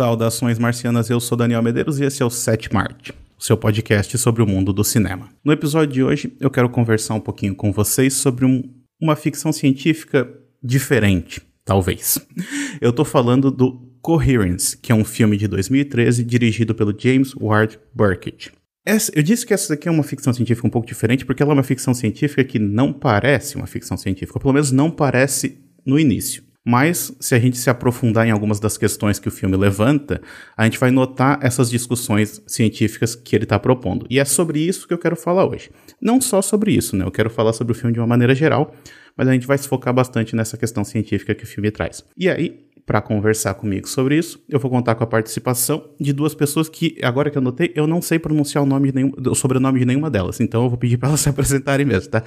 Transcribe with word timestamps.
Saudações 0.00 0.58
marcianas, 0.58 1.10
eu 1.10 1.20
sou 1.20 1.36
Daniel 1.36 1.62
Medeiros 1.62 2.00
e 2.00 2.04
esse 2.04 2.22
é 2.22 2.24
o 2.24 2.30
Set 2.30 2.72
Marte, 2.72 3.12
o 3.38 3.44
seu 3.44 3.54
podcast 3.54 4.16
sobre 4.16 4.42
o 4.42 4.46
mundo 4.46 4.72
do 4.72 4.82
cinema. 4.82 5.28
No 5.44 5.52
episódio 5.52 5.92
de 5.92 6.02
hoje, 6.02 6.32
eu 6.40 6.50
quero 6.50 6.70
conversar 6.70 7.12
um 7.12 7.20
pouquinho 7.20 7.54
com 7.54 7.70
vocês 7.70 8.14
sobre 8.14 8.46
um, 8.46 8.62
uma 8.98 9.14
ficção 9.14 9.52
científica 9.52 10.26
diferente, 10.62 11.42
talvez. 11.66 12.18
Eu 12.80 12.94
tô 12.94 13.04
falando 13.04 13.50
do 13.50 13.94
Coherence, 14.00 14.74
que 14.74 14.90
é 14.90 14.94
um 14.94 15.04
filme 15.04 15.36
de 15.36 15.46
2013 15.46 16.24
dirigido 16.24 16.74
pelo 16.74 16.98
James 16.98 17.34
Ward 17.38 17.78
Burkett. 17.94 18.50
Essa, 18.86 19.12
eu 19.14 19.22
disse 19.22 19.44
que 19.44 19.52
essa 19.52 19.74
daqui 19.74 19.86
é 19.86 19.90
uma 19.90 20.02
ficção 20.02 20.32
científica 20.32 20.66
um 20.66 20.70
pouco 20.70 20.88
diferente 20.88 21.26
porque 21.26 21.42
ela 21.42 21.52
é 21.52 21.56
uma 21.56 21.62
ficção 21.62 21.92
científica 21.92 22.42
que 22.42 22.58
não 22.58 22.90
parece 22.90 23.56
uma 23.56 23.66
ficção 23.66 23.98
científica, 23.98 24.38
ou 24.38 24.40
pelo 24.40 24.54
menos 24.54 24.72
não 24.72 24.90
parece 24.90 25.58
no 25.84 25.98
início. 25.98 26.42
Mas, 26.64 27.16
se 27.20 27.34
a 27.34 27.38
gente 27.38 27.56
se 27.56 27.70
aprofundar 27.70 28.26
em 28.26 28.30
algumas 28.30 28.60
das 28.60 28.76
questões 28.76 29.18
que 29.18 29.28
o 29.28 29.30
filme 29.30 29.56
levanta, 29.56 30.20
a 30.56 30.64
gente 30.64 30.78
vai 30.78 30.90
notar 30.90 31.38
essas 31.42 31.70
discussões 31.70 32.42
científicas 32.46 33.14
que 33.14 33.34
ele 33.34 33.44
está 33.44 33.58
propondo. 33.58 34.06
E 34.10 34.18
é 34.18 34.24
sobre 34.24 34.60
isso 34.60 34.86
que 34.86 34.92
eu 34.92 34.98
quero 34.98 35.16
falar 35.16 35.46
hoje. 35.46 35.70
Não 36.00 36.20
só 36.20 36.42
sobre 36.42 36.72
isso, 36.72 36.96
né? 36.96 37.04
Eu 37.04 37.10
quero 37.10 37.30
falar 37.30 37.54
sobre 37.54 37.72
o 37.72 37.74
filme 37.74 37.94
de 37.94 38.00
uma 38.00 38.06
maneira 38.06 38.34
geral, 38.34 38.74
mas 39.16 39.26
a 39.26 39.32
gente 39.32 39.46
vai 39.46 39.56
se 39.56 39.66
focar 39.66 39.94
bastante 39.94 40.36
nessa 40.36 40.56
questão 40.56 40.84
científica 40.84 41.34
que 41.34 41.44
o 41.44 41.46
filme 41.46 41.70
traz. 41.70 42.04
E 42.16 42.28
aí, 42.28 42.70
para 42.90 43.00
conversar 43.00 43.54
comigo 43.54 43.88
sobre 43.88 44.16
isso, 44.16 44.42
eu 44.48 44.58
vou 44.58 44.68
contar 44.70 44.96
com 44.96 45.04
a 45.04 45.06
participação 45.06 45.90
de 46.00 46.12
duas 46.12 46.34
pessoas 46.34 46.68
que, 46.68 46.98
agora 47.02 47.30
que 47.30 47.38
eu 47.38 47.42
notei, 47.42 47.72
eu 47.76 47.86
não 47.86 48.02
sei 48.02 48.18
pronunciar 48.18 48.64
o 48.64 48.66
nome 48.66 48.90
de 48.90 48.96
nenhum, 48.96 49.12
o 49.28 49.34
sobrenome 49.34 49.78
de 49.78 49.86
nenhuma 49.86 50.10
delas. 50.10 50.40
Então 50.40 50.64
eu 50.64 50.68
vou 50.68 50.76
pedir 50.76 50.98
para 50.98 51.10
elas 51.10 51.20
se 51.22 51.28
apresentarem 51.28 51.86
mesmo, 51.86 52.10
tá? 52.10 52.24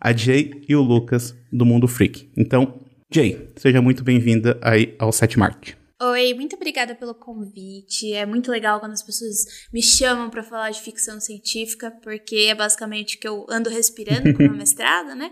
A 0.00 0.12
Jay 0.12 0.62
e 0.68 0.76
o 0.76 0.82
Lucas 0.82 1.36
do 1.52 1.66
Mundo 1.66 1.88
Freak. 1.88 2.28
Então, 2.36 2.74
Jay, 3.14 3.48
seja 3.54 3.80
muito 3.80 4.02
bem-vinda 4.02 4.58
aí 4.60 4.96
ao 4.98 5.12
Set 5.12 5.38
Mart. 5.38 5.74
Oi, 6.02 6.34
muito 6.34 6.56
obrigada 6.56 6.96
pelo 6.96 7.14
convite. 7.14 8.12
É 8.12 8.26
muito 8.26 8.50
legal 8.50 8.80
quando 8.80 8.90
as 8.90 9.04
pessoas 9.04 9.68
me 9.72 9.80
chamam 9.80 10.28
para 10.28 10.42
falar 10.42 10.70
de 10.70 10.80
ficção 10.80 11.20
científica, 11.20 11.92
porque 12.02 12.48
é 12.48 12.56
basicamente 12.56 13.14
o 13.14 13.20
que 13.20 13.28
eu 13.28 13.46
ando 13.48 13.70
respirando 13.70 14.34
com 14.34 14.42
uma 14.42 14.54
mestrado, 14.58 15.14
né? 15.14 15.30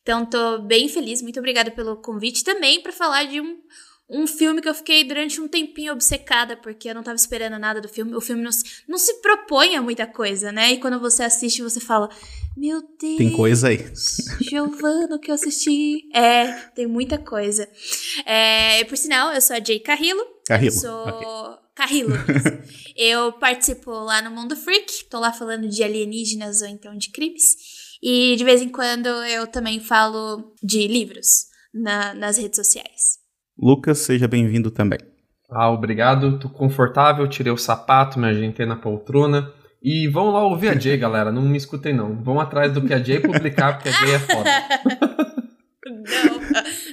Então 0.00 0.24
tô 0.24 0.60
bem 0.60 0.88
feliz. 0.88 1.22
Muito 1.22 1.40
obrigada 1.40 1.72
pelo 1.72 1.96
convite 1.96 2.44
também 2.44 2.80
para 2.80 2.92
falar 2.92 3.24
de 3.24 3.40
um 3.40 3.58
um 4.08 4.26
filme 4.26 4.60
que 4.60 4.68
eu 4.68 4.74
fiquei 4.74 5.02
durante 5.02 5.40
um 5.40 5.48
tempinho 5.48 5.92
obcecada, 5.92 6.56
porque 6.56 6.88
eu 6.88 6.94
não 6.94 7.02
tava 7.02 7.16
esperando 7.16 7.58
nada 7.58 7.80
do 7.80 7.88
filme. 7.88 8.14
O 8.14 8.20
filme 8.20 8.42
não 8.42 8.52
se, 8.52 8.64
não 8.86 8.98
se 8.98 9.20
propõe 9.20 9.76
a 9.76 9.82
muita 9.82 10.06
coisa, 10.06 10.52
né? 10.52 10.72
E 10.72 10.78
quando 10.78 11.00
você 11.00 11.22
assiste, 11.22 11.62
você 11.62 11.80
fala: 11.80 12.08
Meu 12.56 12.82
Deus. 13.00 13.16
Tem 13.16 13.32
coisa 13.32 13.68
aí. 13.68 13.78
Giovano, 14.40 15.18
que 15.18 15.30
eu 15.30 15.34
assisti. 15.34 16.08
É, 16.14 16.52
tem 16.74 16.86
muita 16.86 17.16
coisa. 17.16 17.68
É, 18.26 18.84
por 18.84 18.96
sinal, 18.96 19.32
eu 19.32 19.40
sou 19.40 19.56
a 19.56 19.64
Jay 19.64 19.80
Carrillo. 19.80 20.24
Carrillo. 20.46 20.72
Sou. 20.72 21.08
Okay. 21.08 21.64
Carrillo. 21.74 22.14
eu 22.94 23.32
participo 23.32 23.90
lá 23.90 24.22
no 24.22 24.30
Mundo 24.30 24.54
Freak. 24.54 25.06
Tô 25.06 25.18
lá 25.18 25.32
falando 25.32 25.68
de 25.68 25.82
alienígenas 25.82 26.60
ou 26.60 26.68
então 26.68 26.96
de 26.96 27.10
crimes. 27.10 27.56
E 28.02 28.36
de 28.36 28.44
vez 28.44 28.60
em 28.60 28.68
quando 28.68 29.06
eu 29.06 29.46
também 29.46 29.80
falo 29.80 30.54
de 30.62 30.86
livros 30.86 31.46
na, 31.72 32.12
nas 32.14 32.36
redes 32.36 32.56
sociais. 32.56 33.23
Lucas, 33.58 33.98
seja 33.98 34.26
bem-vindo 34.26 34.70
também. 34.70 34.98
Ah, 35.50 35.70
obrigado. 35.70 36.38
Tô 36.38 36.48
confortável, 36.48 37.26
tirei 37.28 37.52
o 37.52 37.56
sapato, 37.56 38.18
me 38.18 38.26
ajeitei 38.28 38.66
na 38.66 38.76
poltrona. 38.76 39.52
E 39.82 40.08
vão 40.08 40.30
lá 40.30 40.42
ouvir 40.42 40.68
a 40.70 40.78
Jay, 40.78 40.96
galera. 40.98 41.30
Não 41.30 41.42
me 41.42 41.56
escutem, 41.56 41.94
não. 41.94 42.22
Vão 42.22 42.40
atrás 42.40 42.72
do 42.72 42.82
que 42.82 42.92
a 42.92 43.02
Jay 43.02 43.20
publicar, 43.20 43.74
porque 43.74 43.90
a 43.90 43.92
Jay 43.92 44.14
é 44.14 44.18
foda. 44.18 44.50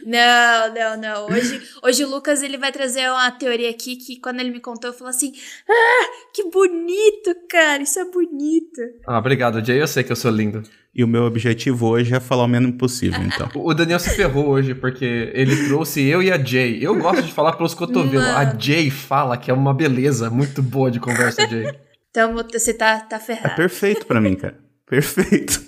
Não, 0.06 0.74
não, 0.74 0.98
não. 0.98 1.26
Hoje, 1.28 1.62
hoje 1.84 2.06
o 2.06 2.10
Lucas 2.10 2.42
ele 2.42 2.58
vai 2.58 2.72
trazer 2.72 3.10
uma 3.10 3.32
teoria 3.32 3.70
aqui 3.70 3.96
que 3.96 4.20
quando 4.20 4.40
ele 4.40 4.52
me 4.52 4.60
contou, 4.60 4.90
eu 4.90 4.94
falei 4.94 5.12
assim: 5.12 5.34
Ah, 5.70 6.10
que 6.34 6.50
bonito, 6.50 7.36
cara, 7.50 7.84
isso 7.84 8.00
é 8.00 8.06
bonito. 8.06 8.82
Ah, 9.06 9.20
obrigado, 9.20 9.64
Jay. 9.64 9.80
Eu 9.80 9.88
sei 9.88 10.04
que 10.04 10.12
eu 10.12 10.16
sou 10.16 10.32
lindo. 10.32 10.64
E 10.94 11.04
o 11.04 11.08
meu 11.08 11.24
objetivo 11.24 11.88
hoje 11.88 12.14
é 12.14 12.20
falar 12.20 12.44
o 12.44 12.48
menos 12.48 12.76
possível, 12.76 13.22
então. 13.22 13.50
o 13.56 13.74
Daniel 13.74 14.00
se 14.00 14.10
ferrou 14.10 14.50
hoje, 14.50 14.76
porque 14.76 15.32
ele 15.34 15.68
trouxe 15.68 16.02
eu 16.02 16.22
e 16.22 16.32
a 16.32 16.38
Jay. 16.38 16.80
Eu 16.82 16.98
gosto 16.98 17.24
de 17.24 17.32
falar 17.32 17.54
pelos 17.54 17.74
cotovelos. 17.74 18.28
Mano. 18.28 18.38
A 18.38 18.60
Jay 18.60 18.90
fala 18.90 19.38
que 19.38 19.50
é 19.50 19.54
uma 19.54 19.74
beleza 19.74 20.30
muito 20.30 20.62
boa 20.62 20.92
de 20.92 21.00
conversa, 21.00 21.48
Jay. 21.48 21.74
Então 22.10 22.36
você 22.36 22.74
tá, 22.74 23.00
tá 23.00 23.20
ferrado. 23.20 23.54
É 23.54 23.56
perfeito 23.56 24.06
para 24.06 24.20
mim, 24.20 24.36
cara. 24.36 24.60
Perfeito. 24.86 25.62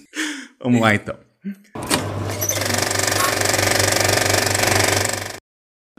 Vamos 0.59 0.81
lá, 0.81 0.93
então. 0.93 1.15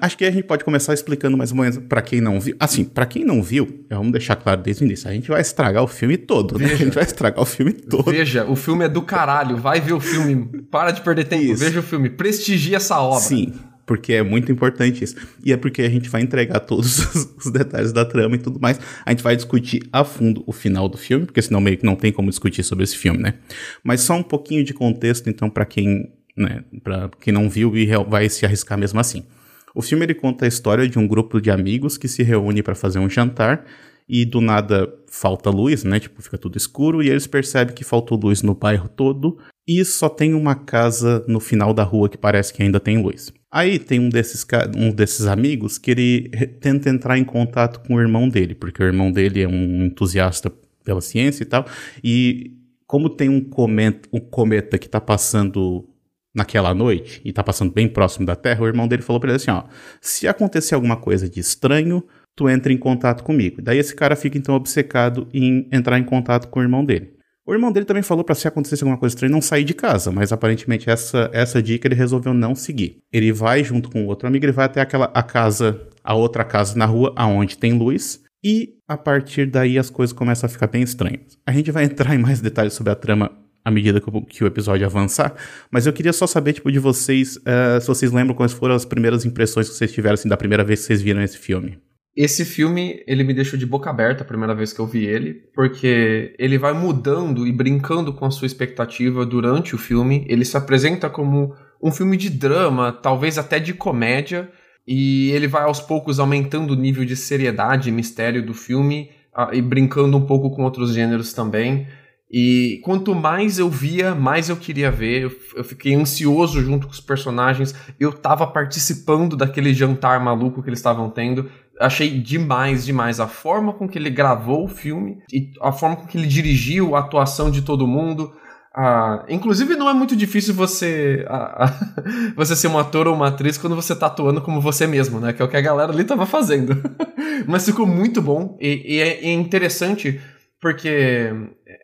Acho 0.05 0.19
que 0.19 0.25
a 0.27 0.31
gente 0.31 0.45
pode 0.45 0.63
começar 0.63 0.93
explicando 0.93 1.35
mais 1.35 1.51
ou 1.51 1.57
menos 1.57 1.79
para 1.79 2.03
quem 2.03 2.21
não 2.21 2.39
viu. 2.39 2.55
Assim, 2.61 2.85
para 2.85 3.07
quem 3.07 3.25
não 3.25 3.43
viu, 3.43 3.87
vamos 3.89 4.13
deixar 4.13 4.37
claro 4.37 4.61
desde 4.61 4.85
o 4.85 4.87
início, 4.87 5.09
a 5.09 5.13
gente 5.15 5.29
vai 5.29 5.41
estragar 5.41 5.83
o 5.83 5.87
filme 5.87 6.19
todo, 6.19 6.59
né? 6.59 6.67
A 6.67 6.77
gente 6.77 6.95
vai 6.95 7.05
estragar 7.05 7.41
o 7.41 7.47
filme 7.47 7.73
todo. 7.73 8.11
Veja, 8.11 8.45
o 8.45 8.55
filme 8.55 8.85
é 8.85 8.89
do 8.89 9.01
caralho, 9.01 9.57
vai 9.57 9.81
ver 9.81 9.95
o 9.95 10.01
filme, 10.01 10.63
para 10.71 10.91
de 10.91 11.01
perder 11.01 11.25
tempo, 11.25 11.45
isso. 11.45 11.65
veja 11.65 11.81
o 11.81 11.83
filme, 11.83 12.11
prestigia 12.11 12.77
essa 12.77 13.01
obra. 13.01 13.21
Sim, 13.21 13.55
porque 13.87 14.13
é 14.13 14.23
muito 14.23 14.53
importante 14.53 15.03
isso. 15.03 15.17
E 15.43 15.55
é 15.55 15.57
porque 15.57 15.81
a 15.81 15.89
gente 15.89 16.11
vai 16.11 16.21
entregar 16.21 16.61
todos 16.61 16.99
os 17.43 17.51
detalhes 17.51 17.91
da 17.91 18.05
trama 18.05 18.35
e 18.35 18.39
tudo 18.39 18.61
mais. 18.61 18.79
A 19.07 19.11
gente 19.11 19.23
vai 19.23 19.35
discutir 19.35 19.89
a 19.91 20.05
fundo 20.05 20.45
o 20.47 20.53
final 20.53 20.87
do 20.87 20.99
filme, 20.99 21.25
porque 21.25 21.41
senão 21.41 21.63
meio 21.63 21.79
que 21.79 21.87
não 21.87 21.97
tem 21.97 22.13
como 22.13 22.29
discutir 22.29 22.63
sobre 22.63 22.85
esse 22.85 22.99
filme, 22.99 23.23
né? 23.23 23.35
Mas 23.83 24.03
só 24.03 24.15
um 24.15 24.23
pouquinho 24.23 24.63
de 24.63 24.75
contexto, 24.75 25.31
então, 25.31 25.49
para 25.49 25.65
quem, 25.65 26.13
né, 26.37 26.63
para 26.83 27.09
quem 27.19 27.33
não 27.33 27.49
viu 27.49 27.75
e 27.75 27.89
vai 28.07 28.29
se 28.29 28.45
arriscar 28.45 28.77
mesmo 28.77 29.01
assim. 29.01 29.25
O 29.75 29.83
filme 29.83 30.05
ele 30.05 30.15
conta 30.15 30.45
a 30.45 30.49
história 30.49 30.89
de 30.89 30.99
um 30.99 31.07
grupo 31.07 31.41
de 31.41 31.51
amigos 31.51 31.99
que 31.99 32.07
se 32.07 32.23
reúne 32.23 32.63
para 32.63 32.75
fazer 32.75 33.01
um 33.01 33.11
jantar 33.11 33.65
e 34.09 34.25
do 34.25 34.41
nada 34.41 34.93
falta 35.09 35.51
luz, 35.51 35.83
né? 35.83 35.99
Tipo, 35.99 36.23
fica 36.23 36.39
tudo 36.39 36.57
escuro 36.57 37.03
e 37.03 37.09
eles 37.09 37.27
percebem 37.27 37.75
que 37.75 37.83
faltou 37.83 38.19
luz 38.19 38.43
no 38.43 38.55
bairro 38.55 38.89
todo 38.89 39.39
e 39.67 39.85
só 39.85 40.09
tem 40.09 40.35
uma 40.35 40.55
casa 40.55 41.25
no 41.27 41.41
final 41.41 41.73
da 41.75 41.83
rua 41.83 42.09
que 42.09 42.19
parece 42.19 42.53
que 42.53 42.63
ainda 42.63 42.79
tem 42.79 43.03
luz. 43.03 43.33
Aí 43.51 43.79
tem 43.79 43.99
um 44.01 44.09
desses, 44.09 44.45
um 44.77 44.91
desses 44.91 45.27
amigos 45.27 45.79
que 45.79 45.91
ele 45.91 46.29
tenta 46.61 46.91
entrar 46.91 47.19
em 47.19 47.25
contato 47.25 47.81
com 47.87 47.95
o 47.95 48.01
irmão 48.01 48.29
dele, 48.29 48.55
porque 48.55 48.83
o 48.83 48.87
irmão 48.87 49.11
dele 49.11 49.43
é 49.43 49.49
um 49.49 49.87
entusiasta 49.87 50.53
pela 50.85 51.01
ciência 51.01 51.45
e 51.45 51.47
tal, 51.47 51.65
e 52.03 52.53
como 52.87 53.09
tem 53.09 53.29
um 53.29 53.41
cometa, 53.41 54.09
um 54.13 54.21
cometa 54.21 54.77
que 54.77 54.87
está 54.87 55.01
passando 55.01 55.89
naquela 56.35 56.75
noite 56.75 57.21
e 57.25 57.33
tá 57.33 57.43
passando 57.43 57.73
bem 57.73 57.89
próximo 57.89 58.27
da 58.27 58.35
Terra, 58.35 58.63
o 58.63 58.67
irmão 58.67 58.89
dele 58.89 59.03
falou 59.03 59.21
para 59.21 59.31
ele 59.31 59.37
assim, 59.37 59.51
ó, 59.51 59.65
se 60.01 60.27
acontecer 60.27 60.75
alguma 60.75 60.97
coisa 60.97 61.29
de 61.29 61.39
estranho, 61.39 62.05
tu 62.35 62.49
entra 62.49 62.73
em 62.73 62.79
contato 62.79 63.23
comigo. 63.23 63.63
Daí 63.63 63.79
esse 63.79 63.95
cara 63.95 64.17
fica 64.17 64.37
então 64.37 64.55
obcecado 64.55 65.29
em 65.33 65.69
entrar 65.71 65.99
em 65.99 66.05
contato 66.05 66.49
com 66.49 66.61
o 66.61 66.63
irmão 66.63 66.85
dele. 66.85 67.15
O 67.47 67.53
irmão 67.53 67.71
dele 67.71 67.85
também 67.85 68.03
falou 68.03 68.25
para 68.25 68.35
se 68.35 68.49
acontecesse 68.49 68.83
alguma 68.83 68.99
coisa 68.99 69.15
estranha 69.15 69.31
não 69.31 69.43
sair 69.43 69.65
de 69.65 69.75
casa, 69.75 70.11
mas 70.11 70.33
aparentemente 70.33 70.89
essa 70.89 71.31
essa 71.33 71.63
dica 71.63 71.87
ele 71.87 71.95
resolveu 71.95 72.33
não 72.33 72.55
seguir. 72.55 73.03
Ele 73.13 73.31
vai 73.33 73.63
junto 73.63 73.91
com 73.91 74.07
outro 74.07 74.27
amigo, 74.27 74.47
ele 74.47 74.53
vai 74.53 74.65
até 74.65 74.81
aquela 74.81 75.11
a 75.15 75.23
casa, 75.23 75.79
a 76.03 76.15
outra 76.15 76.43
casa 76.43 76.77
na 76.77 76.87
rua 76.87 77.13
aonde 77.15 77.59
tem 77.59 77.75
luz 77.75 78.23
e 78.43 78.75
a 78.89 78.97
partir 78.97 79.47
daí 79.47 79.79
as 79.79 79.91
coisas 79.91 80.13
começam 80.13 80.47
a 80.47 80.51
ficar 80.51 80.69
bem 80.69 80.83
estranhas. 80.83 81.39
A 81.47 81.53
gente 81.53 81.71
vai 81.71 81.85
entrar 81.85 82.15
em 82.15 82.19
mais 82.19 82.41
detalhes 82.41 82.73
sobre 82.73 82.93
a 82.93 82.97
trama 82.97 83.44
à 83.65 83.71
medida 83.71 84.01
que 84.01 84.09
o, 84.09 84.23
que 84.23 84.45
o, 84.45 84.47
episódio 84.47 84.87
avançar. 84.87 85.35
Mas 85.71 85.87
eu 85.87 85.93
queria 85.93 86.13
só 86.13 86.27
saber, 86.27 86.53
tipo, 86.53 86.71
de 86.71 86.79
vocês, 86.79 87.37
uh, 87.37 87.81
se 87.81 87.87
vocês 87.87 88.13
lembram 88.13 88.35
quais 88.35 88.53
foram 88.53 88.75
as 88.75 88.85
primeiras 88.85 89.25
impressões 89.25 89.69
que 89.69 89.75
vocês 89.75 89.93
tiveram, 89.93 90.15
assim, 90.15 90.29
da 90.29 90.37
primeira 90.37 90.63
vez 90.63 90.81
que 90.81 90.87
vocês 90.87 91.01
viram 91.01 91.23
esse 91.23 91.39
filme. 91.39 91.79
Esse 92.17 92.45
filme, 92.45 93.03
ele 93.09 93.25
me 93.25 93.35
deixou 93.35 93.59
de 93.59 93.67
boca 93.67 93.91
aberta 93.91 94.23
a 94.23 94.27
primeira 94.27 94.55
vez 94.55 94.73
que 94.73 94.79
eu 94.79 94.87
vi 94.87 95.05
ele, 95.05 95.35
porque 95.53 96.33
ele 96.39 96.57
vai 96.57 96.73
mudando 96.73 97.45
e 97.45 97.51
brincando 97.51 98.13
com 98.13 98.25
a 98.25 98.31
sua 98.31 98.47
expectativa 98.47 99.27
durante 99.27 99.75
o 99.75 99.79
filme. 99.79 100.25
Ele 100.29 100.45
se 100.45 100.57
apresenta 100.57 101.11
como 101.11 101.57
um 101.83 101.91
filme 101.91 102.17
de 102.17 102.31
drama, 102.31 102.93
talvez 102.93 103.37
até 103.37 103.59
de 103.59 103.75
comédia, 103.75 104.49
e 104.87 105.31
ele 105.33 105.49
vai 105.49 105.65
aos 105.65 105.81
poucos 105.81 106.21
aumentando 106.21 106.73
o 106.73 106.77
nível 106.77 107.05
de 107.05 107.17
seriedade 107.17 107.89
e 107.89 107.93
mistério 107.93 108.47
do 108.47 108.55
filme, 108.55 109.11
e 109.53 109.61
brincando 109.61 110.17
um 110.17 110.25
pouco 110.25 110.55
com 110.55 110.63
outros 110.63 110.95
gêneros 110.95 111.33
também. 111.33 111.89
E 112.37 112.81
quanto 112.83 113.15
mais 113.15 113.61
eu 113.61 113.71
via, 113.71 114.13
mais 114.13 114.49
eu 114.49 114.57
queria 114.57 114.91
ver. 114.91 115.23
Eu, 115.23 115.33
eu, 115.55 115.63
fiquei 115.63 115.95
ansioso 115.95 116.61
junto 116.61 116.89
com 116.89 116.93
os 116.93 117.01
personagens. 117.01 117.73
Eu 118.01 118.13
tava 118.13 118.45
participando 118.45 119.37
daquele 119.37 119.73
jantar 119.73 120.19
maluco 120.19 120.61
que 120.61 120.69
eles 120.69 120.81
estavam 120.81 121.09
tendo. 121.09 121.49
Achei 121.79 122.11
demais, 122.19 122.85
demais 122.85 123.21
a 123.21 123.29
forma 123.29 123.73
com 123.73 123.89
que 123.89 123.97
ele 123.97 124.11
gravou 124.11 124.65
o 124.65 124.69
filme 124.69 125.19
e 125.33 125.53
a 125.63 125.71
forma 125.71 125.95
com 125.95 126.09
que 126.09 126.19
ele 126.19 126.27
dirigiu 126.27 126.97
a 126.97 126.99
atuação 126.99 127.53
de 127.53 127.63
todo 127.63 127.87
mundo. 127.87 128.33
Ah, 128.75 129.25
inclusive, 129.29 129.77
não 129.77 129.89
é 129.89 129.95
muito 129.95 130.17
difícil 130.17 130.55
você 130.55 131.25
ah, 131.29 131.73
você 132.35 132.57
ser 132.57 132.67
um 132.67 132.77
ator 132.77 133.07
ou 133.07 133.15
uma 133.15 133.29
atriz 133.29 133.57
quando 133.57 133.77
você 133.77 133.95
tá 133.95 134.07
atuando 134.07 134.43
como 134.43 134.61
você 134.61 134.89
mesmo, 134.89 135.21
né? 135.21 135.33
Que 135.33 135.41
é 135.41 135.45
o 135.45 135.49
que 135.49 135.57
a 135.57 135.61
galera 135.61 135.93
ali 135.93 136.03
tava 136.03 136.27
fazendo. 136.27 136.83
Mas 137.47 137.65
ficou 137.65 137.87
muito 137.87 138.21
bom 138.21 138.59
e, 138.61 138.97
e 138.97 139.01
é 139.01 139.33
interessante 139.33 140.21
porque 140.65 141.31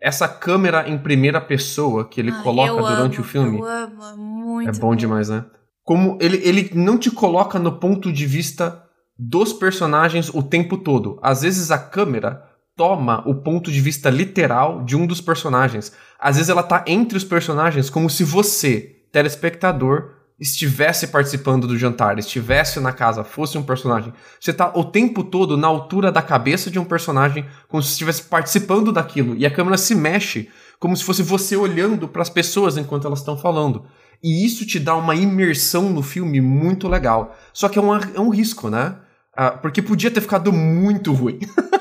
essa 0.01 0.27
câmera 0.27 0.89
em 0.89 0.97
primeira 0.97 1.39
pessoa 1.39 2.09
que 2.09 2.19
ele 2.19 2.33
coloca 2.43 2.73
durante 2.73 3.17
amo, 3.17 3.21
o 3.21 3.29
filme. 3.29 3.59
Eu 3.59 3.65
amo, 3.67 4.17
muito. 4.17 4.71
É 4.71 4.73
bom, 4.73 4.89
bom 4.89 4.97
demais, 4.97 5.29
né? 5.29 5.45
Como 5.85 6.17
ele, 6.19 6.41
ele 6.43 6.71
não 6.73 6.97
te 6.97 7.11
coloca 7.11 7.59
no 7.59 7.73
ponto 7.73 8.11
de 8.11 8.25
vista 8.25 8.83
dos 9.19 9.53
personagens 9.53 10.31
o 10.31 10.43
tempo 10.43 10.79
todo. 10.79 11.19
Às 11.23 11.43
vezes 11.43 11.71
a 11.71 11.77
câmera 11.77 12.43
toma 12.75 13.23
o 13.29 13.35
ponto 13.35 13.71
de 13.71 13.83
vista 13.83 14.09
literal 14.09 14.83
de 14.83 14.97
um 14.97 15.07
dos 15.07 15.21
personagens. 15.21 15.93
Às 16.19 16.37
vezes 16.37 16.49
ela 16.49 16.63
tá 16.63 16.83
entre 16.87 17.19
os 17.19 17.25
personagens 17.25 17.91
como 17.91 18.09
se 18.09 18.25
você, 18.25 19.05
telespectador, 19.13 20.20
estivesse 20.41 21.09
participando 21.09 21.67
do 21.67 21.77
jantar, 21.77 22.19
estivesse 22.19 22.81
na 22.81 22.93
casa, 22.93 23.23
fosse 23.23 23.59
um 23.59 23.63
personagem. 23.63 24.13
Você 24.41 24.53
tá 24.53 24.73
o 24.75 24.85
tempo 24.85 25.23
todo 25.23 25.57
na 25.57 25.67
altura 25.67 26.11
da 26.11 26.23
cabeça 26.23 26.71
de 26.71 26.79
um 26.79 26.85
personagem, 26.85 27.47
como 27.69 27.83
se 27.83 27.91
estivesse 27.91 28.23
participando 28.23 28.91
daquilo. 28.91 29.37
E 29.37 29.45
a 29.45 29.51
câmera 29.51 29.77
se 29.77 29.95
mexe 29.95 30.49
como 30.79 30.97
se 30.97 31.05
fosse 31.05 31.23
você 31.23 31.57
olhando 31.57 32.09
para 32.09 32.23
as 32.23 32.31
pessoas 32.31 32.79
enquanto 32.79 33.07
elas 33.07 33.19
estão 33.19 33.37
falando. 33.37 33.85
E 34.23 34.45
isso 34.47 34.67
te 34.67 34.79
dá 34.79 34.97
uma 34.97 35.15
imersão 35.15 35.91
no 35.91 36.03
filme 36.03 36.41
muito 36.41 36.89
legal. 36.89 37.37
Só 37.53 37.69
que 37.69 37.79
é 37.79 37.83
um, 37.83 37.95
é 37.95 38.21
um 38.21 38.31
risco, 38.31 38.71
né? 38.71 38.97
Ah, 39.37 39.51
porque 39.51 39.83
podia 39.83 40.11
ter 40.11 40.23
ficado 40.23 40.53
muito 40.53 41.13
ruim. 41.13 41.39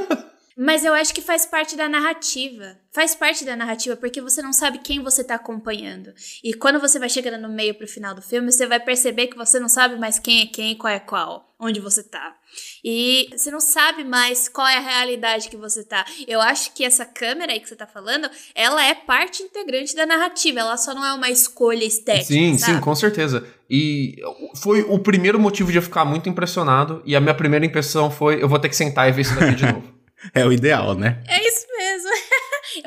Mas 0.57 0.83
eu 0.83 0.93
acho 0.93 1.13
que 1.13 1.21
faz 1.21 1.45
parte 1.45 1.77
da 1.77 1.87
narrativa. 1.87 2.77
Faz 2.91 3.13
parte 3.13 3.45
da 3.45 3.55
narrativa, 3.55 3.95
porque 3.95 4.19
você 4.19 4.41
não 4.41 4.51
sabe 4.51 4.79
quem 4.79 5.03
você 5.03 5.23
tá 5.23 5.35
acompanhando. 5.35 6.11
E 6.43 6.55
quando 6.55 6.79
você 6.79 6.97
vai 6.97 7.07
chegando 7.07 7.39
no 7.39 7.47
meio 7.47 7.75
pro 7.75 7.87
final 7.87 8.15
do 8.15 8.21
filme, 8.21 8.51
você 8.51 8.65
vai 8.65 8.79
perceber 8.79 9.27
que 9.27 9.37
você 9.37 9.59
não 9.59 9.69
sabe 9.69 9.95
mais 9.95 10.17
quem 10.17 10.41
é 10.41 10.45
quem, 10.47 10.75
qual 10.75 10.91
é 10.91 10.99
qual, 10.99 11.53
onde 11.59 11.79
você 11.79 12.01
tá. 12.01 12.35
E 12.83 13.29
você 13.31 13.51
não 13.51 13.59
sabe 13.59 14.03
mais 14.03 14.49
qual 14.49 14.65
é 14.67 14.77
a 14.77 14.81
realidade 14.81 15.49
que 15.49 15.57
você 15.57 15.83
tá. 15.83 16.03
Eu 16.27 16.41
acho 16.41 16.73
que 16.73 16.83
essa 16.83 17.05
câmera 17.05 17.51
aí 17.51 17.59
que 17.59 17.69
você 17.69 17.75
tá 17.75 17.85
falando, 17.85 18.27
ela 18.55 18.83
é 18.83 18.95
parte 18.95 19.43
integrante 19.43 19.95
da 19.95 20.07
narrativa. 20.07 20.59
Ela 20.59 20.75
só 20.75 20.95
não 20.95 21.05
é 21.05 21.13
uma 21.13 21.29
escolha 21.29 21.85
estética. 21.85 22.25
Sim, 22.25 22.57
sabe? 22.57 22.73
sim, 22.73 22.81
com 22.81 22.95
certeza. 22.95 23.45
E 23.69 24.15
foi 24.55 24.81
o 24.81 24.97
primeiro 24.97 25.39
motivo 25.39 25.71
de 25.71 25.77
eu 25.77 25.83
ficar 25.83 26.05
muito 26.05 26.27
impressionado. 26.27 27.03
E 27.05 27.15
a 27.15 27.21
minha 27.21 27.35
primeira 27.35 27.65
impressão 27.65 28.09
foi: 28.09 28.41
eu 28.41 28.49
vou 28.49 28.57
ter 28.57 28.69
que 28.69 28.75
sentar 28.75 29.07
e 29.07 29.11
ver 29.11 29.21
isso 29.21 29.35
daqui 29.35 29.55
de 29.55 29.65
novo. 29.71 29.99
É 30.33 30.45
o 30.45 30.51
ideal, 30.51 30.95
né? 30.95 31.21
É 31.27 31.47
isso. 31.47 31.58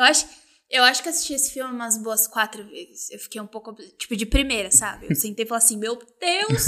Eu 0.03 0.09
acho. 0.09 0.43
Eu 0.73 0.83
acho 0.85 1.03
que 1.03 1.11
assisti 1.11 1.35
esse 1.35 1.53
filme 1.53 1.71
umas 1.71 1.99
boas 1.99 2.27
quatro 2.27 2.65
vezes. 2.65 3.11
Eu 3.11 3.19
fiquei 3.19 3.39
um 3.39 3.47
pouco, 3.47 3.75
tipo, 3.99 4.17
de 4.17 4.25
primeira, 4.25 4.71
sabe? 4.71 5.07
Eu 5.11 5.15
sentei 5.15 5.45
e 5.45 5.49
falei 5.49 5.63
assim: 5.63 5.77
Meu 5.77 5.97
Deus, 5.97 6.65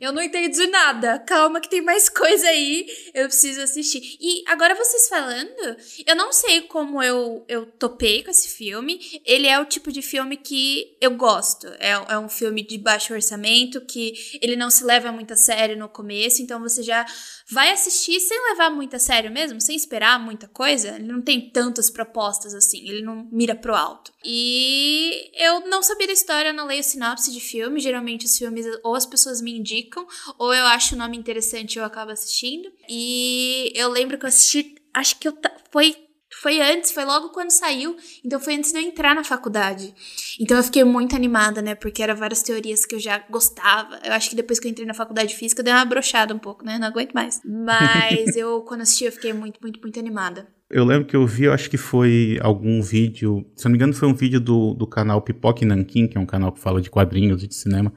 eu 0.00 0.12
não 0.12 0.20
entendi 0.20 0.66
nada. 0.66 1.20
Calma, 1.20 1.60
que 1.60 1.70
tem 1.70 1.80
mais 1.80 2.08
coisa 2.10 2.48
aí. 2.48 2.84
Eu 3.14 3.28
preciso 3.28 3.60
assistir. 3.60 4.16
E 4.20 4.42
agora 4.48 4.74
vocês 4.74 5.08
falando, 5.08 5.76
eu 6.04 6.16
não 6.16 6.32
sei 6.32 6.62
como 6.62 7.00
eu, 7.00 7.44
eu 7.46 7.66
topei 7.66 8.24
com 8.24 8.30
esse 8.32 8.48
filme. 8.48 8.98
Ele 9.24 9.46
é 9.46 9.56
o 9.60 9.64
tipo 9.64 9.92
de 9.92 10.02
filme 10.02 10.36
que 10.36 10.98
eu 11.00 11.12
gosto. 11.12 11.68
É, 11.78 11.90
é 11.90 12.18
um 12.18 12.28
filme 12.28 12.66
de 12.66 12.76
baixo 12.76 13.14
orçamento, 13.14 13.80
que 13.86 14.14
ele 14.42 14.56
não 14.56 14.68
se 14.68 14.82
leva 14.82 15.12
muito 15.12 15.32
a 15.32 15.36
sério 15.36 15.78
no 15.78 15.88
começo. 15.88 16.42
Então 16.42 16.58
você 16.58 16.82
já 16.82 17.06
vai 17.50 17.70
assistir 17.70 18.20
sem 18.20 18.50
levar 18.50 18.70
muito 18.70 18.96
a 18.96 18.98
sério 18.98 19.30
mesmo, 19.30 19.60
sem 19.60 19.76
esperar 19.76 20.18
muita 20.18 20.48
coisa. 20.48 20.96
Ele 20.96 21.04
não 21.04 21.20
tem 21.20 21.50
tantas 21.50 21.90
propostas 21.90 22.54
assim. 22.54 22.78
Ele 22.88 23.02
não 23.02 23.28
mira 23.30 23.54
pro 23.54 23.74
alto. 23.74 24.12
E 24.24 25.30
eu 25.34 25.66
não 25.68 25.82
sabia 25.82 26.06
da 26.06 26.12
história, 26.12 26.48
eu 26.48 26.54
não 26.54 26.66
leio 26.66 26.82
sinopse 26.82 27.32
de 27.32 27.40
filme. 27.40 27.80
Geralmente 27.80 28.26
os 28.26 28.36
filmes 28.36 28.66
ou 28.82 28.94
as 28.94 29.06
pessoas 29.06 29.40
me 29.40 29.56
indicam, 29.56 30.06
ou 30.38 30.52
eu 30.54 30.64
acho 30.66 30.94
o 30.94 30.98
nome 30.98 31.16
interessante 31.16 31.74
e 31.74 31.78
eu 31.78 31.84
acabo 31.84 32.10
assistindo. 32.10 32.70
E 32.88 33.72
eu 33.74 33.88
lembro 33.88 34.18
que 34.18 34.24
eu 34.24 34.28
assisti, 34.28 34.74
acho 34.92 35.18
que 35.18 35.28
eu 35.28 35.36
foi 35.70 36.03
foi 36.44 36.60
antes, 36.60 36.92
foi 36.92 37.06
logo 37.06 37.30
quando 37.30 37.48
saiu, 37.50 37.96
então 38.22 38.38
foi 38.38 38.56
antes 38.56 38.70
de 38.70 38.76
eu 38.76 38.82
entrar 38.82 39.14
na 39.14 39.24
faculdade. 39.24 39.94
Então 40.38 40.58
eu 40.58 40.62
fiquei 40.62 40.84
muito 40.84 41.16
animada, 41.16 41.62
né? 41.62 41.74
Porque 41.74 42.02
eram 42.02 42.14
várias 42.14 42.42
teorias 42.42 42.84
que 42.84 42.94
eu 42.94 43.00
já 43.00 43.24
gostava. 43.30 43.98
Eu 44.04 44.12
acho 44.12 44.28
que 44.28 44.36
depois 44.36 44.60
que 44.60 44.66
eu 44.66 44.70
entrei 44.70 44.86
na 44.86 44.92
faculdade 44.92 45.30
de 45.30 45.36
física, 45.36 45.62
deu 45.62 45.72
uma 45.72 45.86
brochada 45.86 46.34
um 46.34 46.38
pouco, 46.38 46.62
né? 46.62 46.76
Não 46.78 46.86
aguento 46.86 47.14
mais. 47.14 47.40
Mas 47.42 48.36
eu, 48.36 48.60
quando 48.60 48.82
assisti, 48.82 49.06
eu 49.06 49.12
fiquei 49.12 49.32
muito, 49.32 49.58
muito, 49.62 49.80
muito 49.80 49.98
animada. 49.98 50.46
Eu 50.68 50.84
lembro 50.84 51.06
que 51.06 51.16
eu 51.16 51.26
vi, 51.26 51.44
eu 51.44 51.52
acho 51.54 51.70
que 51.70 51.78
foi 51.78 52.38
algum 52.42 52.82
vídeo, 52.82 53.46
se 53.56 53.64
não 53.64 53.72
me 53.72 53.78
engano, 53.78 53.94
foi 53.94 54.08
um 54.08 54.14
vídeo 54.14 54.40
do, 54.40 54.74
do 54.74 54.86
canal 54.86 55.22
Pipoque 55.22 55.64
Nankin, 55.64 56.06
que 56.06 56.18
é 56.18 56.20
um 56.20 56.26
canal 56.26 56.52
que 56.52 56.60
fala 56.60 56.82
de 56.82 56.90
quadrinhos 56.90 57.42
e 57.42 57.46
de 57.46 57.54
cinema. 57.54 57.90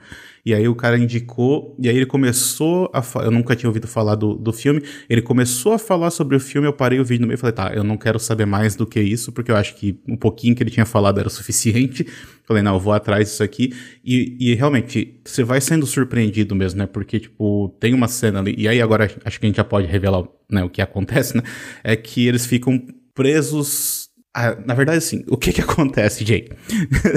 E 0.48 0.54
aí 0.54 0.66
o 0.66 0.74
cara 0.74 0.98
indicou, 0.98 1.76
e 1.78 1.90
aí 1.90 1.98
ele 1.98 2.06
começou 2.06 2.90
a 2.94 3.04
Eu 3.22 3.32
nunca 3.32 3.54
tinha 3.54 3.70
ouvido 3.70 3.86
falar 3.86 4.16
do, 4.16 4.34
do 4.34 4.54
filme. 4.54 4.82
Ele 5.10 5.22
começou 5.22 5.74
a 5.74 5.78
falar 5.78 6.10
sobre 6.10 6.38
o 6.38 6.40
filme, 6.40 6.66
eu 6.66 6.72
parei 6.72 7.02
o 7.02 7.04
vídeo 7.04 7.24
no 7.24 7.28
meio 7.28 7.36
e 7.36 7.38
falei, 7.38 7.52
tá, 7.52 7.74
eu 7.76 7.84
não 7.84 7.98
quero 7.98 8.18
saber 8.18 8.46
mais 8.46 8.74
do 8.74 8.88
que 8.88 8.98
isso, 8.98 9.34
porque 9.34 9.52
eu 9.52 9.58
acho 9.58 9.76
que 9.76 10.00
um 10.08 10.16
pouquinho 10.16 10.56
que 10.56 10.64
ele 10.64 10.70
tinha 10.70 10.86
falado 10.86 11.20
era 11.20 11.28
o 11.28 11.30
suficiente. 11.30 12.08
Falei, 12.46 12.64
não, 12.64 12.76
eu 12.76 12.80
vou 12.80 12.94
atrás 12.94 13.28
disso 13.28 13.44
aqui. 13.44 13.74
E, 14.06 14.38
e 14.40 14.56
realmente, 14.56 15.20
você 15.26 15.44
vai 15.44 15.60
sendo 15.60 15.86
surpreendido 15.86 16.56
mesmo, 16.56 16.80
né? 16.80 16.86
Porque, 16.86 17.20
tipo, 17.20 17.76
tem 17.78 17.94
uma 17.94 18.08
cena 18.08 18.40
ali, 18.40 18.56
e 18.58 18.70
aí 18.70 18.82
agora 18.82 19.04
acho 19.26 19.42
que 19.42 19.46
a 19.46 19.50
gente 19.50 19.58
já 19.58 19.66
pode 19.66 19.86
revelar 19.86 20.24
né, 20.50 20.64
o 20.64 20.70
que 20.70 20.82
acontece, 20.82 21.36
né? 21.36 21.44
É 21.84 21.94
que 21.98 22.26
eles 22.26 22.46
ficam 22.46 22.82
presos 23.14 24.07
ah, 24.40 24.56
na 24.68 24.76
verdade, 24.76 25.00
assim, 25.00 25.26
o 25.28 25.36
que 25.36 25.52
que 25.52 25.62
acontece, 25.62 26.24
Jay? 26.24 26.48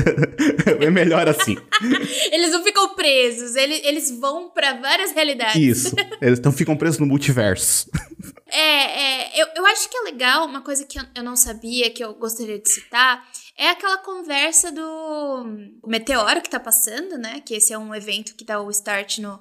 é 0.80 0.88
melhor 0.88 1.28
assim. 1.28 1.54
eles 2.32 2.50
não 2.50 2.64
ficam 2.64 2.94
presos, 2.94 3.56
eles, 3.56 3.82
eles 3.84 4.10
vão 4.18 4.48
para 4.48 4.80
várias 4.80 5.12
realidades. 5.12 5.54
Isso, 5.54 5.94
eles 6.18 6.38
tão, 6.38 6.50
ficam 6.50 6.74
presos 6.78 6.98
no 6.98 7.04
multiverso. 7.04 7.90
é, 8.48 9.26
é 9.28 9.42
eu, 9.42 9.48
eu 9.54 9.66
acho 9.66 9.90
que 9.90 9.98
é 9.98 10.00
legal, 10.00 10.46
uma 10.46 10.62
coisa 10.62 10.86
que 10.86 10.98
eu, 10.98 11.02
eu 11.14 11.22
não 11.22 11.36
sabia, 11.36 11.90
que 11.90 12.02
eu 12.02 12.14
gostaria 12.14 12.58
de 12.58 12.72
citar, 12.72 13.22
é 13.54 13.68
aquela 13.68 13.98
conversa 13.98 14.72
do 14.72 15.44
meteoro 15.86 16.40
que 16.40 16.48
tá 16.48 16.58
passando, 16.58 17.18
né? 17.18 17.42
Que 17.44 17.56
esse 17.56 17.70
é 17.70 17.76
um 17.76 17.94
evento 17.94 18.34
que 18.34 18.46
tá 18.46 18.58
o 18.62 18.70
start 18.70 19.18
no 19.18 19.38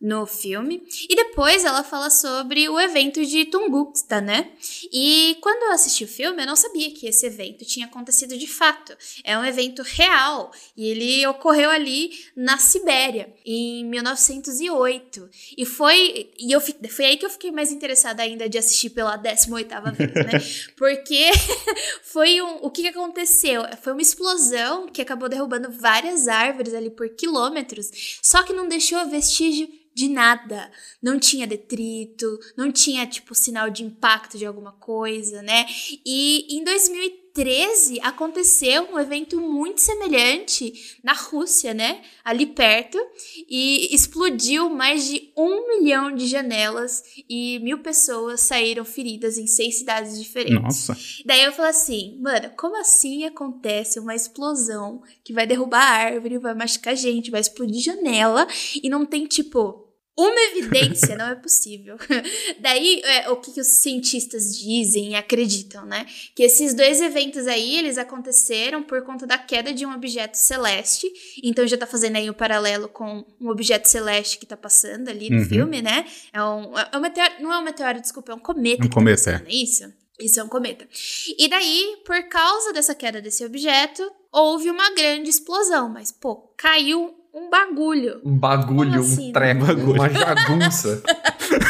no 0.00 0.26
filme. 0.26 0.82
E 1.08 1.16
depois 1.16 1.64
ela 1.64 1.82
fala 1.82 2.10
sobre 2.10 2.68
o 2.68 2.78
evento 2.78 3.24
de 3.24 3.46
Tunguska, 3.46 4.20
né? 4.20 4.52
E 4.92 5.38
quando 5.40 5.64
eu 5.64 5.72
assisti 5.72 6.04
o 6.04 6.08
filme, 6.08 6.42
eu 6.42 6.46
não 6.46 6.56
sabia 6.56 6.90
que 6.90 7.06
esse 7.06 7.26
evento 7.26 7.64
tinha 7.64 7.86
acontecido 7.86 8.36
de 8.36 8.46
fato. 8.46 8.96
É 9.24 9.38
um 9.38 9.44
evento 9.44 9.82
real 9.82 10.52
e 10.76 10.88
ele 10.88 11.26
ocorreu 11.26 11.70
ali 11.70 12.10
na 12.36 12.58
Sibéria 12.58 13.34
em 13.44 13.84
1908. 13.86 15.30
E 15.56 15.64
foi 15.64 16.30
e 16.38 16.52
eu 16.52 16.60
foi 16.60 17.04
aí 17.06 17.16
que 17.16 17.24
eu 17.24 17.30
fiquei 17.30 17.50
mais 17.50 17.72
interessada 17.72 18.22
ainda 18.22 18.48
de 18.48 18.58
assistir 18.58 18.90
pela 18.90 19.16
18ª 19.16 19.92
vez, 19.94 20.14
né? 20.14 20.32
Porque 20.76 21.30
foi 22.04 22.40
um, 22.42 22.56
o 22.56 22.70
que, 22.70 22.82
que 22.82 22.88
aconteceu? 22.88 23.62
Foi 23.82 23.92
uma 23.92 24.02
explosão 24.02 24.88
que 24.88 25.00
acabou 25.00 25.28
derrubando 25.28 25.70
várias 25.70 26.28
árvores 26.28 26.74
ali 26.74 26.90
por 26.90 27.08
quilômetros, 27.08 28.18
só 28.22 28.42
que 28.42 28.52
não 28.52 28.68
deixou 28.68 29.06
vestígio 29.08 29.68
de 29.96 30.10
nada. 30.10 30.70
Não 31.02 31.18
tinha 31.18 31.46
detrito, 31.46 32.38
não 32.54 32.70
tinha, 32.70 33.06
tipo, 33.06 33.34
sinal 33.34 33.70
de 33.70 33.82
impacto 33.82 34.36
de 34.36 34.44
alguma 34.44 34.72
coisa, 34.72 35.40
né? 35.40 35.64
E 36.04 36.46
em 36.54 36.62
2013 36.62 37.98
aconteceu 38.02 38.88
um 38.92 38.98
evento 38.98 39.40
muito 39.40 39.80
semelhante 39.80 40.98
na 41.02 41.14
Rússia, 41.14 41.72
né? 41.72 42.02
Ali 42.22 42.44
perto, 42.44 42.98
e 43.48 43.94
explodiu 43.94 44.68
mais 44.68 45.06
de 45.06 45.32
um 45.34 45.66
milhão 45.66 46.14
de 46.14 46.26
janelas 46.26 47.02
e 47.26 47.58
mil 47.60 47.78
pessoas 47.78 48.42
saíram 48.42 48.84
feridas 48.84 49.38
em 49.38 49.46
seis 49.46 49.78
cidades 49.78 50.18
diferentes. 50.18 50.88
Nossa. 50.88 50.96
Daí 51.24 51.42
eu 51.42 51.52
falei 51.52 51.70
assim, 51.70 52.18
mano, 52.20 52.50
como 52.54 52.78
assim 52.78 53.24
acontece 53.24 53.98
uma 53.98 54.14
explosão 54.14 55.02
que 55.24 55.32
vai 55.32 55.46
derrubar 55.46 55.80
a 55.80 56.04
árvore, 56.04 56.36
vai 56.36 56.54
machucar 56.54 56.94
gente, 56.94 57.30
vai 57.30 57.40
explodir 57.40 57.80
janela 57.80 58.46
e 58.82 58.90
não 58.90 59.06
tem, 59.06 59.26
tipo, 59.26 59.85
uma 60.18 60.40
evidência 60.40 61.14
não 61.14 61.28
é 61.28 61.34
possível. 61.34 61.96
Daí, 62.58 63.02
é, 63.04 63.28
o 63.28 63.36
que, 63.36 63.52
que, 63.52 63.60
os 63.60 63.66
cientistas 63.66 64.56
dizem 64.58 65.10
e 65.10 65.14
acreditam, 65.14 65.84
né? 65.84 66.06
Que 66.34 66.42
esses 66.42 66.72
dois 66.72 67.02
eventos 67.02 67.46
aí, 67.46 67.76
eles 67.76 67.98
aconteceram 67.98 68.82
por 68.82 69.02
conta 69.02 69.26
da 69.26 69.36
queda 69.36 69.74
de 69.74 69.84
um 69.84 69.92
objeto 69.92 70.38
celeste. 70.38 71.06
Então, 71.42 71.66
já 71.66 71.76
tá 71.76 71.86
fazendo 71.86 72.16
aí 72.16 72.28
o 72.28 72.32
um 72.32 72.36
paralelo 72.36 72.88
com 72.88 73.26
um 73.38 73.48
objeto 73.48 73.88
celeste 73.88 74.38
que 74.38 74.46
tá 74.46 74.56
passando 74.56 75.08
ali 75.08 75.28
no 75.28 75.38
uhum. 75.38 75.44
filme, 75.44 75.82
né? 75.82 76.06
É 76.32 76.42
um, 76.42 76.78
é 76.78 76.96
um 76.96 77.00
meteoro, 77.00 77.34
não 77.40 77.52
é 77.52 77.58
um 77.58 77.64
meteoro, 77.64 78.00
desculpa, 78.00 78.32
é 78.32 78.34
um 78.34 78.38
cometa. 78.38 78.82
Um 78.82 78.82
que 78.84 78.88
tá 78.88 78.94
cometa, 78.94 79.22
tá 79.22 79.32
passando, 79.32 79.48
é 79.48 79.54
isso? 79.54 79.92
Isso 80.18 80.40
é 80.40 80.42
um 80.42 80.48
cometa. 80.48 80.88
E 81.38 81.46
daí, 81.46 81.98
por 82.06 82.22
causa 82.28 82.72
dessa 82.72 82.94
queda 82.94 83.20
desse 83.20 83.44
objeto, 83.44 84.10
houve 84.32 84.70
uma 84.70 84.94
grande 84.94 85.28
explosão. 85.28 85.90
Mas, 85.90 86.10
pô, 86.10 86.36
caiu 86.56 87.14
um 87.36 87.50
bagulho. 87.50 88.20
Um 88.24 88.38
bagulho, 88.38 89.00
assim, 89.00 89.28
um 89.28 89.32
treco, 89.32 89.64
uma 89.64 90.08
jagunça. 90.08 91.02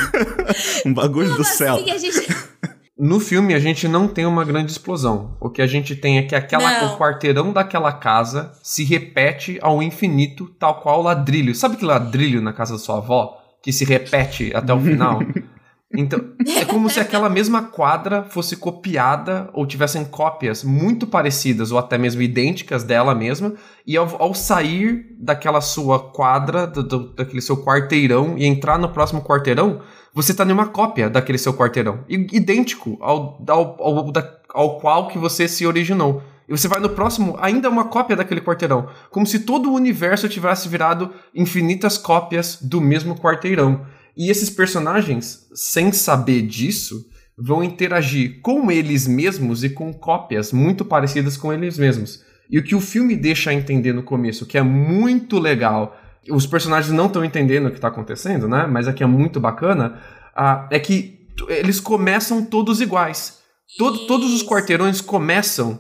um 0.86 0.94
bagulho 0.94 1.26
Como 1.30 1.36
do 1.38 1.42
assim 1.42 1.56
céu. 1.56 1.76
Gente... 1.98 2.56
No 2.96 3.18
filme 3.18 3.52
a 3.52 3.58
gente 3.58 3.88
não 3.88 4.06
tem 4.06 4.24
uma 4.24 4.44
grande 4.44 4.70
explosão. 4.70 5.36
O 5.40 5.50
que 5.50 5.60
a 5.60 5.66
gente 5.66 5.96
tem 5.96 6.18
é 6.18 6.22
que 6.22 6.36
aquela, 6.36 6.94
o 6.94 6.96
quarteirão 6.96 7.52
daquela 7.52 7.92
casa 7.92 8.52
se 8.62 8.84
repete 8.84 9.58
ao 9.60 9.82
infinito, 9.82 10.46
tal 10.58 10.80
qual 10.80 11.02
ladrilho. 11.02 11.52
Sabe 11.52 11.76
que 11.76 11.84
ladrilho 11.84 12.40
na 12.40 12.52
casa 12.52 12.74
da 12.74 12.78
sua 12.78 12.98
avó? 12.98 13.36
Que 13.60 13.72
se 13.72 13.84
repete 13.84 14.52
até 14.54 14.72
o 14.72 14.80
final? 14.80 15.18
Então, 15.94 16.20
é 16.60 16.64
como 16.64 16.90
se 16.90 16.98
aquela 16.98 17.28
mesma 17.28 17.62
quadra 17.62 18.24
fosse 18.24 18.56
copiada 18.56 19.48
ou 19.52 19.64
tivessem 19.64 20.04
cópias 20.04 20.64
muito 20.64 21.06
parecidas 21.06 21.70
ou 21.70 21.78
até 21.78 21.96
mesmo 21.96 22.22
idênticas 22.22 22.82
dela 22.82 23.14
mesma, 23.14 23.54
e 23.86 23.96
ao, 23.96 24.20
ao 24.20 24.34
sair 24.34 25.14
daquela 25.16 25.60
sua 25.60 26.00
quadra, 26.10 26.66
do, 26.66 26.82
do, 26.82 27.14
daquele 27.14 27.40
seu 27.40 27.62
quarteirão 27.62 28.36
e 28.36 28.44
entrar 28.44 28.78
no 28.78 28.88
próximo 28.88 29.22
quarteirão, 29.22 29.80
você 30.12 30.32
está 30.32 30.44
em 30.44 30.50
uma 30.50 30.66
cópia 30.66 31.08
daquele 31.08 31.38
seu 31.38 31.54
quarteirão, 31.54 32.04
idêntico 32.08 32.98
ao, 33.00 33.40
ao, 33.46 33.82
ao, 33.82 34.12
ao 34.54 34.80
qual 34.80 35.08
que 35.08 35.18
você 35.18 35.46
se 35.46 35.66
originou. 35.66 36.22
E 36.48 36.56
você 36.56 36.68
vai 36.68 36.80
no 36.80 36.90
próximo, 36.90 37.36
ainda 37.40 37.68
uma 37.68 37.84
cópia 37.84 38.16
daquele 38.16 38.40
quarteirão. 38.40 38.88
Como 39.10 39.26
se 39.26 39.40
todo 39.40 39.68
o 39.68 39.74
universo 39.74 40.28
tivesse 40.28 40.68
virado 40.68 41.12
infinitas 41.34 41.98
cópias 41.98 42.58
do 42.62 42.80
mesmo 42.80 43.16
quarteirão. 43.16 43.84
E 44.16 44.30
esses 44.30 44.48
personagens, 44.48 45.46
sem 45.54 45.92
saber 45.92 46.42
disso, 46.42 47.06
vão 47.36 47.62
interagir 47.62 48.40
com 48.40 48.70
eles 48.70 49.06
mesmos 49.06 49.62
e 49.62 49.68
com 49.68 49.92
cópias 49.92 50.52
muito 50.52 50.84
parecidas 50.84 51.36
com 51.36 51.52
eles 51.52 51.78
mesmos. 51.78 52.24
E 52.50 52.58
o 52.58 52.64
que 52.64 52.74
o 52.74 52.80
filme 52.80 53.14
deixa 53.14 53.50
a 53.50 53.54
entender 53.54 53.92
no 53.92 54.02
começo, 54.02 54.46
que 54.46 54.56
é 54.56 54.62
muito 54.62 55.38
legal, 55.38 56.00
os 56.30 56.46
personagens 56.46 56.92
não 56.92 57.06
estão 57.06 57.24
entendendo 57.24 57.66
o 57.66 57.70
que 57.70 57.76
está 57.76 57.88
acontecendo, 57.88 58.48
né? 58.48 58.66
Mas 58.66 58.88
aqui 58.88 59.02
é 59.02 59.06
muito 59.06 59.38
bacana, 59.38 60.00
uh, 60.34 60.66
é 60.70 60.78
que 60.78 61.26
eles 61.48 61.78
começam 61.78 62.44
todos 62.44 62.80
iguais. 62.80 63.40
Todo, 63.76 64.06
todos 64.06 64.32
os 64.32 64.42
quarteirões 64.42 65.00
começam 65.00 65.78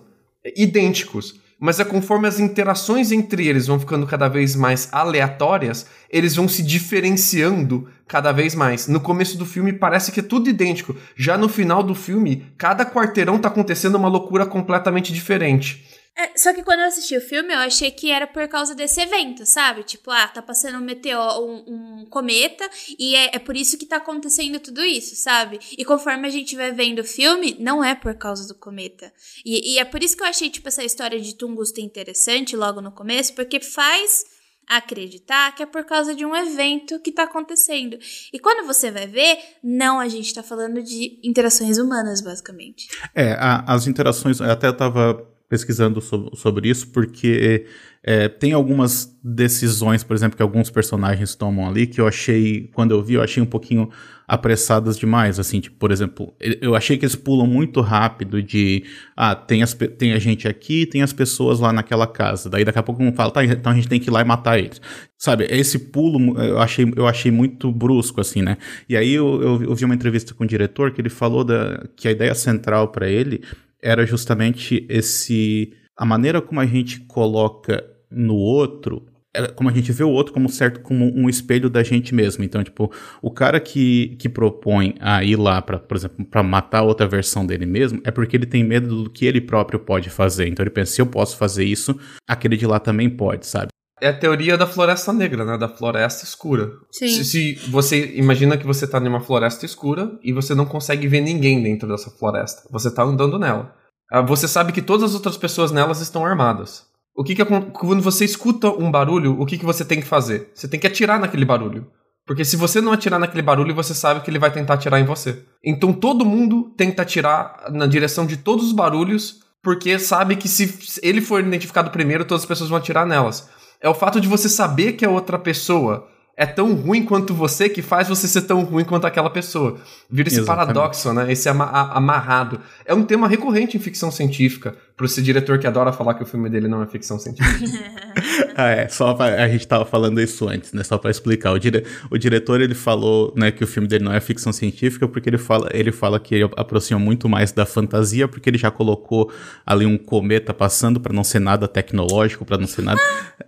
idênticos 0.56 1.40
mas 1.58 1.80
é 1.80 1.84
conforme 1.84 2.28
as 2.28 2.38
interações 2.38 3.10
entre 3.10 3.46
eles 3.46 3.66
vão 3.66 3.80
ficando 3.80 4.06
cada 4.06 4.28
vez 4.28 4.54
mais 4.54 4.88
aleatórias, 4.92 5.86
eles 6.10 6.36
vão 6.36 6.46
se 6.46 6.62
diferenciando 6.62 7.88
cada 8.06 8.32
vez 8.32 8.54
mais. 8.54 8.86
No 8.86 9.00
começo 9.00 9.36
do 9.36 9.46
filme 9.46 9.72
parece 9.72 10.12
que 10.12 10.20
é 10.20 10.22
tudo 10.22 10.48
idêntico. 10.48 10.96
Já 11.16 11.36
no 11.36 11.48
final 11.48 11.82
do 11.82 11.94
filme, 11.94 12.46
cada 12.56 12.84
quarteirão 12.84 13.38
tá 13.38 13.48
acontecendo 13.48 13.96
uma 13.96 14.08
loucura 14.08 14.46
completamente 14.46 15.12
diferente. 15.12 15.84
É, 16.18 16.30
só 16.34 16.54
que 16.54 16.62
quando 16.62 16.80
eu 16.80 16.86
assisti 16.86 17.14
o 17.14 17.20
filme, 17.20 17.52
eu 17.52 17.58
achei 17.58 17.90
que 17.90 18.10
era 18.10 18.26
por 18.26 18.48
causa 18.48 18.74
desse 18.74 19.02
evento, 19.02 19.44
sabe? 19.44 19.82
Tipo, 19.82 20.10
ah, 20.10 20.26
tá 20.26 20.40
passando 20.40 20.78
um 20.78 20.80
meteoro, 20.80 21.44
um, 21.44 22.00
um 22.00 22.06
cometa, 22.06 22.66
e 22.98 23.14
é, 23.14 23.36
é, 23.36 23.38
por 23.38 23.54
isso 23.54 23.76
que 23.76 23.84
tá 23.84 23.96
acontecendo 23.96 24.58
tudo 24.58 24.82
isso, 24.82 25.14
sabe? 25.14 25.60
E 25.76 25.84
conforme 25.84 26.26
a 26.26 26.30
gente 26.30 26.56
vai 26.56 26.72
vendo 26.72 27.00
o 27.00 27.04
filme, 27.04 27.54
não 27.60 27.84
é 27.84 27.94
por 27.94 28.14
causa 28.14 28.48
do 28.48 28.54
cometa. 28.54 29.12
E, 29.44 29.74
e 29.74 29.78
é 29.78 29.84
por 29.84 30.02
isso 30.02 30.16
que 30.16 30.22
eu 30.22 30.26
achei, 30.26 30.48
tipo, 30.48 30.66
essa 30.68 30.82
história 30.82 31.20
de 31.20 31.34
Tungusta 31.34 31.82
interessante 31.82 32.56
logo 32.56 32.80
no 32.80 32.92
começo, 32.92 33.34
porque 33.34 33.60
faz 33.60 34.24
acreditar 34.68 35.54
que 35.54 35.62
é 35.62 35.66
por 35.66 35.84
causa 35.84 36.14
de 36.14 36.24
um 36.24 36.34
evento 36.34 36.98
que 37.00 37.12
tá 37.12 37.24
acontecendo. 37.24 37.98
E 38.32 38.38
quando 38.38 38.66
você 38.66 38.90
vai 38.90 39.06
ver, 39.06 39.38
não, 39.62 40.00
a 40.00 40.08
gente 40.08 40.34
tá 40.34 40.42
falando 40.42 40.82
de 40.82 41.20
interações 41.22 41.78
humanas, 41.78 42.20
basicamente. 42.20 42.88
É, 43.14 43.32
a, 43.32 43.64
as 43.66 43.86
interações, 43.86 44.40
eu 44.40 44.50
até 44.50 44.72
tava 44.72 45.35
pesquisando 45.48 46.00
sobre, 46.00 46.36
sobre 46.36 46.68
isso, 46.68 46.88
porque 46.88 47.66
é, 48.02 48.28
tem 48.28 48.52
algumas 48.52 49.16
decisões, 49.22 50.04
por 50.04 50.14
exemplo, 50.14 50.36
que 50.36 50.42
alguns 50.42 50.70
personagens 50.70 51.34
tomam 51.34 51.68
ali, 51.68 51.86
que 51.86 52.00
eu 52.00 52.06
achei, 52.06 52.70
quando 52.72 52.92
eu 52.92 53.02
vi, 53.02 53.14
eu 53.14 53.22
achei 53.22 53.42
um 53.42 53.46
pouquinho 53.46 53.90
apressadas 54.28 54.96
demais, 54.96 55.38
assim, 55.38 55.60
tipo, 55.60 55.76
por 55.76 55.92
exemplo, 55.92 56.34
eu 56.60 56.74
achei 56.74 56.98
que 56.98 57.04
eles 57.04 57.14
pulam 57.14 57.46
muito 57.46 57.80
rápido 57.80 58.42
de, 58.42 58.84
ah, 59.16 59.36
tem, 59.36 59.62
as, 59.62 59.72
tem 59.74 60.12
a 60.12 60.18
gente 60.18 60.48
aqui, 60.48 60.84
tem 60.84 61.02
as 61.02 61.12
pessoas 61.12 61.60
lá 61.60 61.72
naquela 61.72 62.08
casa, 62.08 62.50
daí 62.50 62.64
daqui 62.64 62.78
a 62.78 62.82
pouco 62.82 63.02
um 63.02 63.12
fala, 63.12 63.30
tá, 63.30 63.44
então 63.44 63.72
a 63.72 63.74
gente 63.74 63.88
tem 63.88 64.00
que 64.00 64.08
ir 64.08 64.12
lá 64.12 64.20
e 64.20 64.24
matar 64.24 64.58
eles, 64.58 64.80
sabe, 65.16 65.46
esse 65.48 65.78
pulo 65.78 66.36
eu 66.40 66.58
achei, 66.58 66.92
eu 66.96 67.06
achei 67.06 67.30
muito 67.30 67.70
brusco, 67.70 68.20
assim, 68.20 68.42
né, 68.42 68.56
e 68.88 68.96
aí 68.96 69.14
eu, 69.14 69.40
eu, 69.40 69.62
eu 69.62 69.74
vi 69.76 69.84
uma 69.84 69.94
entrevista 69.94 70.34
com 70.34 70.42
o 70.42 70.46
diretor 70.46 70.90
que 70.90 71.00
ele 71.00 71.10
falou 71.10 71.44
da, 71.44 71.86
que 71.94 72.08
a 72.08 72.10
ideia 72.10 72.34
central 72.34 72.88
para 72.88 73.08
ele 73.08 73.42
era 73.86 74.04
justamente 74.04 74.84
esse 74.88 75.72
a 75.96 76.04
maneira 76.04 76.42
como 76.42 76.60
a 76.60 76.66
gente 76.66 77.00
coloca 77.00 77.84
no 78.10 78.34
outro 78.34 79.06
como 79.54 79.68
a 79.68 79.72
gente 79.72 79.92
vê 79.92 80.02
o 80.02 80.08
outro 80.08 80.32
como 80.32 80.48
certo 80.48 80.80
como 80.80 81.12
um 81.14 81.28
espelho 81.28 81.68
da 81.68 81.82
gente 81.82 82.14
mesmo. 82.14 82.42
Então, 82.42 82.64
tipo, 82.64 82.90
o 83.20 83.30
cara 83.30 83.60
que, 83.60 84.16
que 84.18 84.30
propõe 84.30 84.94
a 84.98 85.22
ir 85.22 85.36
lá 85.36 85.60
para, 85.60 85.78
por 85.78 85.94
exemplo, 85.94 86.24
para 86.24 86.42
matar 86.42 86.82
outra 86.82 87.06
versão 87.06 87.44
dele 87.44 87.66
mesmo, 87.66 88.00
é 88.02 88.10
porque 88.10 88.34
ele 88.34 88.46
tem 88.46 88.64
medo 88.64 89.04
do 89.04 89.10
que 89.10 89.26
ele 89.26 89.42
próprio 89.42 89.78
pode 89.78 90.08
fazer. 90.08 90.48
Então 90.48 90.62
ele 90.62 90.70
pensa, 90.70 90.92
se 90.92 91.02
eu 91.02 91.06
posso 91.06 91.36
fazer 91.36 91.64
isso, 91.64 91.98
aquele 92.26 92.56
de 92.56 92.66
lá 92.66 92.80
também 92.80 93.10
pode, 93.10 93.46
sabe? 93.46 93.68
É 94.00 94.08
a 94.08 94.12
teoria 94.12 94.58
da 94.58 94.66
floresta 94.66 95.12
negra, 95.12 95.44
né? 95.44 95.56
Da 95.56 95.68
floresta 95.68 96.24
escura. 96.24 96.70
Sim. 96.90 97.08
Se, 97.08 97.24
se 97.24 97.70
você 97.70 98.14
imagina 98.16 98.58
que 98.58 98.66
você 98.66 98.86
tá 98.86 99.00
numa 99.00 99.20
floresta 99.20 99.64
escura 99.64 100.18
e 100.22 100.32
você 100.32 100.54
não 100.54 100.66
consegue 100.66 101.08
ver 101.08 101.22
ninguém 101.22 101.62
dentro 101.62 101.88
dessa 101.88 102.10
floresta. 102.10 102.68
Você 102.70 102.90
tá 102.90 103.02
andando 103.02 103.38
nela. 103.38 103.74
Ah, 104.10 104.20
você 104.20 104.46
sabe 104.46 104.72
que 104.72 104.82
todas 104.82 105.10
as 105.10 105.14
outras 105.14 105.36
pessoas 105.36 105.72
nelas 105.72 106.00
estão 106.00 106.26
armadas. 106.26 106.84
O 107.16 107.24
que 107.24 107.34
que 107.34 107.44
quando 107.44 108.02
você 108.02 108.26
escuta 108.26 108.68
um 108.68 108.90
barulho, 108.90 109.40
o 109.40 109.46
que 109.46 109.56
que 109.56 109.64
você 109.64 109.82
tem 109.82 110.00
que 110.00 110.06
fazer? 110.06 110.50
Você 110.54 110.68
tem 110.68 110.78
que 110.78 110.86
atirar 110.86 111.18
naquele 111.18 111.46
barulho. 111.46 111.86
Porque 112.26 112.44
se 112.44 112.56
você 112.56 112.82
não 112.82 112.92
atirar 112.92 113.18
naquele 113.18 113.40
barulho, 113.40 113.74
você 113.74 113.94
sabe 113.94 114.20
que 114.20 114.30
ele 114.30 114.38
vai 114.38 114.52
tentar 114.52 114.74
atirar 114.74 115.00
em 115.00 115.06
você. 115.06 115.42
Então 115.64 115.94
todo 115.94 116.26
mundo 116.26 116.74
tenta 116.76 117.00
atirar 117.00 117.70
na 117.72 117.86
direção 117.86 118.26
de 118.26 118.36
todos 118.36 118.66
os 118.66 118.72
barulhos, 118.72 119.40
porque 119.62 119.98
sabe 119.98 120.36
que 120.36 120.48
se 120.48 121.00
ele 121.02 121.22
for 121.22 121.40
identificado 121.40 121.90
primeiro, 121.90 122.26
todas 122.26 122.42
as 122.42 122.48
pessoas 122.48 122.68
vão 122.68 122.78
atirar 122.78 123.06
nelas 123.06 123.48
é 123.80 123.88
o 123.88 123.94
fato 123.94 124.20
de 124.20 124.28
você 124.28 124.48
saber 124.48 124.92
que 124.92 125.04
a 125.04 125.10
outra 125.10 125.38
pessoa 125.38 126.08
é 126.36 126.44
tão 126.44 126.74
ruim 126.74 127.04
quanto 127.04 127.32
você 127.32 127.68
que 127.68 127.80
faz 127.80 128.08
você 128.08 128.28
ser 128.28 128.42
tão 128.42 128.62
ruim 128.62 128.84
quanto 128.84 129.06
aquela 129.06 129.30
pessoa. 129.30 129.78
Vira 130.10 130.28
esse 130.28 130.40
Exatamente. 130.40 130.74
paradoxo, 130.74 131.12
né? 131.14 131.32
Esse 131.32 131.48
amarrado. 131.48 132.60
É 132.84 132.94
um 132.94 133.02
tema 133.02 133.26
recorrente 133.26 133.76
em 133.76 133.80
ficção 133.80 134.10
científica 134.10 134.76
para 134.96 135.04
esse 135.04 135.20
diretor 135.22 135.58
que 135.58 135.66
adora 135.66 135.92
falar 135.92 136.14
que 136.14 136.22
o 136.22 136.26
filme 136.26 136.48
dele 136.48 136.68
não 136.68 136.82
é 136.82 136.86
ficção 136.86 137.18
científica. 137.18 137.66
ah, 138.56 138.68
é, 138.70 138.88
só 138.88 139.12
pra, 139.12 139.44
a 139.44 139.48
gente 139.48 139.68
tava 139.68 139.84
falando 139.84 140.18
isso 140.20 140.48
antes, 140.48 140.72
né? 140.72 140.82
Só 140.82 140.96
para 140.96 141.10
explicar. 141.10 141.52
O, 141.52 141.58
dire, 141.58 141.84
o 142.10 142.16
diretor 142.16 142.62
ele 142.62 142.74
falou, 142.74 143.32
né, 143.36 143.50
que 143.50 143.62
o 143.62 143.66
filme 143.66 143.86
dele 143.86 144.04
não 144.04 144.12
é 144.12 144.20
ficção 144.20 144.52
científica 144.52 145.06
porque 145.06 145.28
ele 145.28 145.36
fala, 145.36 145.68
ele 145.72 145.92
fala 145.92 146.18
que 146.18 146.34
ele 146.34 146.50
aproxima 146.56 146.98
muito 146.98 147.28
mais 147.28 147.52
da 147.52 147.66
fantasia 147.66 148.26
porque 148.26 148.48
ele 148.48 148.56
já 148.56 148.70
colocou 148.70 149.30
ali 149.66 149.84
um 149.84 149.98
cometa 149.98 150.54
passando 150.54 150.98
para 150.98 151.12
não 151.12 151.22
ser 151.22 151.40
nada 151.40 151.68
tecnológico, 151.68 152.46
para 152.46 152.56
não 152.56 152.66
ser 152.66 152.82
nada. 152.82 153.00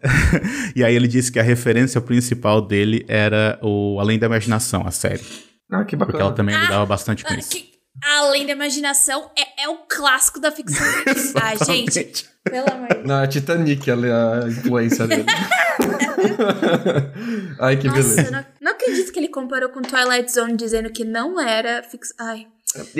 e 0.76 0.84
aí 0.84 0.94
ele 0.94 1.08
disse 1.08 1.32
que 1.32 1.38
a 1.38 1.42
referência 1.42 1.98
principal 2.00 2.60
dele 2.60 3.06
era 3.08 3.58
o 3.62 3.98
Além 3.98 4.18
da 4.18 4.26
Imaginação, 4.26 4.86
a 4.86 4.90
série. 4.90 5.22
Ah, 5.70 5.84
que 5.84 5.96
bacana. 5.96 6.12
Porque 6.12 6.22
ela 6.22 6.32
também 6.32 6.58
lidava 6.58 6.84
bastante 6.84 7.24
com 7.24 7.32
ah, 7.32 7.38
isso. 7.38 7.50
Que 7.50 7.77
Além 8.02 8.46
da 8.46 8.52
imaginação, 8.52 9.30
é, 9.36 9.64
é 9.64 9.68
o 9.68 9.78
clássico 9.88 10.40
da 10.40 10.50
ficção 10.50 10.86
científica. 11.14 11.40
ah, 11.42 11.64
gente, 11.64 12.26
pelo 12.44 12.70
amor 12.70 12.88
de 12.88 13.02
Deus. 13.02 13.28
Titanic, 13.28 13.90
ela 13.90 14.06
é 14.06 14.12
a 14.12 14.48
influência 14.48 15.06
dele. 15.06 15.26
Ai, 17.60 17.76
que 17.76 17.86
Nossa, 17.86 18.02
beleza. 18.02 18.30
Não, 18.30 18.44
não 18.60 18.72
acredito 18.72 19.12
que 19.12 19.18
ele 19.18 19.28
comparou 19.28 19.68
com 19.70 19.82
Twilight 19.82 20.32
Zone 20.32 20.56
dizendo 20.56 20.90
que 20.90 21.04
não 21.04 21.40
era 21.40 21.82
ficção. 21.82 22.26
Ai. 22.26 22.46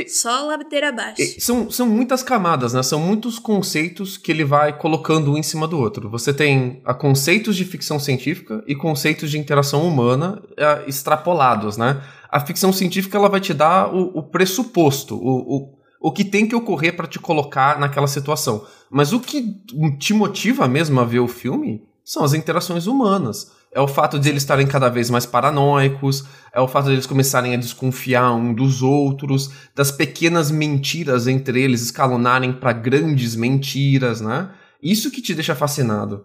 Só 0.09 0.47
ladeira 0.47 0.89
abaixo. 0.89 1.23
São, 1.41 1.71
são 1.71 1.87
muitas 1.87 2.23
camadas, 2.23 2.73
né? 2.73 2.83
São 2.83 2.99
muitos 2.99 3.39
conceitos 3.39 4.17
que 4.17 4.33
ele 4.33 4.43
vai 4.43 4.79
colocando 4.79 5.33
um 5.33 5.37
em 5.37 5.43
cima 5.43 5.69
do 5.69 5.79
outro. 5.79 6.09
Você 6.09 6.33
tem 6.33 6.81
a 6.87 6.95
conceitos 6.95 7.55
de 7.55 7.67
ficção 7.67 8.01
científica 8.01 8.65
e 8.67 8.75
conceitos 8.75 9.31
de 9.31 9.39
interação 9.39 9.87
humana 9.87 10.43
é, 10.57 10.85
extrapolados, 10.89 11.77
né? 11.77 12.01
A 12.31 12.41
ficção 12.41 12.73
científica 12.73 13.17
ela 13.17 13.29
vai 13.29 13.41
te 13.41 13.55
dar 13.55 13.95
o, 13.95 14.19
o 14.19 14.23
pressuposto, 14.23 15.17
o, 15.17 15.57
o, 15.57 15.79
o 16.01 16.13
que 16.13 16.25
tem 16.25 16.47
que 16.47 16.55
ocorrer 16.55 16.95
para 16.95 17.07
te 17.07 17.19
colocar 17.19 17.79
naquela 17.79 18.07
situação. 18.07 18.65
Mas 18.91 19.13
o 19.13 19.21
que 19.21 19.57
te 19.99 20.13
motiva 20.13 20.69
mesmo 20.69 21.01
a 21.01 21.05
ver 21.05 21.21
o 21.21 21.29
filme 21.29 21.83
são 22.05 22.25
as 22.25 22.35
interações 22.35 22.87
humanas. 22.87 23.53
É 23.71 23.81
o 23.81 23.89
fato 23.89 24.19
de 24.19 24.29
eles 24.29 24.43
estarem 24.43 24.67
cada 24.67 24.89
vez 24.89 25.11
mais 25.11 25.27
paranoicos, 25.27 26.25
é 26.55 26.61
o 26.61 26.67
fato 26.67 26.87
de 26.87 26.93
eles 26.93 27.07
começarem 27.07 27.53
a 27.53 27.59
desconfiar 27.59 28.33
um 28.33 28.55
dos 28.55 28.83
outros, 28.83 29.51
das 29.75 29.93
pequenas 29.93 30.51
mentiras 30.51 31.27
entre 31.27 31.63
eles 31.63 31.83
escalonarem 31.83 32.53
para 32.53 32.73
grandes 32.73 33.37
mentiras, 33.37 34.23
né? 34.23 34.51
Isso 34.83 35.11
que 35.11 35.21
te 35.21 35.35
deixa 35.35 35.55
fascinado. 35.55 36.25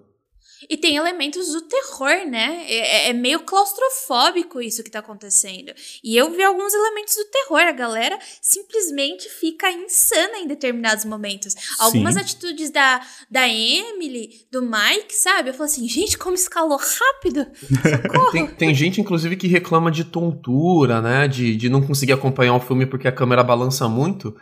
E 0.70 0.78
tem 0.78 0.96
elementos 0.96 1.52
do 1.52 1.62
terror, 1.62 2.28
né? 2.28 2.66
É, 2.68 2.76
é, 2.76 3.10
é, 3.10 3.14
meio 3.14 3.42
claustrofóbico 3.42 4.62
isso 4.62 4.84
que 4.84 4.92
tá 4.92 5.00
acontecendo. 5.00 5.74
E 6.04 6.16
eu 6.16 6.32
vi 6.32 6.44
alguns 6.44 6.74
elementos 6.74 7.16
do 7.16 7.26
terror. 7.26 7.62
A 7.62 7.72
galera 7.72 8.18
simplesmente 8.42 9.30
fica 9.30 9.72
insana 9.72 10.38
em 10.38 10.48
determinados 10.48 11.06
momentos. 11.06 11.54
Sim. 11.54 11.60
Algumas 11.80 12.18
atitudes 12.18 12.70
da, 12.70 13.02
da 13.30 13.48
Emily, 13.48 14.46
do 14.52 14.62
Mike, 14.62 15.14
sabe? 15.14 15.50
Eu 15.50 15.54
falo 15.54 15.66
assim, 15.66 15.88
gente, 15.88 16.18
como 16.18 16.36
escalou 16.36 16.78
rápido. 16.78 17.46
tem, 18.32 18.48
tem, 18.48 18.76
gente, 18.76 19.02
inclusive, 19.02 19.36
que 19.36 19.48
reclama 19.48 19.92
de 19.92 20.04
tontura, 20.04 21.02
né? 21.02 21.28
De, 21.28 21.56
de 21.56 21.70
não 21.70 21.82
conseguir 21.82 22.14
acompanhar 22.14 22.56
o 22.56 22.60
filme 22.60 22.86
porque 22.86 23.08
a 23.08 23.12
câmera 23.12 23.44
balança 23.44 23.88
muito. 23.88 24.36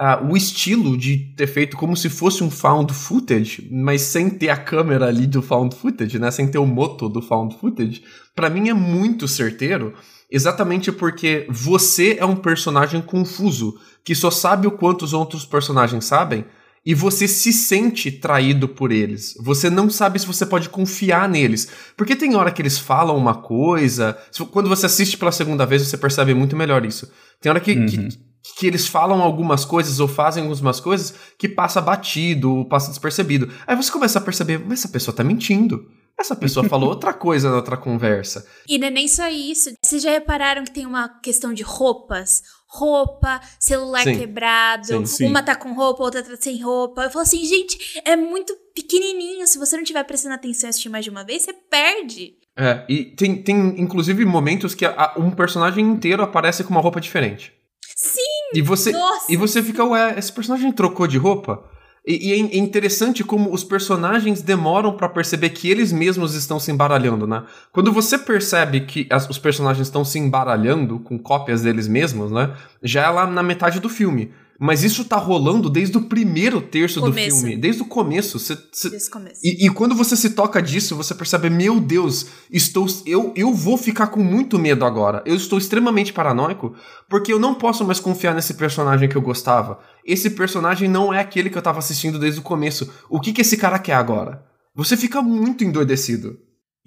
Uh, 0.00 0.24
o 0.30 0.36
estilo 0.36 0.96
de 0.96 1.34
ter 1.36 1.46
feito 1.46 1.76
como 1.76 1.96
se 1.96 2.08
fosse 2.08 2.42
um 2.44 2.50
found 2.50 2.92
footage, 2.92 3.68
mas 3.70 4.02
sem 4.02 4.30
ter 4.30 4.48
a 4.48 4.56
câmera 4.56 5.06
ali 5.06 5.26
do 5.26 5.42
found 5.42 5.74
footage, 5.74 6.18
né? 6.18 6.30
Sem 6.30 6.48
ter 6.48 6.58
o 6.58 6.66
moto 6.66 7.08
do 7.08 7.20
found 7.20 7.56
footage, 7.56 8.02
para 8.34 8.48
mim 8.48 8.68
é 8.68 8.74
muito 8.74 9.26
certeiro, 9.26 9.94
exatamente 10.30 10.92
porque 10.92 11.46
você 11.50 12.16
é 12.18 12.24
um 12.24 12.36
personagem 12.36 13.02
confuso, 13.02 13.78
que 14.04 14.14
só 14.14 14.30
sabe 14.30 14.66
o 14.66 14.72
quanto 14.72 15.04
os 15.04 15.12
outros 15.12 15.44
personagens 15.44 16.04
sabem, 16.04 16.44
e 16.86 16.94
você 16.94 17.28
se 17.28 17.52
sente 17.52 18.10
traído 18.10 18.66
por 18.66 18.90
eles. 18.90 19.34
Você 19.42 19.68
não 19.68 19.90
sabe 19.90 20.18
se 20.18 20.26
você 20.26 20.46
pode 20.46 20.70
confiar 20.70 21.28
neles. 21.28 21.68
Porque 21.94 22.16
tem 22.16 22.34
hora 22.34 22.50
que 22.50 22.62
eles 22.62 22.78
falam 22.78 23.14
uma 23.14 23.34
coisa. 23.34 24.16
Quando 24.52 24.70
você 24.70 24.86
assiste 24.86 25.18
pela 25.18 25.32
segunda 25.32 25.66
vez, 25.66 25.82
você 25.82 25.98
percebe 25.98 26.32
muito 26.32 26.56
melhor 26.56 26.86
isso. 26.86 27.12
Tem 27.42 27.50
hora 27.50 27.60
que, 27.60 27.72
uhum. 27.72 27.86
que, 27.86 28.08
que, 28.42 28.66
eles 28.66 28.86
falam 28.86 29.20
algumas 29.20 29.64
coisas 29.64 30.00
ou 30.00 30.08
fazem 30.08 30.42
algumas 30.42 30.80
coisas 30.80 31.14
que 31.38 31.48
passa 31.48 31.80
batido, 31.80 32.66
passa 32.68 32.88
despercebido. 32.88 33.52
Aí 33.66 33.76
você 33.76 33.90
começa 33.90 34.18
a 34.18 34.22
perceber, 34.22 34.58
mas 34.58 34.80
essa 34.80 34.88
pessoa 34.88 35.14
tá 35.14 35.22
mentindo. 35.24 35.90
Essa 36.18 36.34
pessoa 36.34 36.66
falou 36.68 36.88
outra 36.88 37.12
coisa 37.12 37.50
na 37.50 37.56
outra 37.56 37.76
conversa. 37.76 38.46
E 38.68 38.78
não 38.78 38.88
é 38.88 38.90
nem 38.90 39.08
só 39.08 39.28
isso. 39.28 39.70
Vocês 39.84 40.02
já 40.02 40.10
repararam 40.10 40.64
que 40.64 40.72
tem 40.72 40.86
uma 40.86 41.08
questão 41.20 41.52
de 41.52 41.62
roupas? 41.62 42.42
roupa, 42.70 43.40
celular 43.58 44.02
sim. 44.02 44.18
quebrado, 44.18 44.84
sim, 44.84 45.06
sim. 45.06 45.26
uma 45.26 45.42
tá 45.42 45.56
com 45.56 45.72
roupa, 45.72 46.02
outra 46.02 46.22
tá 46.22 46.36
sem 46.38 46.62
roupa. 46.62 47.04
Eu 47.04 47.10
falo 47.10 47.22
assim, 47.22 47.42
gente, 47.44 47.78
é 48.04 48.14
muito 48.14 48.54
pequenininho. 48.74 49.46
Se 49.46 49.58
você 49.58 49.76
não 49.76 49.84
tiver 49.84 50.04
prestando 50.04 50.34
atenção 50.34 50.68
e 50.68 50.70
assistir 50.70 50.90
mais 50.90 51.04
de 51.04 51.10
uma 51.10 51.24
vez, 51.24 51.42
você 51.42 51.52
perde. 51.52 52.34
É, 52.56 52.84
e 52.88 53.04
tem, 53.04 53.42
tem 53.42 53.80
inclusive 53.80 54.24
momentos 54.24 54.74
que 54.74 54.84
a, 54.84 55.14
um 55.16 55.30
personagem 55.30 55.84
inteiro 55.84 56.22
aparece 56.22 56.62
com 56.62 56.70
uma 56.70 56.80
roupa 56.80 57.00
diferente. 57.00 57.52
Sim! 57.98 58.20
E 58.54 58.62
você, 58.62 58.92
Nossa. 58.92 59.26
e 59.28 59.36
você 59.36 59.60
fica, 59.60 59.84
ué, 59.84 60.16
esse 60.16 60.32
personagem 60.32 60.70
trocou 60.70 61.08
de 61.08 61.18
roupa? 61.18 61.64
E, 62.06 62.28
e 62.28 62.32
é, 62.32 62.36
é 62.36 62.58
interessante 62.58 63.24
como 63.24 63.52
os 63.52 63.64
personagens 63.64 64.40
demoram 64.40 64.96
para 64.96 65.08
perceber 65.08 65.50
que 65.50 65.68
eles 65.68 65.90
mesmos 65.92 66.34
estão 66.34 66.60
se 66.60 66.70
embaralhando, 66.70 67.26
né? 67.26 67.42
Quando 67.72 67.92
você 67.92 68.16
percebe 68.16 68.82
que 68.82 69.08
as, 69.10 69.28
os 69.28 69.36
personagens 69.36 69.88
estão 69.88 70.04
se 70.04 70.16
embaralhando 70.16 71.00
com 71.00 71.18
cópias 71.18 71.62
deles 71.62 71.88
mesmos, 71.88 72.30
né? 72.30 72.54
Já 72.80 73.02
é 73.02 73.08
lá 73.08 73.26
na 73.26 73.42
metade 73.42 73.80
do 73.80 73.88
filme. 73.88 74.32
Mas 74.58 74.82
isso 74.82 75.04
tá 75.04 75.16
rolando 75.16 75.70
desde 75.70 75.96
o 75.96 76.02
primeiro 76.02 76.60
terço 76.60 77.00
começo. 77.00 77.36
do 77.36 77.40
filme, 77.40 77.56
desde 77.56 77.82
o 77.82 77.84
começo. 77.84 78.40
Cê, 78.40 78.58
cê, 78.72 78.90
desde 78.90 79.08
o 79.08 79.12
começo. 79.12 79.40
E, 79.44 79.66
e, 79.66 79.70
quando 79.70 79.94
você 79.94 80.16
se 80.16 80.30
toca 80.30 80.60
disso, 80.60 80.96
você 80.96 81.14
percebe, 81.14 81.48
meu 81.48 81.78
Deus, 81.78 82.26
estou, 82.50 82.86
eu, 83.06 83.32
eu 83.36 83.54
vou 83.54 83.76
ficar 83.76 84.08
com 84.08 84.20
muito 84.20 84.58
medo 84.58 84.84
agora. 84.84 85.22
Eu 85.24 85.36
estou 85.36 85.58
extremamente 85.58 86.12
paranoico, 86.12 86.74
porque 87.08 87.32
eu 87.32 87.38
não 87.38 87.54
posso 87.54 87.84
mais 87.84 88.00
confiar 88.00 88.34
nesse 88.34 88.54
personagem 88.54 89.08
que 89.08 89.16
eu 89.16 89.22
gostava. 89.22 89.78
Esse 90.04 90.30
personagem 90.30 90.88
não 90.88 91.14
é 91.14 91.20
aquele 91.20 91.50
que 91.50 91.58
eu 91.58 91.62
tava 91.62 91.78
assistindo 91.78 92.18
desde 92.18 92.40
o 92.40 92.42
começo. 92.42 92.92
O 93.08 93.20
que 93.20 93.32
que 93.32 93.42
esse 93.42 93.56
cara 93.56 93.78
quer 93.78 93.94
agora? 93.94 94.44
Você 94.74 94.96
fica 94.96 95.22
muito 95.22 95.62
endoidecido. 95.62 96.36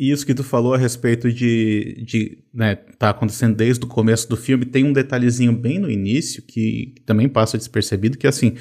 E 0.01 0.10
isso 0.10 0.25
que 0.25 0.34
tu 0.34 0.43
falou 0.43 0.74
a 0.74 0.79
respeito 0.79 1.31
de, 1.31 2.03
de 2.03 2.39
né, 2.51 2.74
tá 2.98 3.12
acontecendo 3.12 3.55
desde 3.55 3.86
o 3.86 3.88
começo 3.88 4.27
do 4.27 4.36
filme, 4.36 4.65
tem 4.65 4.84
um 4.84 4.91
detalhezinho 4.91 5.53
bem 5.53 5.77
no 5.77 5.91
início 5.91 6.41
que, 6.41 6.96
também 7.05 7.29
passa 7.29 7.55
despercebido, 7.55 8.17
que 8.17 8.25
assim, 8.25 8.55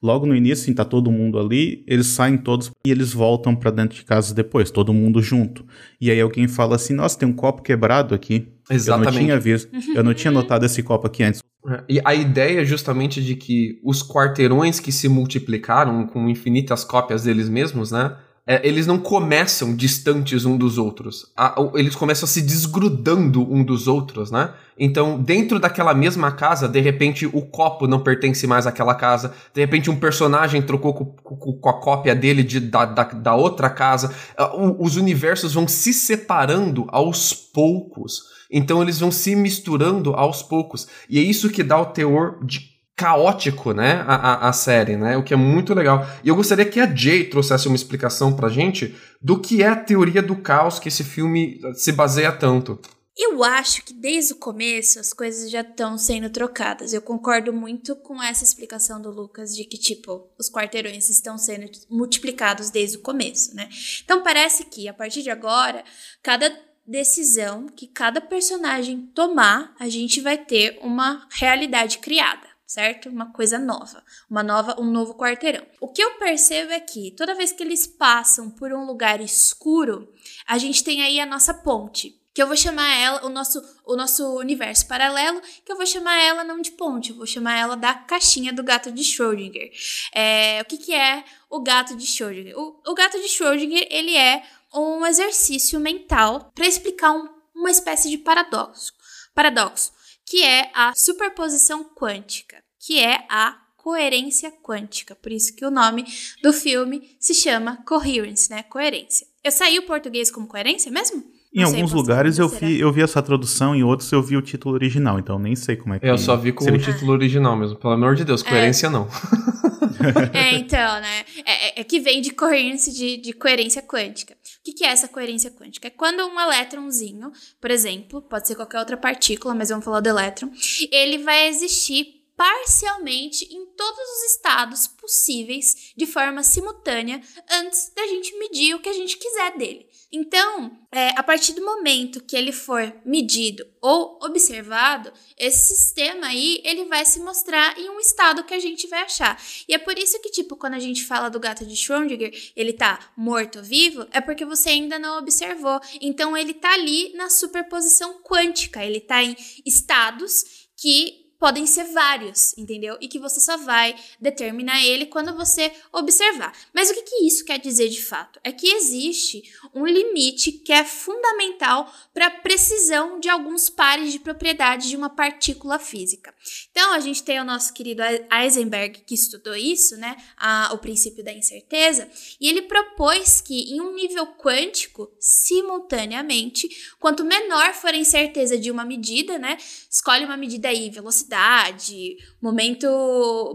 logo 0.00 0.24
no 0.24 0.36
início, 0.36 0.62
assim, 0.62 0.72
tá 0.72 0.84
todo 0.84 1.10
mundo 1.10 1.36
ali, 1.36 1.82
eles 1.88 2.06
saem 2.06 2.38
todos 2.38 2.70
e 2.86 2.92
eles 2.92 3.12
voltam 3.12 3.56
para 3.56 3.72
dentro 3.72 3.96
de 3.96 4.04
casa 4.04 4.32
depois, 4.32 4.70
todo 4.70 4.94
mundo 4.94 5.20
junto. 5.20 5.66
E 6.00 6.12
aí 6.12 6.20
alguém 6.20 6.46
fala 6.46 6.76
assim, 6.76 6.94
nossa, 6.94 7.18
tem 7.18 7.28
um 7.28 7.32
copo 7.32 7.60
quebrado 7.60 8.14
aqui. 8.14 8.46
Exatamente. 8.70 9.08
Eu 9.08 9.14
não 9.14 9.20
tinha 9.20 9.40
visto, 9.40 9.70
eu 9.96 10.04
não 10.04 10.14
tinha 10.14 10.30
notado 10.30 10.64
esse 10.64 10.80
copo 10.80 11.08
aqui 11.08 11.24
antes. 11.24 11.42
É, 11.66 11.82
e 11.88 12.00
a 12.04 12.14
ideia 12.14 12.60
é 12.60 12.64
justamente 12.64 13.20
de 13.20 13.34
que 13.34 13.80
os 13.82 14.00
quarteirões 14.00 14.78
que 14.78 14.92
se 14.92 15.08
multiplicaram 15.08 16.06
com 16.06 16.28
infinitas 16.28 16.84
cópias 16.84 17.24
deles 17.24 17.48
mesmos, 17.48 17.90
né? 17.90 18.16
É, 18.46 18.66
eles 18.66 18.86
não 18.86 18.98
começam 18.98 19.74
distantes 19.74 20.44
um 20.44 20.58
dos 20.58 20.76
outros. 20.76 21.32
A, 21.34 21.54
eles 21.74 21.96
começam 21.96 22.28
se 22.28 22.42
desgrudando 22.42 23.42
um 23.42 23.64
dos 23.64 23.88
outros, 23.88 24.30
né? 24.30 24.52
Então, 24.78 25.18
dentro 25.18 25.58
daquela 25.58 25.94
mesma 25.94 26.30
casa, 26.30 26.68
de 26.68 26.80
repente 26.80 27.24
o 27.26 27.40
copo 27.40 27.86
não 27.86 28.00
pertence 28.00 28.46
mais 28.46 28.66
àquela 28.66 28.94
casa. 28.94 29.32
De 29.54 29.62
repente, 29.62 29.90
um 29.90 29.96
personagem 29.96 30.60
trocou 30.60 30.92
com, 30.92 31.06
com, 31.06 31.52
com 31.54 31.68
a 31.70 31.80
cópia 31.80 32.14
dele 32.14 32.42
de, 32.42 32.60
da, 32.60 32.84
da, 32.84 33.04
da 33.04 33.34
outra 33.34 33.70
casa. 33.70 34.12
O, 34.54 34.84
os 34.84 34.96
universos 34.96 35.54
vão 35.54 35.66
se 35.66 35.94
separando 35.94 36.86
aos 36.88 37.32
poucos. 37.32 38.24
Então, 38.50 38.82
eles 38.82 38.98
vão 39.00 39.10
se 39.10 39.34
misturando 39.34 40.12
aos 40.14 40.42
poucos. 40.42 40.86
E 41.08 41.18
é 41.18 41.22
isso 41.22 41.48
que 41.48 41.62
dá 41.62 41.80
o 41.80 41.86
teor 41.86 42.44
de 42.44 42.73
caótico, 42.96 43.72
né, 43.72 44.04
a, 44.06 44.14
a, 44.14 44.48
a, 44.48 44.52
série, 44.52 44.96
né, 44.96 45.16
o 45.16 45.22
que 45.22 45.34
é 45.34 45.36
muito 45.36 45.74
legal. 45.74 46.06
E 46.22 46.28
eu 46.28 46.36
gostaria 46.36 46.64
que 46.64 46.78
a 46.78 46.94
Jay 46.94 47.24
trouxesse 47.24 47.66
uma 47.66 47.76
explicação 47.76 48.34
pra 48.34 48.48
gente 48.48 48.94
do 49.20 49.40
que 49.40 49.62
é 49.62 49.68
a 49.68 49.76
teoria 49.76 50.22
do 50.22 50.36
caos 50.36 50.78
que 50.78 50.88
esse 50.88 51.02
filme 51.02 51.60
se 51.74 51.90
baseia 51.92 52.30
tanto. 52.30 52.78
Eu 53.16 53.44
acho 53.44 53.84
que 53.84 53.94
desde 53.94 54.32
o 54.32 54.36
começo 54.36 54.98
as 54.98 55.12
coisas 55.12 55.48
já 55.48 55.60
estão 55.60 55.96
sendo 55.96 56.28
trocadas. 56.30 56.92
Eu 56.92 57.00
concordo 57.00 57.52
muito 57.52 57.94
com 57.94 58.20
essa 58.20 58.42
explicação 58.42 59.00
do 59.00 59.10
Lucas 59.10 59.54
de 59.54 59.64
que, 59.64 59.78
tipo, 59.78 60.28
os 60.36 60.50
quarteirões 60.50 61.08
estão 61.08 61.38
sendo 61.38 61.70
multiplicados 61.88 62.70
desde 62.70 62.96
o 62.96 63.02
começo, 63.02 63.54
né? 63.54 63.68
Então 64.04 64.24
parece 64.24 64.64
que, 64.64 64.88
a 64.88 64.92
partir 64.92 65.22
de 65.22 65.30
agora, 65.30 65.84
cada 66.24 66.52
decisão 66.84 67.66
que 67.66 67.86
cada 67.86 68.20
personagem 68.20 69.08
tomar, 69.14 69.74
a 69.78 69.88
gente 69.88 70.20
vai 70.20 70.36
ter 70.36 70.78
uma 70.82 71.26
realidade 71.30 71.98
criada 71.98 72.53
certo? 72.66 73.08
Uma 73.08 73.32
coisa 73.32 73.58
nova, 73.58 74.02
uma 74.28 74.42
nova, 74.42 74.80
um 74.80 74.90
novo 74.90 75.14
quarteirão. 75.14 75.66
O 75.80 75.88
que 75.88 76.02
eu 76.02 76.14
percebo 76.18 76.72
é 76.72 76.80
que 76.80 77.10
toda 77.12 77.34
vez 77.34 77.52
que 77.52 77.62
eles 77.62 77.86
passam 77.86 78.50
por 78.50 78.72
um 78.72 78.84
lugar 78.84 79.20
escuro, 79.20 80.12
a 80.46 80.58
gente 80.58 80.82
tem 80.82 81.02
aí 81.02 81.20
a 81.20 81.26
nossa 81.26 81.54
ponte, 81.54 82.20
que 82.34 82.42
eu 82.42 82.48
vou 82.48 82.56
chamar 82.56 82.92
ela, 82.96 83.24
o 83.24 83.28
nosso, 83.28 83.62
o 83.86 83.94
nosso 83.94 84.36
universo 84.38 84.88
paralelo, 84.88 85.40
que 85.64 85.70
eu 85.70 85.76
vou 85.76 85.86
chamar 85.86 86.20
ela 86.20 86.42
não 86.42 86.60
de 86.60 86.72
ponte, 86.72 87.10
eu 87.10 87.16
vou 87.16 87.26
chamar 87.26 87.56
ela 87.56 87.76
da 87.76 87.94
caixinha 87.94 88.52
do 88.52 88.64
gato 88.64 88.90
de 88.90 89.02
Schrödinger. 89.04 89.70
É, 90.12 90.60
o 90.60 90.64
que, 90.64 90.76
que 90.76 90.92
é 90.92 91.24
o 91.48 91.62
gato 91.62 91.96
de 91.96 92.04
Schrödinger? 92.04 92.58
O, 92.58 92.80
o 92.84 92.94
gato 92.94 93.20
de 93.20 93.28
Schrödinger, 93.28 93.86
ele 93.88 94.16
é 94.16 94.42
um 94.74 95.06
exercício 95.06 95.78
mental 95.78 96.50
para 96.52 96.66
explicar 96.66 97.12
um, 97.12 97.28
uma 97.54 97.70
espécie 97.70 98.10
de 98.10 98.18
paradoxo. 98.18 98.92
Paradoxo, 99.32 99.92
que 100.26 100.42
é 100.42 100.70
a 100.74 100.92
superposição 100.94 101.84
quântica 101.84 102.64
que 102.86 103.00
é 103.00 103.20
a 103.30 103.56
coerência 103.76 104.52
quântica. 104.62 105.14
Por 105.14 105.32
isso 105.32 105.56
que 105.56 105.64
o 105.64 105.70
nome 105.70 106.04
do 106.42 106.52
filme 106.52 107.02
se 107.18 107.34
chama 107.34 107.78
Coherence, 107.86 108.50
né? 108.50 108.62
Coerência. 108.64 109.26
Eu 109.42 109.50
saí 109.50 109.78
o 109.78 109.86
português 109.86 110.30
como 110.30 110.46
coerência 110.46 110.90
mesmo? 110.90 111.22
Em 111.52 111.62
não 111.62 111.68
alguns 111.68 111.92
lugares 111.92 112.38
eu 112.38 112.48
vi, 112.48 112.80
eu 112.80 112.92
vi 112.92 113.00
essa 113.00 113.22
tradução, 113.22 113.76
em 113.76 113.84
outros 113.84 114.10
eu 114.10 114.20
vi 114.20 114.36
o 114.36 114.42
título 114.42 114.74
original, 114.74 115.20
então 115.20 115.38
nem 115.38 115.54
sei 115.54 115.76
como 115.76 115.94
é 115.94 116.00
que... 116.00 116.06
Eu 116.06 116.18
só 116.18 116.36
vi 116.36 116.52
com 116.52 116.64
o 116.64 116.78
título 116.78 117.12
original 117.12 117.56
mesmo, 117.56 117.76
pelo 117.76 117.92
amor 117.92 118.16
de 118.16 118.24
Deus, 118.24 118.44
é. 118.44 118.48
coerência 118.48 118.88
é. 118.88 118.90
não. 118.90 119.08
é, 120.34 120.54
então, 120.54 121.00
né, 121.00 121.24
é, 121.44 121.52
é, 121.52 121.80
é, 121.80 121.84
que 121.84 122.00
vem 122.00 122.20
de 122.20 122.30
coerência, 122.30 122.92
de, 122.92 123.16
de 123.16 123.32
coerência 123.32 123.82
quântica. 123.82 124.34
O 124.34 124.62
que, 124.64 124.72
que 124.72 124.84
é 124.84 124.88
essa 124.88 125.08
coerência 125.08 125.50
quântica? 125.50 125.88
É 125.88 125.90
quando 125.90 126.26
um 126.26 126.40
elétronzinho, 126.40 127.30
por 127.60 127.70
exemplo, 127.70 128.22
pode 128.22 128.48
ser 128.48 128.54
qualquer 128.54 128.78
outra 128.78 128.96
partícula, 128.96 129.54
mas 129.54 129.68
vamos 129.68 129.84
falar 129.84 130.00
do 130.00 130.08
elétron, 130.08 130.50
ele 130.90 131.18
vai 131.18 131.48
existir 131.48 132.24
parcialmente 132.36 133.44
em 133.44 133.66
todos 133.76 134.00
os 134.00 134.32
estados 134.32 134.86
possíveis 134.86 135.92
de 135.96 136.06
forma 136.06 136.42
simultânea 136.42 137.20
antes 137.50 137.92
da 137.94 138.06
gente 138.06 138.36
medir 138.38 138.74
o 138.74 138.80
que 138.80 138.88
a 138.88 138.92
gente 138.92 139.16
quiser 139.16 139.56
dele. 139.56 139.86
Então, 140.16 140.78
é, 140.92 141.08
a 141.18 141.24
partir 141.24 141.54
do 141.54 141.64
momento 141.64 142.22
que 142.22 142.36
ele 142.36 142.52
for 142.52 142.94
medido 143.04 143.66
ou 143.80 144.16
observado, 144.22 145.12
esse 145.36 145.74
sistema 145.74 146.28
aí 146.28 146.62
ele 146.64 146.84
vai 146.84 147.04
se 147.04 147.18
mostrar 147.18 147.76
em 147.76 147.90
um 147.90 147.98
estado 147.98 148.44
que 148.44 148.54
a 148.54 148.60
gente 148.60 148.86
vai 148.86 149.02
achar. 149.02 149.42
E 149.68 149.74
é 149.74 149.78
por 149.78 149.98
isso 149.98 150.22
que, 150.22 150.30
tipo, 150.30 150.54
quando 150.54 150.74
a 150.74 150.78
gente 150.78 151.04
fala 151.04 151.28
do 151.28 151.40
gato 151.40 151.66
de 151.66 151.74
Schrödinger, 151.74 152.32
ele 152.54 152.72
tá 152.72 153.10
morto 153.16 153.58
ou 153.58 153.64
vivo, 153.64 154.06
é 154.12 154.20
porque 154.20 154.44
você 154.44 154.68
ainda 154.68 155.00
não 155.00 155.18
observou. 155.18 155.80
Então, 156.00 156.36
ele 156.36 156.54
tá 156.54 156.72
ali 156.74 157.12
na 157.16 157.28
superposição 157.28 158.22
quântica, 158.22 158.84
ele 158.84 159.00
tá 159.00 159.20
em 159.20 159.36
estados 159.66 160.68
que 160.76 161.23
podem 161.44 161.66
ser 161.66 161.84
vários, 161.92 162.56
entendeu? 162.56 162.96
E 163.02 163.06
que 163.06 163.18
você 163.18 163.38
só 163.38 163.58
vai 163.58 163.94
determinar 164.18 164.82
ele 164.82 165.04
quando 165.04 165.36
você 165.36 165.70
observar. 165.92 166.56
Mas 166.72 166.88
o 166.88 166.94
que, 166.94 167.02
que 167.02 167.26
isso 167.26 167.44
quer 167.44 167.58
dizer 167.58 167.90
de 167.90 168.02
fato? 168.02 168.40
É 168.42 168.50
que 168.50 168.66
existe 168.66 169.42
um 169.74 169.84
limite 169.84 170.52
que 170.52 170.72
é 170.72 170.82
fundamental 170.82 171.92
para 172.14 172.28
a 172.28 172.30
precisão 172.30 173.20
de 173.20 173.28
alguns 173.28 173.68
pares 173.68 174.10
de 174.10 174.20
propriedades 174.20 174.88
de 174.88 174.96
uma 174.96 175.10
partícula 175.10 175.78
física. 175.78 176.34
Então, 176.70 176.94
a 176.94 177.00
gente 177.00 177.22
tem 177.22 177.38
o 177.38 177.44
nosso 177.44 177.74
querido 177.74 178.02
Heisenberg 178.32 179.02
que 179.06 179.14
estudou 179.14 179.54
isso, 179.54 179.98
né? 179.98 180.16
A, 180.38 180.70
o 180.72 180.78
princípio 180.78 181.22
da 181.22 181.30
incerteza, 181.30 182.08
e 182.40 182.48
ele 182.48 182.62
propôs 182.62 183.42
que 183.42 183.74
em 183.74 183.82
um 183.82 183.92
nível 183.92 184.28
quântico, 184.28 185.12
simultaneamente, 185.20 186.70
quanto 186.98 187.22
menor 187.22 187.74
for 187.74 187.90
a 187.90 187.98
incerteza 187.98 188.56
de 188.56 188.70
uma 188.70 188.82
medida, 188.82 189.38
né? 189.38 189.58
Escolhe 189.90 190.24
uma 190.24 190.38
medida 190.38 190.68
aí, 190.68 190.88
velocidade 190.88 191.33
velocidade, 191.34 192.16
momento, 192.40 192.86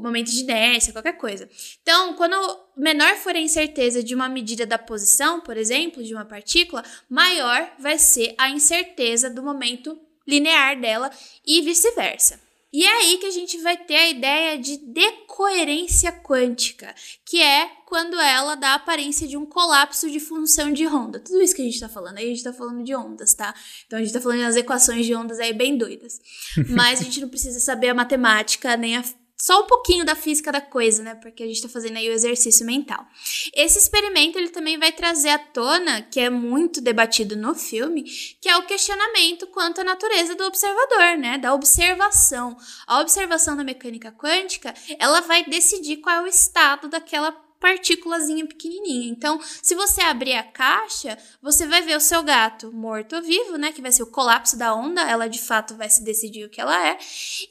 momento 0.02 0.30
de 0.30 0.42
inércia, 0.42 0.94
qualquer 0.94 1.14
coisa. 1.14 1.50
Então, 1.82 2.14
quando 2.14 2.36
menor 2.76 3.16
for 3.16 3.36
a 3.36 3.40
incerteza 3.40 4.04
de 4.04 4.14
uma 4.14 4.28
medida 4.28 4.66
da 4.66 4.78
posição, 4.78 5.42
por 5.42 5.56
exemplo, 5.56 6.04
de 6.04 6.14
uma 6.14 6.26
partícula, 6.26 6.84
maior 7.10 7.72
vai 7.80 7.98
ser 7.98 8.36
a 8.38 8.50
incerteza 8.50 9.30
do 9.30 9.42
momento 9.42 9.98
linear 10.28 10.80
dela 10.80 11.10
e 11.46 11.62
vice-versa. 11.62 12.49
E 12.72 12.86
é 12.86 12.98
aí 12.98 13.18
que 13.18 13.26
a 13.26 13.32
gente 13.32 13.58
vai 13.60 13.76
ter 13.76 13.96
a 13.96 14.10
ideia 14.10 14.58
de 14.58 14.78
decoerência 14.78 16.12
quântica, 16.12 16.94
que 17.26 17.42
é 17.42 17.68
quando 17.88 18.20
ela 18.20 18.54
dá 18.54 18.70
a 18.70 18.76
aparência 18.76 19.28
de 19.28 19.36
um 19.36 19.46
colapso 19.46 20.10
de 20.10 20.20
função 20.20 20.72
de 20.72 20.86
onda. 20.86 21.20
Tudo 21.20 21.42
isso 21.42 21.56
que 21.56 21.64
a 21.64 21.66
gente 21.66 21.74
está 21.74 21.90
falando, 21.90 22.18
aí 22.18 22.26
a 22.26 22.28
gente 22.28 22.38
está 22.38 22.54
falando 22.54 22.84
de 22.84 22.96
ondas, 22.96 23.34
tá? 23.34 23.56
Então 23.88 23.98
a 23.98 24.02
gente 24.02 24.10
está 24.10 24.22
falando 24.22 24.42
das 24.42 24.56
equações 24.56 25.06
de 25.06 25.16
ondas 25.16 25.40
aí 25.40 25.52
bem 25.52 25.78
doidas. 25.78 26.20
Mas 26.70 27.02
a 27.02 27.04
gente 27.04 27.22
não 27.22 27.30
precisa 27.30 27.60
saber 27.60 27.90
a 27.90 27.96
matemática 27.96 28.78
nem 28.78 28.98
a 28.98 29.04
só 29.42 29.62
um 29.62 29.66
pouquinho 29.66 30.04
da 30.04 30.16
física 30.16 30.52
da 30.52 30.60
coisa, 30.60 31.02
né? 31.02 31.16
Porque 31.16 31.44
a 31.44 31.46
gente 31.46 31.56
está 31.56 31.70
fazendo 31.70 31.96
aí 31.96 32.10
o 32.10 32.14
exercício 32.14 32.66
mental. 32.66 33.08
Esse 33.56 33.78
experimento 33.78 34.38
ele 34.38 34.50
também 34.50 34.78
vai 34.78 34.92
trazer 34.92 35.30
à 35.30 35.40
tona, 35.40 36.02
que 36.02 36.20
é 36.20 36.30
muito 36.30 36.82
debatido 36.82 37.38
no 37.38 37.56
filme, 37.56 38.04
que 38.42 38.50
é 38.50 38.58
o 38.58 38.66
questionamento 38.66 39.48
quanto 39.48 39.80
à 39.80 39.84
natureza 39.86 40.36
do 40.36 40.44
observador, 40.44 41.18
né? 41.18 41.38
Da 41.38 41.54
observação. 41.54 42.58
A 42.86 43.00
observação 43.00 43.56
da 43.56 43.64
mecânica 43.64 44.12
quântica, 44.12 44.74
ela 45.00 45.22
vai 45.22 45.46
decidir 45.46 45.98
qual 45.98 46.18
é 46.18 46.22
o 46.24 46.28
estado 46.28 46.90
daquela 46.90 47.32
partículazinha 47.60 48.46
pequenininha. 48.46 49.10
Então, 49.10 49.40
se 49.62 49.74
você 49.74 50.02
abrir 50.02 50.34
a 50.34 50.44
caixa, 50.44 51.18
você 51.42 51.66
vai 51.66 51.82
ver 51.82 51.96
o 51.96 52.02
seu 52.02 52.24
gato 52.24 52.72
morto 52.74 53.16
ou 53.16 53.22
vivo, 53.22 53.58
né? 53.58 53.72
Que 53.72 53.82
vai 53.82 53.92
ser 53.92 54.04
o 54.04 54.12
colapso 54.12 54.58
da 54.58 54.74
onda. 54.74 55.02
Ela 55.02 55.28
de 55.28 55.40
fato 55.40 55.76
vai 55.76 55.90
se 55.90 56.04
decidir 56.04 56.46
o 56.46 56.50
que 56.50 56.60
ela 56.60 56.88
é. 56.88 56.98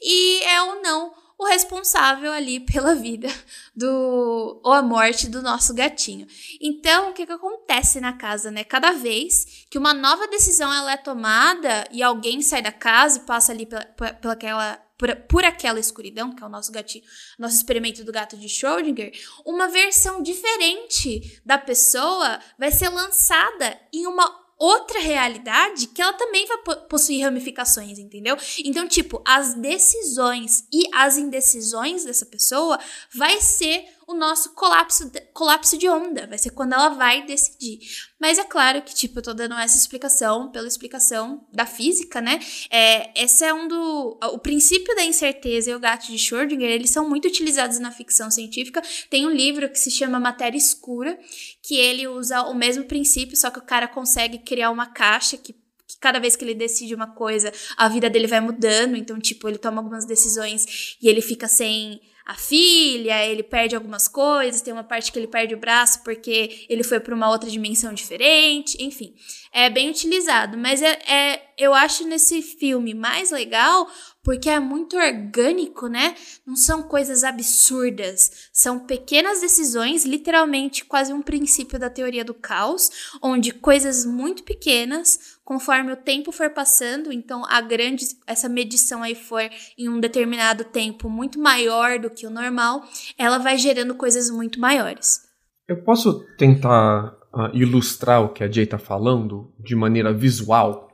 E 0.01 0.43
é 0.43 0.61
ou 0.61 0.81
não 0.81 1.28
o 1.39 1.45
responsável 1.45 2.31
ali 2.33 2.59
pela 2.71 2.93
vida 2.93 3.29
do 3.73 4.59
ou 4.61 4.73
a 4.73 4.81
morte 4.81 5.29
do 5.29 5.41
nosso 5.41 5.73
gatinho. 5.73 6.27
Então, 6.59 7.09
o 7.09 7.13
que, 7.13 7.25
que 7.25 7.31
acontece 7.31 8.01
na 8.01 8.13
casa, 8.13 8.51
né? 8.51 8.65
Cada 8.65 8.91
vez 8.91 9.65
que 9.69 9.77
uma 9.77 9.93
nova 9.93 10.27
decisão 10.27 10.71
ela 10.71 10.91
é 10.91 10.97
tomada 10.97 11.87
e 11.91 12.03
alguém 12.03 12.41
sai 12.41 12.61
da 12.61 12.71
casa 12.71 13.19
e 13.19 13.25
passa 13.25 13.53
ali 13.53 13.65
pela, 13.65 13.85
pela 13.85 14.33
aquela 14.33 14.89
por, 14.97 15.15
por, 15.29 15.45
aquela 15.45 15.79
escuridão, 15.79 16.35
que 16.35 16.43
é 16.43 16.45
o 16.45 16.49
nosso 16.49 16.73
gatinho, 16.73 17.05
nosso 17.37 17.55
experimento 17.55 18.03
do 18.03 18.11
gato 18.11 18.35
de 18.35 18.49
Schrödinger, 18.49 19.13
uma 19.45 19.69
versão 19.69 20.21
diferente 20.21 21.41
da 21.45 21.57
pessoa 21.57 22.37
vai 22.57 22.69
ser 22.69 22.89
lançada 22.89 23.79
em 23.93 24.05
uma 24.05 24.48
outra 24.59 24.99
realidade 24.99 25.87
que 25.87 26.01
ela 26.01 26.13
também 26.13 26.45
vai 26.45 26.57
possuir 26.89 27.23
ramificações, 27.23 27.97
entendeu? 27.97 28.35
Então, 28.65 28.87
tipo, 28.87 29.21
as 29.25 29.53
decisões 29.53 30.65
e 30.71 30.85
as 30.93 31.17
indecisões 31.17 32.03
dessa 32.03 32.25
pessoa 32.25 32.77
vai 33.13 33.39
ser 33.39 33.85
o 34.09 34.15
nosso 34.15 34.55
colapso, 34.55 35.11
colapso 35.33 35.77
de 35.77 35.87
onda. 35.87 36.25
Vai 36.25 36.39
ser 36.39 36.49
quando 36.49 36.73
ela 36.73 36.89
vai 36.89 37.23
decidir. 37.27 37.79
Mas 38.19 38.39
é 38.39 38.43
claro 38.43 38.81
que, 38.81 38.95
tipo, 38.95 39.19
eu 39.19 39.23
tô 39.23 39.35
dando 39.35 39.53
essa 39.53 39.77
explicação 39.77 40.51
pela 40.51 40.67
explicação 40.67 41.47
da 41.53 41.67
física, 41.67 42.19
né? 42.19 42.39
É, 42.71 43.23
esse 43.23 43.45
é 43.45 43.53
um 43.53 43.67
do... 43.67 44.17
O 44.33 44.39
princípio 44.39 44.95
da 44.95 45.05
incerteza 45.05 45.69
e 45.69 45.75
o 45.75 45.79
gato 45.79 46.07
de 46.07 46.17
Schrödinger, 46.17 46.71
eles 46.71 46.89
são 46.89 47.07
muito 47.07 47.27
utilizados 47.27 47.77
na 47.77 47.91
ficção 47.91 48.31
científica. 48.31 48.81
Tem 49.11 49.27
um 49.27 49.31
livro 49.31 49.69
que 49.69 49.77
se 49.77 49.91
chama 49.91 50.19
Matéria 50.19 50.57
Escura, 50.57 51.15
que 51.61 51.75
ele 51.75 52.07
usa 52.07 52.41
o 52.41 52.55
mesmo 52.55 52.85
princípio, 52.85 53.37
só 53.37 53.51
que 53.51 53.59
o 53.59 53.63
cara 53.63 53.87
consegue 53.87 54.39
criar 54.39 54.71
uma 54.71 54.87
caixa 54.87 55.37
que 55.37 55.55
cada 55.99 56.19
vez 56.19 56.35
que 56.35 56.43
ele 56.43 56.55
decide 56.55 56.95
uma 56.95 57.13
coisa, 57.13 57.53
a 57.77 57.87
vida 57.87 58.09
dele 58.09 58.25
vai 58.25 58.39
mudando. 58.39 58.95
Então, 58.95 59.19
tipo, 59.19 59.47
ele 59.47 59.59
toma 59.59 59.77
algumas 59.77 60.05
decisões 60.05 60.97
e 60.99 61.07
ele 61.07 61.21
fica 61.21 61.47
sem 61.47 62.01
a 62.29 62.35
filha, 62.35 63.25
ele 63.25 63.41
perde 63.41 63.75
algumas 63.75 64.07
coisas, 64.07 64.61
tem 64.61 64.71
uma 64.71 64.83
parte 64.83 65.11
que 65.11 65.17
ele 65.17 65.25
perde 65.25 65.55
o 65.55 65.59
braço 65.59 66.03
porque 66.03 66.67
ele 66.69 66.83
foi 66.83 66.99
para 66.99 67.15
uma 67.15 67.27
outra 67.27 67.49
dimensão 67.49 67.91
diferente, 67.91 68.77
enfim. 68.79 69.15
É 69.51 69.67
bem 69.67 69.89
utilizado, 69.89 70.55
mas 70.55 70.79
é, 70.83 70.99
é, 71.11 71.41
eu 71.57 71.73
acho 71.73 72.07
nesse 72.07 72.43
filme 72.43 72.93
mais 72.93 73.31
legal 73.31 73.89
porque 74.23 74.47
é 74.47 74.59
muito 74.59 74.95
orgânico, 74.95 75.87
né? 75.87 76.13
Não 76.45 76.55
são 76.55 76.83
coisas 76.83 77.23
absurdas, 77.23 78.49
são 78.53 78.77
pequenas 78.85 79.41
decisões, 79.41 80.05
literalmente 80.05 80.85
quase 80.85 81.11
um 81.11 81.23
princípio 81.23 81.79
da 81.79 81.89
teoria 81.89 82.23
do 82.23 82.35
caos, 82.35 82.91
onde 83.23 83.51
coisas 83.51 84.05
muito 84.05 84.43
pequenas 84.43 85.38
conforme 85.49 85.91
o 85.91 85.95
tempo 85.95 86.31
for 86.31 86.51
passando, 86.51 87.11
então 87.11 87.43
a 87.49 87.59
grande 87.59 88.05
essa 88.27 88.47
medição 88.47 89.01
aí 89.01 89.15
for 89.15 89.41
em 89.75 89.89
um 89.89 89.99
determinado 89.99 90.63
tempo 90.63 91.09
muito 91.09 91.39
maior 91.39 91.97
do 91.97 92.07
que 92.07 92.27
o 92.27 92.29
normal, 92.29 92.83
ela 93.17 93.39
vai 93.39 93.57
gerando 93.57 93.95
coisas 93.95 94.29
muito 94.29 94.59
maiores. 94.59 95.21
Eu 95.67 95.83
posso 95.83 96.23
tentar 96.37 97.15
uh, 97.33 97.49
ilustrar 97.51 98.23
o 98.23 98.29
que 98.29 98.43
a 98.43 98.51
Jay 98.51 98.65
está 98.65 98.77
falando 98.77 99.51
de 99.59 99.75
maneira 99.75 100.13
visual? 100.13 100.87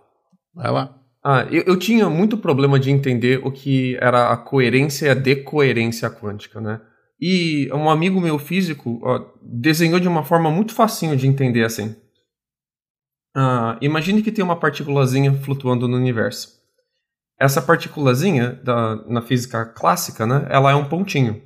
Vai 0.54 0.72
lá. 0.72 1.02
Ah, 1.22 1.46
eu, 1.52 1.64
eu, 1.64 1.78
tinha 1.78 2.10
muito 2.10 2.38
problema 2.38 2.80
de 2.80 2.90
entender 2.90 3.46
o 3.46 3.52
que 3.52 3.98
era 3.98 4.32
a 4.32 4.38
coerência 4.38 5.08
e 5.08 5.10
a 5.10 5.14
decoerência 5.14 6.10
quântica, 6.10 6.62
né? 6.62 6.80
E 7.20 7.70
um 7.74 7.90
amigo 7.90 8.22
meu 8.22 8.40
físico 8.40 9.02
ó, 9.04 9.20
desenhou 9.42 10.00
de 10.00 10.08
uma 10.08 10.24
forma 10.24 10.50
muito 10.50 10.74
facinho 10.74 11.18
de 11.18 11.28
entender 11.28 11.66
assim. 11.66 11.94
Ah, 13.36 13.78
imagine 13.82 14.22
que 14.22 14.32
tem 14.32 14.44
uma 14.44 14.56
partículazinha 14.56 15.34
flutuando 15.34 15.90
no 15.90 15.98
universo. 15.98 16.56
Essa 17.38 17.62
partículazinha, 17.62 18.62
na 19.10 19.22
física 19.22 19.66
clássica, 19.66 20.26
né, 20.26 20.48
ela 20.50 20.72
é 20.72 20.76
um 20.76 20.86
pontinho. 20.86 21.42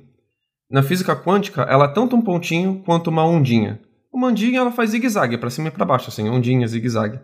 Na 0.70 0.84
física 0.84 1.16
quântica, 1.16 1.62
ela 1.62 1.86
é 1.86 1.88
tanto 1.88 2.14
um 2.14 2.22
pontinho 2.22 2.80
quanto 2.86 3.08
uma 3.08 3.26
ondinha. 3.26 3.80
Uma 4.12 4.28
ondinha 4.28 4.60
ela 4.60 4.70
faz 4.70 4.90
zigue-zague 4.90 5.36
para 5.36 5.50
cima 5.50 5.66
e 5.66 5.70
para 5.72 5.84
baixo, 5.84 6.08
assim, 6.10 6.28
ondinha, 6.28 6.66
zigue-zague. 6.68 7.18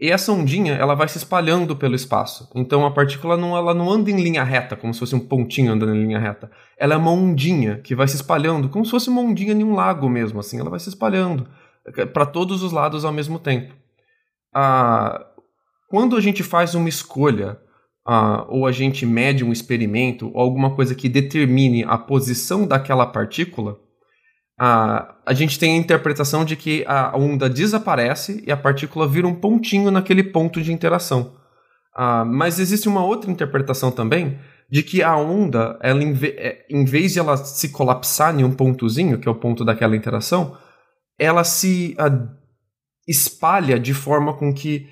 E 0.00 0.10
essa 0.10 0.32
ondinha 0.32 0.74
ela 0.74 0.96
vai 0.96 1.06
se 1.06 1.18
espalhando 1.18 1.76
pelo 1.76 1.94
espaço. 1.94 2.50
Então 2.56 2.84
a 2.84 2.90
partícula 2.90 3.36
não, 3.36 3.56
ela 3.56 3.72
não 3.72 3.88
anda 3.88 4.10
em 4.10 4.20
linha 4.20 4.42
reta, 4.42 4.74
como 4.74 4.92
se 4.92 4.98
fosse 4.98 5.14
um 5.14 5.20
pontinho 5.20 5.72
andando 5.72 5.94
em 5.94 6.02
linha 6.02 6.18
reta. 6.18 6.50
Ela 6.76 6.94
é 6.94 6.96
uma 6.96 7.12
ondinha 7.12 7.78
que 7.78 7.94
vai 7.94 8.08
se 8.08 8.16
espalhando, 8.16 8.68
como 8.68 8.84
se 8.84 8.90
fosse 8.90 9.08
uma 9.08 9.20
ondinha 9.20 9.52
em 9.52 9.62
um 9.62 9.74
lago 9.76 10.08
mesmo, 10.08 10.40
assim. 10.40 10.58
Ela 10.58 10.70
vai 10.70 10.80
se 10.80 10.88
espalhando 10.88 11.46
eh, 11.86 12.04
para 12.04 12.26
todos 12.26 12.64
os 12.64 12.72
lados 12.72 13.04
ao 13.04 13.12
mesmo 13.12 13.38
tempo 13.38 13.81
a, 14.54 15.24
quando 15.88 16.16
a 16.16 16.20
gente 16.20 16.42
faz 16.42 16.74
uma 16.74 16.88
escolha, 16.88 17.58
a, 18.06 18.44
ou 18.48 18.66
a 18.66 18.72
gente 18.72 19.06
mede 19.06 19.44
um 19.44 19.52
experimento, 19.52 20.30
ou 20.34 20.40
alguma 20.40 20.74
coisa 20.74 20.94
que 20.94 21.08
determine 21.08 21.84
a 21.84 21.96
posição 21.98 22.66
daquela 22.66 23.06
partícula, 23.06 23.78
a, 24.58 25.14
a 25.26 25.34
gente 25.34 25.58
tem 25.58 25.74
a 25.74 25.80
interpretação 25.80 26.44
de 26.44 26.56
que 26.56 26.84
a 26.86 27.16
onda 27.16 27.48
desaparece 27.48 28.42
e 28.46 28.52
a 28.52 28.56
partícula 28.56 29.08
vira 29.08 29.26
um 29.26 29.34
pontinho 29.34 29.90
naquele 29.90 30.22
ponto 30.22 30.60
de 30.60 30.72
interação. 30.72 31.36
mas 32.26 32.58
existe 32.58 32.88
uma 32.88 33.04
outra 33.04 33.30
interpretação 33.30 33.90
também 33.90 34.38
de 34.70 34.82
que 34.82 35.02
a 35.02 35.14
onda, 35.16 35.78
ela, 35.82 36.02
em, 36.02 36.16
é, 36.24 36.64
em 36.70 36.84
vez 36.86 37.12
de 37.12 37.18
ela 37.18 37.36
se 37.36 37.68
colapsar 37.68 38.38
em 38.38 38.42
um 38.42 38.52
pontozinho, 38.52 39.18
que 39.18 39.28
é 39.28 39.30
o 39.30 39.34
ponto 39.34 39.66
daquela 39.66 39.94
interação, 39.94 40.56
ela 41.18 41.44
se 41.44 41.94
espalha 43.06 43.78
de 43.78 43.92
forma 43.94 44.34
com 44.34 44.52
que 44.52 44.88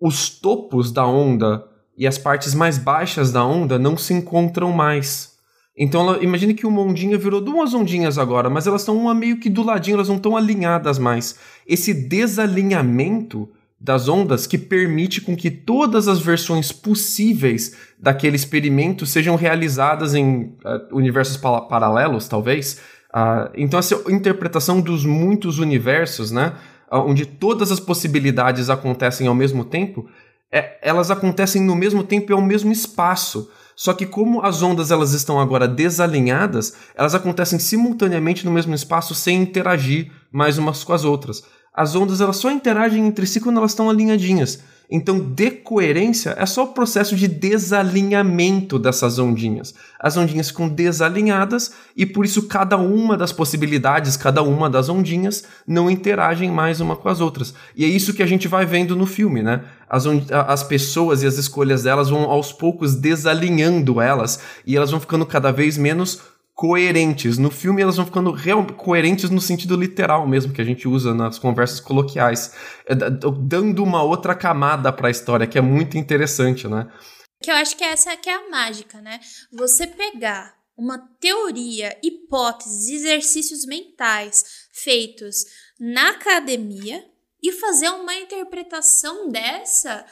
os 0.00 0.28
topos 0.30 0.90
da 0.90 1.06
onda 1.06 1.64
e 1.96 2.06
as 2.06 2.18
partes 2.18 2.54
mais 2.54 2.78
baixas 2.78 3.30
da 3.30 3.44
onda 3.44 3.78
não 3.78 3.96
se 3.96 4.12
encontram 4.12 4.72
mais. 4.72 5.32
Então, 5.76 6.02
ela, 6.02 6.22
imagine 6.22 6.54
que 6.54 6.66
uma 6.66 6.82
ondinha 6.82 7.16
virou 7.16 7.40
duas 7.40 7.72
ondinhas 7.72 8.18
agora, 8.18 8.50
mas 8.50 8.66
elas 8.66 8.82
estão 8.82 9.14
meio 9.14 9.38
que 9.38 9.48
do 9.48 9.62
ladinho, 9.62 9.94
elas 9.94 10.08
não 10.08 10.16
estão 10.16 10.36
alinhadas 10.36 10.98
mais. 10.98 11.38
Esse 11.66 11.94
desalinhamento 11.94 13.48
das 13.80 14.08
ondas 14.08 14.46
que 14.46 14.58
permite 14.58 15.20
com 15.20 15.34
que 15.34 15.50
todas 15.50 16.06
as 16.06 16.20
versões 16.20 16.70
possíveis 16.70 17.76
daquele 17.98 18.36
experimento 18.36 19.04
sejam 19.04 19.34
realizadas 19.34 20.14
em 20.14 20.54
uh, 20.64 20.96
universos 20.96 21.36
paralelos, 21.36 22.28
talvez. 22.28 22.80
Uh, 23.14 23.50
então, 23.56 23.78
essa 23.78 24.00
interpretação 24.08 24.80
dos 24.80 25.04
muitos 25.04 25.58
universos, 25.58 26.30
né? 26.30 26.54
Onde 26.98 27.26
todas 27.26 27.72
as 27.72 27.80
possibilidades 27.80 28.68
acontecem 28.68 29.26
ao 29.26 29.34
mesmo 29.34 29.64
tempo, 29.64 30.08
é, 30.50 30.78
elas 30.82 31.10
acontecem 31.10 31.62
no 31.62 31.74
mesmo 31.74 32.04
tempo 32.04 32.30
e 32.30 32.34
ao 32.34 32.42
mesmo 32.42 32.70
espaço. 32.70 33.50
Só 33.74 33.94
que 33.94 34.04
como 34.04 34.44
as 34.44 34.62
ondas 34.62 34.90
elas 34.90 35.12
estão 35.12 35.40
agora 35.40 35.66
desalinhadas, 35.66 36.74
elas 36.94 37.14
acontecem 37.14 37.58
simultaneamente 37.58 38.44
no 38.44 38.52
mesmo 38.52 38.74
espaço 38.74 39.14
sem 39.14 39.40
interagir 39.40 40.12
mais 40.30 40.58
umas 40.58 40.84
com 40.84 40.92
as 40.92 41.04
outras. 41.04 41.42
As 41.74 41.96
ondas 41.96 42.20
elas 42.20 42.36
só 42.36 42.50
interagem 42.50 43.06
entre 43.06 43.26
si 43.26 43.40
quando 43.40 43.56
elas 43.56 43.70
estão 43.70 43.88
alinhadinhas. 43.88 44.62
Então, 44.94 45.18
decoerência 45.18 46.34
é 46.38 46.44
só 46.44 46.64
o 46.64 46.74
processo 46.74 47.16
de 47.16 47.26
desalinhamento 47.26 48.78
dessas 48.78 49.18
ondinhas. 49.18 49.74
As 49.98 50.18
ondinhas 50.18 50.48
ficam 50.48 50.68
desalinhadas 50.68 51.72
e 51.96 52.04
por 52.04 52.26
isso 52.26 52.46
cada 52.46 52.76
uma 52.76 53.16
das 53.16 53.32
possibilidades, 53.32 54.18
cada 54.18 54.42
uma 54.42 54.68
das 54.68 54.90
ondinhas 54.90 55.44
não 55.66 55.90
interagem 55.90 56.50
mais 56.50 56.78
uma 56.78 56.94
com 56.94 57.08
as 57.08 57.22
outras. 57.22 57.54
E 57.74 57.86
é 57.86 57.88
isso 57.88 58.12
que 58.12 58.22
a 58.22 58.26
gente 58.26 58.46
vai 58.46 58.66
vendo 58.66 58.94
no 58.94 59.06
filme, 59.06 59.42
né? 59.42 59.62
As, 59.88 60.04
as 60.30 60.62
pessoas 60.62 61.22
e 61.22 61.26
as 61.26 61.38
escolhas 61.38 61.84
delas 61.84 62.10
vão 62.10 62.24
aos 62.24 62.52
poucos 62.52 62.94
desalinhando 62.94 63.98
elas 63.98 64.40
e 64.66 64.76
elas 64.76 64.90
vão 64.90 65.00
ficando 65.00 65.24
cada 65.24 65.50
vez 65.50 65.78
menos 65.78 66.20
coerentes. 66.62 67.38
No 67.38 67.50
filme 67.50 67.82
elas 67.82 67.96
vão 67.96 68.06
ficando 68.06 68.30
real, 68.30 68.64
coerentes 68.64 69.28
no 69.30 69.40
sentido 69.40 69.74
literal 69.74 70.28
mesmo, 70.28 70.52
que 70.52 70.60
a 70.60 70.64
gente 70.64 70.86
usa 70.86 71.12
nas 71.12 71.36
conversas 71.36 71.80
coloquiais, 71.80 72.54
é, 72.86 72.94
dando 72.94 73.82
uma 73.82 74.04
outra 74.04 74.32
camada 74.32 74.92
para 74.92 75.08
a 75.08 75.10
história, 75.10 75.44
que 75.44 75.58
é 75.58 75.60
muito 75.60 75.98
interessante, 75.98 76.68
né? 76.68 76.86
Que 77.42 77.50
eu 77.50 77.56
acho 77.56 77.76
que 77.76 77.82
essa 77.82 78.16
que 78.16 78.30
é 78.30 78.34
a 78.34 78.48
mágica, 78.48 79.00
né? 79.00 79.18
Você 79.52 79.88
pegar 79.88 80.54
uma 80.78 80.98
teoria, 81.18 81.98
hipóteses, 82.00 82.88
exercícios 82.90 83.66
mentais 83.66 84.44
feitos 84.72 85.44
na 85.80 86.10
academia 86.10 87.04
e 87.42 87.50
fazer 87.50 87.88
uma 87.88 88.14
interpretação 88.14 89.28
dessa 89.28 90.06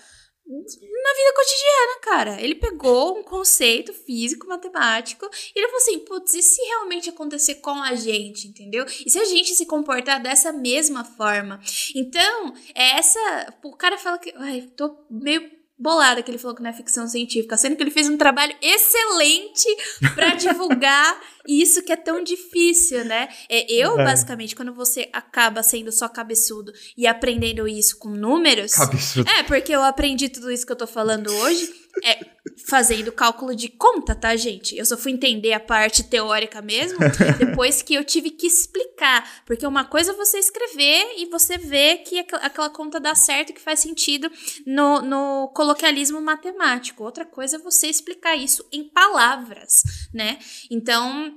na 0.50 1.14
vida 1.14 1.34
cotidiana, 1.34 2.00
cara. 2.02 2.40
Ele 2.40 2.54
pegou 2.56 3.18
um 3.18 3.22
conceito 3.22 3.92
físico, 3.92 4.48
matemático, 4.48 5.28
e 5.54 5.58
ele 5.58 5.68
falou 5.68 5.82
assim: 5.82 5.98
putz, 6.00 6.34
e 6.34 6.42
se 6.42 6.60
realmente 6.62 7.08
acontecer 7.10 7.56
com 7.56 7.82
a 7.82 7.94
gente, 7.94 8.48
entendeu? 8.48 8.84
E 9.06 9.10
se 9.10 9.18
a 9.18 9.24
gente 9.24 9.54
se 9.54 9.66
comportar 9.66 10.20
dessa 10.20 10.52
mesma 10.52 11.04
forma? 11.04 11.60
Então, 11.94 12.54
é 12.74 12.98
essa. 12.98 13.54
O 13.62 13.76
cara 13.76 13.96
fala 13.96 14.18
que. 14.18 14.32
Ai, 14.36 14.62
tô 14.76 14.96
meio 15.08 15.59
bolada 15.80 16.22
que 16.22 16.30
ele 16.30 16.36
falou 16.36 16.54
que 16.54 16.62
não 16.62 16.68
é 16.68 16.72
ficção 16.74 17.08
científica, 17.08 17.56
sendo 17.56 17.74
que 17.74 17.82
ele 17.82 17.90
fez 17.90 18.08
um 18.08 18.18
trabalho 18.18 18.54
excelente 18.60 19.66
para 20.14 20.34
divulgar 20.36 21.18
isso 21.48 21.82
que 21.82 21.90
é 21.90 21.96
tão 21.96 22.22
difícil, 22.22 23.04
né? 23.04 23.28
É, 23.48 23.72
eu, 23.72 23.98
é. 23.98 24.04
basicamente, 24.04 24.54
quando 24.54 24.74
você 24.74 25.08
acaba 25.12 25.62
sendo 25.62 25.90
só 25.90 26.06
cabeçudo 26.06 26.70
e 26.96 27.06
aprendendo 27.06 27.66
isso 27.66 27.98
com 27.98 28.10
números. 28.10 28.72
Cabeçudo. 28.74 29.28
É, 29.30 29.42
porque 29.42 29.74
eu 29.74 29.82
aprendi 29.82 30.28
tudo 30.28 30.50
isso 30.50 30.66
que 30.66 30.72
eu 30.72 30.76
tô 30.76 30.86
falando 30.86 31.32
hoje. 31.32 31.79
É, 32.04 32.24
fazendo 32.68 33.12
cálculo 33.12 33.54
de 33.54 33.68
conta, 33.68 34.14
tá, 34.14 34.36
gente? 34.36 34.76
Eu 34.76 34.84
só 34.84 34.96
fui 34.96 35.12
entender 35.12 35.52
a 35.52 35.60
parte 35.60 36.02
teórica 36.02 36.62
mesmo 36.62 36.98
depois 37.38 37.82
que 37.82 37.94
eu 37.94 38.04
tive 38.04 38.30
que 38.30 38.46
explicar. 38.46 39.42
Porque 39.44 39.66
uma 39.66 39.84
coisa 39.84 40.12
é 40.12 40.14
você 40.14 40.38
escrever 40.38 41.14
e 41.18 41.26
você 41.26 41.58
vê 41.58 41.98
que 41.98 42.18
aquela 42.18 42.70
conta 42.70 43.00
dá 43.00 43.14
certo, 43.14 43.52
que 43.52 43.60
faz 43.60 43.80
sentido 43.80 44.30
no, 44.66 45.02
no 45.02 45.48
coloquialismo 45.54 46.20
matemático. 46.20 47.04
Outra 47.04 47.24
coisa 47.24 47.56
é 47.56 47.60
você 47.60 47.88
explicar 47.88 48.36
isso 48.36 48.66
em 48.72 48.88
palavras, 48.88 49.82
né? 50.12 50.38
Então, 50.70 51.34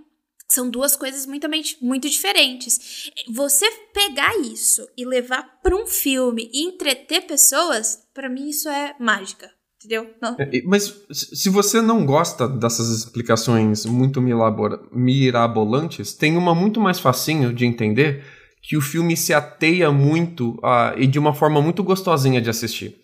são 0.54 0.70
duas 0.70 0.96
coisas 0.96 1.26
muito, 1.26 1.48
muito 1.82 2.08
diferentes. 2.08 3.12
Você 3.30 3.70
pegar 3.94 4.38
isso 4.40 4.88
e 4.96 5.04
levar 5.04 5.60
para 5.62 5.76
um 5.76 5.88
filme 5.88 6.50
e 6.54 6.64
entreter 6.64 7.26
pessoas, 7.26 8.08
para 8.14 8.30
mim 8.30 8.50
isso 8.50 8.70
é 8.70 8.96
mágica. 9.00 9.52
Entendeu? 9.84 10.14
Não. 10.22 10.36
É, 10.40 10.62
mas 10.66 11.04
se 11.12 11.50
você 11.50 11.82
não 11.82 12.06
gosta 12.06 12.48
dessas 12.48 12.90
explicações 12.90 13.86
muito 13.86 14.22
mirabolantes, 14.22 16.14
tem 16.14 16.38
uma 16.38 16.56
muito 16.56 16.80
mais 16.80 17.00
facinho 17.00 17.54
de 17.54 17.66
entender 17.66 18.24
que 18.62 18.78
o 18.78 18.82
filme 18.82 19.18
se 19.18 19.34
ateia 19.34 19.92
muito 19.92 20.52
uh, 20.60 20.98
e 20.98 21.06
de 21.06 21.20
uma 21.20 21.34
forma 21.34 21.62
muito 21.62 21.84
gostosinha 21.84 22.42
de 22.42 22.50
assistir. 22.50 22.96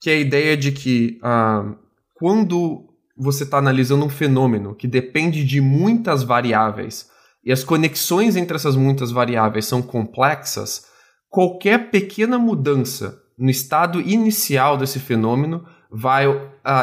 Que 0.00 0.10
é 0.10 0.14
a 0.14 0.20
ideia 0.20 0.56
de 0.56 0.72
que 0.72 1.20
uh, 1.22 1.76
quando 2.14 2.88
você 3.14 3.44
está 3.44 3.58
analisando 3.58 4.06
um 4.06 4.08
fenômeno 4.08 4.74
que 4.74 4.88
depende 4.88 5.44
de 5.44 5.60
muitas 5.60 6.22
variáveis 6.22 7.10
e 7.44 7.52
as 7.52 7.62
conexões 7.62 8.36
entre 8.36 8.56
essas 8.56 8.74
muitas 8.74 9.10
variáveis 9.10 9.66
são 9.66 9.82
complexas, 9.82 10.86
qualquer 11.28 11.90
pequena 11.90 12.38
mudança 12.38 13.20
no 13.36 13.50
estado 13.50 14.00
inicial 14.00 14.78
desse 14.78 14.98
fenômeno 14.98 15.66
vai 15.92 16.26
uh, 16.26 16.40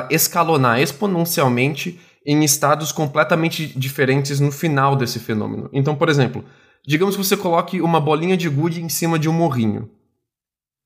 escalonar 0.09 0.79
exponencialmente 0.79 1.99
em 2.25 2.43
estados 2.43 2.91
completamente 2.91 3.67
diferentes 3.77 4.39
no 4.39 4.51
final 4.51 4.95
desse 4.95 5.19
fenômeno. 5.19 5.69
Então, 5.73 5.95
por 5.95 6.09
exemplo, 6.09 6.45
digamos 6.85 7.15
que 7.15 7.23
você 7.23 7.35
coloque 7.35 7.81
uma 7.81 7.99
bolinha 7.99 8.37
de 8.37 8.47
gude 8.47 8.83
em 8.83 8.89
cima 8.89 9.17
de 9.17 9.27
um 9.27 9.33
morrinho. 9.33 9.89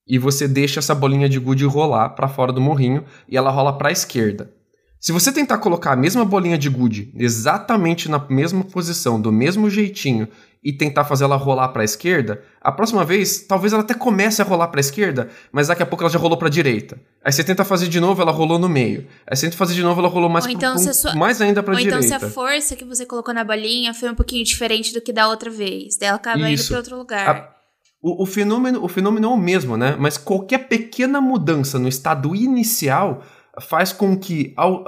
E 0.08 0.18
você 0.18 0.48
deixa 0.48 0.80
essa 0.80 0.96
bolinha 0.96 1.28
de 1.28 1.40
gude 1.40 1.66
rolar 1.66 2.10
para 2.10 2.28
fora 2.28 2.52
do 2.52 2.62
morrinho 2.62 3.04
e 3.28 3.38
ela 3.38 3.50
rola 3.50 3.78
para 3.78 3.90
a 3.90 3.92
esquerda. 3.92 4.52
Se 5.00 5.12
você 5.12 5.34
tentar 5.34 5.58
colocar 5.58 5.92
a 5.92 5.98
mesma 5.98 6.24
bolinha 6.24 6.58
de 6.58 6.70
gude 6.70 7.12
exatamente 7.16 8.10
na 8.10 8.26
mesma 8.30 8.64
posição, 8.64 9.20
do 9.20 9.34
mesmo 9.34 9.70
jeitinho, 9.70 10.30
e 10.64 10.72
tentar 10.72 11.04
fazer 11.04 11.26
ela 11.26 11.36
rolar 11.36 11.70
para 11.70 11.82
a 11.82 11.86
esquerda, 11.86 12.42
a 12.62 12.72
próxima 12.72 13.04
vez, 13.04 13.42
talvez 13.42 13.74
ela 13.74 13.82
até 13.82 13.94
comece 13.94 14.42
a 14.42 14.46
rolar 14.46 14.70
para 14.70 14.80
a 14.80 14.82
esquerda, 14.82 15.30
mas 15.52 15.68
daqui 15.68 15.84
a 15.84 15.86
pouco 15.86 16.04
ela 16.04 16.12
já 16.12 16.18
rolou 16.18 16.38
para 16.38 16.48
a 16.48 16.52
direita. 16.52 16.98
Aí 17.24 17.32
você 17.32 17.44
tenta 17.44 17.66
fazer 17.66 17.88
de 17.88 18.00
novo, 18.00 18.22
ela 18.22 18.32
rolou 18.32 18.58
no 18.58 18.70
meio. 18.70 19.08
Aí 19.28 19.36
você 19.36 19.48
tenta 19.48 19.58
fazer 19.58 19.74
de 19.74 19.84
novo, 19.84 20.00
ela 20.00 20.08
rolou 20.08 20.30
mais, 20.30 20.46
então 20.46 20.76
pro, 20.76 20.94
sua... 20.94 21.16
mais 21.16 21.42
ainda 21.42 21.62
para 21.62 21.74
a 21.74 21.78
direita. 21.78 21.98
Ou 21.98 22.04
então 22.06 22.20
se 22.20 22.26
a 22.26 22.30
força 22.30 22.76
que 22.76 22.86
você 22.86 23.06
colocou 23.06 23.34
na 23.34 23.44
bolinha 23.44 23.94
foi 23.94 24.10
um 24.10 24.16
pouquinho 24.16 24.44
diferente 24.46 24.94
do 24.94 25.02
que 25.02 25.12
da 25.12 25.28
outra 25.28 25.50
vez. 25.50 25.98
Daí 25.98 26.08
ela 26.08 26.18
acaba 26.18 26.50
Isso. 26.50 26.64
indo 26.64 26.68
para 26.70 26.78
outro 26.78 26.98
lugar. 26.98 27.30
A... 27.30 27.54
O, 28.02 28.24
o, 28.24 28.26
fenômeno, 28.26 28.84
o 28.84 28.88
fenômeno 28.90 29.28
é 29.28 29.30
o 29.30 29.38
mesmo, 29.38 29.78
né? 29.78 29.96
Mas 29.98 30.18
qualquer 30.18 30.68
pequena 30.68 31.22
mudança 31.22 31.80
no 31.80 31.88
estado 31.88 32.36
inicial 32.36 33.24
faz 33.62 33.94
com 33.94 34.18
que 34.18 34.54
ao, 34.58 34.84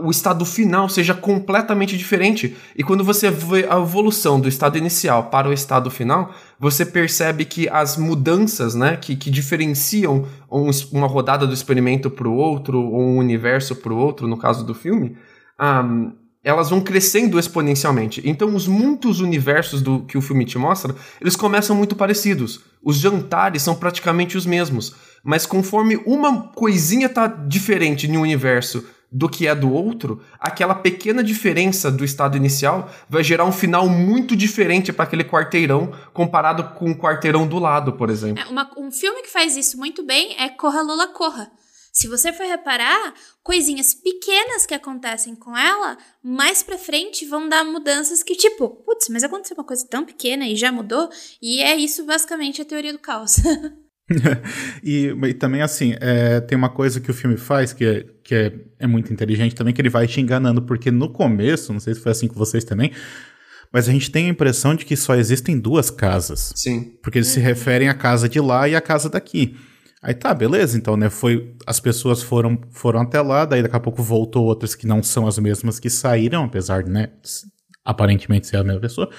o 0.00 0.10
estado 0.10 0.44
final 0.44 0.88
seja 0.88 1.14
completamente 1.14 1.96
diferente. 1.96 2.56
E 2.76 2.82
quando 2.82 3.02
você 3.02 3.30
vê 3.30 3.66
a 3.68 3.78
evolução 3.78 4.38
do 4.38 4.48
estado 4.48 4.76
inicial 4.76 5.24
para 5.24 5.48
o 5.48 5.52
estado 5.52 5.90
final, 5.90 6.34
você 6.58 6.84
percebe 6.84 7.44
que 7.44 7.68
as 7.68 7.96
mudanças 7.96 8.74
né, 8.74 8.96
que, 8.96 9.16
que 9.16 9.30
diferenciam 9.30 10.26
um, 10.50 10.70
uma 10.92 11.06
rodada 11.06 11.46
do 11.46 11.54
experimento 11.54 12.10
para 12.10 12.28
o 12.28 12.34
outro, 12.34 12.78
ou 12.82 13.00
um 13.00 13.18
universo 13.18 13.74
para 13.76 13.92
o 13.92 13.96
outro, 13.96 14.28
no 14.28 14.36
caso 14.36 14.64
do 14.64 14.74
filme, 14.74 15.16
um, 15.58 16.12
elas 16.42 16.70
vão 16.70 16.80
crescendo 16.80 17.38
exponencialmente. 17.38 18.22
Então, 18.24 18.54
os 18.54 18.66
muitos 18.66 19.20
universos 19.20 19.82
do 19.82 20.00
que 20.00 20.16
o 20.16 20.22
filme 20.22 20.44
te 20.44 20.58
mostra, 20.58 20.94
eles 21.20 21.36
começam 21.36 21.76
muito 21.76 21.94
parecidos. 21.94 22.60
Os 22.82 22.96
jantares 22.96 23.62
são 23.62 23.74
praticamente 23.74 24.38
os 24.38 24.46
mesmos. 24.46 24.94
Mas 25.22 25.44
conforme 25.44 25.96
uma 26.06 26.48
coisinha 26.48 27.08
tá 27.08 27.26
diferente 27.26 28.06
em 28.06 28.16
um 28.16 28.22
universo 28.22 28.84
do 29.10 29.28
que 29.28 29.46
é 29.46 29.54
do 29.54 29.72
outro, 29.72 30.22
aquela 30.38 30.74
pequena 30.74 31.22
diferença 31.22 31.90
do 31.90 32.04
estado 32.04 32.36
inicial 32.36 32.90
vai 33.08 33.24
gerar 33.24 33.44
um 33.44 33.52
final 33.52 33.88
muito 33.88 34.36
diferente 34.36 34.92
para 34.92 35.04
aquele 35.04 35.24
quarteirão 35.24 35.92
comparado 36.12 36.62
com 36.78 36.90
o 36.90 36.96
quarteirão 36.96 37.46
do 37.46 37.58
lado, 37.58 37.94
por 37.94 38.08
exemplo. 38.08 38.42
É, 38.42 38.46
uma, 38.46 38.70
um 38.78 38.92
filme 38.92 39.22
que 39.22 39.30
faz 39.30 39.56
isso 39.56 39.76
muito 39.76 40.02
bem 40.04 40.36
é 40.38 40.48
Corra 40.48 40.82
Lula 40.82 41.08
Corra. 41.08 41.50
Se 41.92 42.06
você 42.06 42.32
for 42.32 42.46
reparar, 42.46 43.14
coisinhas 43.42 43.94
pequenas 43.94 44.64
que 44.64 44.74
acontecem 44.74 45.34
com 45.34 45.56
ela, 45.56 45.98
mais 46.22 46.62
pra 46.62 46.78
frente 46.78 47.26
vão 47.26 47.48
dar 47.48 47.64
mudanças 47.64 48.22
que, 48.22 48.36
tipo, 48.36 48.68
putz, 48.68 49.08
mas 49.08 49.24
aconteceu 49.24 49.56
uma 49.56 49.64
coisa 49.64 49.84
tão 49.88 50.04
pequena 50.04 50.46
e 50.46 50.54
já 50.54 50.70
mudou, 50.70 51.10
e 51.42 51.60
é 51.60 51.74
isso 51.74 52.04
basicamente 52.04 52.62
a 52.62 52.64
teoria 52.64 52.92
do 52.92 52.98
caos. 52.98 53.36
e, 54.82 55.06
e, 55.06 55.34
também, 55.34 55.62
assim, 55.62 55.94
é, 56.00 56.40
tem 56.40 56.56
uma 56.56 56.68
coisa 56.68 57.00
que 57.00 57.10
o 57.10 57.14
filme 57.14 57.36
faz 57.36 57.72
que, 57.72 57.84
é, 57.84 58.04
que 58.24 58.34
é, 58.34 58.52
é 58.80 58.86
muito 58.86 59.12
inteligente 59.12 59.54
também, 59.54 59.72
que 59.72 59.80
ele 59.80 59.88
vai 59.88 60.06
te 60.06 60.20
enganando, 60.20 60.62
porque 60.62 60.90
no 60.90 61.08
começo, 61.08 61.72
não 61.72 61.80
sei 61.80 61.94
se 61.94 62.00
foi 62.00 62.12
assim 62.12 62.26
com 62.26 62.34
vocês 62.34 62.64
também, 62.64 62.92
mas 63.72 63.88
a 63.88 63.92
gente 63.92 64.10
tem 64.10 64.26
a 64.26 64.30
impressão 64.30 64.74
de 64.74 64.84
que 64.84 64.96
só 64.96 65.14
existem 65.14 65.58
duas 65.58 65.90
casas. 65.90 66.52
Sim. 66.56 66.96
Porque 67.02 67.18
eles 67.18 67.28
se 67.28 67.38
referem 67.38 67.88
à 67.88 67.94
casa 67.94 68.28
de 68.28 68.40
lá 68.40 68.68
e 68.68 68.74
à 68.74 68.80
casa 68.80 69.08
daqui. 69.08 69.56
Aí 70.02 70.14
tá, 70.14 70.34
beleza, 70.34 70.76
então, 70.76 70.96
né? 70.96 71.10
Foi, 71.10 71.54
as 71.66 71.78
pessoas 71.78 72.22
foram, 72.22 72.58
foram 72.70 73.00
até 73.00 73.20
lá, 73.20 73.44
daí 73.44 73.62
daqui 73.62 73.76
a 73.76 73.80
pouco 73.80 74.02
voltou 74.02 74.44
outras 74.44 74.74
que 74.74 74.86
não 74.86 75.02
são 75.02 75.26
as 75.26 75.38
mesmas 75.38 75.78
que 75.78 75.90
saíram, 75.90 76.44
apesar 76.44 76.82
de, 76.82 76.90
né, 76.90 77.10
aparentemente 77.84 78.46
ser 78.46 78.56
a 78.56 78.64
mesma 78.64 78.80
pessoa. 78.80 79.10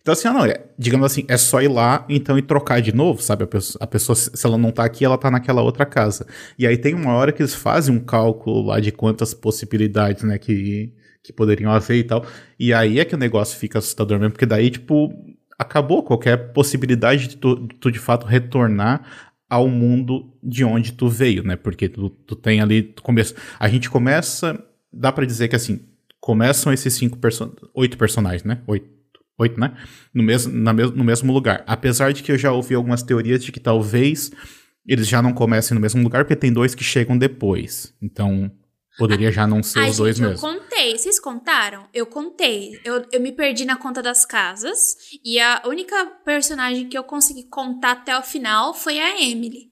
Então, 0.00 0.12
assim, 0.12 0.28
não, 0.28 0.44
é, 0.44 0.64
digamos 0.78 1.06
assim, 1.06 1.24
é 1.28 1.36
só 1.36 1.60
ir 1.60 1.68
lá, 1.68 2.04
então, 2.08 2.38
e 2.38 2.42
trocar 2.42 2.80
de 2.80 2.94
novo, 2.94 3.20
sabe? 3.20 3.44
A 3.44 3.46
pessoa, 3.46 3.82
a 3.82 3.86
pessoa, 3.86 4.16
se 4.16 4.46
ela 4.46 4.56
não 4.56 4.70
tá 4.70 4.84
aqui, 4.84 5.04
ela 5.04 5.18
tá 5.18 5.30
naquela 5.30 5.60
outra 5.62 5.84
casa. 5.84 6.26
E 6.58 6.66
aí 6.66 6.78
tem 6.78 6.94
uma 6.94 7.12
hora 7.12 7.32
que 7.32 7.42
eles 7.42 7.54
fazem 7.54 7.94
um 7.94 8.00
cálculo 8.00 8.66
lá 8.66 8.80
de 8.80 8.90
quantas 8.90 9.34
possibilidades, 9.34 10.22
né, 10.22 10.38
que, 10.38 10.92
que 11.22 11.32
poderiam 11.32 11.70
haver 11.70 11.98
e 11.98 12.04
tal. 12.04 12.24
E 12.58 12.72
aí 12.72 12.98
é 12.98 13.04
que 13.04 13.14
o 13.14 13.18
negócio 13.18 13.58
fica 13.58 13.78
assustador 13.78 14.18
mesmo, 14.18 14.32
porque 14.32 14.46
daí, 14.46 14.70
tipo, 14.70 15.12
acabou 15.58 16.02
qualquer 16.02 16.52
possibilidade 16.52 17.28
de 17.28 17.36
tu, 17.36 17.56
de, 17.56 17.74
tu, 17.74 17.90
de 17.90 17.98
fato 17.98 18.26
retornar 18.26 19.04
ao 19.50 19.68
mundo 19.68 20.32
de 20.42 20.64
onde 20.64 20.92
tu 20.92 21.08
veio, 21.08 21.42
né? 21.42 21.56
Porque 21.56 21.88
tu, 21.88 22.10
tu 22.10 22.36
tem 22.36 22.60
ali, 22.60 22.82
tu 22.82 23.02
começa, 23.02 23.34
a 23.58 23.68
gente 23.68 23.90
começa, 23.90 24.62
dá 24.92 25.10
para 25.10 25.26
dizer 25.26 25.48
que 25.48 25.56
assim, 25.56 25.80
começam 26.20 26.72
esses 26.72 26.94
cinco 26.94 27.18
person 27.18 27.52
oito 27.74 27.98
personagens, 27.98 28.44
né? 28.44 28.62
Oito 28.66 28.97
oito, 29.38 29.58
né? 29.58 29.76
No 30.12 30.22
mesmo, 30.22 30.52
na 30.52 30.72
mes 30.72 30.90
no 30.90 31.04
mesmo 31.04 31.32
lugar. 31.32 31.64
Apesar 31.66 32.12
de 32.12 32.22
que 32.22 32.32
eu 32.32 32.38
já 32.38 32.52
ouvi 32.52 32.74
algumas 32.74 33.02
teorias 33.02 33.42
de 33.44 33.52
que 33.52 33.60
talvez 33.60 34.30
eles 34.86 35.06
já 35.06 35.22
não 35.22 35.32
comecem 35.32 35.74
no 35.74 35.80
mesmo 35.80 36.02
lugar, 36.02 36.24
porque 36.24 36.36
tem 36.36 36.52
dois 36.52 36.74
que 36.74 36.82
chegam 36.82 37.16
depois. 37.16 37.94
Então, 38.02 38.50
poderia 38.96 39.30
já 39.30 39.46
não 39.46 39.62
ser 39.62 39.80
os 39.88 39.98
dois 39.98 40.16
gente, 40.16 40.28
mesmo. 40.28 40.46
eu 40.48 40.54
contei. 40.54 40.98
Vocês 40.98 41.20
contaram? 41.20 41.86
Eu 41.92 42.06
contei. 42.06 42.80
Eu, 42.84 43.04
eu 43.12 43.20
me 43.20 43.30
perdi 43.32 43.64
na 43.64 43.76
conta 43.76 44.02
das 44.02 44.24
casas. 44.24 44.96
E 45.24 45.38
a 45.38 45.62
única 45.66 46.06
personagem 46.24 46.88
que 46.88 46.96
eu 46.98 47.04
consegui 47.04 47.44
contar 47.44 47.92
até 47.92 48.18
o 48.18 48.22
final 48.22 48.72
foi 48.74 48.98
a 48.98 49.22
Emily. 49.22 49.68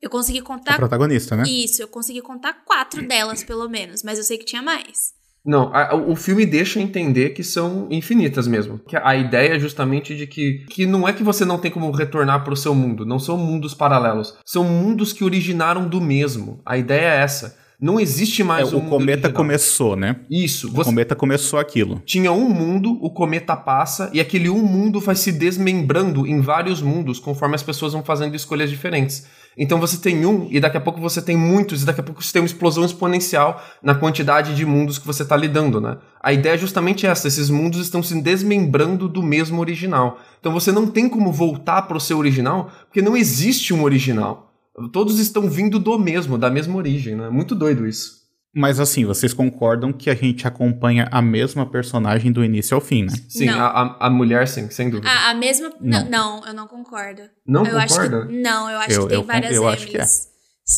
Eu 0.00 0.08
consegui 0.08 0.38
A 0.38 0.42
contar. 0.42 0.76
protagonista, 0.76 1.36
né? 1.36 1.42
Isso, 1.46 1.82
eu 1.82 1.88
consegui 1.88 2.22
contar 2.22 2.64
quatro 2.64 3.06
delas, 3.06 3.44
pelo 3.44 3.68
menos. 3.68 4.02
Mas 4.02 4.18
eu 4.18 4.24
sei 4.24 4.38
que 4.38 4.46
tinha 4.46 4.62
mais. 4.62 5.12
Não, 5.44 5.74
a- 5.74 5.94
o 5.94 6.14
filme 6.14 6.44
deixa 6.44 6.80
entender 6.80 7.30
que 7.30 7.42
são 7.42 7.88
infinitas 7.90 8.46
mesmo. 8.46 8.78
Que 8.86 8.96
a 8.96 9.16
ideia 9.16 9.54
é 9.56 9.58
justamente 9.58 10.14
de 10.14 10.26
que, 10.26 10.66
que 10.68 10.84
não 10.84 11.08
é 11.08 11.12
que 11.14 11.22
você 11.22 11.44
não 11.46 11.58
tem 11.58 11.70
como 11.70 11.90
retornar 11.90 12.44
para 12.44 12.52
o 12.52 12.56
seu 12.56 12.74
mundo, 12.74 13.06
não 13.06 13.18
são 13.18 13.38
mundos 13.38 13.72
paralelos, 13.74 14.36
são 14.44 14.64
mundos 14.64 15.12
que 15.14 15.24
originaram 15.24 15.88
do 15.88 16.00
mesmo. 16.00 16.60
A 16.64 16.76
ideia 16.76 17.06
é 17.14 17.22
essa. 17.22 17.58
Não 17.80 17.98
existe 17.98 18.42
É, 18.42 18.44
mais 18.44 18.72
um 18.72 18.78
o 18.78 18.80
cometa 18.82 19.12
original. 19.28 19.32
começou, 19.32 19.96
né? 19.96 20.16
Isso, 20.30 20.68
O 20.68 20.72
você 20.72 20.90
cometa 20.90 21.16
começou 21.16 21.58
aquilo. 21.58 22.02
tinha 22.04 22.30
um 22.30 22.48
mundo, 22.50 22.98
o 23.00 23.10
cometa 23.10 23.56
passa 23.56 24.10
e 24.12 24.20
aquele 24.20 24.50
um 24.50 24.62
mundo 24.62 25.00
vai 25.00 25.16
se 25.16 25.32
desmembrando 25.32 26.26
em 26.26 26.40
vários 26.40 26.82
mundos 26.82 27.18
conforme 27.18 27.54
as 27.54 27.62
pessoas 27.62 27.92
vão 27.94 28.02
fazendo 28.02 28.34
escolhas 28.36 28.68
diferentes. 28.68 29.26
Então 29.56 29.80
você 29.80 29.96
tem 29.96 30.24
um 30.26 30.46
e 30.50 30.60
daqui 30.60 30.76
a 30.76 30.80
pouco 30.80 31.00
você 31.00 31.20
tem 31.20 31.36
muitos 31.36 31.82
e 31.82 31.86
daqui 31.86 32.00
a 32.00 32.04
pouco 32.04 32.22
você 32.22 32.32
tem 32.32 32.40
uma 32.42 32.46
explosão 32.46 32.84
exponencial 32.84 33.60
na 33.82 33.94
quantidade 33.94 34.54
de 34.54 34.64
mundos 34.64 34.98
que 34.98 35.06
você 35.06 35.22
está 35.22 35.36
lidando, 35.36 35.80
né? 35.80 35.96
A 36.22 36.32
ideia 36.32 36.54
é 36.54 36.58
justamente 36.58 37.06
essa, 37.06 37.26
esses 37.28 37.48
mundos 37.50 37.80
estão 37.80 38.02
se 38.02 38.20
desmembrando 38.20 39.08
do 39.08 39.22
mesmo 39.22 39.58
original. 39.60 40.18
Então 40.38 40.52
você 40.52 40.70
não 40.70 40.86
tem 40.86 41.08
como 41.08 41.32
voltar 41.32 41.82
para 41.82 41.96
o 41.96 42.00
seu 42.00 42.18
original, 42.18 42.70
porque 42.86 43.02
não 43.02 43.16
existe 43.16 43.72
um 43.74 43.82
original. 43.82 44.49
Todos 44.88 45.18
estão 45.18 45.48
vindo 45.48 45.78
do 45.78 45.98
mesmo, 45.98 46.38
da 46.38 46.50
mesma 46.50 46.76
origem, 46.76 47.14
né? 47.16 47.28
Muito 47.30 47.54
doido 47.54 47.86
isso. 47.86 48.20
Mas 48.52 48.80
assim, 48.80 49.04
vocês 49.04 49.32
concordam 49.32 49.92
que 49.92 50.10
a 50.10 50.14
gente 50.14 50.44
acompanha 50.46 51.06
a 51.12 51.22
mesma 51.22 51.64
personagem 51.64 52.32
do 52.32 52.44
início 52.44 52.74
ao 52.74 52.80
fim, 52.80 53.04
né? 53.04 53.12
Sim, 53.28 53.48
a, 53.48 53.64
a, 53.66 54.06
a 54.06 54.10
mulher 54.10 54.48
sim, 54.48 54.68
sem 54.70 54.90
dúvida. 54.90 55.08
A, 55.08 55.30
a 55.30 55.34
mesma. 55.34 55.70
Não. 55.80 56.04
Não. 56.10 56.44
eu 56.46 56.52
não 56.54 56.66
concordo. 56.66 57.22
não 57.46 57.64
eu 57.64 57.78
concorda? 57.78 58.18
Acho 58.18 58.26
que, 58.28 58.34
não, 58.42 58.68
eu 58.70 58.78
acho 58.80 58.90
Eu- 58.92 59.02
que 59.02 59.08
tem 59.08 59.18
eu- 59.18 59.24
várias 59.24 59.52
eu 59.54 59.68
acho 59.68 59.86
que 59.86 59.96
é. 59.98 60.04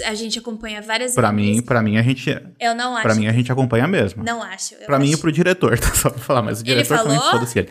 A 0.06 0.14
gente 0.14 0.38
acompanha 0.38 0.80
várias 0.80 1.14
Pra 1.14 1.28
Emilys. 1.30 1.56
mim, 1.56 1.62
para 1.62 1.82
mim 1.82 1.98
a 1.98 2.02
gente, 2.02 2.30
Eu 2.58 2.74
não 2.74 2.94
acho. 2.94 3.02
para 3.02 3.14
mim 3.14 3.26
a 3.26 3.32
gente 3.32 3.50
acompanha 3.52 3.84
a 3.84 3.88
mesma. 3.88 4.22
Não 4.24 4.42
acho. 4.42 4.74
eu 4.74 4.86
Pra 4.86 4.98
mim 4.98 5.10
e 5.12 5.16
pro 5.16 5.30
diretor, 5.32 5.76
tá 5.80 5.94
só 5.94 6.08
pra 6.10 6.18
falar, 6.18 6.40
mas 6.42 6.58
o 6.60 6.62
Ele 6.62 6.74
diretor 6.74 6.98
também 6.98 7.16
falou? 7.18 7.30
foda-se 7.32 7.58
ele. 7.58 7.68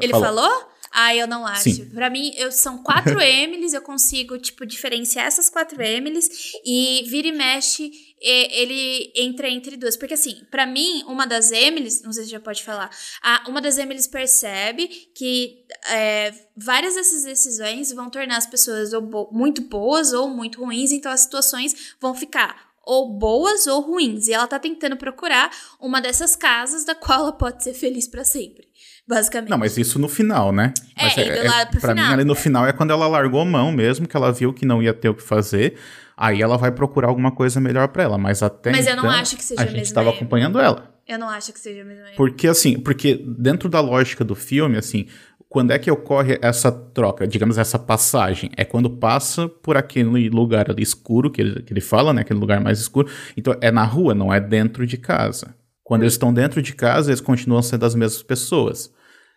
Ele 0.00 0.12
falou? 0.12 0.50
Ah, 0.96 1.14
eu 1.16 1.26
não 1.26 1.44
acho. 1.44 1.64
Sim. 1.70 1.90
Pra 1.90 2.08
mim, 2.08 2.32
eu, 2.36 2.52
são 2.52 2.78
quatro 2.82 3.18
Emilys, 3.20 3.72
eu 3.72 3.82
consigo, 3.82 4.38
tipo, 4.38 4.64
diferenciar 4.64 5.26
essas 5.26 5.50
quatro 5.50 5.82
Emilys 5.82 6.52
e 6.64 7.02
vira 7.08 7.26
e 7.26 7.32
mexe, 7.32 7.90
e- 8.22 8.62
ele 8.62 9.12
entra 9.16 9.48
entre 9.50 9.76
duas. 9.76 9.96
Porque, 9.96 10.14
assim, 10.14 10.36
pra 10.52 10.64
mim, 10.66 11.02
uma 11.08 11.26
das 11.26 11.50
Emilys, 11.50 12.00
não 12.02 12.12
sei 12.12 12.24
se 12.24 12.30
já 12.30 12.38
pode 12.38 12.62
falar, 12.62 12.90
a, 13.20 13.44
uma 13.48 13.60
das 13.60 13.76
Emilys 13.76 14.06
percebe 14.06 14.86
que 15.16 15.64
é, 15.88 16.32
várias 16.56 16.94
dessas 16.94 17.24
decisões 17.24 17.90
vão 17.92 18.08
tornar 18.08 18.36
as 18.36 18.46
pessoas 18.46 18.92
ou 18.92 19.00
bo- 19.02 19.28
muito 19.32 19.62
boas 19.62 20.12
ou 20.12 20.28
muito 20.28 20.60
ruins, 20.64 20.92
então 20.92 21.10
as 21.10 21.22
situações 21.22 21.94
vão 22.00 22.14
ficar 22.14 22.72
ou 22.86 23.14
boas 23.18 23.66
ou 23.66 23.80
ruins. 23.80 24.28
E 24.28 24.32
ela 24.34 24.46
tá 24.46 24.58
tentando 24.58 24.96
procurar 24.96 25.50
uma 25.80 26.00
dessas 26.02 26.36
casas 26.36 26.84
da 26.84 26.94
qual 26.94 27.20
ela 27.20 27.32
pode 27.32 27.64
ser 27.64 27.72
feliz 27.74 28.06
pra 28.06 28.24
sempre. 28.24 28.68
Basicamente. 29.06 29.50
Não, 29.50 29.58
mas 29.58 29.76
isso 29.76 29.98
no 29.98 30.08
final, 30.08 30.50
né? 30.50 30.72
É, 30.96 31.04
Mas 31.04 31.16
indo 31.18 31.46
lá 31.46 31.66
pro 31.66 31.80
pra 31.80 31.90
final. 31.94 32.06
mim, 32.06 32.12
ali 32.14 32.24
no 32.24 32.34
final 32.34 32.66
é 32.66 32.72
quando 32.72 32.90
ela 32.90 33.06
largou 33.06 33.40
a 33.42 33.44
mão 33.44 33.70
mesmo, 33.70 34.08
que 34.08 34.16
ela 34.16 34.32
viu 34.32 34.52
que 34.52 34.64
não 34.64 34.82
ia 34.82 34.94
ter 34.94 35.08
o 35.10 35.14
que 35.14 35.22
fazer. 35.22 35.74
Aí 36.16 36.40
ela 36.40 36.56
vai 36.56 36.70
procurar 36.72 37.08
alguma 37.08 37.30
coisa 37.30 37.60
melhor 37.60 37.88
pra 37.88 38.02
ela. 38.04 38.16
Mas 38.16 38.42
até 38.42 38.70
Mas 38.70 38.86
eu 38.86 38.92
então, 38.92 39.04
não 39.04 39.10
acho 39.10 39.36
que 39.36 39.44
seja 39.44 39.60
a 39.60 39.64
a 39.64 39.66
gente 39.66 39.76
mesma 39.78 39.94
tava 39.94 40.08
Emily. 40.08 40.16
acompanhando 40.22 40.58
ela. 40.58 40.94
Eu 41.06 41.18
não 41.18 41.28
acho 41.28 41.52
que 41.52 41.60
seja 41.60 41.82
a 41.82 41.84
mesma 41.84 42.04
Porque 42.16 42.48
assim, 42.48 42.78
porque 42.78 43.22
dentro 43.38 43.68
da 43.68 43.80
lógica 43.80 44.24
do 44.24 44.34
filme, 44.34 44.78
assim, 44.78 45.06
quando 45.50 45.72
é 45.72 45.78
que 45.78 45.90
ocorre 45.90 46.38
essa 46.40 46.72
troca, 46.72 47.26
digamos, 47.26 47.58
essa 47.58 47.78
passagem? 47.78 48.50
É 48.56 48.64
quando 48.64 48.88
passa 48.88 49.48
por 49.48 49.76
aquele 49.76 50.30
lugar 50.30 50.70
ali 50.70 50.82
escuro 50.82 51.30
que 51.30 51.42
ele, 51.42 51.62
que 51.62 51.72
ele 51.74 51.80
fala, 51.82 52.14
né? 52.14 52.22
Aquele 52.22 52.40
lugar 52.40 52.58
mais 52.60 52.80
escuro. 52.80 53.08
Então 53.36 53.54
é 53.60 53.70
na 53.70 53.84
rua, 53.84 54.14
não 54.14 54.32
é 54.32 54.40
dentro 54.40 54.86
de 54.86 54.96
casa. 54.96 55.54
Quando 55.82 56.02
eles 56.04 56.14
estão 56.14 56.32
dentro 56.32 56.62
de 56.62 56.74
casa, 56.74 57.10
eles 57.10 57.20
continuam 57.20 57.60
sendo 57.60 57.84
as 57.84 57.94
mesmas 57.94 58.22
pessoas. 58.22 58.90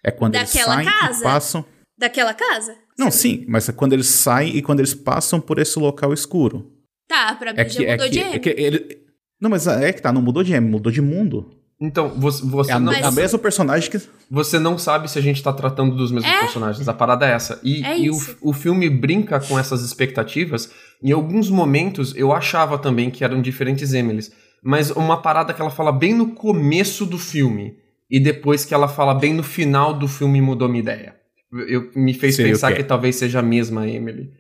É 0.08 0.12
quando 0.12 0.34
Daquela 0.34 0.76
eles 0.82 0.86
saem 0.86 1.00
casa? 1.02 1.20
e 1.20 1.24
passam. 1.24 1.66
Daquela 2.00 2.34
casa? 2.34 2.76
Não, 2.98 3.12
sim, 3.12 3.44
mas 3.48 3.68
é 3.68 3.74
quando 3.74 3.92
eles 3.94 4.08
saem 4.08 4.56
e 4.56 4.62
quando 4.62 4.80
eles 4.80 4.94
passam 4.94 5.40
por 5.42 5.60
esse 5.60 5.78
local 5.78 6.14
escuro. 6.14 6.72
Tá, 7.10 7.36
pra 7.36 7.52
mim 7.54 7.60
É 7.60 7.68
já 7.68 7.78
que, 7.80 7.86
é 7.86 7.92
mudou 7.92 8.06
que, 8.08 8.12
de 8.14 8.20
é 8.20 8.30
M. 8.32 8.40
que 8.40 8.50
ele. 8.58 8.98
Não, 9.42 9.50
mas 9.50 9.68
é 9.68 9.92
que 9.92 10.02
tá, 10.02 10.14
não 10.14 10.22
mudou 10.22 10.44
de 10.44 10.54
M, 10.54 10.68
mudou 10.70 10.92
de 10.92 11.02
mundo. 11.02 11.52
Então, 11.80 12.10
você, 12.10 12.44
você, 12.46 12.72
É 12.72 12.76
a, 12.76 12.80
não, 12.80 12.92
a 12.92 13.12
mesma 13.12 13.38
personagem 13.38 13.92
que. 13.92 14.00
você 14.32 14.58
não 14.58 14.78
sabe 14.78 15.10
se 15.12 15.20
a 15.20 15.22
gente 15.22 15.44
tá 15.44 15.52
tratando 15.54 15.96
dos 15.96 16.12
mesmos 16.12 16.32
É. 16.32 16.40
personagens. 16.40 16.88
A 16.88 16.94
parada 16.94 17.28
é 17.28 17.32
essa. 17.34 17.60
E, 17.64 17.84
É 17.86 18.00
e 18.00 18.10
o, 18.10 18.16
o 18.42 18.54
filme 18.54 18.90
brinca 18.90 19.40
com 19.40 19.60
essas 19.60 19.82
expectativas. 19.84 20.72
Em 21.04 21.12
alguns 21.12 21.50
momentos, 21.50 22.16
eu 22.16 22.32
achava 22.32 22.80
também 22.80 23.12
que 23.12 23.24
eram 23.24 23.42
diferentes 23.42 23.94
Emilys. 23.94 24.32
Mas 24.64 24.90
uma 24.90 25.22
parada 25.22 25.54
que 25.54 25.62
ela 25.62 25.70
fala 25.70 25.92
bem 25.92 26.14
no 26.16 26.32
começo 26.32 27.06
do 27.06 27.20
filme. 27.20 27.78
E 28.10 28.20
depois 28.20 28.64
que 28.64 28.74
ela 28.74 28.88
fala 28.88 29.14
bem 29.14 29.34
no 29.34 29.44
final 29.44 29.94
do 29.94 30.08
filme 30.08 30.42
mudou 30.42 30.70
minha 30.70 30.82
ideia. 30.82 31.16
Eu, 31.68 31.92
me 31.96 32.14
fez 32.14 32.38
pensar 32.38 32.72
quê? 32.72 32.78
que 32.78 32.84
talvez 32.84 33.16
seja 33.16 33.40
a 33.40 33.44
mesma 33.44 33.88
Emily. 33.88 34.32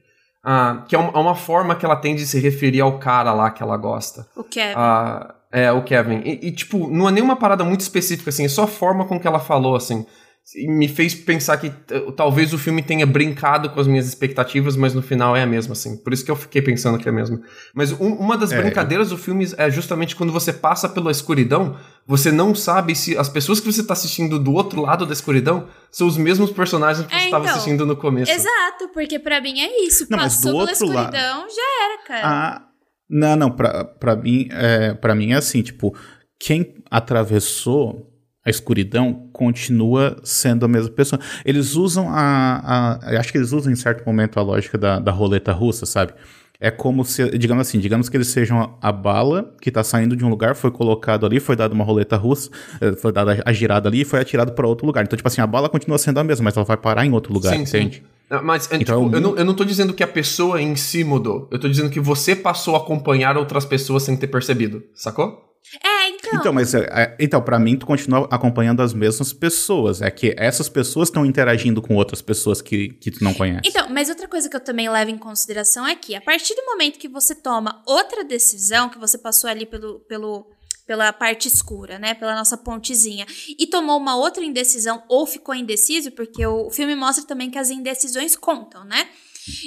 Ah, 0.43 0.85
que 0.87 0.95
é 0.95 0.99
uma, 0.99 1.09
é 1.09 1.17
uma 1.17 1.35
forma 1.35 1.75
que 1.75 1.85
ela 1.85 1.95
tem 1.95 2.15
de 2.15 2.25
se 2.25 2.39
referir 2.39 2.81
ao 2.81 2.99
cara 2.99 3.33
lá 3.33 3.51
que 3.51 3.61
ela 3.61 3.75
gosta. 3.75 4.27
O 4.35 4.43
Kevin. 4.43 4.73
Ah, 4.75 5.35
é, 5.51 5.71
o 5.71 5.83
Kevin. 5.83 6.21
E, 6.23 6.47
e, 6.47 6.51
tipo, 6.51 6.89
não 6.89 7.07
é 7.07 7.11
nenhuma 7.11 7.35
parada 7.35 7.63
muito 7.63 7.81
específica, 7.81 8.29
assim, 8.29 8.45
é 8.45 8.49
só 8.49 8.63
a 8.63 8.67
forma 8.67 9.05
com 9.05 9.19
que 9.19 9.27
ela 9.27 9.39
falou, 9.39 9.75
assim. 9.75 10.05
E 10.55 10.65
me 10.65 10.87
fez 10.87 11.13
pensar 11.13 11.57
que 11.57 11.67
eh, 11.67 12.11
talvez 12.15 12.53
o 12.53 12.57
filme 12.57 12.81
tenha 12.81 13.05
brincado 13.05 13.69
com 13.69 13.81
as 13.81 13.85
minhas 13.87 14.07
expectativas, 14.07 14.77
mas 14.77 14.93
no 14.93 15.01
final 15.01 15.35
é 15.35 15.43
a 15.43 15.45
mesma, 15.45 15.73
assim. 15.73 15.97
Por 15.97 16.13
isso 16.13 16.23
que 16.23 16.31
eu 16.31 16.37
fiquei 16.37 16.61
pensando 16.61 16.97
que 16.97 17.05
é 17.05 17.11
a 17.11 17.13
mesma. 17.13 17.41
Mas 17.75 17.91
um- 17.91 18.13
uma 18.15 18.37
das 18.37 18.53
É, 18.53 18.61
brincadeiras 18.61 19.09
do 19.09 19.17
filme 19.17 19.45
é 19.57 19.69
justamente 19.69 20.15
quando 20.15 20.31
você 20.31 20.53
passa 20.53 20.87
pela 20.87 21.11
escuridão, 21.11 21.75
você 22.05 22.31
não 22.31 22.55
sabe 22.55 22.95
se 22.95 23.17
as 23.17 23.27
pessoas 23.27 23.59
que 23.59 23.65
você 23.69 23.83
tá 23.83 23.91
assistindo 23.91 24.39
do 24.39 24.53
outro 24.53 24.81
lado 24.81 25.05
da 25.05 25.11
escuridão 25.11 25.67
são 25.91 26.07
os 26.07 26.15
mesmos 26.17 26.49
personagens 26.51 27.05
que 27.05 27.13
É, 27.13 27.19
você 27.19 27.25
estava 27.25 27.43
então. 27.43 27.55
assistindo 27.57 27.85
no 27.85 27.97
começo. 27.97 28.31
Exato, 28.31 28.87
porque 28.93 29.19
pra 29.19 29.41
mim 29.41 29.59
é 29.59 29.81
isso. 29.85 30.07
Não, 30.09 30.17
mas 30.17 30.35
Passou 30.37 30.51
do 30.53 30.57
pela 30.59 30.69
outro 30.71 30.87
lado- 30.87 31.13
escuridão, 31.15 31.47
já 31.49 31.85
era, 31.85 32.03
cara. 32.07 32.21
Ah, 32.23 32.61
não, 33.09 33.35
não, 33.35 33.51
pra, 33.51 33.83
pra, 33.83 34.15
mim, 34.15 34.47
é, 34.51 34.93
pra 34.93 35.13
mim 35.13 35.33
é 35.33 35.35
assim, 35.35 35.61
tipo, 35.61 35.93
quem 36.39 36.73
atravessou 36.89 38.13
a 38.47 38.49
escuridão 38.49 39.27
continua 39.33 40.15
sendo 40.23 40.63
a 40.65 40.67
mesma 40.69 40.89
pessoa. 40.89 41.19
Eles 41.43 41.75
usam 41.75 42.07
a, 42.09 42.97
a 43.05 43.11
eu 43.13 43.19
acho 43.19 43.29
que 43.31 43.37
eles 43.37 43.51
usam 43.51 43.71
em 43.71 43.75
certo 43.75 44.05
momento 44.05 44.39
a 44.39 44.41
lógica 44.41 44.77
da, 44.77 44.99
da 44.99 45.11
roleta 45.11 45.51
russa, 45.51 45.85
sabe? 45.85 46.13
É 46.59 46.71
como 46.71 47.03
se, 47.05 47.37
digamos 47.37 47.67
assim, 47.67 47.77
digamos 47.77 48.07
que 48.09 48.17
eles 48.17 48.29
sejam 48.29 48.77
a, 48.81 48.91
bala 48.91 49.53
que 49.61 49.69
tá 49.69 49.83
saindo 49.83 50.15
de 50.15 50.25
um 50.25 50.29
lugar, 50.29 50.55
foi 50.55 50.71
colocado 50.71 51.25
ali, 51.25 51.39
foi 51.39 51.55
dada 51.55 51.73
uma 51.73 51.83
roleta 51.83 52.15
russa, 52.15 52.49
eh, 52.81 52.93
foi 52.93 53.11
dada 53.11 53.43
a 53.45 53.53
girada 53.53 53.87
ali 53.89 54.01
e 54.01 54.05
foi 54.05 54.19
atirado 54.21 54.53
para 54.53 54.65
outro 54.65 54.87
lugar. 54.87 55.03
Então, 55.03 55.15
tipo 55.15 55.27
assim, 55.27 55.39
a 55.41 55.45
bala 55.45 55.69
continua 55.69 55.97
sendo 55.99 56.19
a 56.19 56.23
mesma, 56.23 56.45
mas 56.45 56.55
ela 56.57 56.65
vai 56.65 56.77
parar 56.77 57.05
em 57.05 57.11
outro 57.11 57.31
lugar, 57.31 57.53
Sim, 57.55 57.65
sim. 57.65 57.77
entende? 57.77 58.03
Não, 58.29 58.43
Mas, 58.43 58.71
é, 58.71 58.77
Então, 58.77 59.01
tipo, 59.03 59.15
é 59.15 59.19
eu, 59.19 59.19
um- 59.19 59.21
não, 59.21 59.37
eu 59.37 59.45
não 59.45 59.53
tô 59.53 59.63
dizendo 59.63 59.93
que 59.93 60.01
a 60.01 60.07
pessoa 60.07 60.59
em 60.61 60.75
si 60.75 61.03
mudou. 61.03 61.47
Eu 61.51 61.59
tô 61.59 61.67
dizendo 61.69 61.89
que 61.91 61.99
você 61.99 62.35
passou 62.35 62.75
a 62.75 62.79
acompanhar 62.79 63.37
outras 63.37 63.63
pessoas 63.65 64.01
sem 64.03 64.17
ter 64.17 64.27
percebido, 64.27 64.81
sacou? 64.95 65.46
É, 65.83 66.09
então. 66.09 66.39
Então, 66.39 66.53
mas 66.53 66.73
é, 66.73 66.87
é, 66.91 67.15
então, 67.19 67.41
para 67.41 67.59
mim, 67.59 67.77
tu 67.77 67.85
continua 67.85 68.27
acompanhando 68.31 68.81
as 68.81 68.93
mesmas 68.93 69.33
pessoas. 69.33 70.01
É 70.01 70.09
que 70.09 70.33
essas 70.37 70.69
pessoas 70.69 71.09
estão 71.09 71.25
interagindo 71.25 71.81
com 71.81 71.95
outras 71.95 72.21
pessoas 72.21 72.61
que, 72.61 72.89
que 72.89 73.11
tu 73.11 73.23
não 73.23 73.33
conhece. 73.33 73.61
Então, 73.65 73.89
mas 73.89 74.09
outra 74.09 74.27
coisa 74.27 74.49
que 74.49 74.55
eu 74.55 74.59
também 74.59 74.89
levo 74.89 75.11
em 75.11 75.17
consideração 75.17 75.85
é 75.85 75.95
que, 75.95 76.15
a 76.15 76.21
partir 76.21 76.55
do 76.55 76.65
momento 76.65 76.97
que 76.97 77.07
você 77.07 77.35
toma 77.35 77.81
outra 77.85 78.23
decisão, 78.23 78.89
que 78.89 78.97
você 78.97 79.17
passou 79.17 79.49
ali 79.49 79.65
pelo, 79.65 79.99
pelo, 80.01 80.47
pela 80.85 81.11
parte 81.11 81.47
escura, 81.47 81.99
né? 81.99 82.13
Pela 82.13 82.35
nossa 82.35 82.57
pontezinha, 82.57 83.25
e 83.59 83.67
tomou 83.67 83.97
uma 83.97 84.15
outra 84.15 84.43
indecisão 84.43 85.03
ou 85.09 85.27
ficou 85.27 85.53
indeciso, 85.53 86.11
porque 86.11 86.45
o 86.45 86.69
filme 86.69 86.95
mostra 86.95 87.25
também 87.25 87.49
que 87.49 87.57
as 87.57 87.69
indecisões 87.69 88.35
contam, 88.35 88.85
né? 88.85 89.07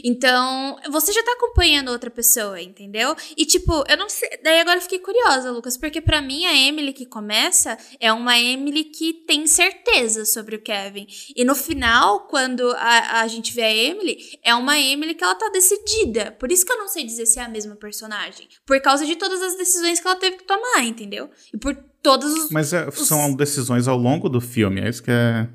Então, 0.05 0.77
você 0.91 1.13
já 1.13 1.23
tá 1.23 1.33
acompanhando 1.33 1.91
outra 1.91 2.11
pessoa, 2.11 2.61
entendeu? 2.61 3.15
E 3.37 3.45
tipo, 3.45 3.85
eu 3.89 3.97
não 3.97 4.09
sei. 4.09 4.29
Daí 4.43 4.61
agora 4.61 4.79
eu 4.79 4.83
fiquei 4.83 4.99
curiosa, 4.99 5.51
Lucas, 5.51 5.77
porque 5.77 6.01
pra 6.01 6.21
mim 6.21 6.45
a 6.47 6.57
Emily 6.57 6.93
que 6.93 7.07
começa 7.07 7.77
é 7.99 8.13
uma 8.13 8.39
Emily 8.39 8.85
que 8.85 9.13
tem 9.13 9.47
certeza 9.47 10.25
sobre 10.25 10.57
o 10.57 10.63
Kevin. 10.63 11.07
E 11.35 11.45
no 11.45 11.55
final, 11.55 12.27
quando 12.27 12.71
a, 12.77 13.21
a 13.21 13.29
gente 13.29 13.53
vê 13.53 13.63
a 13.63 13.75
Emily, 13.75 14.39
é 14.43 14.55
uma 14.55 14.79
Emily 14.79 15.15
que 15.15 15.25
ela 15.25 15.35
tá 15.35 15.49
decidida. 15.53 16.33
Por 16.33 16.51
isso 16.51 16.65
que 16.65 16.73
eu 16.73 16.79
não 16.79 16.89
sei 16.89 17.05
dizer 17.05 17.27
se 17.27 17.39
é 17.39 17.43
a 17.43 17.49
mesma 17.49 17.77
personagem. 17.77 18.49
Por 18.67 18.81
causa 18.81 19.07
de 19.07 19.17
todas 19.17 19.43
as 19.43 19.57
decisões 19.57 20.01
que 20.01 20.07
ela 20.07 20.17
teve 20.17 20.39
que 20.39 20.45
tomar, 20.45 20.85
entendeu? 20.85 21.31
E 21.53 21.59
por 21.59 21.75
todos 22.03 22.33
os. 22.33 22.51
Mas 22.51 22.73
é, 22.73 22.91
são 22.91 23.35
decisões 23.35 23.89
ao 23.89 23.97
longo 23.97 24.29
do 24.29 24.41
filme. 24.41 24.81
É 24.81 24.89
isso 24.89 25.03
que 25.03 25.11
é. 25.11 25.49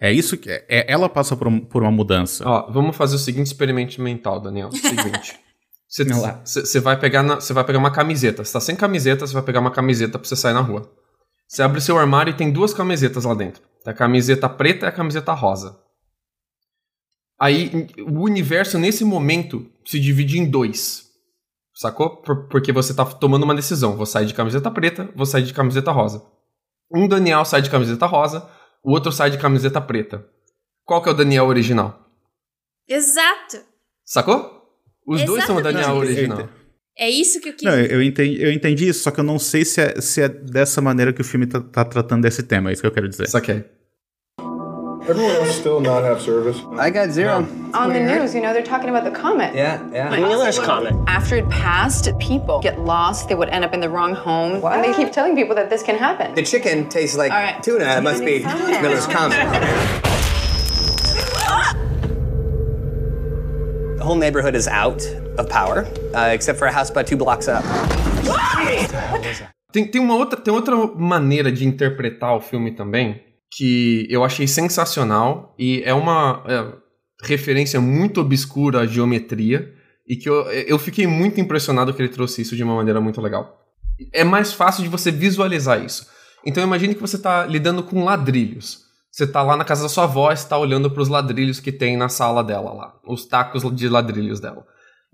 É 0.00 0.12
isso 0.12 0.36
que 0.36 0.50
é. 0.50 0.64
é- 0.68 0.92
ela 0.92 1.08
passa 1.08 1.36
por, 1.36 1.50
por 1.66 1.82
uma 1.82 1.90
mudança. 1.90 2.44
Ó, 2.46 2.70
vamos 2.70 2.96
fazer 2.96 3.16
o 3.16 3.18
seguinte 3.18 3.46
experimento 3.46 4.00
mental, 4.00 4.40
Daniel. 4.40 4.70
Seguinte. 4.72 5.38
Você 5.88 6.80
vai 6.80 6.98
pegar 7.00 7.22
vai 7.22 7.64
pegar 7.64 7.78
uma 7.78 7.90
camiseta. 7.90 8.44
Você 8.44 8.52
tá 8.52 8.60
sem 8.60 8.76
camiseta, 8.76 9.26
você 9.26 9.32
vai 9.32 9.42
pegar 9.42 9.60
uma 9.60 9.70
camiseta 9.70 10.18
pra 10.18 10.28
você 10.28 10.36
sair 10.36 10.52
na 10.52 10.60
rua. 10.60 10.92
Você 11.48 11.62
abre 11.62 11.80
seu 11.80 11.98
armário 11.98 12.30
e 12.30 12.36
tem 12.36 12.52
duas 12.52 12.74
camisetas 12.74 13.24
lá 13.24 13.32
dentro. 13.32 13.62
A 13.86 13.94
camiseta 13.94 14.50
preta 14.50 14.84
e 14.84 14.88
a 14.90 14.92
camiseta 14.92 15.32
rosa. 15.32 15.80
Aí 17.40 17.86
o 18.06 18.20
universo 18.20 18.78
nesse 18.78 19.02
momento 19.02 19.66
se 19.86 19.98
divide 19.98 20.38
em 20.38 20.44
dois. 20.44 21.08
Sacou? 21.72 22.16
Porque 22.50 22.70
você 22.70 22.92
tá 22.92 23.06
tomando 23.06 23.44
uma 23.44 23.54
decisão. 23.54 23.96
Vou 23.96 24.04
sair 24.04 24.26
de 24.26 24.34
camiseta 24.34 24.70
preta, 24.70 25.08
vou 25.14 25.24
sair 25.24 25.44
de 25.44 25.54
camiseta 25.54 25.90
rosa. 25.90 26.22
Um 26.92 27.08
Daniel 27.08 27.44
sai 27.44 27.62
de 27.62 27.70
camiseta 27.70 28.04
rosa, 28.04 28.46
o 28.82 28.92
outro 28.92 29.12
sai 29.12 29.30
de 29.30 29.38
camiseta 29.38 29.80
preta. 29.80 30.26
Qual 30.84 31.02
que 31.02 31.08
é 31.08 31.12
o 31.12 31.14
Daniel 31.14 31.46
original? 31.46 32.08
Exato. 32.88 33.58
Sacou? 34.04 34.58
Os 35.06 35.20
Exatamente. 35.20 35.26
dois 35.26 35.44
são 35.44 35.56
o 35.56 35.62
Daniel 35.62 35.96
original. 35.96 36.48
É 36.98 37.08
isso 37.08 37.40
que 37.40 37.50
eu 37.50 37.52
quis. 37.54 37.62
Não, 37.62 37.78
eu, 37.78 38.02
entendi, 38.02 38.42
eu 38.42 38.50
entendi 38.50 38.88
isso, 38.88 39.04
só 39.04 39.10
que 39.10 39.20
eu 39.20 39.24
não 39.24 39.38
sei 39.38 39.64
se 39.64 39.80
é, 39.80 40.00
se 40.00 40.20
é 40.20 40.28
dessa 40.28 40.80
maneira 40.80 41.12
que 41.12 41.20
o 41.20 41.24
filme 41.24 41.46
tá, 41.46 41.60
tá 41.60 41.84
tratando 41.84 42.22
desse 42.22 42.42
tema, 42.42 42.70
é 42.70 42.72
isso 42.72 42.82
que 42.82 42.88
eu 42.88 42.92
quero 42.92 43.08
dizer. 43.08 43.28
Saquei. 43.28 43.64
Everyone 45.08 45.36
else 45.36 45.56
still 45.56 45.80
not 45.80 46.04
have 46.04 46.20
service? 46.20 46.60
I 46.72 46.90
got 46.90 47.08
zero. 47.08 47.36
On 47.72 47.92
the 47.94 48.00
news, 48.00 48.34
you 48.34 48.42
know, 48.42 48.52
they're 48.52 48.62
talking 48.62 48.90
about 48.90 49.04
the 49.04 49.10
comet. 49.10 49.54
Yeah, 49.54 49.82
yeah. 49.90 50.14
Cumulus 50.14 50.58
comet. 50.58 50.94
After 51.06 51.36
it 51.36 51.48
passed, 51.48 52.10
people 52.18 52.60
get 52.60 52.78
lost, 52.78 53.30
they 53.30 53.34
would 53.34 53.48
end 53.48 53.64
up 53.64 53.72
in 53.72 53.80
the 53.80 53.88
wrong 53.88 54.14
home. 54.14 54.60
What? 54.60 54.74
And 54.74 54.84
they 54.84 54.92
keep 54.94 55.10
telling 55.10 55.34
people 55.34 55.54
that 55.54 55.70
this 55.70 55.82
can 55.82 55.96
happen. 55.96 56.34
The 56.34 56.42
chicken 56.42 56.90
tastes 56.90 57.16
like 57.16 57.32
right. 57.32 57.62
tuna. 57.62 57.86
It 57.86 58.02
must 58.02 58.22
be 58.22 58.40
Miller's 58.40 59.06
comet. 59.06 59.38
the 63.96 64.04
whole 64.04 64.16
neighborhood 64.16 64.54
is 64.54 64.68
out 64.68 65.02
of 65.38 65.48
power, 65.48 65.86
uh, 66.14 66.28
except 66.34 66.58
for 66.58 66.66
a 66.66 66.72
house 66.72 66.90
about 66.90 67.06
two 67.06 67.16
blocks 67.16 67.48
up. 67.48 67.64
Tem, 69.72 69.86
tem, 69.86 70.00
uma 70.00 70.16
outra, 70.16 70.38
tem 70.38 70.52
outra 70.52 70.76
maneira 70.76 71.50
de 71.50 71.66
interpretar 71.66 72.34
o 72.34 72.40
filme 72.40 72.72
também, 72.72 73.22
que 73.50 74.06
eu 74.10 74.24
achei 74.24 74.46
sensacional 74.46 75.54
e 75.58 75.82
é 75.84 75.94
uma 75.94 76.42
é, 76.46 76.72
referência 77.22 77.80
muito 77.80 78.20
obscura 78.20 78.80
à 78.80 78.86
geometria 78.86 79.74
e 80.06 80.16
que 80.16 80.28
eu, 80.28 80.50
eu 80.50 80.78
fiquei 80.78 81.06
muito 81.06 81.40
impressionado 81.40 81.92
que 81.92 82.00
ele 82.00 82.08
trouxe 82.08 82.42
isso 82.42 82.56
de 82.56 82.62
uma 82.62 82.74
maneira 82.74 83.00
muito 83.00 83.20
legal. 83.20 83.66
É 84.12 84.24
mais 84.24 84.52
fácil 84.52 84.82
de 84.82 84.88
você 84.88 85.10
visualizar 85.10 85.82
isso. 85.82 86.06
Então 86.44 86.62
imagine 86.62 86.94
que 86.94 87.00
você 87.00 87.16
está 87.16 87.44
lidando 87.46 87.82
com 87.82 88.04
ladrilhos. 88.04 88.86
Você 89.10 89.24
está 89.24 89.42
lá 89.42 89.56
na 89.56 89.64
casa 89.64 89.82
da 89.82 89.88
sua 89.88 90.04
avó 90.04 90.30
e 90.30 90.34
está 90.34 90.56
olhando 90.56 90.90
para 90.90 91.02
os 91.02 91.08
ladrilhos 91.08 91.58
que 91.58 91.72
tem 91.72 91.96
na 91.96 92.08
sala 92.08 92.44
dela 92.44 92.72
lá, 92.72 92.94
os 93.06 93.26
tacos 93.26 93.62
de 93.74 93.88
ladrilhos 93.88 94.38
dela. 94.38 94.64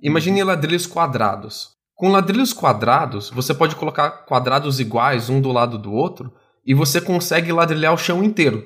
Imagine 0.02 0.44
ladrilhos 0.44 0.86
quadrados. 0.86 1.70
Com 1.94 2.10
ladrilhos 2.10 2.52
quadrados, 2.52 3.30
você 3.30 3.54
pode 3.54 3.76
colocar 3.76 4.10
quadrados 4.26 4.80
iguais 4.80 5.30
um 5.30 5.40
do 5.40 5.52
lado 5.52 5.78
do 5.78 5.92
outro 5.92 6.32
e 6.66 6.74
você 6.74 7.00
consegue 7.00 7.52
ladrilhar 7.52 7.92
o 7.92 7.98
chão 7.98 8.22
inteiro. 8.22 8.64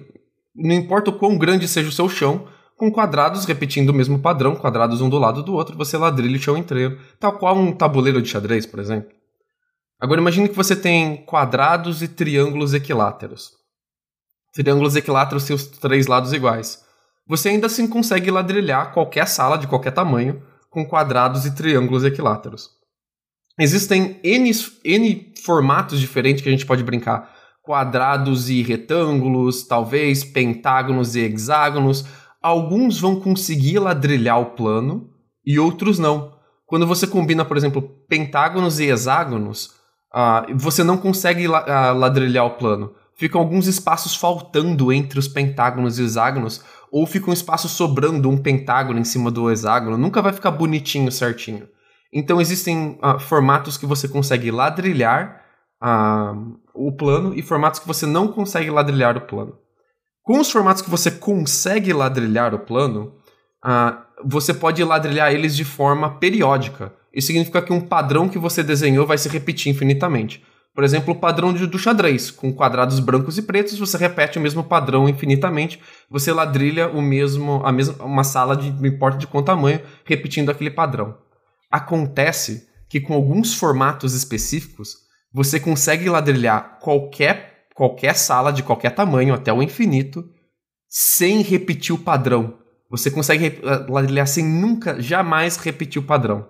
Não 0.55 0.75
importa 0.75 1.11
o 1.11 1.19
quão 1.19 1.37
grande 1.37 1.67
seja 1.67 1.89
o 1.89 1.93
seu 1.93 2.09
chão, 2.09 2.47
com 2.77 2.93
quadrados 2.93 3.45
repetindo 3.45 3.91
o 3.91 3.95
mesmo 3.95 4.21
padrão, 4.21 4.55
quadrados 4.55 5.01
um 5.01 5.09
do 5.09 5.19
lado 5.19 5.43
do 5.43 5.53
outro, 5.53 5.77
você 5.77 5.97
ladrilha 5.97 6.37
o 6.37 6.41
chão 6.41 6.57
inteiro, 6.57 6.99
tal 7.19 7.37
qual 7.37 7.57
um 7.57 7.73
tabuleiro 7.73 8.23
de 8.23 8.29
xadrez, 8.29 8.65
por 8.67 8.79
exemplo. 8.79 9.11
Agora 10.01 10.21
imagine 10.21 10.49
que 10.49 10.55
você 10.55 10.77
tem 10.77 11.17
quadrados 11.25 12.03
e 12.03 12.09
triângulos 12.09 12.73
equiláteros. 12.73 13.51
Triângulos 14.53 14.95
equiláteros 14.95 15.45
têm 15.45 15.57
os 15.57 15.67
três 15.67 16.07
lados 16.07 16.33
iguais. 16.33 16.85
Você 17.27 17.49
ainda 17.49 17.67
assim 17.67 17.87
consegue 17.87 18.31
ladrilhar 18.31 18.95
qualquer 18.95 19.27
sala 19.27 19.59
de 19.59 19.67
qualquer 19.67 19.91
tamanho 19.91 20.41
com 20.71 20.87
quadrados 20.87 21.45
e 21.45 21.55
triângulos 21.55 22.05
equiláteros. 22.05 22.71
Existem 23.59 24.21
N, 24.23 24.51
N 24.85 25.35
formatos 25.45 25.99
diferentes 25.99 26.43
que 26.43 26.49
a 26.49 26.53
gente 26.53 26.65
pode 26.65 26.85
brincar 26.85 27.38
quadrados 27.69 28.49
e 28.49 28.63
retângulos, 28.63 29.63
talvez 29.63 30.25
pentágonos 30.25 31.15
e 31.15 31.21
hexágonos. 31.21 32.07
Alguns 32.43 32.99
vão 32.99 33.21
conseguir 33.21 33.79
ladrilhar 33.79 34.41
o 34.41 34.47
plano 34.53 35.11
e 35.45 35.59
outros 35.59 35.99
não. 35.99 36.33
Quando 36.65 36.87
você 36.87 37.07
combina, 37.07 37.45
por 37.45 37.59
exemplo, 37.59 37.83
pentágonos 38.09 38.81
e 38.81 38.87
hexágonos, 38.87 39.67
uh, 40.15 40.57
você 40.57 40.83
não 40.83 40.97
consegue 40.97 41.47
la 41.47 41.93
uh, 41.93 41.99
ladrilhar 41.99 42.47
o 42.47 42.57
plano. 42.57 42.95
Ficam 43.15 43.39
alguns 43.39 43.67
espaços 43.67 44.17
faltando 44.17 44.91
entre 44.91 45.19
os 45.19 45.29
pentágonos 45.29 45.99
e 45.99 46.05
hexágonos, 46.05 46.65
ou 46.91 47.07
fica 47.07 47.29
um 47.29 47.35
espaço 47.35 47.69
sobrando 47.69 48.31
um 48.31 48.39
pentágono 48.39 48.99
em 48.99 49.05
cima 49.05 49.31
do 49.31 49.51
hexágono. 49.51 49.99
Nunca 49.99 50.23
vai 50.23 50.33
ficar 50.33 50.53
bonitinho, 50.53 51.13
certinho. 51.13 51.69
Então 52.11 52.41
existem 52.41 52.99
uh, 53.03 53.19
formatos 53.19 53.77
que 53.77 53.85
você 53.85 54.09
consegue 54.09 54.51
ladrilhar 54.51 55.48
o 56.75 56.93
plano 56.93 57.35
e 57.35 57.43
formatos 57.43 57.81
que 57.81 57.87
você 57.87 58.07
não 58.07 58.29
consegue 58.29 58.71
ladrilhar 58.71 59.17
o 59.17 59.23
plano. 59.23 59.59
Com 60.23 60.41
os 60.41 60.51
formatos 60.51 60.83
que 60.83 60.91
você 60.91 61.11
consegue 61.11 61.93
ladrilhar 61.93 62.55
o 62.55 62.59
plano, 62.59 63.15
você 64.25 64.53
pode 64.53 64.83
ladrilhar 64.85 65.33
eles 65.33 65.57
de 65.57 65.65
forma 65.65 66.19
periódica. 66.19 66.93
Isso 67.13 67.29
significa 67.29 67.63
que 67.63 67.73
um 67.73 67.81
padrão 67.81 68.29
que 68.29 68.39
você 68.39 68.63
desenhou 68.63 69.07
vai 69.07 69.19
se 69.19 69.29
repetir 69.29 69.73
infinitamente. 69.73 70.45
Por 70.75 70.85
exemplo, 70.85 71.13
o 71.13 71.19
padrão 71.19 71.53
de, 71.53 71.67
do 71.67 71.79
xadrez, 71.79 72.31
com 72.31 72.53
quadrados 72.53 73.01
brancos 73.01 73.37
e 73.37 73.43
pretos, 73.43 73.79
você 73.79 73.99
repete 73.99 74.39
o 74.39 74.41
mesmo 74.41 74.63
padrão 74.63 75.09
infinitamente, 75.09 75.81
você 76.09 76.33
ladrilha 76.33 76.89
o 76.89 77.03
mesmo, 77.03 77.61
a 77.65 77.73
mesma, 77.73 78.05
uma 78.05 78.23
sala 78.23 78.57
de 78.57 78.71
não 78.71 78.87
importa 78.87 79.19
de 79.19 79.27
qual 79.27 79.43
tamanho, 79.43 79.81
repetindo 80.05 80.51
aquele 80.51 80.71
padrão. 80.71 81.19
Acontece 81.69 82.69
que 82.89 83.01
com 83.01 83.13
alguns 83.13 83.55
formatos 83.55 84.15
específicos, 84.15 85.08
você 85.33 85.61
consegue 85.61 86.09
ladrilhar 86.09 86.79
qualquer, 86.81 87.67
qualquer 87.75 88.15
sala 88.15 88.53
de 88.53 88.63
qualquer 88.63 88.91
tamanho 88.95 89.35
até 89.35 89.53
o 89.53 89.63
infinito 89.63 90.25
sem 90.89 91.43
repetir 91.43 91.95
o 91.95 91.99
padrão. 91.99 92.59
Você 92.91 93.11
consegue 93.11 93.61
ladrilhar 93.89 94.27
sem 94.27 94.45
nunca, 94.45 95.01
jamais 95.01 95.57
repetir 95.59 96.01
o 96.01 96.07
padrão. 96.07 96.49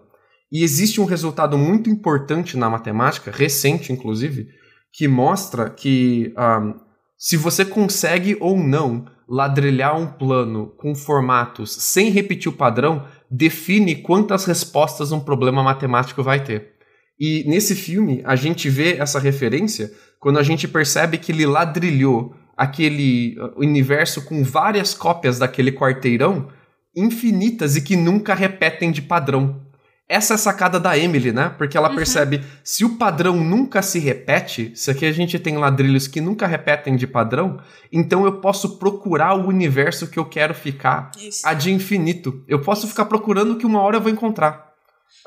E 0.50 0.62
existe 0.62 1.00
um 1.00 1.04
resultado 1.04 1.58
muito 1.58 1.90
importante 1.90 2.56
na 2.56 2.70
matemática, 2.70 3.30
recente 3.30 3.92
inclusive, 3.92 4.48
que 4.92 5.06
mostra 5.06 5.68
que 5.68 6.32
um, 6.38 6.74
se 7.18 7.36
você 7.36 7.64
consegue 7.64 8.36
ou 8.40 8.56
não 8.56 9.04
ladrilhar 9.28 9.98
um 9.98 10.06
plano 10.06 10.68
com 10.78 10.94
formatos 10.94 11.72
sem 11.72 12.10
repetir 12.10 12.50
o 12.50 12.56
padrão, 12.56 13.06
define 13.30 13.96
quantas 13.96 14.46
respostas 14.46 15.12
um 15.12 15.20
problema 15.20 15.62
matemático 15.62 16.22
vai 16.22 16.42
ter. 16.42 16.77
E 17.18 17.44
nesse 17.48 17.74
filme, 17.74 18.22
a 18.24 18.36
gente 18.36 18.68
vê 18.70 18.96
essa 18.98 19.18
referência 19.18 19.90
quando 20.20 20.38
a 20.38 20.42
gente 20.42 20.68
percebe 20.68 21.18
que 21.18 21.32
ele 21.32 21.46
ladrilhou 21.46 22.34
aquele 22.56 23.36
uh, 23.38 23.60
universo 23.60 24.24
com 24.24 24.42
várias 24.42 24.94
cópias 24.94 25.38
daquele 25.38 25.72
quarteirão 25.72 26.48
infinitas 26.94 27.76
e 27.76 27.82
que 27.82 27.96
nunca 27.96 28.34
repetem 28.34 28.90
de 28.90 29.00
padrão. 29.00 29.68
Essa 30.08 30.34
é 30.34 30.36
a 30.36 30.38
sacada 30.38 30.80
da 30.80 30.96
Emily, 30.96 31.32
né? 31.32 31.54
Porque 31.58 31.76
ela 31.76 31.90
uhum. 31.90 31.96
percebe 31.96 32.42
se 32.64 32.84
o 32.84 32.96
padrão 32.96 33.36
nunca 33.36 33.82
se 33.82 33.98
repete, 33.98 34.72
se 34.74 34.90
aqui 34.90 35.04
a 35.04 35.12
gente 35.12 35.38
tem 35.38 35.58
ladrilhos 35.58 36.08
que 36.08 36.20
nunca 36.20 36.46
repetem 36.46 36.96
de 36.96 37.06
padrão, 37.06 37.60
então 37.92 38.24
eu 38.24 38.40
posso 38.40 38.78
procurar 38.78 39.34
o 39.34 39.46
universo 39.46 40.08
que 40.08 40.18
eu 40.18 40.24
quero 40.24 40.54
ficar 40.54 41.10
Isso. 41.18 41.46
a 41.46 41.52
de 41.52 41.70
infinito. 41.70 42.42
Eu 42.48 42.62
posso 42.62 42.88
ficar 42.88 43.04
procurando 43.04 43.56
que 43.56 43.66
uma 43.66 43.82
hora 43.82 43.98
eu 43.98 44.00
vou 44.00 44.10
encontrar. 44.10 44.67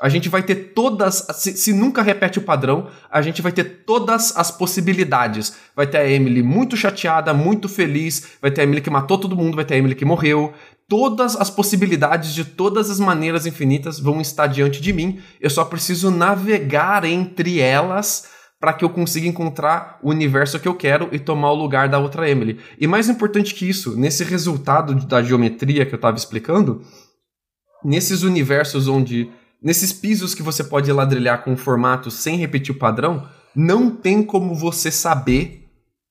A 0.00 0.08
gente 0.08 0.28
vai 0.28 0.42
ter 0.42 0.72
todas. 0.74 1.26
Se, 1.34 1.56
se, 1.56 1.72
nunca 1.72 2.02
repete 2.02 2.38
o 2.38 2.42
padrão, 2.42 2.88
a 3.10 3.22
gente 3.22 3.40
vai 3.40 3.52
ter 3.52 3.84
todas 3.86 4.36
as 4.36 4.50
possibilidades. 4.50 5.54
Vai 5.76 5.86
ter 5.86 5.98
a 5.98 6.10
Emily 6.10 6.42
muito 6.42 6.76
chateada, 6.76 7.32
muito 7.32 7.68
feliz. 7.68 8.32
Vai 8.40 8.50
ter 8.50 8.62
a 8.62 8.64
Emily 8.64 8.80
que 8.80 8.90
matou 8.90 9.18
todo 9.18 9.36
mundo, 9.36 9.54
vai 9.54 9.64
ter 9.64 9.74
a 9.74 9.78
Emily 9.78 9.94
que 9.94 10.04
morreu. 10.04 10.52
Todas 10.88 11.36
as 11.36 11.50
possibilidades 11.50 12.34
de 12.34 12.44
todas 12.44 12.90
as 12.90 12.98
maneiras 12.98 13.46
infinitas 13.46 14.00
vão 14.00 14.20
estar 14.20 14.46
diante 14.46 14.80
de 14.80 14.92
mim. 14.92 15.20
Eu 15.40 15.50
só 15.50 15.64
preciso 15.64 16.10
navegar 16.10 17.04
entre 17.04 17.60
elas 17.60 18.28
para 18.62 18.72
que 18.72 18.84
eu 18.84 18.90
consiga 18.90 19.26
encontrar 19.26 19.98
o 20.02 20.10
universo 20.10 20.58
que 20.60 20.68
eu 20.68 20.74
quero 20.74 21.08
e 21.10 21.18
tomar 21.18 21.50
o 21.50 21.56
lugar 21.56 21.88
da 21.88 21.98
outra 21.98 22.30
Emily. 22.30 22.60
E 22.78 22.86
mais 22.86 23.08
importante 23.08 23.54
que 23.54 23.68
isso, 23.68 23.96
nesse 23.96 24.22
resultado 24.22 24.94
da 25.06 25.20
geometria 25.20 25.84
que 25.84 25.92
eu 25.92 25.96
estava 25.96 26.16
explicando, 26.16 26.80
nesses 27.84 28.22
universos 28.22 28.86
onde 28.86 29.30
Nesses 29.62 29.92
pisos 29.92 30.34
que 30.34 30.42
você 30.42 30.64
pode 30.64 30.90
ladrilhar 30.90 31.44
com 31.44 31.56
formato 31.56 32.10
sem 32.10 32.36
repetir 32.36 32.74
o 32.74 32.78
padrão, 32.78 33.28
não 33.54 33.90
tem 33.90 34.22
como 34.22 34.54
você 34.54 34.90
saber 34.90 35.68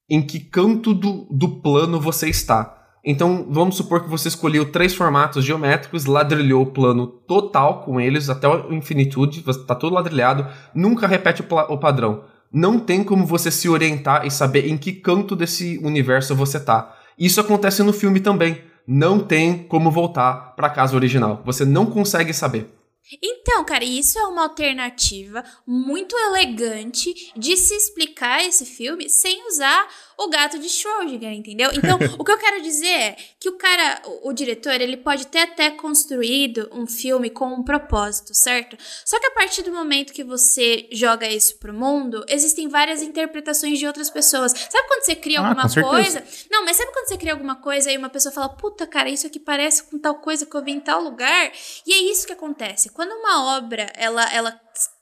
em 0.09 0.21
que 0.21 0.39
canto 0.39 0.93
do, 0.93 1.27
do 1.29 1.61
plano 1.61 1.99
você 1.99 2.29
está. 2.29 2.77
Então, 3.03 3.47
vamos 3.49 3.75
supor 3.75 4.03
que 4.03 4.09
você 4.09 4.27
escolheu 4.27 4.71
três 4.71 4.93
formatos 4.93 5.43
geométricos, 5.43 6.05
ladrilhou 6.05 6.63
o 6.63 6.71
plano 6.71 7.07
total 7.07 7.81
com 7.81 7.99
eles 7.99 8.29
até 8.29 8.47
o 8.47 8.71
infinitude, 8.71 9.43
está 9.47 9.73
tudo 9.73 9.95
ladrilhado, 9.95 10.47
nunca 10.73 11.07
repete 11.07 11.41
o, 11.41 11.45
o, 11.73 11.77
padrão. 11.77 12.23
Não 12.53 12.79
tem 12.79 13.03
como 13.03 13.25
você 13.25 13.49
se 13.49 13.67
orientar 13.67 14.25
e 14.25 14.31
saber 14.31 14.67
em 14.67 14.77
que 14.77 14.93
canto 14.93 15.35
desse 15.35 15.79
universo 15.83 16.35
você 16.35 16.57
está. 16.57 16.95
Isso 17.17 17.41
acontece 17.41 17.81
no 17.81 17.91
filme 17.91 18.19
também. 18.19 18.61
Não 18.87 19.19
tem 19.19 19.63
como 19.63 19.89
voltar 19.89 20.53
para 20.55 20.67
a 20.67 20.71
casa 20.71 20.95
original. 20.95 21.41
Você 21.45 21.65
não 21.65 21.85
consegue 21.85 22.33
saber. 22.33 22.80
Então, 23.21 23.63
cara, 23.65 23.83
isso 23.83 24.17
é 24.19 24.25
uma 24.27 24.43
alternativa 24.43 25.43
muito 25.65 26.15
elegante 26.17 27.31
de 27.35 27.57
se 27.57 27.73
explicar 27.73 28.43
esse 28.43 28.65
filme 28.65 29.09
sem 29.09 29.47
usar 29.47 29.87
o 30.17 30.29
gato 30.29 30.59
de 30.59 30.67
Schrödinger, 30.67 31.31
entendeu? 31.31 31.71
Então, 31.73 31.97
o 32.17 32.23
que 32.23 32.31
eu 32.31 32.37
quero 32.37 32.61
dizer 32.61 32.87
é 32.87 33.17
que 33.39 33.49
o 33.49 33.57
cara, 33.57 34.01
o, 34.05 34.29
o, 34.29 34.33
diretor, 34.33 34.79
ele 34.79 34.97
pode 34.97 35.27
ter 35.27 35.39
até 35.39 35.71
construído 35.71 36.69
um 36.71 36.85
filme 36.87 37.29
com 37.29 37.47
um 37.47 37.63
propósito, 37.63 38.33
certo? 38.33 38.77
Só 39.05 39.19
que 39.19 39.27
a 39.27 39.31
partir 39.31 39.63
do 39.63 39.71
momento 39.71 40.13
que 40.13 40.23
você 40.23 40.87
joga 40.91 41.27
isso 41.27 41.57
pro 41.57 41.73
mundo, 41.73 42.23
existem 42.27 42.67
várias 42.67 43.01
interpretações 43.01 43.79
de 43.79 43.87
outras 43.87 44.09
pessoas. 44.09 44.51
Sabe 44.51 44.87
quando 44.87 45.03
você 45.03 45.15
cria 45.15 45.39
Ah, 45.39 45.47
alguma 45.47 45.69
coisa? 45.69 46.23
Não, 46.49 46.63
mas 46.63 46.77
sabe 46.77 46.91
quando 46.91 47.07
você 47.07 47.17
cria 47.17 47.33
alguma 47.33 47.55
coisa 47.55 47.91
e 47.91 47.97
uma 47.97 48.09
pessoa 48.09 48.33
fala, 48.33 48.49
puta, 48.49 48.85
cara, 48.87 49.09
isso 49.09 49.27
aqui 49.27 49.39
parece 49.39 49.83
com 49.83 49.97
tal 49.97 50.15
coisa 50.15 50.45
que 50.45 50.55
eu 50.55 50.63
vi 50.63 50.71
em 50.71 50.79
tal 50.79 51.01
lugar? 51.01 51.51
E 51.85 51.93
é 51.93 52.11
isso 52.11 52.27
que 52.27 52.33
acontece. 52.33 52.89
Quando 52.89 53.11
uma 53.11 53.57
obra, 53.57 53.91
ela, 53.95 54.31
ela 54.33 54.59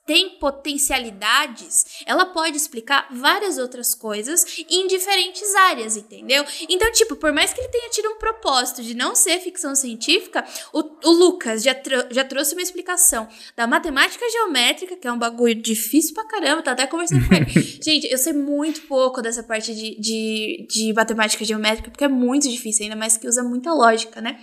tem 0.09 0.31
potencialidades, 0.39 2.01
ela 2.03 2.25
pode 2.25 2.57
explicar 2.57 3.07
várias 3.11 3.59
outras 3.59 3.93
coisas 3.93 4.43
em 4.67 4.87
diferentes 4.87 5.53
áreas, 5.53 5.95
entendeu? 5.95 6.43
Então, 6.67 6.91
tipo, 6.91 7.15
por 7.15 7.31
mais 7.31 7.53
que 7.53 7.61
ele 7.61 7.67
tenha 7.69 7.91
tido 7.91 8.09
um 8.09 8.17
propósito 8.17 8.81
de 8.81 8.95
não 8.95 9.13
ser 9.13 9.39
ficção 9.39 9.75
científica, 9.75 10.43
o, 10.73 10.79
o 11.07 11.11
Lucas 11.11 11.61
já, 11.61 11.75
tro- 11.75 12.07
já 12.09 12.23
trouxe 12.23 12.53
uma 12.55 12.61
explicação 12.63 13.27
da 13.55 13.67
matemática 13.67 14.25
geométrica, 14.31 14.97
que 14.97 15.07
é 15.07 15.11
um 15.11 15.19
bagulho 15.19 15.53
difícil 15.53 16.15
pra 16.15 16.25
caramba, 16.25 16.63
tá 16.63 16.71
até 16.71 16.87
conversando 16.87 17.27
com 17.27 17.35
ele. 17.35 17.45
Gente, 17.79 18.07
eu 18.11 18.17
sei 18.17 18.33
muito 18.33 18.81
pouco 18.87 19.21
dessa 19.21 19.43
parte 19.43 19.75
de, 19.75 19.95
de, 19.99 20.67
de 20.67 20.91
matemática 20.93 21.45
geométrica, 21.45 21.91
porque 21.91 22.03
é 22.05 22.07
muito 22.07 22.49
difícil, 22.49 22.85
ainda 22.85 22.95
mais 22.95 23.15
que 23.15 23.27
usa 23.27 23.43
muita 23.43 23.71
lógica, 23.71 24.19
né? 24.21 24.39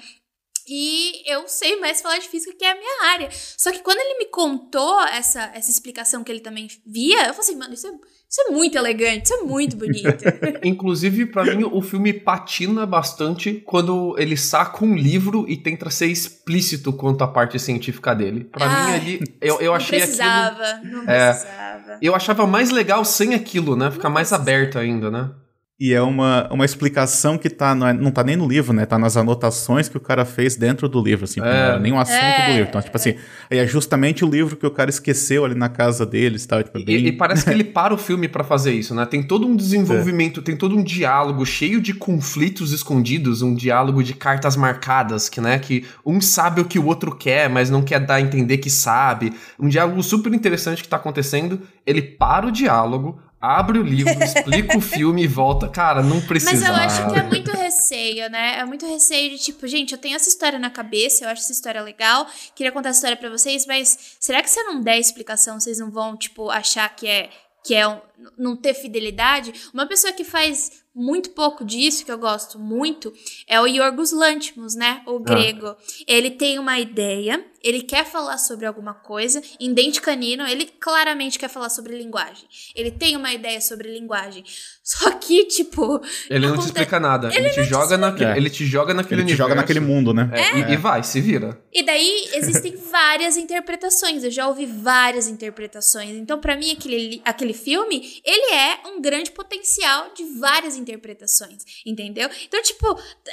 E 0.69 1.23
eu 1.31 1.47
sei 1.47 1.79
mais 1.79 2.01
falar 2.01 2.19
de 2.19 2.29
física, 2.29 2.53
que 2.59 2.65
é 2.65 2.73
a 2.73 2.75
minha 2.75 3.13
área. 3.13 3.29
Só 3.57 3.71
que 3.71 3.79
quando 3.81 3.99
ele 4.01 4.19
me 4.19 4.27
contou 4.27 5.01
essa, 5.03 5.51
essa 5.55 5.71
explicação 5.71 6.25
que 6.25 6.33
ele 6.33 6.41
também 6.41 6.69
via, 6.85 7.19
eu 7.29 7.35
falei 7.35 7.39
assim, 7.41 7.57
mano, 7.57 7.73
isso 7.75 7.87
é, 7.87 7.91
isso 8.29 8.41
é 8.49 8.51
muito 8.51 8.77
elegante, 8.77 9.27
isso 9.27 9.35
é 9.35 9.43
muito 9.43 9.77
bonito. 9.77 10.25
Inclusive, 10.65 11.27
pra 11.27 11.45
mim, 11.45 11.65
o 11.65 11.81
filme 11.81 12.13
patina 12.13 12.85
bastante 12.85 13.63
quando 13.65 14.17
ele 14.19 14.37
saca 14.37 14.85
um 14.85 14.97
livro 14.97 15.45
e 15.49 15.57
tenta 15.57 15.89
ser 15.91 16.07
explícito 16.07 16.93
quanto 16.93 17.23
à 17.23 17.29
parte 17.29 17.59
científica 17.61 18.15
dele. 18.15 18.45
Pra 18.45 18.67
Ah, 18.67 18.87
mim, 18.87 18.93
ali, 18.95 19.21
eu, 19.41 19.61
eu 19.61 19.73
achei 19.73 19.99
não 20.01 20.05
aquilo. 20.05 20.19
precisava, 20.19 20.81
não 20.85 21.03
É. 21.09 21.31
precisava. 21.33 21.99
Eu 22.03 22.15
achava 22.15 22.47
mais 22.47 22.71
legal 22.71 23.05
sem 23.05 23.35
aquilo, 23.35 23.77
né? 23.77 23.91
Ficar 23.91 24.11
mais 24.11 24.33
aberto 24.33 24.79
ainda, 24.79 25.11
né? 25.11 25.31
E 25.79 25.93
é 25.93 26.01
uma, 26.01 26.49
uma 26.51 26.65
explicação 26.65 27.37
que 27.37 27.51
tá, 27.51 27.75
não, 27.75 27.87
é- 27.87 27.93
não 27.93 28.11
tá 28.11 28.25
nem 28.25 28.35
no 28.35 28.49
livro, 28.49 28.73
né? 28.73 28.87
Tá 28.87 28.99
nas 28.99 29.15
anotações 29.15 29.91
que 29.91 29.97
o 29.99 30.01
cara 30.01 30.25
fez 30.25 30.57
dentro 30.57 30.89
do 30.89 31.03
livro, 31.03 31.25
assim, 31.25 31.39
É. 31.41 31.43
não 31.45 31.51
era 31.51 31.79
nem 31.79 31.93
o 31.93 31.99
assunto 31.99 32.17
É. 32.17 32.47
do 32.47 32.53
livro. 32.53 32.69
Então, 32.71 32.81
tipo 32.81 32.97
assim, 32.97 33.15
aí 33.51 33.59
é 33.59 33.67
justamente 33.67 34.25
o 34.25 34.29
livro 34.29 34.57
que 34.57 34.67
o 34.67 34.71
cara 34.71 34.89
esqueceu 34.89 35.45
ali 35.45 35.55
na 35.55 35.69
casa 35.69 36.07
deles 36.07 36.45
e 36.45 36.49
tal. 36.49 36.63
Tipo, 36.65 36.79
é 36.79 36.83
bem... 36.83 36.97
E, 36.97 37.09
e 37.09 37.13
parece 37.13 37.45
que 37.45 37.51
ele 37.51 37.63
para 37.77 37.93
o 37.93 37.99
filme 37.99 38.27
pra 38.27 38.43
fazer 38.43 38.73
isso, 38.73 38.95
né? 38.95 39.05
Tem 39.05 39.23
todo 39.23 39.47
um 39.47 39.55
desenvolvimento, 39.55 40.41
tem 40.41 40.57
todo 40.57 40.75
um 40.75 40.83
diálogo 40.83 41.45
cheio 41.45 41.79
de 41.79 41.93
conflitos 41.93 42.73
escondidos, 42.73 43.43
um 43.43 43.55
diálogo 43.55 44.03
de 44.03 44.15
cartas 44.15 44.57
marcadas, 44.57 45.29
que, 45.29 45.43
né, 45.43 45.59
que 45.59 45.85
um 46.07 46.23
sabe 46.23 46.63
o 46.63 46.65
que 46.65 46.79
o 46.79 46.87
outro 46.87 47.15
quer, 47.15 47.51
mas 47.51 47.69
não 47.69 47.83
quer 47.83 48.01
dar 48.01 48.15
a 48.15 48.21
entender 48.23 48.57
que 48.57 48.71
sabe. 48.71 49.35
Um 49.61 49.69
diálogo 49.69 50.03
super 50.03 50.33
interessante 50.33 50.83
que 50.83 50.89
tá 50.89 50.97
acontecendo. 50.97 51.61
Ele 51.87 52.01
para 52.01 52.47
o 52.47 52.51
diálogo, 52.51 53.21
abre 53.41 53.79
o 53.79 53.83
livro, 53.83 54.13
explica 54.23 54.77
o 54.77 54.81
filme 54.81 55.23
e 55.23 55.27
volta. 55.27 55.69
Cara, 55.69 56.03
não 56.03 56.17
Mas 56.17 56.27
precisa. 56.27 56.69
eu 56.69 56.75
acho 56.75 57.11
que 57.11 57.19
é 57.19 57.23
muito 57.23 57.51
receio, 57.53 58.31
né? 58.31 58.59
É 58.59 58.65
muito 58.65 58.87
receio 58.87 59.31
de 59.31 59.39
tipo, 59.39 59.67
gente, 59.67 59.93
eu 59.93 59.99
tenho 59.99 60.17
essa 60.17 60.29
história 60.29 60.59
na 60.59 60.71
cabeça, 60.71 61.25
eu 61.25 61.29
acho 61.29 61.43
essa 61.43 61.53
história 61.53 61.83
legal, 61.83 62.27
queria 62.55 62.73
contar 62.73 62.91
essa 62.91 62.99
história 62.99 63.17
pra 63.17 63.31
vocês, 63.31 63.67
mas 63.67 64.17
será 64.19 64.43
que 64.43 64.51
se 64.51 64.59
eu 64.59 64.65
não 64.65 64.81
der 64.81 64.99
explicação, 64.99 65.61
vocês 65.61 65.79
não 65.79 65.91
vão, 65.91 66.17
tipo, 66.17 66.51
achar 66.51 66.89
que 66.95 67.07
é 67.07 67.31
que 67.67 67.75
é 67.75 67.87
um, 67.87 68.01
não 68.39 68.57
ter 68.57 68.75
fidelidade? 68.75 69.53
Uma 69.75 69.87
pessoa 69.87 70.13
que 70.13 70.23
faz 70.23 70.85
muito 70.95 71.31
pouco 71.31 71.65
disso, 71.65 72.05
que 72.05 72.13
eu 72.13 72.17
gosto 72.17 72.61
muito, 72.61 73.13
é 73.47 73.61
o 73.61 73.67
Yorgos 73.67 74.13
Lanthimos, 74.13 74.77
né? 74.77 75.03
O 75.05 75.19
grego. 75.19 75.77
Ele 76.07 76.31
tem 76.31 76.61
uma 76.61 76.79
ideia, 76.79 77.45
ele 77.67 77.83
quer 77.83 78.05
falar 78.05 78.39
sobre 78.39 78.67
alguma 78.67 78.95
coisa, 78.95 79.43
em 79.59 79.75
Dente 79.75 80.01
Canino, 80.01 80.47
ele 80.47 80.67
claramente 80.67 81.39
quer 81.39 81.49
falar 81.49 81.69
sobre 81.69 81.97
linguagem. 81.97 82.45
Ele 82.75 82.91
tem 82.91 83.17
uma 83.17 83.33
ideia 83.33 83.61
sobre 83.61 83.93
linguagem. 83.93 84.45
Só 84.87 85.11
que, 85.11 85.45
tipo, 85.47 86.01
Ele 86.31 86.47
não 86.47 86.57
te 86.57 86.67
explica 86.67 87.01
nada. 87.01 87.29
Ele, 87.35 87.51
te, 87.51 87.65
joga 87.65 87.99
naquele, 87.99 88.25
explica. 88.25 88.37
ele 88.37 88.51
te 88.51 88.65
joga 88.65 88.95
naquele 88.95 89.23
Ele 89.23 89.31
te 89.31 89.37
joga 89.37 89.55
naquele 89.57 89.81
mundo, 89.81 90.15
né? 90.15 90.31
É, 90.33 90.59
E, 90.59 90.75
e 90.75 90.77
vai, 90.77 91.03
se 91.03 91.21
vira. 91.21 91.61
E 91.73 91.83
daí 91.83 92.29
existem 92.35 92.77
várias 92.89 93.37
interpretações. 93.37 94.23
Eu 94.23 94.31
já 94.31 94.47
ouvi 94.47 94.65
várias 94.65 95.27
interpretações. 95.27 96.11
Então, 96.11 96.41
pra 96.41 96.57
mim, 96.57 96.71
aquele, 96.71 97.21
aquele 97.25 97.53
filme, 97.53 98.23
ele 98.25 98.55
é 98.55 98.89
um 98.89 99.01
grande 99.01 99.33
potencial 99.33 100.13
de 100.15 100.25
várias 100.39 100.77
interpretações, 100.77 101.65
entendeu? 101.85 102.31
Então, 102.47 102.63
tipo, 102.63 102.87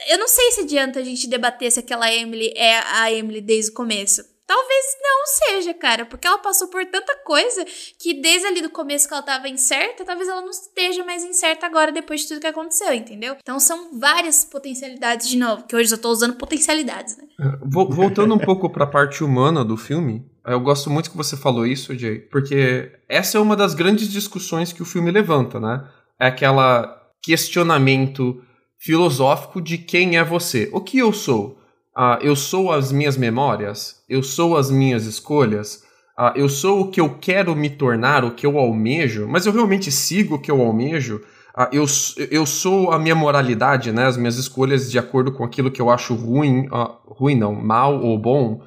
eu 0.09 0.17
não 0.17 0.27
sei 0.27 0.51
se 0.53 0.61
adianta 0.61 0.99
a 0.99 1.03
gente 1.03 1.27
debater 1.27 1.71
se 1.71 1.79
aquela 1.79 2.11
Emily 2.11 2.51
é 2.55 2.79
a 2.79 3.11
Emily 3.11 3.41
desde 3.41 3.69
o 3.69 3.75
começo. 3.75 4.22
Talvez 4.45 4.85
não 5.01 5.25
seja, 5.25 5.73
cara, 5.73 6.05
porque 6.05 6.27
ela 6.27 6.37
passou 6.37 6.67
por 6.67 6.85
tanta 6.85 7.15
coisa 7.23 7.65
que 7.99 8.13
desde 8.21 8.45
ali 8.47 8.61
do 8.61 8.69
começo 8.69 9.07
que 9.07 9.13
ela 9.13 9.23
tava 9.23 9.47
incerta, 9.47 10.03
talvez 10.03 10.27
ela 10.27 10.41
não 10.41 10.49
esteja 10.49 11.03
mais 11.05 11.23
incerta 11.23 11.65
agora 11.65 11.91
depois 11.91 12.21
de 12.21 12.27
tudo 12.27 12.41
que 12.41 12.47
aconteceu, 12.47 12.93
entendeu? 12.93 13.37
Então 13.39 13.59
são 13.59 13.97
várias 13.99 14.43
potencialidades 14.43 15.29
de 15.29 15.37
novo, 15.37 15.63
que 15.65 15.75
hoje 15.75 15.93
eu 15.93 15.97
tô 15.97 16.09
usando 16.09 16.35
potencialidades, 16.35 17.17
né? 17.17 17.23
Vo- 17.65 17.89
Voltando 17.89 18.35
um 18.35 18.39
pouco 18.39 18.69
pra 18.69 18.85
parte 18.85 19.23
humana 19.23 19.63
do 19.63 19.77
filme, 19.77 20.25
eu 20.45 20.59
gosto 20.59 20.89
muito 20.89 21.09
que 21.09 21.17
você 21.17 21.37
falou 21.37 21.65
isso, 21.65 21.97
Jay, 21.97 22.19
porque 22.19 22.91
essa 23.07 23.37
é 23.37 23.41
uma 23.41 23.55
das 23.55 23.73
grandes 23.73 24.09
discussões 24.11 24.73
que 24.73 24.81
o 24.81 24.85
filme 24.85 25.09
levanta, 25.09 25.57
né? 25.59 25.87
É 26.19 26.27
aquela 26.27 27.01
questionamento 27.23 28.41
filosófico 28.77 29.61
de 29.61 29.77
quem 29.77 30.17
é 30.17 30.23
você. 30.23 30.69
O 30.73 30.81
que 30.81 30.97
eu 30.97 31.13
sou? 31.13 31.57
Ah, 31.95 32.17
eu 32.21 32.35
sou 32.35 32.71
as 32.71 32.91
minhas 32.91 33.17
memórias? 33.17 34.01
Eu 34.09 34.23
sou 34.23 34.57
as 34.57 34.71
minhas 34.71 35.05
escolhas? 35.05 35.83
Ah, 36.17 36.33
eu 36.35 36.49
sou 36.49 36.81
o 36.81 36.87
que 36.91 36.99
eu 36.99 37.17
quero 37.19 37.55
me 37.55 37.69
tornar, 37.69 38.23
o 38.23 38.31
que 38.31 38.45
eu 38.45 38.57
almejo? 38.57 39.27
Mas 39.27 39.45
eu 39.45 39.53
realmente 39.53 39.91
sigo 39.91 40.35
o 40.35 40.39
que 40.39 40.49
eu 40.49 40.61
almejo? 40.61 41.21
Ah, 41.55 41.69
eu, 41.71 41.85
eu 42.31 42.45
sou 42.47 42.91
a 42.91 42.97
minha 42.97 43.13
moralidade, 43.13 43.91
né? 43.91 44.05
As 44.05 44.17
minhas 44.17 44.37
escolhas 44.37 44.89
de 44.89 44.97
acordo 44.97 45.31
com 45.31 45.43
aquilo 45.43 45.69
que 45.69 45.81
eu 45.81 45.89
acho 45.89 46.15
ruim, 46.15 46.67
ruim 47.05 47.35
não, 47.35 47.53
mal 47.53 48.01
ou 48.01 48.17
bom. 48.17 48.61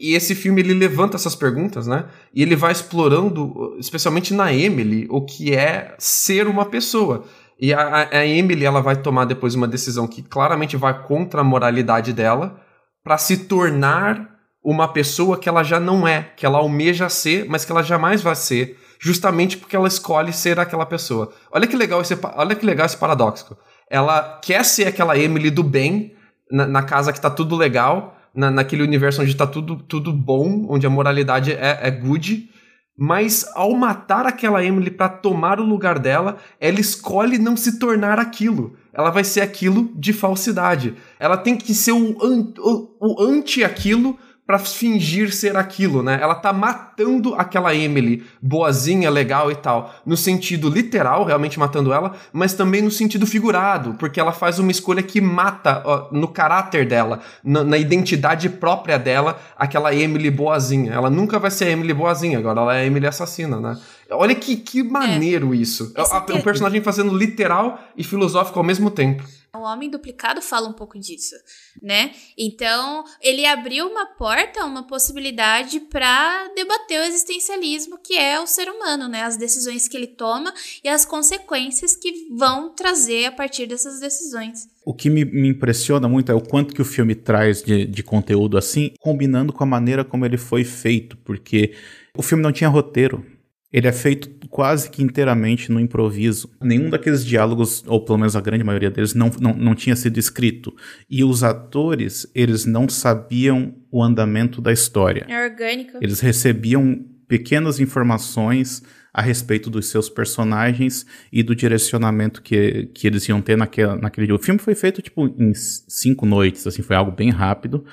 E 0.00 0.14
esse 0.14 0.34
filme 0.34 0.60
ele 0.60 0.74
levanta 0.74 1.16
essas 1.16 1.34
perguntas, 1.34 1.86
né? 1.88 2.04
E 2.32 2.42
ele 2.42 2.54
vai 2.54 2.70
explorando, 2.70 3.76
especialmente 3.78 4.32
na 4.34 4.52
Emily, 4.52 5.06
o 5.10 5.22
que 5.22 5.52
é 5.52 5.94
ser 5.98 6.46
uma 6.46 6.64
pessoa. 6.64 7.24
E 7.60 7.72
a- 7.74 8.08
a 8.12 8.24
Emily 8.26 8.64
ela 8.64 8.80
vai 8.80 8.94
tomar 8.96 9.24
depois 9.24 9.56
uma 9.56 9.66
decisão 9.66 10.06
que 10.06 10.22
claramente 10.22 10.76
vai 10.76 11.02
contra 11.06 11.40
a 11.40 11.44
moralidade 11.44 12.12
dela 12.12 12.60
para 13.08 13.16
se 13.16 13.38
tornar 13.38 14.36
uma 14.62 14.86
pessoa 14.86 15.38
que 15.38 15.48
ela 15.48 15.62
já 15.62 15.80
não 15.80 16.06
é, 16.06 16.30
que 16.36 16.44
ela 16.44 16.58
almeja 16.58 17.08
ser, 17.08 17.46
mas 17.48 17.64
que 17.64 17.72
ela 17.72 17.82
jamais 17.82 18.20
vai 18.20 18.36
ser, 18.36 18.78
justamente 19.00 19.56
porque 19.56 19.74
ela 19.74 19.88
escolhe 19.88 20.30
ser 20.30 20.60
aquela 20.60 20.84
pessoa. 20.84 21.32
Olha 21.50 21.66
que 21.66 21.74
legal 21.74 22.02
esse, 22.02 22.18
olha 22.34 22.54
que 22.54 22.66
legal 22.66 22.84
esse 22.84 22.98
paradoxo. 22.98 23.56
Ela 23.90 24.38
quer 24.44 24.62
ser 24.62 24.88
aquela 24.88 25.16
Emily 25.16 25.50
do 25.50 25.62
bem, 25.62 26.14
na, 26.52 26.66
na 26.66 26.82
casa 26.82 27.10
que 27.10 27.18
tá 27.18 27.30
tudo 27.30 27.56
legal, 27.56 28.14
na, 28.34 28.50
naquele 28.50 28.82
universo 28.82 29.22
onde 29.22 29.34
tá 29.34 29.46
tudo, 29.46 29.76
tudo 29.76 30.12
bom, 30.12 30.66
onde 30.68 30.86
a 30.86 30.90
moralidade 30.90 31.50
é, 31.52 31.78
é 31.80 31.90
good, 31.90 32.50
mas 32.94 33.50
ao 33.54 33.72
matar 33.72 34.26
aquela 34.26 34.62
Emily 34.62 34.90
para 34.90 35.08
tomar 35.08 35.60
o 35.60 35.64
lugar 35.64 35.98
dela, 35.98 36.36
ela 36.60 36.78
escolhe 36.78 37.38
não 37.38 37.56
se 37.56 37.78
tornar 37.78 38.18
aquilo. 38.18 38.76
Ela 38.98 39.10
vai 39.10 39.22
ser 39.22 39.42
aquilo 39.42 39.92
de 39.94 40.12
falsidade. 40.12 40.94
Ela 41.20 41.36
tem 41.36 41.56
que 41.56 41.72
ser 41.72 41.92
o, 41.92 42.18
an- 42.20 42.52
o, 42.58 42.88
o 43.00 43.22
anti 43.22 43.62
aquilo 43.62 44.18
para 44.44 44.58
fingir 44.58 45.30
ser 45.30 45.58
aquilo, 45.58 46.02
né? 46.02 46.18
Ela 46.22 46.34
tá 46.34 46.54
matando 46.54 47.34
aquela 47.34 47.74
Emily 47.74 48.24
boazinha, 48.40 49.10
legal 49.10 49.52
e 49.52 49.54
tal, 49.54 49.94
no 50.06 50.16
sentido 50.16 50.70
literal, 50.70 51.22
realmente 51.22 51.58
matando 51.58 51.92
ela, 51.92 52.14
mas 52.32 52.54
também 52.54 52.80
no 52.80 52.90
sentido 52.90 53.26
figurado, 53.26 53.94
porque 53.98 54.18
ela 54.18 54.32
faz 54.32 54.58
uma 54.58 54.70
escolha 54.70 55.02
que 55.02 55.20
mata 55.20 55.82
ó, 55.84 56.08
no 56.12 56.26
caráter 56.28 56.88
dela, 56.88 57.20
na, 57.44 57.62
na 57.62 57.76
identidade 57.76 58.48
própria 58.48 58.98
dela, 58.98 59.38
aquela 59.54 59.94
Emily 59.94 60.30
boazinha. 60.30 60.92
Ela 60.94 61.10
nunca 61.10 61.38
vai 61.38 61.50
ser 61.50 61.66
a 61.66 61.70
Emily 61.70 61.92
boazinha, 61.92 62.38
agora 62.38 62.62
ela 62.62 62.74
é 62.74 62.80
a 62.80 62.86
Emily 62.86 63.06
assassina, 63.06 63.60
né? 63.60 63.78
Olha 64.10 64.34
que, 64.34 64.56
que 64.56 64.82
maneiro 64.82 65.54
isso. 65.54 65.92
Essa 65.94 66.24
É 66.28 66.34
um 66.34 66.40
personagem 66.40 66.82
fazendo 66.82 67.16
literal 67.16 67.78
e 67.96 68.02
filosófico 68.02 68.58
ao 68.58 68.64
mesmo 68.64 68.90
tempo. 68.90 69.22
O 69.54 69.60
Homem 69.60 69.90
Duplicado 69.90 70.42
fala 70.42 70.68
um 70.68 70.72
pouco 70.72 70.98
disso, 70.98 71.34
né? 71.82 72.12
Então, 72.36 73.02
ele 73.20 73.46
abriu 73.46 73.86
uma 73.86 74.06
porta, 74.06 74.64
uma 74.64 74.86
possibilidade 74.86 75.80
para 75.80 76.48
debater 76.54 77.00
o 77.00 77.04
existencialismo 77.04 77.98
que 77.98 78.14
é 78.14 78.38
o 78.38 78.46
ser 78.46 78.68
humano, 78.68 79.08
né? 79.08 79.22
As 79.22 79.36
decisões 79.36 79.88
que 79.88 79.96
ele 79.96 80.06
toma 80.06 80.52
e 80.84 80.88
as 80.88 81.04
consequências 81.06 81.96
que 81.96 82.28
vão 82.30 82.74
trazer 82.74 83.24
a 83.24 83.32
partir 83.32 83.66
dessas 83.66 84.00
decisões. 84.00 84.68
O 84.84 84.92
que 84.92 85.08
me, 85.08 85.24
me, 85.24 85.48
impressiona 85.48 86.08
muito 86.08 86.30
é 86.30 86.34
o 86.34 86.40
quanto 86.40 86.74
que 86.74 86.82
o 86.82 86.84
filme 86.84 87.14
traz 87.14 87.62
de, 87.62 87.86
de 87.86 88.02
conteúdo 88.02 88.56
assim, 88.56 88.92
combinando 89.00 89.52
com 89.52 89.64
a 89.64 89.66
maneira 89.66 90.04
como 90.04 90.26
ele 90.26 90.36
foi 90.36 90.62
feito, 90.62 91.16
porque 91.18 91.74
o 92.16 92.22
filme 92.22 92.42
não 92.42 92.52
tinha 92.52 92.68
roteiro. 92.68 93.24
Ele 93.72 93.86
é 93.86 93.92
feito 93.92 94.30
quase 94.48 94.90
que 94.90 95.02
inteiramente 95.02 95.70
no 95.70 95.78
improviso. 95.78 96.50
Nenhum 96.60 96.88
daqueles 96.88 97.24
diálogos, 97.24 97.84
ou 97.86 98.02
pelo 98.02 98.18
menos 98.18 98.34
a 98.34 98.40
grande 98.40 98.64
maioria 98.64 98.90
deles, 98.90 99.14
não, 99.14 99.30
não, 99.40 99.52
não 99.52 99.74
tinha 99.74 99.94
sido 99.94 100.18
escrito. 100.18 100.74
E 101.08 101.22
os 101.22 101.44
atores, 101.44 102.30
eles 102.34 102.64
não 102.64 102.88
sabiam 102.88 103.74
o 103.90 104.02
andamento 104.02 104.60
da 104.60 104.72
história. 104.72 105.26
É 105.28 105.44
orgânico. 105.44 105.98
Eles 106.00 106.20
recebiam 106.20 107.04
pequenas 107.28 107.78
informações 107.78 108.82
a 109.12 109.20
respeito 109.20 109.68
dos 109.68 109.88
seus 109.88 110.08
personagens 110.08 111.04
e 111.32 111.42
do 111.42 111.54
direcionamento 111.54 112.40
que, 112.40 112.88
que 112.94 113.06
eles 113.06 113.28
iam 113.28 113.40
ter 113.40 113.56
naquele, 113.56 113.96
naquele 113.96 114.26
dia. 114.26 114.34
O 114.34 114.38
filme 114.38 114.60
foi 114.60 114.74
feito, 114.74 115.02
tipo, 115.02 115.26
em 115.26 115.52
cinco 115.54 116.24
noites, 116.24 116.66
assim, 116.66 116.82
foi 116.82 116.96
algo 116.96 117.12
bem 117.12 117.30
rápido 117.30 117.84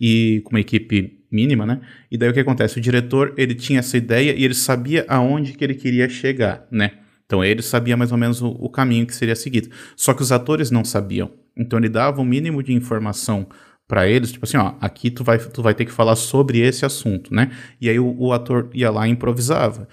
e 0.00 0.40
com 0.44 0.50
uma 0.50 0.60
equipe 0.60 1.20
mínima, 1.30 1.66
né? 1.66 1.80
E 2.10 2.16
daí 2.16 2.30
o 2.30 2.32
que 2.32 2.40
acontece? 2.40 2.78
O 2.78 2.80
diretor, 2.80 3.34
ele 3.36 3.54
tinha 3.54 3.80
essa 3.80 3.96
ideia 3.96 4.32
e 4.32 4.44
ele 4.44 4.54
sabia 4.54 5.04
aonde 5.08 5.52
que 5.52 5.62
ele 5.62 5.74
queria 5.74 6.08
chegar, 6.08 6.66
né? 6.70 6.92
Então 7.26 7.44
ele 7.44 7.62
sabia 7.62 7.96
mais 7.96 8.10
ou 8.10 8.18
menos 8.18 8.42
o, 8.42 8.48
o 8.48 8.68
caminho 8.68 9.06
que 9.06 9.14
seria 9.14 9.36
seguido. 9.36 9.68
Só 9.94 10.12
que 10.12 10.22
os 10.22 10.32
atores 10.32 10.70
não 10.70 10.84
sabiam. 10.84 11.30
Então 11.56 11.78
ele 11.78 11.88
dava 11.88 12.20
o 12.20 12.24
mínimo 12.24 12.62
de 12.62 12.72
informação 12.72 13.46
para 13.86 14.08
eles, 14.08 14.32
tipo 14.32 14.44
assim, 14.44 14.56
ó, 14.56 14.74
aqui 14.80 15.10
tu 15.10 15.22
vai, 15.22 15.38
tu 15.38 15.62
vai 15.62 15.74
ter 15.74 15.84
que 15.84 15.92
falar 15.92 16.16
sobre 16.16 16.60
esse 16.60 16.84
assunto, 16.84 17.34
né? 17.34 17.50
E 17.80 17.88
aí 17.88 17.98
o, 17.98 18.16
o 18.18 18.32
ator 18.32 18.70
ia 18.72 18.90
lá 18.90 19.06
e 19.06 19.10
improvisava. 19.10 19.88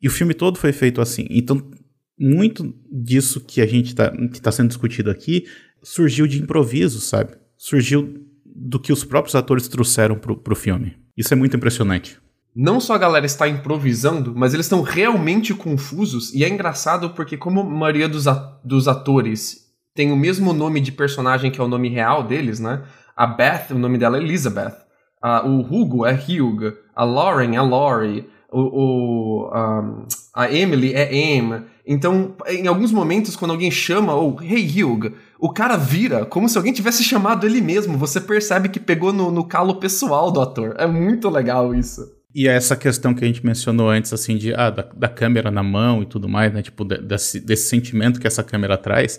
E 0.00 0.08
o 0.08 0.10
filme 0.10 0.34
todo 0.34 0.56
foi 0.56 0.72
feito 0.72 1.00
assim. 1.00 1.26
Então, 1.28 1.70
muito 2.18 2.74
disso 2.90 3.40
que 3.40 3.60
a 3.60 3.66
gente 3.66 3.94
tá, 3.94 4.10
que 4.28 4.40
tá 4.40 4.52
sendo 4.52 4.68
discutido 4.68 5.10
aqui 5.10 5.46
surgiu 5.82 6.26
de 6.26 6.40
improviso, 6.40 7.00
sabe? 7.00 7.32
Surgiu 7.56 8.29
do 8.54 8.78
que 8.78 8.92
os 8.92 9.04
próprios 9.04 9.34
atores 9.34 9.68
trouxeram 9.68 10.16
pro, 10.16 10.36
pro 10.36 10.56
filme. 10.56 10.96
Isso 11.16 11.32
é 11.32 11.36
muito 11.36 11.56
impressionante. 11.56 12.18
Não 12.54 12.80
só 12.80 12.94
a 12.94 12.98
galera 12.98 13.26
está 13.26 13.48
improvisando, 13.48 14.34
mas 14.34 14.54
eles 14.54 14.66
estão 14.66 14.82
realmente 14.82 15.54
confusos. 15.54 16.34
E 16.34 16.44
é 16.44 16.48
engraçado 16.48 17.10
porque, 17.10 17.36
como 17.36 17.60
a 17.60 17.64
maioria 17.64 18.08
dos, 18.08 18.24
dos 18.64 18.88
atores 18.88 19.70
tem 19.94 20.12
o 20.12 20.16
mesmo 20.16 20.52
nome 20.52 20.80
de 20.80 20.92
personagem 20.92 21.50
que 21.50 21.60
é 21.60 21.64
o 21.64 21.68
nome 21.68 21.88
real 21.88 22.22
deles, 22.22 22.58
né? 22.58 22.82
A 23.16 23.26
Beth, 23.26 23.66
o 23.70 23.78
nome 23.78 23.98
dela 23.98 24.16
é 24.16 24.20
Elizabeth. 24.20 24.76
Uh, 25.22 25.46
o 25.46 25.60
Hugo 25.60 26.06
é 26.06 26.14
Hugh. 26.14 26.76
A 26.94 27.04
Lauren 27.04 27.54
é 27.54 27.60
Laurie. 27.60 28.28
O, 28.50 28.60
o 28.60 29.50
um, 29.54 30.06
a 30.34 30.52
Emily 30.52 30.94
é 30.94 31.12
Em. 31.12 31.62
Então, 31.86 32.34
em 32.46 32.66
alguns 32.66 32.92
momentos, 32.92 33.34
quando 33.34 33.50
alguém 33.50 33.70
chama, 33.70 34.14
ou 34.14 34.40
Hey 34.40 34.82
Hugh, 34.82 35.12
o 35.38 35.52
cara 35.52 35.76
vira 35.76 36.24
como 36.24 36.48
se 36.48 36.56
alguém 36.56 36.72
tivesse 36.72 37.02
chamado 37.02 37.46
ele 37.46 37.60
mesmo. 37.60 37.98
Você 37.98 38.20
percebe 38.20 38.68
que 38.68 38.78
pegou 38.78 39.12
no, 39.12 39.30
no 39.30 39.44
calo 39.44 39.80
pessoal 39.80 40.30
do 40.30 40.40
ator. 40.40 40.74
É 40.78 40.86
muito 40.86 41.28
legal 41.28 41.74
isso. 41.74 42.02
E 42.32 42.46
é 42.46 42.52
essa 42.52 42.76
questão 42.76 43.12
que 43.12 43.24
a 43.24 43.26
gente 43.26 43.44
mencionou 43.44 43.90
antes, 43.90 44.12
assim, 44.12 44.36
de, 44.36 44.54
ah, 44.54 44.70
da, 44.70 44.82
da 44.82 45.08
câmera 45.08 45.50
na 45.50 45.64
mão 45.64 46.02
e 46.02 46.06
tudo 46.06 46.28
mais, 46.28 46.52
né? 46.52 46.62
Tipo, 46.62 46.84
de, 46.84 46.98
desse, 46.98 47.40
desse 47.40 47.68
sentimento 47.68 48.20
que 48.20 48.26
essa 48.26 48.44
câmera 48.44 48.78
traz, 48.78 49.18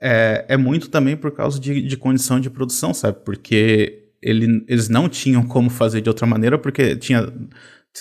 é, 0.00 0.44
é 0.48 0.56
muito 0.56 0.88
também 0.88 1.16
por 1.16 1.32
causa 1.32 1.58
de, 1.58 1.82
de 1.82 1.96
condição 1.96 2.38
de 2.38 2.48
produção, 2.48 2.94
sabe? 2.94 3.18
Porque 3.24 4.04
ele, 4.22 4.64
eles 4.68 4.88
não 4.88 5.08
tinham 5.08 5.44
como 5.46 5.68
fazer 5.68 6.00
de 6.00 6.08
outra 6.08 6.26
maneira, 6.26 6.56
porque 6.56 6.94
tinha 6.94 7.32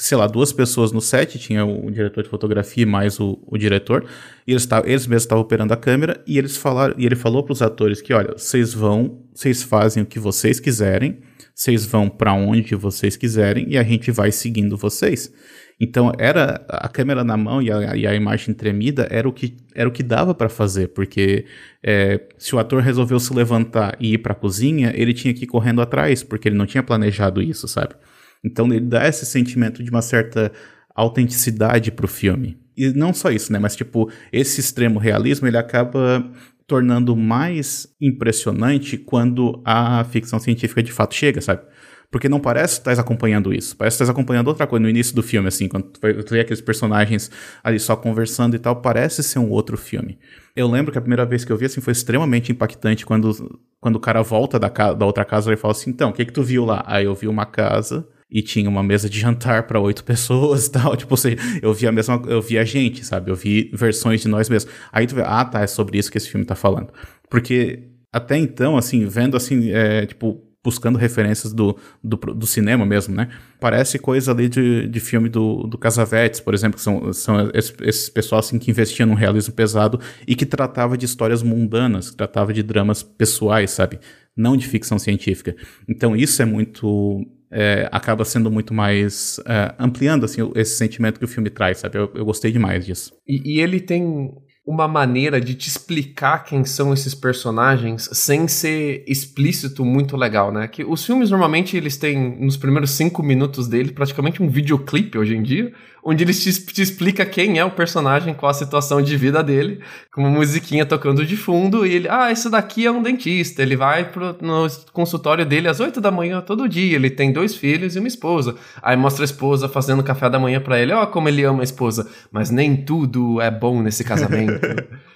sei 0.01 0.17
lá, 0.17 0.25
duas 0.25 0.51
pessoas 0.51 0.91
no 0.91 0.99
set, 0.99 1.37
tinha 1.37 1.63
o 1.63 1.89
diretor 1.91 2.23
de 2.23 2.29
fotografia 2.29 2.85
mais 2.85 3.19
o, 3.19 3.39
o 3.45 3.57
diretor, 3.57 4.05
e 4.47 4.51
eles, 4.51 4.67
eles 4.85 5.07
mesmos 5.07 5.23
estavam 5.23 5.43
operando 5.43 5.73
a 5.73 5.77
câmera, 5.77 6.21
e 6.25 6.37
eles 6.37 6.57
falaram, 6.57 6.95
e 6.97 7.05
ele 7.05 7.15
falou 7.15 7.43
para 7.43 7.53
os 7.53 7.61
atores 7.61 8.01
que, 8.01 8.11
olha, 8.11 8.33
vocês 8.35 8.73
vão, 8.73 9.21
vocês 9.33 9.61
fazem 9.61 10.01
o 10.01 10.05
que 10.05 10.19
vocês 10.19 10.59
quiserem, 10.59 11.19
vocês 11.53 11.85
vão 11.85 12.09
para 12.09 12.33
onde 12.33 12.73
vocês 12.73 13.15
quiserem, 13.15 13.67
e 13.69 13.77
a 13.77 13.83
gente 13.83 14.09
vai 14.09 14.31
seguindo 14.31 14.75
vocês. 14.75 15.31
Então 15.79 16.11
era 16.17 16.65
a 16.67 16.87
câmera 16.87 17.23
na 17.23 17.35
mão 17.35 17.61
e 17.61 17.71
a, 17.71 17.95
e 17.95 18.07
a 18.07 18.15
imagem 18.15 18.53
tremida 18.53 19.07
era 19.11 19.27
o 19.27 19.33
que, 19.33 19.57
era 19.75 19.89
o 19.89 19.91
que 19.91 20.01
dava 20.01 20.33
para 20.33 20.49
fazer, 20.49 20.89
porque 20.89 21.45
é, 21.83 22.21
se 22.37 22.55
o 22.55 22.59
ator 22.59 22.81
resolveu 22.81 23.19
se 23.19 23.33
levantar 23.33 23.95
e 23.99 24.13
ir 24.13 24.19
para 24.19 24.33
a 24.33 24.35
cozinha, 24.35 24.91
ele 24.95 25.13
tinha 25.13 25.33
que 25.33 25.43
ir 25.43 25.47
correndo 25.47 25.81
atrás, 25.81 26.23
porque 26.23 26.47
ele 26.47 26.55
não 26.55 26.65
tinha 26.65 26.81
planejado 26.81 27.41
isso, 27.41 27.67
sabe? 27.67 27.95
Então 28.43 28.67
ele 28.67 28.81
dá 28.81 29.07
esse 29.07 29.25
sentimento 29.25 29.83
de 29.83 29.89
uma 29.89 30.01
certa 30.01 30.51
autenticidade 30.93 31.91
pro 31.91 32.07
filme. 32.07 32.57
E 32.75 32.89
não 32.89 33.13
só 33.13 33.31
isso, 33.31 33.51
né? 33.53 33.59
Mas, 33.59 33.75
tipo, 33.75 34.11
esse 34.31 34.59
extremo 34.59 34.99
realismo 34.99 35.47
ele 35.47 35.57
acaba 35.57 36.29
tornando 36.65 37.15
mais 37.15 37.87
impressionante 38.01 38.97
quando 38.97 39.61
a 39.65 40.03
ficção 40.05 40.39
científica 40.39 40.81
de 40.81 40.91
fato 40.91 41.13
chega, 41.13 41.41
sabe? 41.41 41.61
Porque 42.09 42.29
não 42.29 42.39
parece 42.39 42.75
que 42.75 42.81
estás 42.81 42.99
acompanhando 42.99 43.51
isso. 43.51 43.75
Parece 43.75 43.97
que 43.97 44.03
estás 44.03 44.09
acompanhando 44.09 44.47
outra 44.47 44.67
coisa 44.67 44.83
no 44.83 44.89
início 44.89 45.15
do 45.15 45.23
filme, 45.23 45.47
assim, 45.47 45.67
quando 45.67 45.85
tu 45.87 46.29
vê 46.29 46.41
aqueles 46.41 46.61
personagens 46.61 47.31
ali 47.63 47.79
só 47.79 47.95
conversando 47.95 48.55
e 48.55 48.59
tal, 48.59 48.75
parece 48.81 49.23
ser 49.23 49.39
um 49.39 49.49
outro 49.49 49.75
filme. 49.77 50.19
Eu 50.55 50.69
lembro 50.69 50.91
que 50.91 50.97
a 50.97 51.01
primeira 51.01 51.25
vez 51.25 51.43
que 51.43 51.51
eu 51.51 51.57
vi, 51.57 51.65
assim, 51.65 51.81
foi 51.81 51.91
extremamente 51.91 52.51
impactante 52.51 53.03
quando, 53.03 53.59
quando 53.81 53.95
o 53.95 53.99
cara 53.99 54.21
volta 54.21 54.59
da, 54.59 54.69
casa, 54.69 54.95
da 54.95 55.05
outra 55.07 55.25
casa 55.25 55.51
e 55.51 55.57
fala 55.57 55.71
assim, 55.71 55.89
então, 55.89 56.11
o 56.11 56.13
que 56.13 56.23
que 56.23 56.31
tu 56.31 56.43
viu 56.43 56.65
lá? 56.65 56.83
Aí 56.85 57.05
eu 57.05 57.15
vi 57.15 57.27
uma 57.27 57.47
casa 57.47 58.07
e 58.34 58.41
tinha 58.41 58.67
uma 58.67 58.81
mesa 58.81 59.07
de 59.07 59.19
jantar 59.19 59.63
para 59.67 59.79
oito 59.79 60.03
pessoas 60.03 60.65
e 60.65 60.71
tal. 60.71 60.97
Tipo, 60.97 61.15
você, 61.15 61.38
eu 61.61 61.71
vi 61.73 61.88
a 61.88 61.91
mesma, 61.91 62.19
eu 62.27 62.41
vi 62.41 62.57
a 62.57 62.65
gente, 62.65 63.05
sabe? 63.05 63.29
Eu 63.29 63.36
vi 63.36 63.69
versões 63.71 64.21
de 64.21 64.27
nós 64.27 64.49
mesmos. 64.49 64.73
Aí 64.91 65.05
tu 65.05 65.13
vê, 65.13 65.21
ah, 65.23 65.45
tá, 65.45 65.61
é 65.61 65.67
sobre 65.67 65.99
isso 65.99 66.11
que 66.11 66.17
esse 66.17 66.29
filme 66.29 66.45
tá 66.45 66.55
falando. 66.55 66.91
Porque 67.29 67.84
até 68.11 68.36
então, 68.36 68.75
assim, 68.75 69.05
vendo 69.05 69.38
assim, 69.38 69.71
é, 69.71 70.05
tipo, 70.07 70.43
buscando 70.63 70.97
referências 70.97 71.51
do, 71.51 71.77
do, 72.03 72.15
do, 72.15 72.47
cinema 72.47 72.86
mesmo, 72.86 73.13
né? 73.13 73.27
Parece 73.59 73.99
coisa 73.99 74.31
ali 74.31 74.47
de, 74.47 74.88
de 74.88 74.99
filme 74.99 75.27
do, 75.27 75.67
do 75.67 75.77
Casavetes, 75.77 76.39
por 76.39 76.53
exemplo, 76.53 76.77
que 76.77 76.81
são, 76.81 77.11
são 77.11 77.51
esses, 77.53 77.75
esses 77.81 78.09
pessoal 78.09 78.39
assim, 78.39 78.57
que 78.57 78.71
investiam 78.71 79.07
num 79.07 79.13
realismo 79.13 79.53
pesado 79.53 79.99
e 80.25 80.36
que 80.36 80.45
tratava 80.45 80.97
de 80.97 81.05
histórias 81.05 81.43
mundanas, 81.43 82.11
que 82.11 82.15
tratava 82.15 82.53
de 82.53 82.63
dramas 82.63 83.03
pessoais, 83.03 83.71
sabe? 83.71 83.99
Não 84.36 84.55
de 84.55 84.67
ficção 84.67 84.97
científica. 84.97 85.55
Então 85.88 86.15
isso 86.15 86.41
é 86.41 86.45
muito 86.45 87.25
é, 87.54 87.88
acaba 87.91 88.26
sendo 88.26 88.49
muito 88.49 88.74
mais 88.74 89.39
é, 89.45 89.76
ampliando 89.78 90.26
assim 90.26 90.41
esse 90.56 90.76
sentimento 90.76 91.20
que 91.20 91.26
o 91.26 91.28
filme 91.28 91.51
traz, 91.51 91.78
sabe? 91.78 91.99
Eu, 91.99 92.12
eu 92.16 92.26
gostei 92.26 92.51
demais 92.51 92.86
disso. 92.86 93.14
E, 93.28 93.58
e, 93.58 93.62
ele 93.62 93.80
tem 93.80 94.34
uma 94.66 94.88
maneira 94.88 95.39
de 95.39 95.54
te 95.54 95.68
explicar 95.68 96.45
quem 96.45 96.66
são 96.66 96.93
esses 96.93 97.14
personagens 97.14 98.10
sem 98.14 98.47
ser 98.47 99.04
explícito 99.08 99.86
muito 99.86 100.18
legal, 100.18 100.51
né? 100.51 100.68
Que 100.68 100.84
os 100.84 101.06
filmes 101.06 101.30
normalmente 101.30 101.78
eles 101.78 101.95
têm 101.95 102.39
nos 102.39 102.58
primeiros 102.58 102.91
cinco 102.91 103.22
minutos 103.22 103.68
dele 103.68 103.91
praticamente 103.91 104.41
um 104.41 104.49
videoclipe 104.49 105.18
hoje 105.18 105.36
em 105.36 105.43
dia 105.43 105.72
onde 106.04 106.24
ele 106.24 106.34
te, 106.34 106.51
te, 106.66 106.82
explica 106.82 107.26
quem 107.26 107.58
é 107.58 107.66
o 107.66 107.72
personagem, 107.72 108.34
qual 108.34 108.49
a 108.49 108.54
situação 108.54 109.01
de 109.01 109.16
vida 109.16 109.41
dele, 109.41 109.80
com 110.12 110.22
uma 110.22 110.30
musiquinha 110.30 110.86
tocando 110.86 111.26
de 111.26 111.38
fundo, 111.38 111.86
e 111.86 111.93
ele, 111.93 112.10
ah, 112.10 112.32
isso 112.32 112.49
daqui 112.49 112.86
é 112.86 112.91
um 112.91 113.01
dentista, 113.01 113.62
ele 113.62 113.76
vai 113.76 114.12
pro, 114.12 114.36
no 114.41 114.68
consultório 114.91 115.45
dele 115.45 115.68
às 115.68 115.80
8 115.80 116.01
da 116.01 116.12
manhã 116.12 116.41
todo 116.41 116.68
dia, 116.68 116.95
ele 116.95 117.10
tem 117.10 117.32
dois 117.32 117.56
filhos 117.56 117.95
e 117.95 117.99
uma 117.99 118.08
esposa. 118.08 118.56
Aí 118.82 118.97
mostra 118.97 119.24
a 119.24 119.26
esposa 119.26 119.70
fazendo 119.70 120.04
café 120.04 120.30
da 120.30 120.39
manhã 120.39 120.60
para 120.60 120.80
ele, 120.80 120.91
ó, 120.91 121.04
oh, 121.04 121.08
como 121.08 121.30
ele 121.30 121.43
ama 121.43 121.62
a 121.62 121.64
esposa, 121.64 122.10
mas 122.32 122.49
nem 122.49 122.76
tudo 122.76 123.39
é 123.39 123.49
bom 123.49 123.82
nesse 123.82 124.04
casamento. 124.04 124.60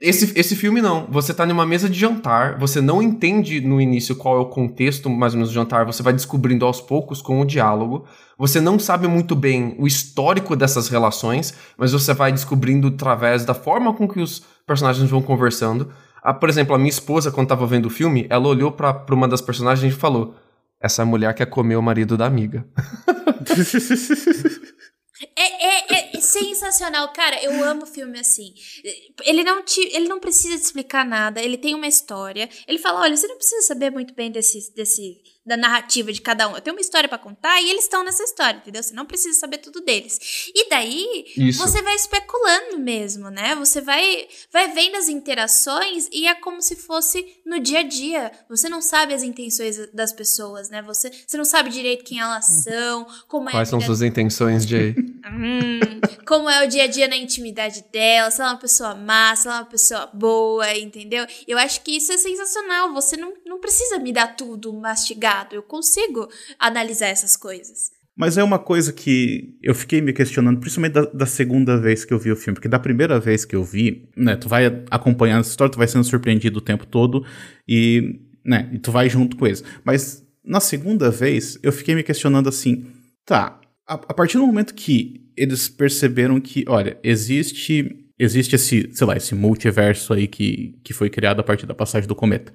Esse, 0.00 0.32
esse 0.38 0.56
filme 0.56 0.80
não. 0.80 1.06
Você 1.10 1.34
tá 1.34 1.44
numa 1.44 1.66
mesa 1.66 1.86
de 1.86 1.98
jantar, 1.98 2.58
você 2.58 2.80
não 2.80 3.02
entende 3.02 3.60
no 3.60 3.78
início 3.78 4.16
qual 4.16 4.38
é 4.38 4.40
o 4.40 4.46
contexto 4.46 5.10
mais 5.10 5.34
ou 5.34 5.38
menos 5.38 5.50
do 5.50 5.54
jantar, 5.54 5.84
você 5.84 6.02
vai 6.02 6.14
descobrindo 6.14 6.64
aos 6.64 6.80
poucos 6.80 7.20
com 7.20 7.40
o 7.40 7.44
diálogo. 7.44 8.06
Você 8.38 8.58
não 8.58 8.78
sabe 8.78 9.06
muito 9.06 9.36
bem 9.36 9.76
o 9.78 9.86
histórico 9.86 10.56
dessas 10.56 10.88
relações, 10.88 11.54
mas 11.76 11.92
você 11.92 12.14
vai 12.14 12.32
descobrindo 12.32 12.88
através 12.88 13.44
da 13.44 13.52
forma 13.52 13.92
com 13.92 14.08
que 14.08 14.18
os 14.18 14.42
personagens 14.66 15.10
vão 15.10 15.20
conversando. 15.20 15.92
Ah, 16.22 16.32
por 16.32 16.48
exemplo, 16.48 16.74
a 16.74 16.78
minha 16.78 16.88
esposa, 16.88 17.30
quando 17.30 17.48
tava 17.48 17.66
vendo 17.66 17.86
o 17.86 17.90
filme, 17.90 18.26
ela 18.30 18.48
olhou 18.48 18.72
para 18.72 19.04
uma 19.10 19.28
das 19.28 19.42
personagens 19.42 19.92
e 19.92 19.96
falou: 19.96 20.34
Essa 20.80 21.04
mulher 21.04 21.34
quer 21.34 21.46
comer 21.46 21.76
o 21.76 21.82
marido 21.82 22.16
da 22.16 22.24
amiga. 22.24 22.66
É, 25.34 25.66
é, 25.66 25.94
é, 25.94 26.05
sensacional, 26.20 27.12
cara. 27.12 27.42
Eu 27.42 27.64
amo 27.64 27.86
filme 27.86 28.18
assim. 28.18 28.54
Ele 29.24 29.44
não, 29.44 29.62
te, 29.62 29.80
ele 29.94 30.08
não 30.08 30.20
precisa 30.20 30.56
te 30.56 30.62
explicar 30.62 31.04
nada. 31.04 31.42
Ele 31.42 31.56
tem 31.56 31.74
uma 31.74 31.86
história. 31.86 32.48
Ele 32.66 32.78
fala: 32.78 33.00
olha, 33.00 33.16
você 33.16 33.26
não 33.26 33.36
precisa 33.36 33.66
saber 33.66 33.90
muito 33.90 34.14
bem 34.14 34.30
desse, 34.30 34.72
desse, 34.74 35.20
da 35.44 35.56
narrativa 35.56 36.12
de 36.12 36.20
cada 36.20 36.48
um. 36.48 36.54
Eu 36.54 36.60
tenho 36.60 36.74
uma 36.74 36.80
história 36.80 37.08
para 37.08 37.18
contar 37.18 37.60
e 37.60 37.70
eles 37.70 37.84
estão 37.84 38.04
nessa 38.04 38.24
história, 38.24 38.58
entendeu? 38.58 38.82
Você 38.82 38.94
não 38.94 39.06
precisa 39.06 39.38
saber 39.38 39.58
tudo 39.58 39.80
deles. 39.80 40.50
E 40.54 40.68
daí, 40.68 41.26
Isso. 41.36 41.58
você 41.58 41.80
vai 41.82 41.94
especulando 41.94 42.78
mesmo, 42.78 43.30
né? 43.30 43.54
Você 43.54 43.80
vai, 43.80 44.26
vai 44.52 44.72
vendo 44.72 44.96
as 44.96 45.08
interações 45.08 46.08
e 46.12 46.26
é 46.26 46.34
como 46.34 46.60
se 46.60 46.76
fosse 46.76 47.24
no 47.46 47.60
dia 47.60 47.80
a 47.80 47.82
dia. 47.82 48.32
Você 48.48 48.68
não 48.68 48.82
sabe 48.82 49.14
as 49.14 49.22
intenções 49.22 49.92
das 49.92 50.12
pessoas, 50.12 50.68
né? 50.68 50.82
Você, 50.82 51.10
você 51.26 51.36
não 51.36 51.44
sabe 51.44 51.70
direito 51.70 52.04
quem 52.04 52.20
elas 52.20 52.46
são, 52.64 53.06
como 53.28 53.48
é 53.48 53.52
a 53.52 53.52
Quais 53.52 53.68
são 53.68 53.80
suas 53.80 54.02
intenções, 54.02 54.66
Jay? 54.66 54.94
Hum, 55.28 56.00
como 56.24 56.48
é 56.48 56.64
o 56.64 56.68
dia 56.68 56.84
a 56.84 56.86
dia 56.86 57.08
na 57.08 57.16
intimidade 57.16 57.84
dela, 57.92 58.30
se 58.30 58.40
ela 58.40 58.50
é 58.50 58.52
uma 58.52 58.60
pessoa 58.60 58.94
má, 58.94 59.34
se 59.34 59.48
ela 59.48 59.58
é 59.58 59.60
uma 59.60 59.66
pessoa 59.66 60.06
boa, 60.14 60.76
entendeu? 60.76 61.26
Eu 61.48 61.58
acho 61.58 61.82
que 61.82 61.96
isso 61.96 62.12
é 62.12 62.16
sensacional. 62.16 62.92
Você 62.94 63.16
não, 63.16 63.34
não 63.44 63.60
precisa 63.60 63.98
me 63.98 64.12
dar 64.12 64.36
tudo 64.36 64.72
mastigado. 64.72 65.54
Eu 65.54 65.62
consigo 65.62 66.28
analisar 66.58 67.06
essas 67.06 67.36
coisas. 67.36 67.90
Mas 68.16 68.38
é 68.38 68.42
uma 68.42 68.58
coisa 68.58 68.92
que 68.92 69.58
eu 69.62 69.74
fiquei 69.74 70.00
me 70.00 70.12
questionando, 70.12 70.58
principalmente 70.58 70.94
da, 70.94 71.02
da, 71.02 71.26
segunda 71.26 71.78
vez 71.78 72.02
que 72.02 72.14
eu 72.14 72.18
vi 72.18 72.32
o 72.32 72.36
filme, 72.36 72.54
porque 72.54 72.68
da 72.68 72.78
primeira 72.78 73.20
vez 73.20 73.44
que 73.44 73.54
eu 73.54 73.62
vi, 73.62 74.08
né, 74.16 74.36
tu 74.36 74.48
vai 74.48 74.84
acompanhando 74.90 75.40
essa 75.40 75.50
história, 75.50 75.70
tu 75.70 75.76
vai 75.76 75.86
sendo 75.86 76.02
surpreendido 76.02 76.58
o 76.58 76.62
tempo 76.62 76.86
todo 76.86 77.26
e, 77.68 78.20
né, 78.42 78.70
e 78.72 78.78
tu 78.78 78.90
vai 78.90 79.10
junto 79.10 79.36
com 79.36 79.46
eles. 79.46 79.62
Mas 79.84 80.24
na 80.42 80.60
segunda 80.60 81.10
vez, 81.10 81.58
eu 81.62 81.70
fiquei 81.70 81.94
me 81.94 82.02
questionando 82.02 82.48
assim, 82.48 82.86
tá, 83.26 83.60
a, 83.86 83.94
a 83.94 84.14
partir 84.14 84.38
do 84.38 84.46
momento 84.46 84.74
que 84.74 85.30
eles 85.36 85.68
perceberam 85.68 86.40
que, 86.40 86.64
olha, 86.68 86.98
existe 87.02 88.02
existe 88.18 88.56
esse, 88.56 88.88
sei 88.94 89.06
lá, 89.06 89.14
esse 89.14 89.34
multiverso 89.34 90.14
aí 90.14 90.26
que, 90.26 90.78
que 90.82 90.94
foi 90.94 91.10
criado 91.10 91.40
a 91.40 91.42
partir 91.44 91.66
da 91.66 91.74
passagem 91.74 92.08
do 92.08 92.14
cometa 92.14 92.50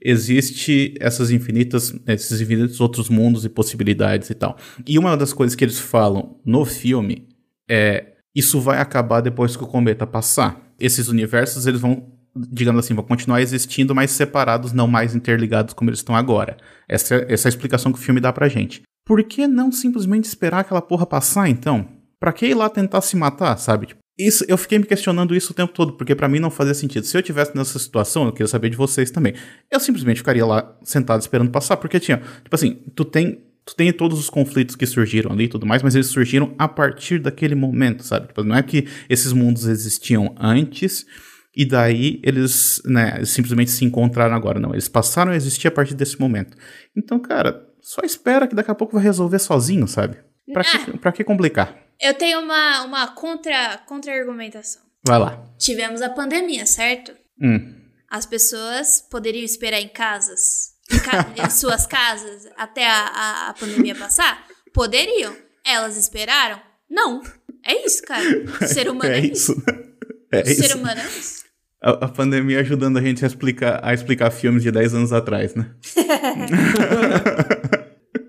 existe 0.00 0.94
essas 1.00 1.30
infinitas, 1.30 1.94
esses 2.06 2.40
infinitos 2.40 2.80
outros 2.80 3.08
mundos 3.08 3.44
e 3.44 3.48
possibilidades 3.48 4.30
e 4.30 4.34
tal. 4.34 4.56
E 4.86 4.98
uma 4.98 5.16
das 5.16 5.32
coisas 5.32 5.56
que 5.56 5.64
eles 5.64 5.78
falam 5.78 6.38
no 6.44 6.64
filme 6.64 7.28
é 7.68 8.14
isso 8.34 8.60
vai 8.60 8.78
acabar 8.78 9.20
depois 9.20 9.56
que 9.56 9.64
o 9.64 9.66
cometa 9.66 10.06
passar. 10.06 10.72
Esses 10.78 11.08
universos 11.08 11.66
eles 11.66 11.80
vão, 11.80 12.06
digamos 12.36 12.84
assim, 12.84 12.94
vão 12.94 13.04
continuar 13.04 13.42
existindo, 13.42 13.94
mas 13.94 14.12
separados, 14.12 14.72
não 14.72 14.86
mais 14.86 15.14
interligados 15.14 15.74
como 15.74 15.90
eles 15.90 15.98
estão 15.98 16.14
agora. 16.14 16.56
Essa, 16.88 17.26
essa 17.28 17.48
é 17.48 17.50
a 17.50 17.50
explicação 17.50 17.92
que 17.92 17.98
o 17.98 18.02
filme 18.02 18.20
dá 18.20 18.32
pra 18.32 18.48
gente. 18.48 18.82
Por 19.08 19.24
que 19.24 19.46
não 19.48 19.72
simplesmente 19.72 20.26
esperar 20.26 20.60
aquela 20.60 20.82
porra 20.82 21.06
passar, 21.06 21.48
então? 21.48 21.88
Pra 22.20 22.30
que 22.30 22.44
ir 22.44 22.54
lá 22.54 22.68
tentar 22.68 23.00
se 23.00 23.16
matar, 23.16 23.56
sabe? 23.56 23.86
Tipo, 23.86 24.00
isso, 24.18 24.44
eu 24.46 24.58
fiquei 24.58 24.78
me 24.78 24.84
questionando 24.84 25.34
isso 25.34 25.52
o 25.52 25.54
tempo 25.54 25.72
todo, 25.72 25.94
porque 25.94 26.14
para 26.14 26.28
mim 26.28 26.38
não 26.38 26.50
fazia 26.50 26.74
sentido. 26.74 27.06
Se 27.06 27.16
eu 27.16 27.22
tivesse 27.22 27.56
nessa 27.56 27.78
situação, 27.78 28.26
eu 28.26 28.32
queria 28.32 28.46
saber 28.46 28.68
de 28.68 28.76
vocês 28.76 29.10
também. 29.10 29.32
Eu 29.70 29.80
simplesmente 29.80 30.18
ficaria 30.18 30.44
lá 30.44 30.76
sentado 30.82 31.22
esperando 31.22 31.50
passar, 31.50 31.78
porque 31.78 31.98
tinha, 31.98 32.18
tipo 32.18 32.54
assim, 32.54 32.82
tu 32.94 33.02
tem, 33.02 33.40
tu 33.64 33.74
tem 33.74 33.90
todos 33.94 34.18
os 34.18 34.28
conflitos 34.28 34.76
que 34.76 34.84
surgiram 34.84 35.32
ali 35.32 35.44
e 35.44 35.48
tudo 35.48 35.64
mais, 35.64 35.82
mas 35.82 35.94
eles 35.94 36.08
surgiram 36.08 36.54
a 36.58 36.68
partir 36.68 37.18
daquele 37.18 37.54
momento, 37.54 38.02
sabe? 38.02 38.26
Tipo, 38.26 38.44
não 38.44 38.56
é 38.56 38.62
que 38.62 38.86
esses 39.08 39.32
mundos 39.32 39.64
existiam 39.64 40.34
antes 40.38 41.06
e 41.56 41.64
daí 41.64 42.20
eles, 42.22 42.82
né, 42.84 43.24
simplesmente 43.24 43.70
se 43.70 43.86
encontraram 43.86 44.34
agora, 44.34 44.60
não. 44.60 44.72
Eles 44.72 44.86
passaram 44.86 45.32
a 45.32 45.36
existir 45.36 45.66
a 45.66 45.70
partir 45.70 45.94
desse 45.94 46.20
momento. 46.20 46.58
Então, 46.94 47.18
cara, 47.18 47.67
só 47.88 48.02
espera 48.04 48.46
que 48.46 48.54
daqui 48.54 48.70
a 48.70 48.74
pouco 48.74 48.92
vai 48.92 49.02
resolver 49.02 49.38
sozinho, 49.38 49.88
sabe? 49.88 50.18
Pra, 50.52 50.62
que, 50.62 50.98
pra 50.98 51.10
que 51.10 51.24
complicar? 51.24 51.74
Eu 51.98 52.12
tenho 52.12 52.38
uma, 52.40 52.84
uma 52.84 53.08
contra, 53.08 53.78
contra-argumentação. 53.86 54.82
Vai 55.02 55.18
lá. 55.18 55.42
Tivemos 55.56 56.02
a 56.02 56.10
pandemia, 56.10 56.66
certo? 56.66 57.16
Hum. 57.40 57.76
As 58.10 58.26
pessoas 58.26 59.00
poderiam 59.10 59.42
esperar 59.42 59.80
em 59.80 59.88
casas, 59.88 60.74
em, 60.92 60.98
ca 60.98 61.32
em 61.42 61.48
suas 61.48 61.86
casas, 61.86 62.46
até 62.58 62.86
a, 62.86 63.06
a, 63.06 63.48
a, 63.48 63.54
pandemia 63.54 63.94
passar? 63.94 64.46
Poderiam. 64.74 65.34
Elas 65.64 65.96
esperaram? 65.96 66.60
Não. 66.90 67.22
É 67.64 67.86
isso, 67.86 68.02
cara. 68.02 68.22
O 68.60 68.66
ser 68.66 68.88
humano 68.92 69.14
é, 69.14 69.18
é 69.18 69.26
isso. 69.26 69.52
isso. 69.52 69.64
É 70.30 70.42
o 70.42 70.44
ser 70.44 70.52
isso. 70.66 70.76
humano 70.76 71.00
é 71.00 71.06
isso. 71.06 71.42
A, 71.82 71.90
a, 71.90 72.08
pandemia 72.08 72.60
ajudando 72.60 72.98
a 72.98 73.00
gente 73.00 73.24
a 73.24 73.26
explicar, 73.26 73.80
a 73.82 73.94
explicar 73.94 74.30
filmes 74.30 74.62
de 74.62 74.70
10 74.70 74.94
anos 74.94 75.10
atrás, 75.10 75.54
né? 75.54 75.70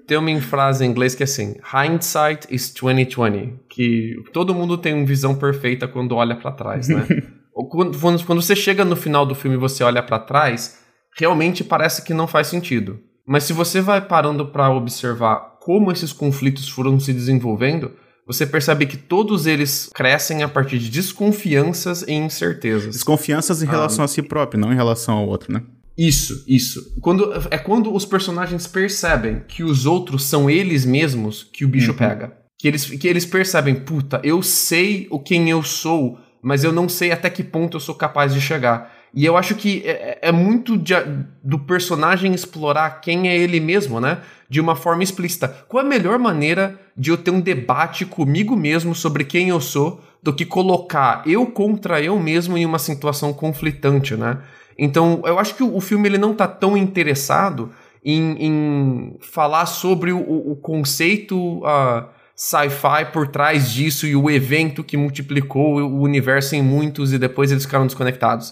Tem 0.10 0.18
uma 0.18 0.42
frase 0.42 0.84
em 0.84 0.90
inglês 0.90 1.14
que 1.14 1.22
é 1.22 1.26
assim: 1.26 1.56
hindsight 1.74 2.48
is 2.50 2.74
2020, 2.74 3.60
que 3.70 4.16
todo 4.34 4.56
mundo 4.56 4.76
tem 4.78 4.94
uma 4.94 5.06
visão 5.06 5.36
perfeita 5.36 5.88
quando 5.88 6.16
olha 6.16 6.36
para 6.36 6.52
trás, 6.52 6.90
né? 6.90 7.06
quando, 7.70 7.98
quando 8.26 8.42
você 8.42 8.56
chega 8.56 8.84
no 8.84 8.96
final 8.96 9.26
do 9.26 9.36
filme 9.36 9.56
e 9.56 9.60
você 9.60 9.84
olha 9.84 10.02
para 10.02 10.18
trás, 10.18 10.80
realmente 11.16 11.64
parece 11.64 12.04
que 12.04 12.14
não 12.14 12.28
faz 12.28 12.48
sentido. 12.48 13.00
Mas 13.26 13.44
se 13.44 13.54
você 13.54 13.80
vai 13.80 14.02
parando 14.02 14.48
para 14.48 14.72
observar 14.72 15.58
como 15.62 15.92
esses 15.92 16.12
conflitos 16.12 16.68
foram 16.68 17.00
se 17.00 17.14
desenvolvendo, 17.14 17.92
você 18.26 18.46
percebe 18.46 18.88
que 18.88 18.98
todos 18.98 19.46
eles 19.46 19.90
crescem 19.94 20.42
a 20.42 20.48
partir 20.48 20.80
de 20.80 20.90
desconfianças 20.90 22.02
e 22.02 22.14
incertezas. 22.14 22.96
Desconfianças 22.96 23.62
em 23.62 23.68
relação 23.68 24.04
ah, 24.04 24.06
a 24.06 24.08
si 24.08 24.24
próprio, 24.24 24.60
não 24.60 24.74
em 24.74 24.76
relação 24.76 25.18
ao 25.18 25.28
outro, 25.28 25.54
né? 25.54 25.62
Isso, 26.00 26.46
isso. 26.48 26.96
Quando, 27.02 27.34
é 27.52 27.58
quando 27.58 27.94
os 27.94 28.06
personagens 28.06 28.66
percebem 28.66 29.44
que 29.46 29.66
os 29.66 29.86
outros 29.86 30.24
são 30.24 30.50
eles 30.50 30.86
mesmos 30.86 31.44
que 31.44 31.66
o 31.66 31.68
bicho 31.68 31.92
uhum. 31.92 31.98
pega. 31.98 32.38
Que 32.58 32.70
eles, 32.70 32.86
que 32.86 33.06
eles 33.06 33.26
percebem, 33.26 33.76
puta, 33.76 34.22
eu 34.24 34.42
sei 34.42 35.08
o 35.12 35.20
quem 35.20 35.50
eu 35.50 35.62
sou, 35.62 36.18
mas 36.42 36.64
eu 36.64 36.72
não 36.72 36.88
sei 36.88 37.12
até 37.12 37.30
que 37.30 37.44
ponto 37.44 37.76
eu 37.76 37.82
sou 37.82 37.96
capaz 37.96 38.34
de 38.34 38.40
chegar. 38.40 38.96
E 39.14 39.26
eu 39.26 39.36
acho 39.36 39.56
que 39.56 39.84
é, 39.86 40.20
é 40.22 40.32
muito 40.32 40.78
de, 40.78 40.94
do 41.44 41.60
personagem 41.60 42.34
explorar 42.34 43.02
quem 43.02 43.28
é 43.28 43.38
ele 43.38 43.60
mesmo, 43.60 44.00
né? 44.00 44.20
De 44.50 44.62
uma 44.62 44.78
forma 44.78 45.04
explícita. 45.04 45.50
Qual 45.68 45.84
a 45.84 45.88
melhor 45.88 46.18
maneira 46.18 46.80
de 46.96 47.12
eu 47.12 47.18
ter 47.18 47.32
um 47.32 47.42
debate 47.42 48.06
comigo 48.06 48.56
mesmo 48.56 48.96
sobre 48.96 49.26
quem 49.26 49.50
eu 49.50 49.60
sou 49.60 50.02
do 50.24 50.34
que 50.34 50.46
colocar 50.46 51.24
eu 51.26 51.46
contra 51.46 52.02
eu 52.02 52.18
mesmo 52.18 52.58
em 52.58 52.66
uma 52.66 52.80
situação 52.80 53.34
conflitante, 53.34 54.16
né? 54.16 54.38
Então, 54.80 55.22
eu 55.26 55.38
acho 55.38 55.56
que 55.56 55.64
o 55.64 55.82
filme 55.82 56.08
ele 56.08 56.18
não 56.18 56.32
está 56.32 56.48
tão 56.48 56.78
interessado 56.78 57.72
em, 58.04 58.46
em, 58.46 59.18
falar 59.20 59.66
sobre 59.66 60.14
o, 60.14 60.20
o 60.20 60.56
conceito 60.56 61.60
uh, 61.60 62.08
sci-fi 62.34 63.12
por 63.12 63.28
trás 63.28 63.70
disso 63.70 64.08
e 64.08 64.16
o 64.16 64.30
evento 64.30 64.82
que 64.82 64.96
multiplicou 64.96 65.82
o 65.82 66.00
universo 66.02 66.56
em 66.56 66.64
muitos 66.64 67.12
e 67.12 67.20
depois 67.20 67.52
eles 67.52 67.66
ficaram 67.66 67.86
desconectados. 67.86 68.52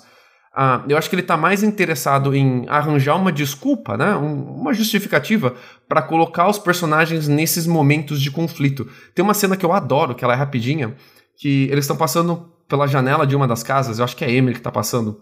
Uh, 0.57 0.83
eu 0.89 0.97
acho 0.97 1.07
que 1.07 1.15
ele 1.15 1.21
está 1.21 1.37
mais 1.37 1.63
interessado 1.63 2.35
em 2.35 2.65
arranjar 2.67 3.15
uma 3.15 3.31
desculpa, 3.31 3.95
né? 3.95 4.15
Um, 4.15 4.59
uma 4.59 4.73
justificativa 4.73 5.55
para 5.87 6.01
colocar 6.01 6.49
os 6.49 6.59
personagens 6.59 7.27
nesses 7.27 7.65
momentos 7.65 8.21
de 8.21 8.31
conflito. 8.31 8.85
Tem 9.15 9.23
uma 9.23 9.35
cena 9.35 9.55
que 9.55 9.65
eu 9.65 9.71
adoro, 9.71 10.15
que 10.15 10.25
ela 10.25 10.33
é 10.33 10.37
rapidinha, 10.37 10.95
que 11.37 11.69
eles 11.71 11.85
estão 11.85 11.95
passando 11.95 12.51
pela 12.67 12.87
janela 12.87 13.25
de 13.25 13.35
uma 13.35 13.47
das 13.47 13.63
casas, 13.63 13.99
eu 13.99 14.03
acho 14.03 14.15
que 14.15 14.25
é 14.25 14.31
Emily 14.31 14.53
que 14.53 14.59
está 14.59 14.71
passando, 14.71 15.21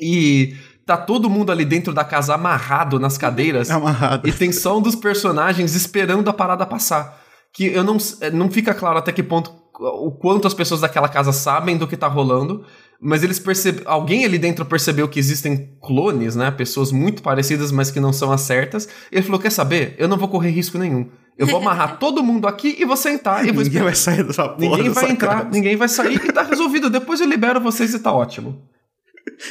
e 0.00 0.54
tá 0.84 0.96
todo 0.96 1.28
mundo 1.28 1.50
ali 1.50 1.64
dentro 1.64 1.92
da 1.92 2.04
casa 2.04 2.34
amarrado 2.34 2.98
nas 2.98 3.18
cadeiras. 3.18 3.70
Amarrado. 3.70 4.28
E 4.28 4.32
tem 4.32 4.52
só 4.52 4.78
um 4.78 4.80
dos 4.80 4.94
personagens 4.94 5.74
esperando 5.74 6.30
a 6.30 6.32
parada 6.32 6.64
passar. 6.64 7.20
Que 7.52 7.66
eu 7.66 7.82
não, 7.82 7.96
não 8.32 8.50
fica 8.50 8.72
claro 8.72 8.98
até 8.98 9.10
que 9.10 9.22
ponto 9.22 9.50
o 9.78 10.10
quanto 10.10 10.46
as 10.46 10.54
pessoas 10.54 10.80
daquela 10.80 11.08
casa 11.08 11.32
sabem 11.32 11.76
do 11.76 11.86
que 11.86 11.96
tá 11.96 12.06
rolando, 12.06 12.64
mas 13.00 13.22
eles 13.22 13.38
percebem, 13.38 13.82
alguém 13.84 14.24
ali 14.24 14.38
dentro 14.38 14.64
percebeu 14.64 15.06
que 15.08 15.18
existem 15.18 15.76
clones, 15.82 16.34
né, 16.34 16.50
pessoas 16.50 16.90
muito 16.90 17.22
parecidas, 17.22 17.70
mas 17.70 17.90
que 17.90 18.00
não 18.00 18.12
são 18.12 18.32
as 18.32 18.40
certas. 18.42 18.88
E 19.12 19.16
ele 19.16 19.22
falou: 19.22 19.40
"Quer 19.40 19.50
saber? 19.50 19.94
Eu 19.98 20.08
não 20.08 20.16
vou 20.16 20.28
correr 20.28 20.50
risco 20.50 20.78
nenhum. 20.78 21.10
Eu 21.36 21.46
vou 21.46 21.60
amarrar 21.60 21.98
todo 22.00 22.22
mundo 22.22 22.48
aqui 22.48 22.76
e 22.78 22.84
vou 22.86 22.96
sentar 22.96 23.46
e 23.46 23.52
vou 23.52 23.62
Ninguém 23.62 23.82
vai 23.82 23.94
sair 23.94 24.24
dessa 24.24 24.48
porra 24.48 24.58
Ninguém 24.58 24.90
vai 24.90 25.10
entrar, 25.10 25.38
casa. 25.38 25.50
ninguém 25.50 25.76
vai 25.76 25.88
sair 25.88 26.16
e 26.24 26.32
tá 26.32 26.42
resolvido. 26.42 26.88
Depois 26.88 27.20
eu 27.20 27.26
libero 27.26 27.60
vocês 27.60 27.92
e 27.92 27.98
tá 27.98 28.12
ótimo." 28.12 28.62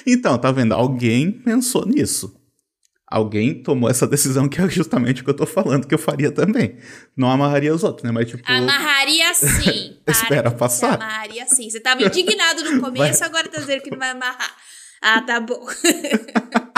Então, 0.05 0.37
tá 0.37 0.51
vendo? 0.51 0.73
Alguém 0.73 1.31
pensou 1.31 1.85
nisso. 1.85 2.39
Alguém 3.07 3.61
tomou 3.61 3.89
essa 3.89 4.07
decisão 4.07 4.49
que 4.49 4.59
é 4.59 4.67
justamente 4.67 5.21
o 5.21 5.23
que 5.23 5.29
eu 5.29 5.35
tô 5.35 5.45
falando 5.45 5.87
que 5.87 5.93
eu 5.93 5.99
faria 5.99 6.31
também. 6.31 6.77
Não 7.15 7.29
amarraria 7.29 7.73
os 7.73 7.83
outros, 7.83 8.03
né? 8.03 8.11
Mas 8.11 8.29
tipo. 8.29 8.43
Amarraria 8.45 9.33
sim. 9.33 9.97
Espera 10.07 10.49
passar. 10.49 10.95
Amarraria 10.95 11.45
sim. 11.45 11.69
Você 11.69 11.79
tava 11.79 12.01
indignado 12.03 12.63
no 12.63 12.81
começo, 12.83 13.19
vai. 13.19 13.29
agora 13.29 13.47
tá 13.47 13.59
dizendo 13.59 13.81
que 13.81 13.91
não 13.91 13.99
vai 13.99 14.09
amarrar. 14.09 14.55
Ah, 15.01 15.21
tá 15.21 15.39
bom. 15.39 15.65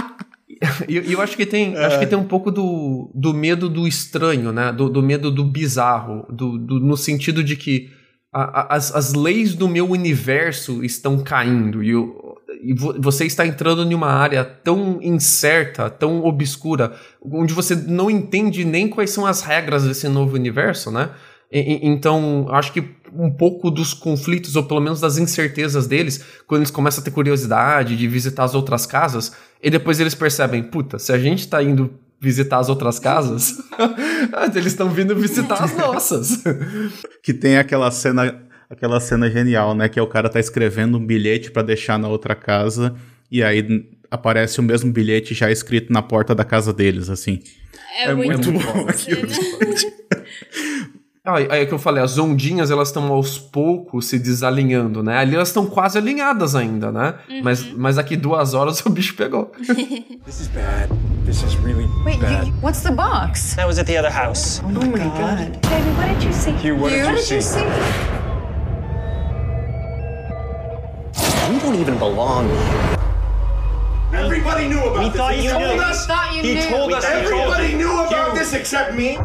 E 0.90 0.96
eu, 0.96 1.04
eu, 1.04 1.22
acho 1.22 1.38
que 1.38 1.46
tem, 1.46 1.76
é. 1.76 1.86
acho 1.86 2.00
que 2.00 2.08
tem 2.08 2.18
um 2.18 2.28
pouco 2.28 2.50
do, 2.50 3.12
do 3.14 3.32
medo 3.32 3.70
do 3.70 3.88
estranho, 3.88 4.52
né? 4.52 4.72
Do, 4.72 4.90
do 4.90 5.04
medo 5.04 5.30
do 5.30 5.44
bizarro, 5.44 6.26
do, 6.32 6.58
do, 6.58 6.80
no 6.80 6.98
sentido 6.98 7.44
de 7.44 7.56
que 7.56 7.92
a, 8.34 8.62
a, 8.62 8.76
as, 8.76 8.94
as 8.94 9.14
leis 9.14 9.54
do 9.54 9.68
meu 9.68 9.90
universo 9.90 10.84
estão 10.84 11.24
caindo 11.24 11.84
e 11.84 11.92
eu, 11.92 12.27
e 12.64 12.74
você 12.74 13.26
está 13.26 13.46
entrando 13.46 13.84
em 13.84 13.94
uma 13.94 14.10
área 14.10 14.44
tão 14.44 15.00
incerta, 15.02 15.90
tão 15.90 16.24
obscura, 16.24 16.96
onde 17.22 17.54
você 17.54 17.76
não 17.76 18.10
entende 18.10 18.66
nem 18.66 18.88
quais 18.88 19.12
são 19.12 19.26
as 19.26 19.42
regras 19.42 19.84
desse 19.84 20.08
novo 20.08 20.36
universo, 20.36 20.92
né? 20.92 21.12
E, 21.52 21.88
então, 21.88 22.48
acho 22.52 22.74
que 22.74 22.84
um 23.14 23.32
pouco 23.32 23.72
dos 23.72 23.94
conflitos, 23.94 24.56
ou 24.56 24.64
pelo 24.64 24.82
menos 24.82 25.00
das 25.00 25.18
incertezas 25.18 25.88
deles, 25.88 26.24
quando 26.46 26.60
eles 26.60 26.72
começam 26.72 27.02
a 27.02 27.06
ter 27.06 27.12
curiosidade 27.12 27.96
de 27.96 28.08
visitar 28.08 28.44
as 28.44 28.54
outras 28.54 28.86
casas, 28.86 29.32
e 29.62 29.70
depois 29.70 30.00
eles 30.00 30.14
percebem, 30.14 30.64
puta, 30.64 31.00
se 31.00 31.14
a 31.14 31.18
gente 31.18 31.40
está 31.40 31.64
indo 31.64 31.94
visitar 32.20 32.60
as 32.60 32.70
outras 32.70 33.00
casas. 33.00 33.58
Eles 34.56 34.68
estão 34.68 34.90
vindo 34.90 35.16
visitar 35.16 35.64
as 35.64 35.74
nossas. 35.78 36.44
Que 37.22 37.34
tem 37.34 37.58
aquela 37.58 37.92
cena, 37.92 38.47
aquela 38.70 39.00
cena 39.00 39.30
genial, 39.30 39.74
né? 39.76 39.88
Que 39.90 40.00
é 40.00 40.02
o 40.02 40.08
cara 40.08 40.30
tá 40.30 40.40
escrevendo 40.40 40.98
um 40.98 41.06
bilhete 41.06 41.52
para 41.52 41.62
deixar 41.64 41.98
na 41.98 42.08
outra 42.08 42.36
casa 42.36 42.96
e 43.32 43.44
aí 43.44 43.90
aparece 44.10 44.60
o 44.60 44.64
mesmo 44.64 44.92
bilhete 44.92 45.34
já 45.34 45.52
escrito 45.52 45.92
na 45.92 46.02
porta 46.02 46.34
da 46.34 46.44
casa 46.46 46.74
deles, 46.74 47.10
assim. 47.10 47.40
É, 48.00 48.10
É 48.10 48.14
muito, 48.14 48.52
muito 48.52 48.66
bom. 48.66 48.74
bom 48.84 48.90
aquilo. 48.90 49.28
Ah, 51.26 51.36
aí 51.50 51.62
é 51.62 51.66
que 51.66 51.74
eu 51.74 51.80
falei, 51.80 52.02
as 52.02 52.18
ondinhas 52.18 52.72
elas 52.72 52.88
estão 52.90 53.12
aos 53.12 53.38
poucos 53.38 54.06
se 54.06 54.18
desalinhando, 54.18 55.04
né? 55.04 55.18
Ali 55.18 55.36
elas 55.36 55.50
estão 55.50 55.66
quase 55.66 55.98
alinhadas 55.98 56.56
ainda, 56.56 56.90
né? 56.92 57.16
Mas, 57.44 57.64
mas 57.74 57.96
daqui 57.98 58.16
duas 58.16 58.54
horas 58.54 58.80
o 58.86 58.90
bicho 58.90 59.16
pegou. 59.16 59.52
This 60.26 60.40
is 60.42 60.48
bad. 60.50 60.90
This 61.26 61.44
is 61.44 61.56
really 61.56 61.86
Wait, 62.06 62.22
bad. 62.22 62.48
you, 62.48 62.54
what's 62.62 62.82
the 62.82 62.92
box? 62.92 63.56
That 63.56 63.68
was 63.68 63.78
at 63.78 63.88
the 63.88 63.98
other 63.98 64.12
house. 64.12 64.62
Oh 64.64 64.70
my 64.70 65.00
god. 65.20 65.60
Baby, 65.68 65.90
what 65.98 66.08
did 66.14 66.24
you 66.24 66.32
see? 66.34 66.52
Hugh, 66.52 66.76
what 66.82 66.92
did 66.92 67.04
what 67.04 67.12
you 67.12 67.18
did 67.18 67.32
you 67.32 67.42
see? 67.42 68.17
We 71.50 71.60
don't 71.60 71.76
even 71.76 71.98
belong 71.98 72.50
here. 72.50 72.98
Everybody 74.14 74.68
knew 74.68 74.80
about 74.84 75.00
We 75.00 75.10
this. 75.10 75.18
thought 75.18 75.34
He 75.36 75.44
you 75.46 75.52
told 75.52 75.76
knew. 75.78 75.82
us. 75.82 76.06
Thought 76.08 76.36
you 76.36 76.42
He 76.44 76.54
knew. 76.56 76.70
told 76.70 76.94
us. 76.94 77.06
Everybody 77.06 77.74
knew 77.76 77.92
about 78.02 78.32
Hugh, 78.32 78.40
this 78.40 78.54
except 78.54 78.94
me. 78.96 79.18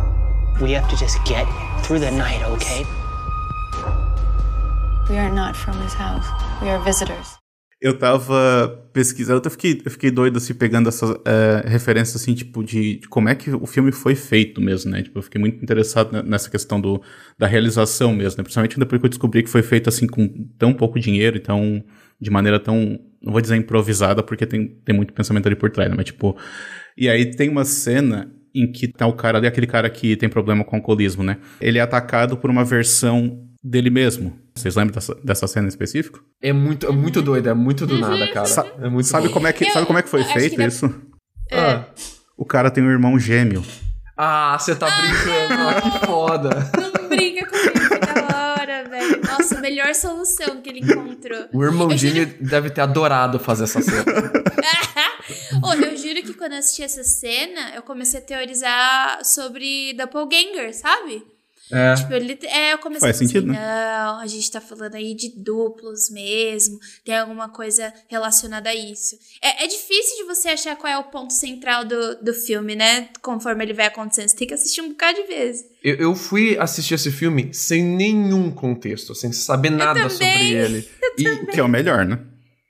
We 0.61 0.73
have 0.73 0.89
to 0.91 0.97
just 0.97 1.19
get 1.25 1.47
through 1.85 2.01
the 2.01 2.11
night, 2.11 2.43
okay? 2.55 2.85
We 5.11 5.19
are 5.19 5.31
not 5.31 5.57
from 5.57 5.75
his 5.83 5.95
house. 5.95 6.27
We 6.63 6.69
are 6.71 6.79
visitors. 6.85 7.39
Eu 7.81 7.99
tava 7.99 8.79
pesquisando, 8.93 9.43
eu 9.45 9.51
fiquei, 9.51 9.83
eu 9.85 9.91
fiquei 9.91 10.11
doido 10.13 10.37
assim, 10.37 10.55
pegando 10.55 10.89
essas 10.89 11.11
é, 11.25 11.65
referências 11.69 12.23
assim, 12.23 12.33
tipo, 12.33 12.63
de, 12.63 13.01
de 13.01 13.09
como 13.09 13.29
é 13.29 13.35
que 13.35 13.51
o 13.51 13.67
filme 13.67 13.91
foi 13.91 14.15
feito 14.15 14.61
mesmo, 14.61 14.93
né? 14.93 15.03
Tipo, 15.03 15.19
eu 15.19 15.23
fiquei 15.23 15.41
muito 15.41 15.61
interessado 15.61 16.13
ne- 16.13 16.23
nessa 16.23 16.49
questão 16.49 16.81
do, 16.81 17.03
da 17.37 17.49
realização 17.49 18.13
mesmo, 18.15 18.39
né? 18.39 18.45
Principalmente 18.45 18.79
depois 18.79 19.01
que 19.01 19.07
eu 19.07 19.11
descobri 19.11 19.43
que 19.43 19.51
foi 19.51 19.63
feito 19.65 19.89
assim 19.89 20.07
com 20.07 20.29
tão 20.57 20.73
pouco 20.73 21.01
dinheiro, 21.01 21.37
então, 21.37 21.83
de 22.23 22.31
maneira 22.31 22.61
tão, 22.61 22.99
não 23.23 23.33
vou 23.33 23.41
dizer 23.41 23.57
improvisada, 23.57 24.23
porque 24.23 24.47
tem, 24.47 24.69
tem 24.85 24.95
muito 24.95 25.13
pensamento 25.13 25.47
ali 25.47 25.57
por 25.57 25.71
trás, 25.71 25.91
né? 25.91 25.97
Mas 25.97 26.07
tipo, 26.07 26.37
e 26.97 27.09
aí 27.09 27.31
tem 27.35 27.49
uma 27.49 27.65
cena 27.65 28.31
em 28.55 28.71
que 28.71 28.87
tá 28.87 29.07
o 29.07 29.13
cara 29.15 29.39
ali, 29.39 29.47
aquele 29.47 29.67
cara 29.67 29.89
que 29.91 30.15
tem 30.17 30.29
problema 30.29 30.63
com 30.65 30.77
alcoolismo, 30.77 31.23
né? 31.23 31.39
Ele 31.61 31.79
é 31.79 31.81
atacado 31.83 32.37
por 32.37 32.51
uma 32.51 32.65
versão 32.65 33.41
dele 33.65 33.91
mesmo. 33.91 34.39
Vocês 34.55 34.77
lembram 34.77 34.95
dessa, 34.95 35.15
dessa 35.25 35.47
cena 35.47 35.67
em 35.67 35.69
específico? 35.69 36.23
É 36.43 36.53
muito, 36.53 36.87
é 36.87 36.93
muito 36.93 37.23
doido, 37.23 37.49
é 37.49 37.55
muito 37.55 37.87
do 37.87 37.99
nada, 37.99 38.29
cara. 38.29 38.47
Sa- 38.47 38.67
é 38.81 38.89
muito 38.89 39.07
Sabe 39.07 39.29
como 39.31 39.47
é 39.47 39.53
que, 39.53 39.71
sabe 39.71 39.87
como 39.87 39.99
é 39.99 40.03
que 40.03 40.09
foi 40.09 40.23
feito 40.25 40.57
que 40.57 40.63
isso? 40.65 40.95
Ah, 41.51 41.85
O 42.37 42.45
cara 42.45 42.71
tem 42.71 42.85
um 42.85 42.91
irmão 42.91 43.19
gêmeo. 43.19 43.65
Ah, 44.17 44.57
você 44.59 44.75
tá 44.77 44.87
brincando, 44.91 45.63
ah, 45.69 45.81
que 45.81 46.07
foda. 46.07 46.51
Não 46.79 47.09
brinca 47.09 47.47
comigo, 47.47 47.73
que 47.99 47.99
da 48.23 48.55
hora, 48.61 48.89
velho. 48.91 49.21
Nossa, 49.27 49.61
melhor 49.73 49.95
solução 49.95 50.61
que 50.61 50.69
ele 50.69 50.81
encontrou. 50.81 51.47
O 51.53 51.63
irmão 51.65 51.91
Eu 51.91 51.97
Jimmy 51.99 52.21
juro- 52.27 52.37
deve 52.41 52.71
ter 52.71 52.81
adorado 52.83 53.39
fazer 53.39 53.65
essa 53.65 53.81
cena. 53.81 54.05
Ô, 55.63 55.73
eu 55.75 55.97
juro 55.97 56.23
que 56.23 56.35
quando 56.35 56.53
eu 56.53 56.59
assisti 56.59 56.83
essa 56.83 57.03
cena, 57.05 57.73
eu 57.75 57.83
comecei 57.83 58.21
a 58.21 58.23
teorizar 58.23 59.25
sobre 59.25 59.93
doppelganger, 59.95 60.75
sabe? 60.75 61.25
É. 61.71 61.95
Tipo, 61.95 62.13
ele, 62.13 62.39
é, 62.43 62.73
eu 62.73 62.79
comecei 62.79 63.01
Faz 63.09 63.17
a 63.17 63.19
pensar 63.21 63.33
sentido, 63.33 63.51
assim, 63.51 63.61
né? 63.61 64.05
não, 64.05 64.19
a 64.19 64.27
gente 64.27 64.51
tá 64.51 64.61
falando 64.61 64.95
aí 64.95 65.15
de 65.15 65.33
duplos 65.37 66.11
mesmo, 66.11 66.79
tem 67.05 67.17
alguma 67.17 67.49
coisa 67.49 67.93
relacionada 68.09 68.71
a 68.71 68.75
isso. 68.75 69.17
É, 69.43 69.65
é 69.65 69.67
difícil 69.67 70.19
de 70.19 70.25
você 70.25 70.49
achar 70.49 70.77
qual 70.77 70.93
é 70.93 70.99
o 70.99 71.05
ponto 71.05 71.33
central 71.33 71.85
do, 71.85 72.17
do 72.23 72.35
filme, 72.35 72.75
né? 72.75 73.09
Conforme 73.21 73.65
ele 73.65 73.73
vai 73.73 73.87
acontecendo, 73.87 74.29
você 74.29 74.37
tem 74.37 74.49
que 74.49 74.55
assistir 74.55 74.81
um 74.81 74.91
bocado 74.91 75.23
de 75.23 75.29
vezes. 75.29 75.65
Eu, 75.83 75.97
eu 75.97 76.15
fui 76.15 76.59
assistir 76.59 76.95
esse 76.95 77.11
filme 77.11 77.53
sem 77.53 77.83
nenhum 77.83 78.51
contexto, 78.51 79.15
sem 79.15 79.33
saber 79.33 79.71
nada 79.71 80.09
sobre 80.09 80.27
também, 80.27 80.53
ele. 80.53 80.89
E, 81.19 81.29
O 81.29 81.47
que 81.47 81.61
é 81.61 81.63
o 81.63 81.69
melhor, 81.69 82.05
né? 82.05 82.19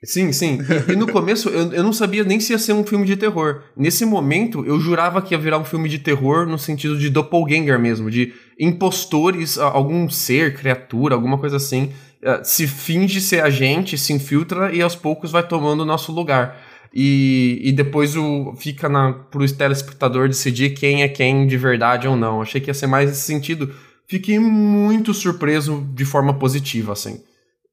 Sim, 0.03 0.33
sim. 0.33 0.59
E, 0.87 0.93
e 0.93 0.95
no 0.95 1.07
começo 1.07 1.47
eu, 1.49 1.71
eu 1.71 1.83
não 1.83 1.93
sabia 1.93 2.23
nem 2.23 2.39
se 2.39 2.51
ia 2.51 2.59
ser 2.59 2.73
um 2.73 2.83
filme 2.83 3.05
de 3.05 3.15
terror. 3.15 3.63
Nesse 3.75 4.05
momento 4.05 4.65
eu 4.65 4.79
jurava 4.79 5.21
que 5.21 5.33
ia 5.33 5.37
virar 5.37 5.57
um 5.57 5.63
filme 5.63 5.87
de 5.87 5.99
terror 5.99 6.45
no 6.45 6.59
sentido 6.59 6.97
de 6.97 7.09
doppelganger 7.09 7.79
mesmo, 7.79 8.11
de 8.11 8.33
impostores, 8.59 9.57
algum 9.57 10.09
ser, 10.09 10.55
criatura, 10.55 11.15
alguma 11.15 11.37
coisa 11.37 11.57
assim, 11.57 11.91
eh, 12.21 12.41
se 12.43 12.67
finge 12.67 13.19
ser 13.19 13.43
a 13.43 13.49
gente, 13.49 13.97
se 13.97 14.13
infiltra 14.13 14.73
e 14.73 14.81
aos 14.81 14.95
poucos 14.95 15.31
vai 15.31 15.45
tomando 15.45 15.81
o 15.81 15.85
nosso 15.85 16.11
lugar. 16.11 16.57
E, 16.93 17.59
e 17.63 17.71
depois 17.71 18.15
o, 18.15 18.53
fica 18.55 18.87
na, 18.87 19.13
pro 19.13 19.45
telespectador 19.51 20.27
decidir 20.27 20.71
quem 20.71 21.01
é 21.01 21.07
quem 21.07 21.47
de 21.47 21.57
verdade 21.57 22.07
ou 22.07 22.15
não. 22.15 22.41
Achei 22.41 22.61
que 22.61 22.69
ia 22.69 22.73
ser 22.73 22.87
mais 22.87 23.09
nesse 23.09 23.23
sentido. 23.23 23.73
Fiquei 24.07 24.37
muito 24.37 25.13
surpreso 25.13 25.83
de 25.93 26.05
forma 26.05 26.35
positiva, 26.35 26.93
assim. 26.93 27.19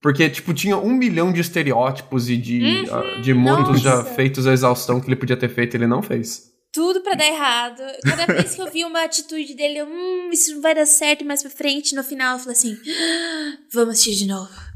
Porque, 0.00 0.30
tipo, 0.30 0.54
tinha 0.54 0.78
um 0.78 0.94
milhão 0.94 1.30
de 1.30 1.40
estereótipos 1.40 2.30
e 2.30 2.36
de, 2.36 2.62
Uhum, 2.62 2.84
ah, 2.90 3.20
de 3.20 3.34
montos 3.34 3.82
já 3.82 4.02
feitos 4.02 4.46
à 4.46 4.52
exaustão 4.52 4.98
que 4.98 5.06
ele 5.06 5.16
podia 5.16 5.36
ter 5.36 5.50
feito 5.50 5.74
e 5.74 5.76
ele 5.76 5.86
não 5.86 6.00
fez. 6.00 6.49
Tudo 6.72 7.00
pra 7.00 7.14
dar 7.14 7.26
errado. 7.26 7.82
Cada 8.04 8.26
vez 8.26 8.54
que 8.54 8.62
eu 8.62 8.70
vi 8.70 8.84
uma 8.84 9.02
atitude 9.02 9.54
dele, 9.54 9.78
eu, 9.78 9.86
hum, 9.86 10.30
isso 10.32 10.54
não 10.54 10.60
vai 10.62 10.74
dar 10.74 10.86
certo 10.86 11.24
mais 11.24 11.42
pra 11.42 11.50
frente. 11.50 11.94
No 11.96 12.04
final 12.04 12.34
eu 12.34 12.38
falei 12.38 12.52
assim, 12.56 12.78
"Ah, 12.86 13.58
vamos 13.72 13.94
assistir 13.94 14.14
de 14.14 14.26
novo. 14.26 14.69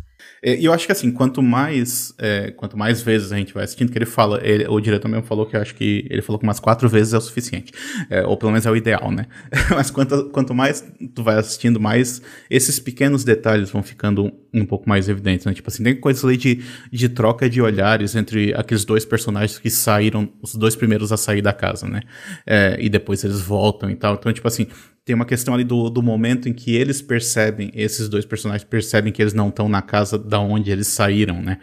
É, 0.47 0.57
E 0.57 0.64
eu 0.66 0.72
acho 0.74 0.84
que 0.84 0.92
assim, 0.92 1.11
quanto 1.11 1.42
mais, 1.42 2.12
é, 2.18 2.51
quanto 2.51 2.76
mais 2.76 3.01
vezes 3.01 3.32
a 3.32 3.36
gente 3.36 3.55
vai 3.55 3.64
assistindo, 3.64 3.90
que 3.90 3.97
ele 3.97 4.05
fala, 4.05 4.40
ele- 4.47 4.66
o 4.68 4.78
diretor 4.78 5.09
mesmo 5.09 5.24
falou 5.24 5.47
que 5.47 5.57
eu 5.57 5.61
acho 5.62 5.74
que 5.74 6.07
ele 6.11 6.20
falou 6.20 6.38
que 6.38 6.45
umas 6.45 6.61
quatro 6.61 6.86
vezes 6.88 7.14
é 7.14 7.18
o 7.18 7.20
suficiente. 7.20 7.72
É, 8.11 8.22
ou 8.26 8.36
pelo 8.36 8.53
menos 8.53 8.66
é 8.66 8.70
o 8.70 8.76
ideal, 8.76 9.11
né? 9.11 9.26
Mas 9.70 9.90
quanto, 9.90 10.28
quanto 10.30 10.55
mais 10.55 10.84
tu 11.14 11.22
vai 11.22 11.36
assistindo, 11.36 11.80
mais 11.80 12.20
esses 12.51 12.78
pequenos 12.78 13.24
detalhes 13.24 13.70
vão 13.70 13.82
ficando 13.82 14.30
um 14.53 14.66
pouco 14.66 14.86
mais 14.88 15.09
evidentes, 15.09 15.47
né? 15.47 15.55
Tipo 15.55 15.68
assim, 15.70 15.82
tem 15.82 15.97
coisas 15.99 16.22
ali 16.24 16.36
de, 16.36 16.62
de 16.92 17.09
troca 17.09 17.49
de 17.49 17.62
olhares 17.62 18.14
entre 18.14 18.53
aqueles 18.55 18.84
dois 18.84 19.05
personagens 19.05 19.59
que 19.59 19.70
saíram, 19.70 20.28
os 20.42 20.55
dois 20.55 20.76
primeiros 20.76 21.11
a 21.11 21.16
sair 21.16 21.40
da 21.40 21.53
casa, 21.53 21.88
né? 21.88 22.03
É, 22.47 22.76
e 22.78 22.88
depois 22.88 23.24
eles 23.24 23.40
voltam 23.40 23.90
e 23.90 23.97
tal. 23.97 24.14
Então, 24.14 24.32
tipo 24.32 24.47
assim, 24.47 24.66
tem 25.05 25.15
uma 25.15 25.27
questão 25.27 25.53
ali 25.53 25.65
do, 25.65 25.91
do 25.91 26.03
momento 26.03 26.49
em 26.49 26.53
que 26.53 26.75
eles 26.75 27.03
percebem, 27.03 27.71
esses 27.75 28.09
dois 28.09 28.25
personagens 28.25 28.65
percebem 28.65 29.13
que 29.13 29.21
eles 29.21 29.35
não 29.35 29.49
estão 29.49 29.69
na 29.69 29.83
casa 29.83 30.19
da 30.19 30.41
onde 30.41 30.71
eles 30.71 30.87
saíram, 30.87 31.43
né? 31.43 31.59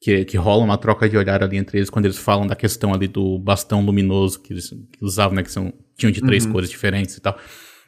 Que, 0.00 0.24
que 0.24 0.36
rola 0.36 0.64
uma 0.64 0.78
troca 0.78 1.08
de 1.08 1.16
olhar 1.16 1.42
ali 1.42 1.56
entre 1.56 1.78
eles 1.78 1.90
quando 1.90 2.06
eles 2.06 2.16
falam 2.16 2.46
da 2.46 2.54
questão 2.54 2.94
ali 2.94 3.08
do 3.08 3.38
bastão 3.38 3.84
luminoso 3.84 4.40
que 4.40 4.52
eles 4.52 4.70
que 4.70 5.04
usavam, 5.04 5.34
né? 5.34 5.42
Que 5.42 5.50
são, 5.50 5.72
tinham 5.96 6.10
de 6.10 6.22
três 6.22 6.46
cores 6.46 6.70
diferentes 6.70 7.16
e 7.16 7.20
tal. 7.20 7.38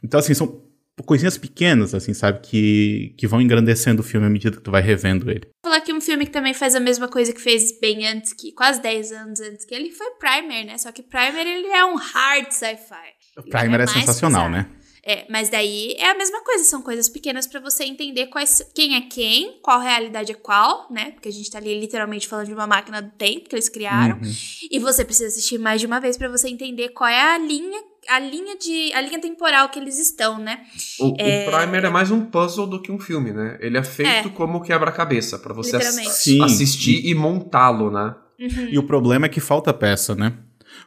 Então, 0.03 0.21
assim, 0.21 0.35
são 0.35 0.63
coisinhas 1.03 1.39
pequenas, 1.39 1.95
assim, 1.95 2.13
sabe? 2.13 2.41
Que, 2.41 3.15
que 3.17 3.27
vão 3.27 3.41
engrandecendo 3.41 4.01
o 4.01 4.05
filme 4.05 4.27
à 4.27 4.31
medida 4.31 4.57
que 4.57 4.63
tu 4.63 4.71
vai 4.71 4.83
revendo 4.83 5.31
ele. 5.31 5.47
Vou 5.63 5.71
falar 5.71 5.77
aqui 5.77 5.93
um 5.93 6.01
filme 6.01 6.27
que 6.27 6.33
também 6.33 6.53
faz 6.53 6.75
a 6.75 6.81
mesma 6.81 7.09
coisa 7.09 7.33
que 7.33 7.41
fez 7.41 7.79
bem 7.81 8.07
antes, 8.07 8.33
que 8.33 8.53
quase 8.53 8.83
10 8.83 9.13
anos 9.13 9.41
antes 9.41 9.65
que 9.65 9.75
ele, 9.75 9.91
foi 9.91 10.11
Primer, 10.19 10.67
né? 10.67 10.77
Só 10.77 10.93
que 10.93 11.03
Primer, 11.03 11.47
ele 11.47 11.69
é 11.69 11.85
um 11.85 11.97
hard 11.97 12.51
sci-fi. 12.51 13.11
O 13.39 13.43
Primer 13.45 13.81
é, 13.81 13.85
mais 13.85 13.91
sensacional, 13.91 14.51
pesado. 14.51 14.69
né? 14.69 14.80
É, 15.05 15.25
mas 15.31 15.49
daí 15.49 15.95
é 15.99 16.11
a 16.11 16.15
mesma 16.15 16.43
coisa, 16.45 16.63
são 16.65 16.83
coisas 16.83 17.09
pequenas 17.09 17.47
pra 17.47 17.59
você 17.61 17.85
entender 17.85 18.27
quais, 18.27 18.63
quem 18.75 18.97
é 18.97 19.01
quem, 19.01 19.59
qual 19.63 19.81
realidade 19.81 20.33
é 20.33 20.35
qual, 20.35 20.87
né? 20.91 21.13
Porque 21.13 21.29
a 21.29 21.33
gente 21.33 21.51
tá 21.51 21.59
ali 21.59 21.79
literalmente 21.81 22.29
falando 22.29 22.47
de 22.47 22.53
uma 22.55 22.67
máquina 22.67 23.01
do 23.01 23.11
tempo 23.11 23.49
que 23.49 23.55
eles 23.55 23.69
criaram. 23.69 24.17
Uhum. 24.17 24.33
E 24.71 24.79
você 24.79 25.05
precisa 25.05 25.29
assistir 25.29 25.59
mais 25.59 25.81
de 25.81 25.87
uma 25.87 26.01
vez 26.01 26.17
pra 26.17 26.29
você 26.29 26.49
entender 26.49 26.91
qual 26.91 27.09
é 27.09 27.35
a 27.35 27.39
linha, 27.39 27.81
a 28.09 28.19
linha 28.19 28.57
de 28.59 28.93
a 28.93 29.01
linha 29.01 29.19
temporal 29.21 29.69
que 29.71 29.79
eles 29.79 29.99
estão, 29.99 30.39
né? 30.39 30.61
O, 31.01 31.15
É. 31.19 31.49
o 31.49 31.51
Primer 31.51 31.85
é 31.87 31.91
mais 31.91 32.11
um 32.11 32.25
puzzle 32.27 32.67
do 32.67 32.81
que 32.83 32.93
um 32.93 32.99
filme, 32.99 33.33
né? 33.33 33.57
Ele 33.61 33.79
é 33.79 33.83
feito 33.83 34.29
É. 34.29 34.31
como 34.31 34.61
quebra-cabeça, 34.63 35.39
pra 35.39 35.55
você 35.55 35.77
ass-. 35.77 35.95
Sim. 36.23 36.43
assistir 36.45 37.07
e 37.07 37.15
montá-lo, 37.15 37.91
né? 37.91 38.15
E 38.71 38.79
o 38.79 38.83
problema 38.87 39.27
é 39.27 39.29
que 39.29 39.41
falta 39.41 39.73
peça, 39.73 40.15
né? 40.15 40.33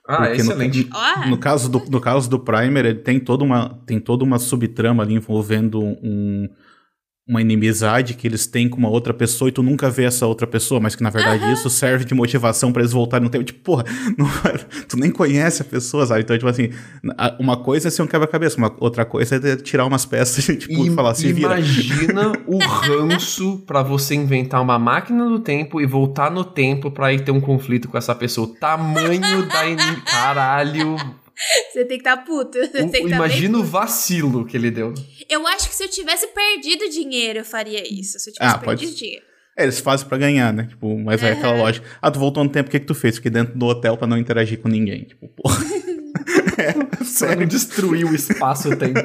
Ah, 0.08 0.22
no- 0.22 0.36
excelente. 0.36 0.90
Ó, 0.94 1.30
No 1.30 1.38
caso 1.38 1.70
do, 1.70 1.80
no 1.90 2.02
caso 2.02 2.30
do 2.30 2.40
Primer, 2.40 2.86
ele 2.86 3.00
tem 3.00 3.20
toda 3.20 3.44
uma, 3.44 3.80
tem 3.86 4.00
toda 4.00 4.24
uma 4.24 4.38
subtrama 4.40 5.02
ali 5.04 5.14
envolvendo 5.16 5.82
um, 5.82 6.50
uma 7.26 7.40
inimizade 7.42 8.16
que 8.16 8.28
eles 8.28 8.46
têm 8.46 8.68
com 8.68 8.78
uma 8.78 8.90
outra 8.90 9.14
pessoa 9.14 9.48
e 9.48 9.52
tu 9.52 9.64
nunca 9.64 9.90
vê 9.90 10.04
essa 10.04 10.28
outra 10.28 10.46
pessoa, 10.46 10.82
mas 10.82 10.94
que 10.94 11.02
na 11.02 11.10
verdade 11.10 11.50
isso 11.54 11.70
serve 11.70 12.04
de 12.04 12.14
motivação 12.14 12.74
pra 12.74 12.82
eles 12.82 12.92
voltarem 12.92 13.24
no 13.24 13.30
tempo. 13.32 13.46
Tipo, 13.46 13.60
porra, 13.62 13.86
não- 14.18 14.28
tu 14.90 14.98
nem 14.98 15.10
conhece 15.10 15.62
a 15.62 15.66
pessoa, 15.66 16.06
sabe? 16.06 16.20
Então, 16.22 16.38
tipo 16.38 16.50
assim, 16.50 16.70
uma 17.40 17.56
coisa 17.56 17.88
é 17.88 17.92
ser 17.92 18.02
um 18.02 18.08
quebra-cabeça, 18.08 18.58
uma 18.58 18.74
outra 18.78 19.06
coisa 19.06 19.36
é 19.38 19.56
tirar 19.56 19.86
umas 19.86 20.06
peças 20.06 20.48
e, 20.50 20.56
tipo, 20.58 20.86
E- 20.86 20.92
falar, 20.92 21.16
se 21.16 21.32
vira. 21.32 21.58
Imagina 21.58 22.34
o 22.46 22.58
ranço 22.58 23.64
pra 23.66 23.82
você 23.82 24.16
inventar 24.16 24.62
uma 24.62 24.78
máquina 24.78 25.24
do 25.30 25.40
tempo 25.40 25.80
e 25.80 25.86
voltar 25.86 26.30
no 26.30 26.44
tempo 26.44 26.92
pra 26.92 27.14
ir 27.14 27.24
ter 27.24 27.32
um 27.32 27.40
conflito 27.40 27.88
com 27.88 27.98
essa 27.98 28.14
pessoa. 28.14 28.48
O 28.48 28.52
tamanho 28.56 29.46
da. 29.48 29.70
In... 29.70 29.78
Caralho. 30.06 30.98
você 31.72 31.86
tem 31.86 31.98
que 31.98 32.08
estar 32.08 32.18
tá 32.18 32.24
puto. 32.24 32.58
Você 32.72 32.82
O- 32.84 32.90
tem 32.90 33.04
que 33.04 33.10
tá 33.10 33.16
imagina 33.16 33.58
o 33.58 33.64
vacilo 33.64 34.46
que 34.46 34.56
ele 34.56 34.70
deu. 34.72 34.94
Eu 35.30 35.46
acho 35.48 35.70
que 35.70 35.76
se 35.76 35.84
eu 35.84 35.90
tivesse 35.90 36.28
perdido 36.28 36.90
dinheiro, 36.90 37.40
eu 37.40 37.46
faria 37.46 37.84
isso. 37.92 38.20
Se 38.20 38.30
eu 38.30 38.34
tivesse 38.34 38.56
Ah, 38.56 38.58
pode- 38.58 38.80
perdido 38.80 38.98
dinheiro. 38.98 39.24
É, 39.58 39.64
eles 39.64 39.80
fazem 39.80 40.08
pra 40.08 40.18
ganhar, 40.18 40.52
né? 40.52 40.66
Tipo, 40.68 40.98
mas 40.98 41.22
é 41.22 41.32
aquela 41.34 41.56
lógica. 41.56 41.86
Ah, 42.02 42.10
tu 42.10 42.18
voltou 42.20 42.44
no 42.44 42.50
tempo, 42.50 42.70
o 42.70 42.72
que 42.72 42.80
que 42.80 42.86
tu 42.88 42.96
fez? 42.96 43.18
Fiquei 43.18 43.30
dentro 43.30 43.56
do 43.58 43.66
hotel 43.68 43.96
pra 43.98 44.08
não 44.08 44.18
interagir 44.18 44.60
com 44.60 44.68
ninguém. 44.68 45.04
Tipo, 45.04 45.28
porra. 45.28 45.64
Pra 47.20 47.36
não 47.36 47.46
destruir 47.46 48.06
o 48.06 48.16
espaço-tempo. 48.16 49.00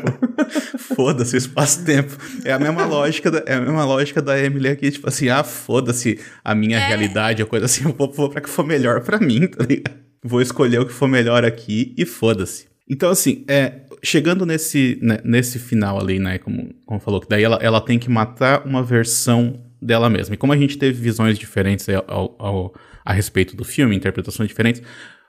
Foda-se 0.94 1.34
o 1.36 1.38
espaço-tempo. 1.38 2.16
É 2.44 2.52
a 2.52 2.58
mesma 2.58 2.84
lógica 2.84 3.30
da, 3.30 3.42
é 3.46 3.54
a 3.54 3.60
mesma 3.60 3.84
lógica 3.84 4.22
da 4.22 4.38
Emily 4.38 4.68
aqui, 4.68 4.90
tipo 4.90 5.08
assim, 5.08 5.28
ah, 5.28 5.42
foda-se 5.42 6.18
a 6.44 6.54
minha 6.54 6.78
É. 6.78 6.86
realidade, 6.88 7.42
a 7.42 7.46
coisa 7.46 7.66
assim, 7.66 7.84
eu 7.84 7.92
vou, 7.92 8.10
vou 8.12 8.28
pra 8.30 8.40
que 8.40 8.48
for 8.48 8.64
melhor 8.66 9.00
pra 9.02 9.18
mim, 9.18 9.46
tá 9.48 9.64
ligado? 9.64 10.07
Vou 10.22 10.40
escolher 10.42 10.80
o 10.80 10.86
que 10.86 10.92
for 10.92 11.08
melhor 11.08 11.44
aqui 11.44 11.94
e 11.96 12.04
foda-se. 12.04 12.66
Então, 12.90 13.10
assim, 13.10 13.44
é, 13.48 13.82
chegando 14.02 14.46
nesse, 14.46 14.98
né, 15.02 15.18
nesse 15.24 15.58
final 15.58 16.00
ali, 16.00 16.18
né, 16.18 16.38
como, 16.38 16.74
como 16.86 16.98
falou, 17.00 17.20
que 17.20 17.28
daí 17.28 17.42
ela, 17.42 17.58
ela 17.62 17.80
tem 17.80 17.98
que 17.98 18.08
matar 18.10 18.64
uma 18.66 18.82
versão 18.82 19.62
dela 19.80 20.08
mesma. 20.10 20.34
E 20.34 20.38
como 20.38 20.52
a 20.52 20.56
gente 20.56 20.76
teve 20.78 21.00
visões 21.00 21.38
diferentes 21.38 21.86
ao, 22.06 22.34
ao- 22.38 22.74
a 23.04 23.12
respeito 23.12 23.54
do 23.56 23.64
filme, 23.64 23.94
interpretações 23.94 24.48
diferentes, 24.48 24.82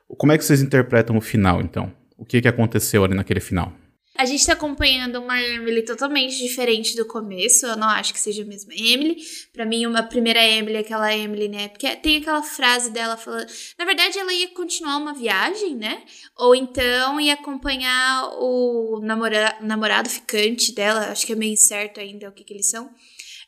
como 0.08 0.32
é 0.32 0.38
que 0.38 0.44
vocês 0.44 0.62
interpretam 0.62 1.16
o 1.18 1.22
final, 1.22 1.62
então? 1.62 1.92
O 2.18 2.26
que, 2.26 2.42
que 2.42 2.48
aconteceu 2.48 3.04
ali 3.04 3.14
naquele 3.14 3.40
final? 3.40 3.72
A 4.20 4.26
gente 4.26 4.45
tá 4.45 4.51
acompanhando 4.51 5.15
uma 5.15 5.41
Emily 5.41 5.82
totalmente 5.82 6.38
diferente 6.38 6.93
do 6.93 7.05
começo. 7.05 7.65
Eu 7.65 7.78
não 7.78 7.88
acho 7.88 8.11
que 8.11 8.20
seja 8.20 8.43
a 8.43 8.45
mesma 8.45 8.74
Emily. 8.74 9.15
Pra 9.53 9.65
mim, 9.65 9.86
uma 9.86 10.03
primeira 10.03 10.43
Emily, 10.43 10.76
é 10.76 10.80
aquela 10.80 11.15
Emily, 11.15 11.47
né? 11.47 11.70
Porque 11.70 11.95
tem 11.95 12.17
aquela 12.17 12.43
frase 12.43 12.91
dela 12.91 13.15
falando. 13.15 13.47
Na 13.78 13.86
verdade, 13.86 14.20
ela 14.20 14.34
ia 14.34 14.49
continuar 14.49 14.97
uma 14.97 15.13
viagem, 15.13 15.74
né? 15.74 16.03
Ou 16.36 16.53
então 16.53 17.22
ia 17.22 17.36
acompanhar 17.36 18.30
o 18.41 18.99
namora... 19.01 19.55
namorado 19.61 20.09
ficante 20.09 20.74
dela. 20.74 21.11
Acho 21.11 21.26
que 21.26 21.32
é 21.32 21.36
meio 21.38 21.53
incerto 21.53 22.01
ainda 22.01 22.28
o 22.28 22.34
que, 22.34 22.43
que 22.43 22.53
eles 22.53 22.70
são. 22.70 22.93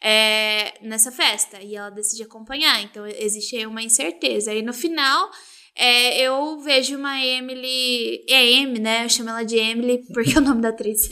é, 0.02 0.74
nessa 0.82 1.12
festa. 1.12 1.62
E 1.62 1.76
ela 1.76 1.90
decide 1.90 2.24
acompanhar. 2.24 2.82
Então 2.82 3.06
existe 3.06 3.58
aí 3.58 3.66
uma 3.66 3.84
incerteza. 3.84 4.54
E 4.54 4.62
no 4.62 4.74
final. 4.74 5.30
É, 5.76 6.20
eu 6.22 6.60
vejo 6.60 6.98
uma 6.98 7.24
Emily. 7.24 8.26
É 8.30 8.62
Amy, 8.62 8.80
né? 8.80 9.06
Eu 9.06 9.10
chamo 9.10 9.30
ela 9.30 9.44
de 9.44 9.58
Emily 9.58 10.04
porque 10.14 10.36
é 10.36 10.38
o 10.38 10.42
nome 10.42 10.62
da 10.62 10.70
atriz. 10.70 11.10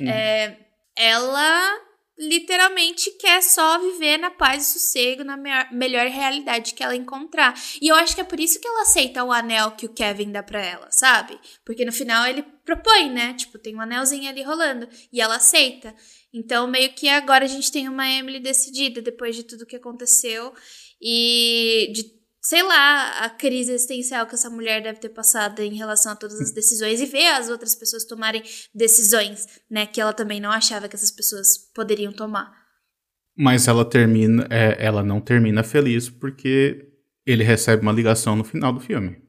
É, 0.00 0.56
ela 0.96 1.78
literalmente 2.20 3.12
quer 3.12 3.40
só 3.42 3.78
viver 3.78 4.18
na 4.18 4.28
paz 4.30 4.66
e 4.66 4.72
sossego, 4.72 5.22
na 5.22 5.36
me- 5.36 5.68
melhor 5.70 6.06
realidade 6.08 6.74
que 6.74 6.82
ela 6.82 6.96
encontrar. 6.96 7.54
E 7.80 7.86
eu 7.88 7.94
acho 7.94 8.14
que 8.14 8.20
é 8.20 8.24
por 8.24 8.40
isso 8.40 8.60
que 8.60 8.66
ela 8.66 8.82
aceita 8.82 9.22
o 9.22 9.30
anel 9.32 9.70
que 9.72 9.86
o 9.86 9.92
Kevin 9.94 10.32
dá 10.32 10.42
pra 10.42 10.60
ela, 10.60 10.90
sabe? 10.90 11.38
Porque 11.64 11.84
no 11.84 11.92
final 11.92 12.26
ele 12.26 12.42
propõe, 12.64 13.08
né? 13.08 13.34
Tipo, 13.34 13.56
tem 13.56 13.76
um 13.76 13.80
anelzinho 13.80 14.28
ali 14.28 14.42
rolando. 14.42 14.88
E 15.12 15.20
ela 15.20 15.36
aceita. 15.36 15.94
Então, 16.34 16.66
meio 16.66 16.92
que 16.92 17.08
agora 17.08 17.44
a 17.44 17.48
gente 17.48 17.70
tem 17.70 17.88
uma 17.88 18.08
Emily 18.10 18.40
decidida 18.40 19.00
depois 19.00 19.36
de 19.36 19.44
tudo 19.44 19.64
que 19.64 19.76
aconteceu. 19.76 20.52
E 21.00 21.92
de 21.94 22.17
sei 22.48 22.62
lá, 22.62 23.26
a 23.26 23.28
crise 23.28 23.72
existencial 23.72 24.26
que 24.26 24.34
essa 24.34 24.48
mulher 24.48 24.82
deve 24.82 24.98
ter 24.98 25.10
passado 25.10 25.60
em 25.60 25.74
relação 25.74 26.12
a 26.12 26.16
todas 26.16 26.40
as 26.40 26.50
decisões 26.50 26.98
e 26.98 27.04
ver 27.04 27.26
as 27.26 27.50
outras 27.50 27.74
pessoas 27.74 28.06
tomarem 28.06 28.42
decisões, 28.74 29.46
né, 29.70 29.84
que 29.84 30.00
ela 30.00 30.14
também 30.14 30.40
não 30.40 30.50
achava 30.50 30.88
que 30.88 30.96
essas 30.96 31.10
pessoas 31.10 31.58
poderiam 31.74 32.10
tomar. 32.10 32.50
Mas 33.36 33.68
ela 33.68 33.84
termina, 33.84 34.46
é, 34.48 34.82
ela 34.82 35.02
não 35.02 35.20
termina 35.20 35.62
feliz 35.62 36.08
porque 36.08 36.88
ele 37.26 37.44
recebe 37.44 37.82
uma 37.82 37.92
ligação 37.92 38.34
no 38.34 38.44
final 38.44 38.72
do 38.72 38.80
filme. 38.80 39.22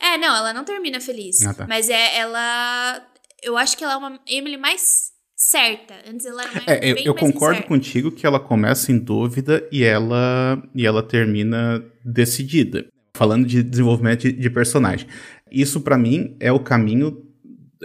É, 0.00 0.18
não, 0.18 0.34
ela 0.34 0.52
não 0.52 0.64
termina 0.64 1.00
feliz, 1.00 1.42
Ah, 1.46 1.54
tá. 1.54 1.66
mas 1.68 1.88
é 1.88 2.18
ela, 2.18 3.00
eu 3.44 3.56
acho 3.56 3.76
que 3.76 3.84
ela 3.84 3.92
é 3.92 3.96
uma 3.96 4.20
Emily 4.26 4.56
mais 4.56 5.12
certa. 5.50 5.94
Antes 6.10 6.26
ela 6.26 6.42
era 6.42 6.62
É, 6.66 7.08
eu, 7.08 7.14
concordo 7.14 7.54
incerta. 7.54 7.68
contigo 7.68 8.10
que 8.10 8.26
ela 8.26 8.40
começa 8.40 8.90
em 8.90 8.98
dúvida 8.98 9.66
e 9.70 9.84
ela, 9.84 10.62
e 10.74 10.86
ela 10.86 11.02
termina 11.02 11.84
decidida. 12.04 12.86
Falando 13.16 13.46
de 13.46 13.62
desenvolvimento 13.62 14.22
de, 14.22 14.32
de 14.32 14.50
personagem. 14.50 15.06
Isso, 15.50 15.80
pra 15.80 15.96
mim, 15.96 16.36
é 16.40 16.52
o 16.52 16.60
caminho. 16.60 17.22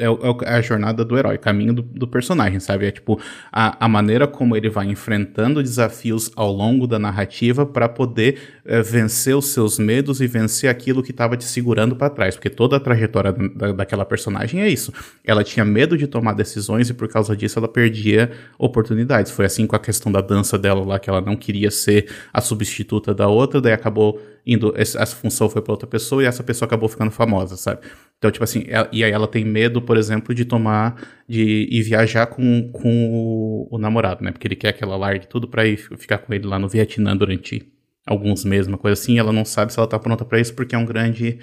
É, 0.02 0.06
é 0.06 0.54
é 0.54 0.56
a 0.58 0.62
jornada 0.62 1.06
do 1.06 1.18
herói, 1.18 1.38
caminho 1.38 1.74
do, 1.74 1.82
do 1.82 2.08
personagem, 2.08 2.60
sabe? 2.60 2.86
É 2.88 2.91
tipo 2.91 3.20
a, 3.52 3.86
a 3.86 3.88
maneira 3.88 4.28
como 4.28 4.56
ele 4.58 4.70
vai 4.70 4.88
enfrentando 4.88 5.62
desafios 5.62 6.32
ao 6.36 6.52
longo 6.52 6.88
da 6.88 6.97
narrativa 6.97 7.66
pra 7.66 7.88
poder 7.88 8.39
eh, 8.66 8.82
vencer 8.82 9.36
os 9.36 9.47
seus 9.47 9.78
medos 9.78 10.20
e 10.22 10.28
vencer 10.28 10.70
aquilo 10.70 11.04
que 11.04 11.14
tava 11.14 11.38
te 11.38 11.43
segurando 11.43 11.95
pra 11.95 12.10
trás. 12.10 12.36
Porque 12.36 12.49
toda 12.49 12.78
a 12.78 12.80
trajetória 12.80 13.32
da- 13.34 13.72
daquela 13.74 14.04
personagem 14.06 14.62
é 14.62 14.70
isso. 14.70 14.91
Ela 15.24 15.43
tinha 15.43 15.64
medo 15.64 15.97
de 15.97 16.08
tomar 16.08 16.34
decisões 16.34 16.89
e 16.89 16.93
por 16.93 17.08
causa 17.08 17.36
disso 17.36 17.60
ela 17.60 17.68
perdia 17.68 18.32
oportunidades. 18.58 19.32
Foi 19.32 19.45
assim 19.45 19.68
com 19.68 19.76
a 19.76 19.80
questão 19.80 20.12
da 20.12 20.22
dança 20.22 20.58
dela 20.58 20.84
lá, 20.86 20.99
que 20.99 21.10
ela 21.10 21.22
não 21.22 21.36
queria 21.36 21.70
ser 21.72 22.10
a 22.34 22.41
substituta 22.41 23.14
da 23.14 23.28
outra, 23.28 23.62
daí 23.62 23.74
acabou 23.74 24.22
indo, 24.45 24.74
essa 24.76 25.06
função 25.06 25.47
foi 25.49 25.62
pra 25.62 25.74
outra 25.74 25.88
pessoa 25.88 26.24
e 26.24 26.26
essa 26.26 26.41
pessoa 26.43 26.66
acabou 26.66 26.89
ficando 26.89 27.12
famosa, 27.12 27.56
sabe? 27.56 27.82
Então, 28.22 28.30
tipo 28.30 28.43
assim, 28.43 28.63
ela- 28.67 28.88
e 28.91 29.03
aí 29.03 29.11
ela 29.11 29.28
tem 29.28 29.43
medo, 29.43 29.82
por 29.82 29.97
exemplo, 29.97 30.36
de 30.36 30.45
tomar, 30.45 30.95
de 31.28 31.67
ir 31.72 31.82
viajar 31.82 32.28
com, 32.28 32.69
com 32.72 33.67
o, 33.72 33.76
o 33.76 33.80
namorado, 33.80 34.24
né? 34.24 34.32
Porque 34.32 34.47
ele 34.47 34.55
quer 34.55 34.74
que 34.74 34.84
ela 34.84 34.95
largue 34.95 35.26
tudo 35.28 35.47
pra 35.47 35.65
ir 35.65 35.78
ficar 35.97 36.19
com 36.19 36.32
ele 36.32 36.45
lá 36.45 36.59
no 36.59 36.69
Vietnã 36.69 37.17
durante 37.17 37.63
alguns 38.05 38.45
meses, 38.45 38.67
uma 38.67 38.78
coisa 38.78 38.99
assim, 38.99 39.17
ela 39.17 39.32
não 39.34 39.43
sabe 39.45 39.74
se 39.74 39.80
ela 39.80 39.88
tá 39.88 39.97
pronta 39.97 40.24
pra 40.24 40.39
isso, 40.39 40.53
porque 40.53 40.76
é 40.76 40.78
um 40.78 40.86
grande, 40.86 41.39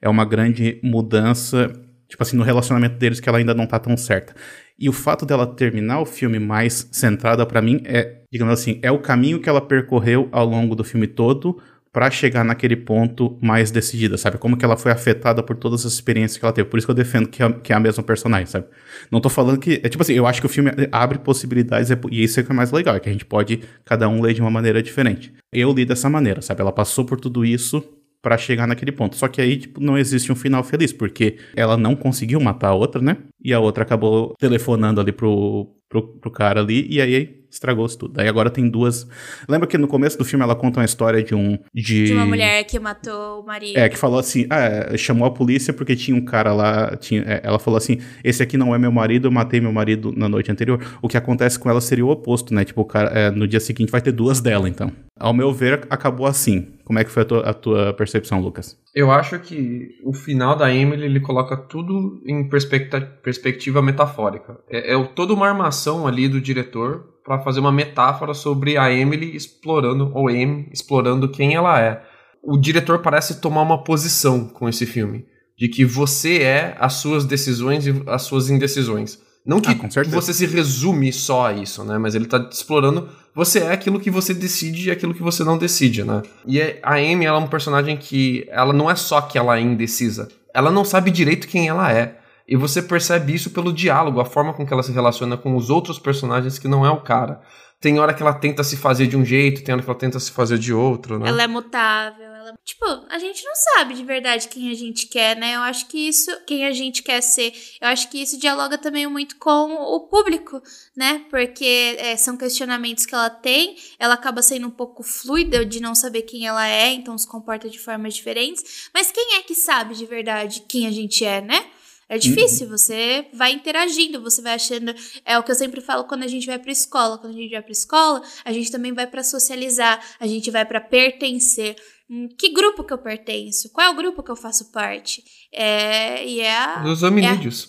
é 0.00 0.08
uma 0.08 0.24
grande 0.24 0.80
mudança, 0.84 1.72
tipo 2.08 2.22
assim, 2.22 2.36
no 2.36 2.42
relacionamento 2.44 2.96
deles 2.96 3.18
que 3.20 3.28
ela 3.28 3.38
ainda 3.38 3.54
não 3.54 3.66
tá 3.66 3.78
tão 3.78 3.96
certa. 3.96 4.34
E 4.78 4.88
o 4.88 4.92
fato 4.92 5.26
dela 5.26 5.46
terminar 5.46 6.00
o 6.00 6.06
filme 6.06 6.38
mais 6.38 6.88
centrada 6.92 7.44
pra 7.44 7.60
mim 7.60 7.82
é, 7.84 8.22
digamos 8.32 8.54
assim, 8.54 8.78
é 8.82 8.90
o 8.90 8.98
caminho 9.00 9.40
que 9.40 9.48
ela 9.48 9.60
percorreu 9.60 10.28
ao 10.32 10.46
longo 10.46 10.74
do 10.74 10.84
filme 10.84 11.06
todo 11.06 11.60
pra 11.92 12.10
chegar 12.10 12.44
naquele 12.44 12.76
ponto 12.76 13.36
mais 13.42 13.70
decidida, 13.70 14.16
sabe? 14.16 14.38
Como 14.38 14.56
que 14.56 14.64
ela 14.64 14.76
foi 14.76 14.92
afetada 14.92 15.42
por 15.42 15.56
todas 15.56 15.84
as 15.84 15.92
experiências 15.92 16.38
que 16.38 16.44
ela 16.44 16.52
teve. 16.52 16.68
Por 16.68 16.78
isso 16.78 16.86
que 16.86 16.90
eu 16.90 16.94
defendo 16.94 17.28
que 17.28 17.42
é, 17.42 17.52
que 17.52 17.72
é 17.72 17.76
a 17.76 17.80
mesma 17.80 18.02
personagem, 18.02 18.46
sabe? 18.46 18.66
Não 19.10 19.20
tô 19.20 19.28
falando 19.28 19.58
que. 19.58 19.80
É 19.82 19.88
tipo 19.88 20.02
assim, 20.02 20.14
eu 20.14 20.26
acho 20.26 20.40
que 20.40 20.46
o 20.46 20.48
filme 20.50 20.70
abre 20.92 21.18
possibilidades, 21.18 21.90
é- 21.90 22.00
e 22.10 22.22
isso 22.22 22.38
é 22.38 22.42
que 22.42 22.52
é 22.52 22.54
mais 22.54 22.70
legal, 22.70 22.94
é 22.96 23.00
que 23.00 23.08
a 23.08 23.12
gente 23.12 23.24
pode, 23.24 23.60
cada 23.84 24.08
um 24.08 24.20
ler 24.22 24.34
de 24.34 24.40
uma 24.40 24.50
maneira 24.50 24.82
diferente. 24.82 25.32
Eu 25.52 25.72
li 25.72 25.84
dessa 25.84 26.08
maneira, 26.08 26.40
sabe? 26.40 26.60
Ela 26.60 26.72
passou 26.72 27.04
por 27.04 27.18
tudo 27.20 27.44
isso 27.44 27.82
pra 28.22 28.36
chegar 28.38 28.66
naquele 28.66 28.92
ponto. 28.92 29.16
Só 29.16 29.26
que 29.28 29.40
aí, 29.40 29.56
tipo, 29.56 29.80
não 29.80 29.96
existe 29.98 30.30
um 30.30 30.36
final 30.36 30.62
feliz, 30.62 30.92
porque 30.92 31.38
ela 31.56 31.76
não 31.76 31.96
conseguiu 31.96 32.38
matar 32.40 32.68
a 32.68 32.74
outra, 32.74 33.00
né? 33.00 33.16
E 33.42 33.52
a 33.52 33.58
outra 33.58 33.82
acabou 33.82 34.34
telefonando 34.38 35.00
ali 35.00 35.10
pro, 35.10 35.74
pro, 35.88 36.06
pro 36.18 36.30
cara 36.30 36.60
ali, 36.60 36.86
e 36.90 37.00
aí 37.00 37.39
estragou-se 37.50 37.98
tudo. 37.98 38.20
Aí 38.20 38.28
agora 38.28 38.48
tem 38.48 38.68
duas. 38.68 39.06
Lembra 39.48 39.66
que 39.66 39.76
no 39.76 39.88
começo 39.88 40.16
do 40.16 40.24
filme 40.24 40.44
ela 40.44 40.54
conta 40.54 40.80
uma 40.80 40.84
história 40.84 41.22
de 41.22 41.34
um. 41.34 41.58
De, 41.74 42.04
De 42.04 42.12
uma 42.12 42.26
mulher 42.26 42.64
que 42.64 42.78
matou 42.78 43.40
o 43.40 43.46
marido. 43.46 43.78
É, 43.78 43.88
que 43.88 43.98
falou 43.98 44.18
assim, 44.18 44.46
ah, 44.48 44.60
é, 44.60 44.96
chamou 44.96 45.26
a 45.26 45.30
polícia 45.30 45.72
porque 45.72 45.96
tinha 45.96 46.16
um 46.16 46.24
cara 46.24 46.52
lá, 46.52 46.96
tinha, 46.96 47.22
é, 47.22 47.40
ela 47.42 47.58
falou 47.58 47.76
assim, 47.76 47.98
esse 48.22 48.42
aqui 48.42 48.56
não 48.56 48.74
é 48.74 48.78
meu 48.78 48.92
marido, 48.92 49.28
eu 49.28 49.32
matei 49.32 49.60
meu 49.60 49.72
marido 49.72 50.12
na 50.16 50.28
noite 50.28 50.50
anterior. 50.50 50.80
O 51.02 51.08
que 51.08 51.16
acontece 51.16 51.58
com 51.58 51.68
ela 51.68 51.80
seria 51.80 52.06
o 52.06 52.10
oposto, 52.10 52.54
né? 52.54 52.64
Tipo, 52.64 52.82
o 52.82 52.84
cara, 52.84 53.10
é, 53.10 53.30
no 53.30 53.46
dia 53.46 53.60
seguinte 53.60 53.90
vai 53.90 54.00
ter 54.00 54.12
duas 54.12 54.40
dela, 54.40 54.68
então. 54.68 54.92
Ao 55.18 55.34
meu 55.34 55.52
ver, 55.52 55.86
acabou 55.90 56.26
assim. 56.26 56.68
Como 56.84 56.98
é 56.98 57.04
que 57.04 57.10
foi 57.10 57.22
a 57.22 57.26
tua, 57.26 57.40
a 57.50 57.54
tua 57.54 57.92
percepção, 57.92 58.40
Lucas? 58.40 58.76
Eu 58.94 59.12
acho 59.12 59.38
que 59.38 59.90
o 60.02 60.12
final 60.12 60.56
da 60.56 60.74
Emily 60.74 61.04
ele 61.04 61.20
coloca 61.20 61.56
tudo 61.56 62.20
em 62.26 62.48
perspectiva 62.48 63.82
metafórica. 63.82 64.58
É, 64.68 64.94
é 64.94 65.04
toda 65.14 65.34
uma 65.34 65.46
armação 65.46 66.06
ali 66.06 66.26
do 66.26 66.40
diretor 66.40 67.09
para 67.24 67.40
fazer 67.40 67.60
uma 67.60 67.72
metáfora 67.72 68.34
sobre 68.34 68.76
a 68.76 68.90
Emily 68.92 69.36
explorando, 69.36 70.10
ou 70.14 70.28
Amy 70.28 70.68
explorando 70.72 71.28
quem 71.28 71.54
ela 71.54 71.80
é. 71.80 72.02
O 72.42 72.56
diretor 72.56 73.00
parece 73.00 73.40
tomar 73.40 73.62
uma 73.62 73.82
posição 73.84 74.48
com 74.48 74.68
esse 74.68 74.86
filme, 74.86 75.26
de 75.58 75.68
que 75.68 75.84
você 75.84 76.42
é 76.42 76.74
as 76.78 76.94
suas 76.94 77.24
decisões 77.24 77.86
e 77.86 78.02
as 78.06 78.22
suas 78.22 78.48
indecisões. 78.48 79.18
Não 79.44 79.58
que 79.60 79.70
Ah, 79.70 79.90
certeza. 79.90 80.14
você 80.14 80.34
se 80.34 80.46
resume 80.46 81.12
só 81.12 81.46
a 81.46 81.52
isso, 81.52 81.82
né? 81.84 81.96
Mas 81.98 82.14
ele 82.14 82.26
tá 82.26 82.46
explorando. 82.50 83.08
Você 83.34 83.60
é 83.60 83.72
aquilo 83.72 83.98
que 83.98 84.10
você 84.10 84.34
decide 84.34 84.88
e 84.88 84.90
aquilo 84.90 85.14
que 85.14 85.22
você 85.22 85.42
não 85.42 85.56
decide, 85.56 86.04
né? 86.04 86.20
E 86.46 86.60
é- 86.60 86.78
a 86.82 86.94
Amy, 86.96 87.24
ela 87.24 87.38
é 87.38 87.40
um 87.40 87.46
personagem 87.46 87.96
que. 87.96 88.46
Ela 88.50 88.72
não 88.72 88.90
é 88.90 88.94
só 88.94 89.20
que 89.22 89.38
ela 89.38 89.56
é 89.56 89.60
indecisa. 89.62 90.28
Ela 90.54 90.70
não 90.70 90.84
sabe 90.84 91.10
direito 91.10 91.48
quem 91.48 91.68
ela 91.68 91.90
é. 91.90 92.19
E 92.50 92.56
você 92.56 92.82
percebe 92.82 93.32
isso 93.32 93.50
pelo 93.50 93.72
diálogo, 93.72 94.20
a 94.20 94.24
forma 94.24 94.52
com 94.52 94.66
que 94.66 94.72
ela 94.72 94.82
se 94.82 94.90
relaciona 94.90 95.36
com 95.36 95.54
os 95.54 95.70
outros 95.70 96.00
personagens 96.00 96.58
que 96.58 96.66
não 96.66 96.84
é 96.84 96.90
o 96.90 97.00
cara. 97.00 97.40
Tem 97.80 98.00
hora 98.00 98.12
que 98.12 98.20
ela 98.20 98.34
tenta 98.34 98.64
se 98.64 98.76
fazer 98.76 99.06
de 99.06 99.16
um 99.16 99.24
jeito, 99.24 99.62
tem 99.62 99.72
hora 99.72 99.80
que 99.80 99.88
ela 99.88 99.98
tenta 99.98 100.18
se 100.18 100.32
fazer 100.32 100.58
de 100.58 100.74
outro, 100.74 101.16
né? 101.16 101.28
Ela 101.28 101.44
é 101.44 101.46
mutável. 101.46 102.26
Ela... 102.26 102.52
Tipo, 102.64 102.84
a 103.08 103.20
gente 103.20 103.44
não 103.44 103.54
sabe 103.54 103.94
de 103.94 104.04
verdade 104.04 104.48
quem 104.48 104.68
a 104.68 104.74
gente 104.74 105.06
quer, 105.06 105.36
né? 105.36 105.54
Eu 105.54 105.60
acho 105.60 105.86
que 105.86 106.08
isso, 106.08 106.28
quem 106.44 106.66
a 106.66 106.72
gente 106.72 107.04
quer 107.04 107.20
ser, 107.20 107.52
eu 107.80 107.86
acho 107.86 108.10
que 108.10 108.20
isso 108.20 108.36
dialoga 108.36 108.76
também 108.76 109.06
muito 109.06 109.36
com 109.38 109.72
o 109.72 110.00
público, 110.08 110.60
né? 110.96 111.24
Porque 111.30 111.96
é, 112.00 112.16
são 112.16 112.36
questionamentos 112.36 113.06
que 113.06 113.14
ela 113.14 113.30
tem, 113.30 113.76
ela 113.96 114.14
acaba 114.14 114.42
sendo 114.42 114.66
um 114.66 114.72
pouco 114.72 115.04
fluida 115.04 115.64
de 115.64 115.80
não 115.80 115.94
saber 115.94 116.22
quem 116.22 116.48
ela 116.48 116.66
é, 116.66 116.90
então 116.90 117.16
se 117.16 117.28
comporta 117.28 117.70
de 117.70 117.78
formas 117.78 118.12
diferentes. 118.12 118.90
Mas 118.92 119.12
quem 119.12 119.36
é 119.36 119.42
que 119.42 119.54
sabe 119.54 119.94
de 119.94 120.04
verdade 120.04 120.64
quem 120.68 120.88
a 120.88 120.90
gente 120.90 121.24
é, 121.24 121.40
né? 121.40 121.64
É 122.10 122.18
difícil, 122.18 122.68
você 122.68 123.26
vai 123.32 123.52
interagindo, 123.52 124.20
você 124.20 124.42
vai 124.42 124.54
achando. 124.54 124.92
É 125.24 125.38
o 125.38 125.44
que 125.44 125.50
eu 125.52 125.54
sempre 125.54 125.80
falo 125.80 126.04
quando 126.04 126.24
a 126.24 126.26
gente 126.26 126.44
vai 126.44 126.58
pra 126.58 126.72
escola. 126.72 127.16
Quando 127.18 127.34
a 127.34 127.38
gente 127.38 127.52
vai 127.52 127.62
pra 127.62 127.70
escola, 127.70 128.20
a 128.44 128.52
gente 128.52 128.70
também 128.72 128.92
vai 128.92 129.06
pra 129.06 129.22
socializar, 129.22 130.04
a 130.18 130.26
gente 130.26 130.50
vai 130.50 130.64
pra 130.66 130.80
pertencer. 130.80 131.76
hum, 132.10 132.28
que 132.36 132.48
grupo 132.52 132.82
que 132.82 132.92
eu 132.92 132.98
pertenço? 132.98 133.70
Qual 133.72 133.86
é 133.86 133.90
o 133.90 133.94
grupo 133.94 134.24
que 134.24 134.30
eu 134.30 134.34
faço 134.36 134.72
parte? 134.72 135.22
É, 135.52 136.26
e 136.26 136.40
é 136.40 136.52
a, 136.56 136.76
Dos 136.82 137.04
hominídeos. 137.04 137.68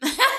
é 0.00 0.06
a 0.06 0.29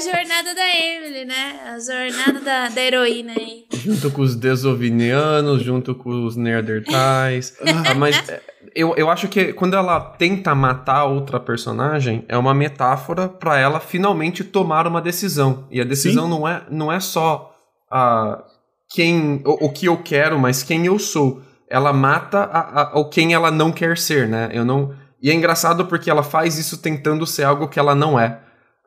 jornada 0.00 0.54
da 0.54 0.68
Emily, 0.68 1.24
né? 1.24 1.60
A 1.66 1.78
jornada 1.78 2.40
da, 2.40 2.68
da 2.68 2.80
heroína 2.80 3.32
aí. 3.32 3.66
Junto 3.72 4.10
com 4.10 4.22
os 4.22 4.34
desovinianos, 4.34 5.62
junto 5.62 5.94
com 5.94 6.24
os 6.24 6.36
neandertais. 6.36 7.56
Ah, 7.86 7.94
mas 7.94 8.28
é, 8.28 8.40
eu, 8.74 8.94
eu 8.96 9.10
acho 9.10 9.28
que 9.28 9.52
quando 9.52 9.74
ela 9.74 10.00
tenta 10.00 10.54
matar 10.54 11.04
outra 11.04 11.38
personagem, 11.38 12.24
é 12.28 12.36
uma 12.36 12.54
metáfora 12.54 13.28
para 13.28 13.58
ela 13.58 13.80
finalmente 13.80 14.44
tomar 14.44 14.86
uma 14.86 15.00
decisão. 15.00 15.66
E 15.70 15.80
a 15.80 15.84
decisão 15.84 16.28
não 16.28 16.46
é, 16.46 16.62
não 16.70 16.92
é 16.92 17.00
só 17.00 17.54
a 17.90 18.42
quem 18.88 19.42
o, 19.44 19.66
o, 19.66 19.72
que 19.72 19.86
eu 19.86 19.96
quero, 19.98 20.38
mas 20.38 20.62
quem 20.62 20.86
eu 20.86 20.98
sou. 20.98 21.42
Ela 21.68 21.92
mata 21.92 22.40
a, 22.44 22.82
a, 22.82 22.98
o 22.98 23.08
quem 23.08 23.32
ela 23.32 23.50
não 23.50 23.72
quer 23.72 23.96
ser, 23.96 24.28
né? 24.28 24.50
Eu 24.52 24.64
não. 24.64 24.94
E 25.22 25.30
é 25.30 25.34
engraçado 25.34 25.86
porque 25.86 26.10
ela 26.10 26.22
faz 26.22 26.58
isso 26.58 26.78
tentando 26.78 27.26
ser 27.26 27.44
algo 27.44 27.68
que 27.68 27.78
ela 27.78 27.94
não 27.94 28.18
é. 28.18 28.40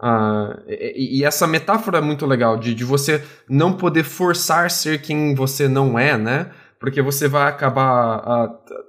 Uh, 0.06 0.62
e, 0.68 1.20
e, 1.20 1.26
essa 1.26 1.48
metáfora 1.48 1.98
é 1.98 2.02
muito 2.02 2.28
legal, 2.28 2.58
de, 2.58 2.76
de 2.76 2.84
você 2.84 3.24
não 3.50 3.74
poder 3.74 4.04
forçar 4.04 4.70
ser 4.70 5.02
quem 5.02 5.34
você 5.34 5.68
não 5.68 5.98
é, 5.98 6.16
né? 6.16 6.52
Porque 6.80 7.02
você 7.02 7.28
vai 7.28 7.50
acabar. 7.50 8.20
Uh. 8.20 8.86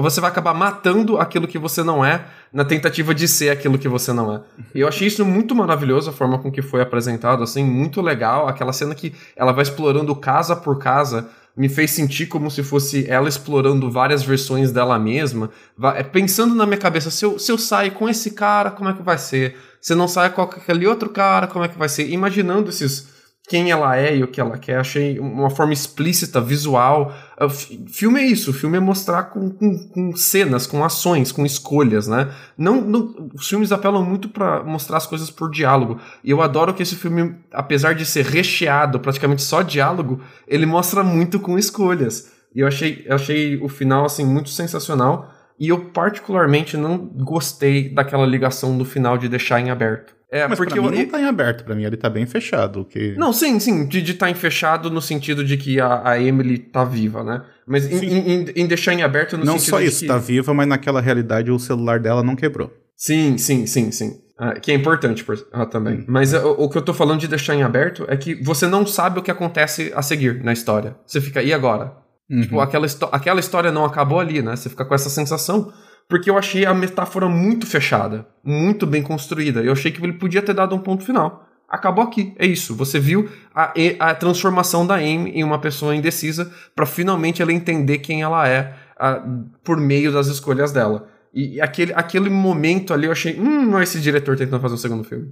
Você 0.00 0.22
vai 0.22 0.30
acabar 0.30 0.54
matando 0.54 1.18
aquilo 1.18 1.46
que 1.46 1.58
você 1.58 1.82
não 1.82 2.02
é 2.02 2.24
na 2.50 2.64
tentativa 2.64 3.14
de 3.14 3.28
ser 3.28 3.50
aquilo 3.50 3.78
que 3.78 3.88
você 3.88 4.10
não 4.10 4.34
é. 4.34 4.40
E 4.74 4.80
eu 4.80 4.88
achei 4.88 5.06
isso 5.06 5.22
muito 5.22 5.54
maravilhoso, 5.54 6.08
a 6.08 6.12
forma 6.14 6.38
com 6.38 6.50
que 6.50 6.62
foi 6.62 6.80
apresentado, 6.80 7.42
assim, 7.42 7.62
muito 7.62 8.00
legal. 8.00 8.48
Aquela 8.48 8.72
cena 8.72 8.94
que 8.94 9.14
ela 9.36 9.52
vai 9.52 9.62
explorando 9.62 10.16
casa 10.16 10.56
por 10.56 10.78
casa 10.78 11.28
me 11.60 11.68
fez 11.68 11.90
sentir 11.90 12.24
como 12.24 12.50
se 12.50 12.62
fosse 12.62 13.04
ela 13.06 13.28
explorando 13.28 13.90
várias 13.90 14.22
versões 14.22 14.72
dela 14.72 14.98
mesma, 14.98 15.50
é, 15.94 16.02
pensando 16.02 16.54
na 16.54 16.64
minha 16.64 16.78
cabeça, 16.78 17.10
se 17.10 17.22
eu, 17.22 17.38
se 17.38 17.52
eu 17.52 17.58
sair 17.58 17.90
com 17.90 18.08
esse 18.08 18.30
cara, 18.30 18.70
como 18.70 18.88
é 18.88 18.94
que 18.94 19.02
vai 19.02 19.18
ser? 19.18 19.58
Se 19.78 19.94
não 19.94 20.08
sai 20.08 20.30
com 20.30 20.40
aquele 20.40 20.86
outro 20.86 21.10
cara, 21.10 21.46
como 21.46 21.62
é 21.62 21.68
que 21.68 21.76
vai 21.76 21.86
ser? 21.86 22.08
Imaginando 22.08 22.70
esses 22.70 23.08
quem 23.50 23.68
ela 23.68 23.96
é 23.96 24.16
e 24.16 24.22
o 24.22 24.28
que 24.28 24.40
ela 24.40 24.56
quer. 24.56 24.78
Achei 24.78 25.18
uma 25.18 25.50
forma 25.50 25.72
explícita, 25.72 26.40
visual. 26.40 27.12
O 27.36 27.48
filme 27.48 28.20
é 28.20 28.24
isso, 28.24 28.52
filme 28.52 28.76
é 28.76 28.80
mostrar 28.80 29.24
com, 29.24 29.50
com, 29.50 29.88
com 29.88 30.14
cenas, 30.14 30.68
com 30.68 30.84
ações, 30.84 31.32
com 31.32 31.44
escolhas, 31.44 32.06
né? 32.06 32.32
Não, 32.56 32.80
não 32.80 33.28
os 33.34 33.48
filmes 33.48 33.72
apelam 33.72 34.04
muito 34.04 34.28
para 34.28 34.62
mostrar 34.62 34.98
as 34.98 35.06
coisas 35.06 35.32
por 35.32 35.50
diálogo. 35.50 35.98
E 36.22 36.30
eu 36.30 36.40
adoro 36.40 36.72
que 36.72 36.84
esse 36.84 36.94
filme, 36.94 37.34
apesar 37.52 37.92
de 37.92 38.06
ser 38.06 38.24
recheado, 38.24 39.00
praticamente 39.00 39.42
só 39.42 39.62
diálogo, 39.62 40.20
ele 40.46 40.64
mostra 40.64 41.02
muito 41.02 41.40
com 41.40 41.58
escolhas. 41.58 42.30
E 42.54 42.60
eu 42.60 42.68
achei, 42.68 43.02
eu 43.04 43.16
achei 43.16 43.60
o 43.60 43.68
final, 43.68 44.04
assim, 44.04 44.24
muito 44.24 44.50
sensacional. 44.50 45.28
E 45.58 45.70
eu 45.70 45.86
particularmente 45.86 46.76
não 46.76 46.96
gostei 46.96 47.88
daquela 47.88 48.24
ligação 48.24 48.78
do 48.78 48.84
final 48.84 49.18
de 49.18 49.28
deixar 49.28 49.58
em 49.58 49.70
aberto. 49.70 50.19
É, 50.32 50.46
Mas 50.46 50.56
porque 50.56 50.74
pra 50.74 50.82
mim 50.82 50.96
eu, 50.96 51.04
não 51.04 51.10
tá 51.10 51.20
em 51.20 51.24
aberto, 51.24 51.64
pra 51.64 51.74
mim 51.74 51.84
ele 51.84 51.96
tá 51.96 52.08
bem 52.08 52.24
fechado. 52.24 52.84
Que... 52.84 53.16
Não, 53.16 53.32
sim, 53.32 53.58
sim, 53.58 53.86
de 53.86 53.98
estar 53.98 54.26
tá 54.26 54.30
em 54.30 54.34
fechado 54.34 54.88
no 54.88 55.02
sentido 55.02 55.44
de 55.44 55.56
que 55.56 55.80
a, 55.80 56.08
a 56.08 56.22
Emily 56.22 56.58
tá 56.58 56.84
viva, 56.84 57.24
né? 57.24 57.42
Mas 57.66 57.86
em, 57.86 58.06
em, 58.06 58.44
em, 58.54 58.66
deixar 58.66 58.94
em 58.94 59.02
aberto 59.02 59.36
no 59.36 59.44
não 59.44 59.58
sentido 59.58 59.72
Não 59.72 59.78
só 59.80 59.84
isso, 59.84 60.00
que... 60.00 60.06
tá 60.06 60.18
viva, 60.18 60.54
mas 60.54 60.68
naquela 60.68 61.00
realidade 61.00 61.50
o 61.50 61.58
celular 61.58 61.98
dela 61.98 62.22
não 62.22 62.36
quebrou. 62.36 62.72
Sim, 62.96 63.38
sim, 63.38 63.66
sim, 63.66 63.90
sim. 63.90 64.20
Ah, 64.38 64.54
que 64.54 64.70
é 64.70 64.74
importante 64.74 65.24
ah, 65.52 65.66
também. 65.66 65.98
Hum. 65.98 66.04
Mas 66.06 66.32
o, 66.32 66.52
o, 66.52 66.68
que 66.70 66.78
eu 66.78 66.82
tô 66.82 66.94
falando 66.94 67.20
de 67.20 67.28
deixar 67.28 67.54
em 67.54 67.62
aberto 67.62 68.06
é 68.08 68.16
que 68.16 68.34
você 68.36 68.66
não 68.66 68.86
sabe 68.86 69.18
o 69.18 69.22
que 69.22 69.30
acontece 69.30 69.92
a 69.94 70.00
seguir 70.00 70.42
na 70.44 70.52
história. 70.52 70.96
Você 71.06 71.20
fica, 71.20 71.42
e 71.42 71.52
agora? 71.52 71.92
Uhum. 72.30 72.42
Tipo, 72.42 72.60
aquela, 72.60 72.86
aquela 73.12 73.40
história 73.40 73.72
não 73.72 73.84
acabou 73.84 74.20
ali, 74.20 74.40
né? 74.40 74.54
Você 74.54 74.70
fica 74.70 74.84
com 74.84 74.94
essa 74.94 75.10
sensação 75.10 75.72
porque 76.10 76.28
eu 76.28 76.36
achei 76.36 76.66
a 76.66 76.74
metáfora 76.74 77.28
muito 77.28 77.66
fechada, 77.66 78.26
muito 78.42 78.84
bem 78.84 79.00
construída. 79.00 79.62
Eu 79.62 79.72
achei 79.72 79.92
que 79.92 80.04
ele 80.04 80.14
podia 80.14 80.42
ter 80.42 80.52
dado 80.52 80.74
um 80.74 80.80
ponto 80.80 81.04
final. 81.04 81.46
Acabou 81.68 82.02
aqui, 82.02 82.34
é 82.36 82.44
isso. 82.44 82.74
Você 82.74 82.98
viu 82.98 83.30
a, 83.54 83.72
a 84.00 84.14
transformação 84.16 84.84
da 84.84 84.96
Amy 84.96 85.30
em 85.30 85.44
uma 85.44 85.60
pessoa 85.60 85.94
indecisa 85.94 86.52
para 86.74 86.84
finalmente 86.84 87.40
ela 87.40 87.52
entender 87.52 87.98
quem 87.98 88.22
ela 88.22 88.46
é 88.48 88.74
a, 88.98 89.22
por 89.62 89.76
meio 89.76 90.12
das 90.12 90.26
escolhas 90.26 90.72
dela. 90.72 91.06
E 91.32 91.60
aquele, 91.60 91.92
aquele 91.94 92.28
momento 92.28 92.92
ali 92.92 93.06
eu 93.06 93.12
achei, 93.12 93.38
hum, 93.38 93.78
é 93.78 93.84
esse 93.84 94.00
diretor 94.00 94.36
tentando 94.36 94.60
fazer 94.60 94.74
um 94.74 94.78
segundo 94.78 95.04
filme. 95.04 95.30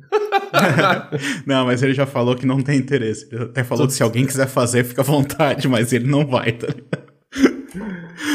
não, 1.45 1.66
mas 1.66 1.83
ele 1.83 1.93
já 1.93 2.07
falou 2.07 2.37
que 2.37 2.47
não 2.47 2.62
tem 2.62 2.79
interesse. 2.79 3.29
Ele 3.33 3.43
até 3.43 3.64
falou 3.64 3.89
que 3.89 3.95
se 3.95 4.03
alguém 4.05 4.24
quiser 4.24 4.47
fazer, 4.47 4.85
fica 4.85 5.03
à 5.03 5.05
vontade, 5.05 5.66
mas 5.66 5.93
ele 5.93 6.07
não 6.07 6.24
vai, 6.24 6.53
tá 6.53 6.68
ligado? 6.68 7.08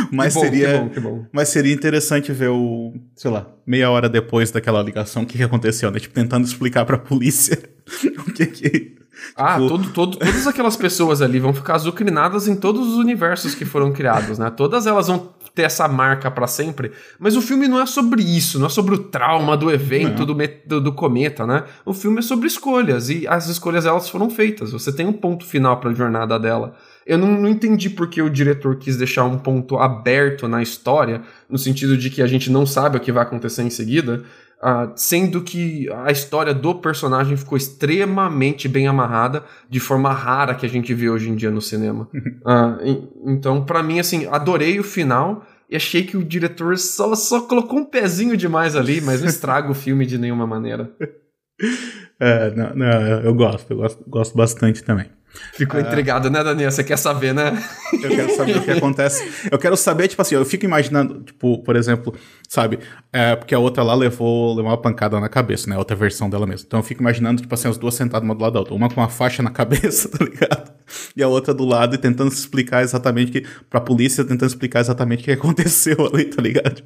mas 0.12 0.34
bom, 0.34 0.42
seria, 0.42 0.68
que 0.68 0.78
bom, 0.78 0.90
que 0.90 1.00
bom. 1.00 1.26
mas 1.32 1.50
seria 1.50 1.74
interessante 1.74 2.32
ver 2.32 2.50
o, 2.50 2.94
sei 3.16 3.32
lá, 3.32 3.48
meia 3.66 3.90
hora 3.90 4.10
depois 4.10 4.52
daquela 4.52 4.82
ligação, 4.82 5.24
o 5.24 5.26
que, 5.26 5.38
que 5.38 5.44
aconteceu, 5.44 5.90
né? 5.92 6.00
Tipo, 6.00 6.14
tentando 6.16 6.46
explicar 6.46 6.86
pra 6.86 6.98
polícia 6.98 7.58
o 8.28 8.32
que 8.32 8.46
que... 8.46 8.96
Ah, 9.36 9.56
tipo... 9.56 9.70
todo, 9.70 9.90
todo, 9.92 10.18
todas 10.18 10.48
aquelas 10.48 10.76
pessoas 10.76 11.22
ali 11.22 11.40
vão 11.40 11.54
ficar 11.54 11.76
azucrinadas 11.76 12.48
em 12.48 12.56
todos 12.56 12.88
os 12.88 12.98
universos 12.98 13.56
que 13.56 13.64
foram 13.64 13.94
criados, 13.94 14.38
né? 14.38 14.50
Todas 14.50 14.86
elas 14.86 15.08
vão 15.08 15.34
ter 15.54 15.64
essa 15.64 15.88
marca 15.88 16.32
para 16.32 16.48
sempre. 16.48 16.92
Mas 17.20 17.36
o 17.36 17.42
filme 17.42 17.68
não 17.68 17.80
é 17.80 17.86
sobre 17.86 18.24
isso, 18.24 18.60
não 18.60 18.68
é 18.68 18.70
sobre 18.70 18.96
o 18.96 18.98
trauma 18.98 19.56
do 19.56 19.72
evento 19.72 20.26
do, 20.26 20.36
do, 20.66 20.82
do, 20.82 20.94
cometa, 20.94 21.46
né? 21.46 21.64
O 21.86 21.94
filme 21.94 22.20
é 22.20 22.22
sobre 22.22 22.48
escolhas 22.48 23.10
e 23.10 23.28
as 23.28 23.48
escolhas 23.48 23.86
elas 23.86 24.10
foram 24.10 24.30
feitas. 24.30 24.72
Você 24.72 24.92
tem 24.92 25.06
um 25.06 25.14
ponto 25.14 25.46
final 25.46 25.80
para 25.80 25.92
a 25.92 25.94
jornada 25.94 26.40
dela. 26.40 26.76
Eu 27.06 27.18
não, 27.18 27.28
não 27.28 27.50
entendi 27.50 27.90
porque 27.90 28.22
o 28.22 28.30
diretor 28.30 28.78
quis 28.78 28.98
deixar 28.98 29.26
um 29.26 29.38
ponto 29.38 29.78
aberto 29.78 30.48
na 30.48 30.62
história, 30.62 31.22
no 31.50 31.58
sentido 31.58 31.98
de 31.98 32.10
que 32.10 32.22
a 32.22 32.28
gente 32.28 32.50
não 32.50 32.66
sabe 32.66 32.98
o 32.98 33.00
que 33.00 33.12
vai 33.12 33.24
acontecer 33.24 33.64
em 33.64 33.70
seguida, 33.70 34.24
uh, 34.62 34.92
sendo 34.96 35.42
que 35.42 35.90
a 36.06 36.12
história 36.12 36.54
do 36.54 36.76
personagem 36.76 37.36
ficou 37.36 37.58
extremamente 37.58 38.68
bem 38.68 38.88
amarrada, 38.88 39.44
de 39.70 39.80
forma 39.80 40.14
rara 40.14 40.56
que 40.56 40.66
a 40.66 40.70
gente 40.70 40.94
vê 40.94 41.10
hoje 41.10 41.30
em 41.30 41.36
dia 41.36 41.52
no 41.52 41.62
cinema. 41.62 42.08
uh, 42.14 43.10
então, 43.28 43.64
para 43.66 43.84
mim, 43.84 44.00
assim, 44.00 44.26
adorei 44.28 44.80
o 44.80 44.84
final 44.84 45.46
e 45.70 45.76
achei 45.76 46.04
que 46.04 46.16
o 46.16 46.24
diretor 46.24 46.78
só, 46.78 47.16
só 47.16 47.42
colocou 47.42 47.80
um 47.80 47.86
pezinho 47.86 48.38
demais 48.38 48.76
ali, 48.76 49.02
mas 49.02 49.22
não 49.22 49.28
estraga 49.28 49.70
o 49.70 49.76
filme 49.76 50.06
de 50.06 50.18
nenhuma 50.18 50.48
maneira. 50.48 50.92
É, 52.20 52.52
não, 52.52 52.76
não, 52.76 52.88
eu 53.22 53.34
gosto, 53.34 53.72
eu 53.72 53.78
gosto, 53.78 54.04
gosto 54.08 54.38
bastante 54.38 54.84
também. 54.84 55.10
Ficou 55.54 55.80
ah. 55.80 55.84
intrigado, 55.84 56.30
né, 56.30 56.44
Daniel? 56.44 56.72
Você 56.72 56.84
quer 56.84 56.98
saber, 56.98 57.34
né? 57.34 57.52
Eu 57.94 58.10
quero 58.10 58.36
saber 58.36 58.58
o 58.58 58.62
que 58.62 58.72
acontece. 58.72 59.50
Eu 59.52 59.58
quero 59.58 59.78
saber, 59.78 60.08
tipo 60.08 60.22
assim, 60.22 60.36
eu 60.36 60.46
fico 60.46 60.66
imaginando, 60.66 61.22
tipo, 61.22 61.62
por 61.64 61.76
exemplo, 61.76 62.16
sabe? 62.48 62.80
É, 63.12 63.36
porque 63.36 63.54
a 63.54 63.60
outra 63.60 63.84
lá 63.84 63.94
levou, 63.96 64.56
levou 64.56 64.72
uma 64.72 64.78
pancada 64.78 65.20
na 65.20 65.30
cabeça, 65.30 65.70
né? 65.70 65.78
Outra 65.78 65.96
versão 65.96 66.30
dela 66.30 66.46
mesma. 66.46 66.66
Então 66.68 66.80
eu 66.80 66.84
fico 66.84 67.02
imaginando, 67.02 67.42
tipo 67.42 67.54
assim, 67.54 67.68
as 67.68 67.78
duas 67.78 67.96
sentadas 67.96 68.28
uma 68.28 68.36
do 68.36 68.42
lado 68.42 68.54
da 68.54 68.60
outra. 68.60 68.74
Uma 68.74 68.90
com 68.90 69.00
uma 69.00 69.10
faixa 69.10 69.44
na 69.44 69.52
cabeça, 69.52 70.10
tá 70.10 70.24
ligado? 70.24 70.72
E 71.16 71.24
a 71.24 71.28
outra 71.28 71.54
do 71.54 71.66
lado 71.66 71.96
e 71.96 71.98
tentando 71.98 72.32
explicar 72.32 72.84
exatamente 72.84 73.32
que. 73.32 73.46
Pra 73.70 73.80
polícia, 73.80 74.24
tentando 74.24 74.50
explicar 74.50 74.80
exatamente 74.80 75.22
o 75.22 75.24
que 75.26 75.32
aconteceu 75.32 75.98
ali, 76.14 76.26
tá 76.26 76.42
ligado? 76.42 76.84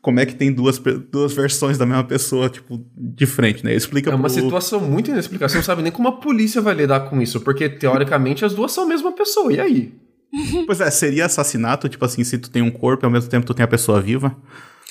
Como 0.00 0.20
é 0.20 0.26
que 0.26 0.34
tem 0.34 0.52
duas, 0.52 0.78
duas 1.10 1.32
versões 1.32 1.76
da 1.76 1.84
mesma 1.84 2.04
pessoa, 2.04 2.48
tipo, 2.48 2.84
de 2.96 3.26
frente, 3.26 3.64
né? 3.64 3.74
Explica 3.74 4.10
É 4.10 4.14
uma 4.14 4.28
pro... 4.28 4.32
situação 4.32 4.80
muito 4.80 5.10
inexplicável. 5.10 5.48
Você 5.48 5.56
não 5.56 5.64
sabe 5.64 5.82
nem 5.82 5.90
como 5.90 6.08
a 6.08 6.12
polícia 6.12 6.60
vai 6.60 6.74
lidar 6.74 7.00
com 7.00 7.20
isso, 7.20 7.40
porque 7.40 7.68
teoricamente 7.78 8.44
as 8.44 8.54
duas 8.54 8.72
são 8.72 8.84
a 8.84 8.86
mesma 8.86 9.12
pessoa. 9.12 9.52
E 9.52 9.60
aí? 9.60 9.94
Pois 10.66 10.80
é, 10.80 10.90
seria 10.90 11.24
assassinato, 11.24 11.88
tipo 11.88 12.04
assim, 12.04 12.22
se 12.22 12.36
tu 12.36 12.50
tem 12.50 12.60
um 12.60 12.70
corpo 12.70 13.04
e 13.04 13.06
ao 13.06 13.10
mesmo 13.10 13.30
tempo 13.30 13.46
tu 13.46 13.54
tem 13.54 13.64
a 13.64 13.68
pessoa 13.68 14.00
viva? 14.00 14.36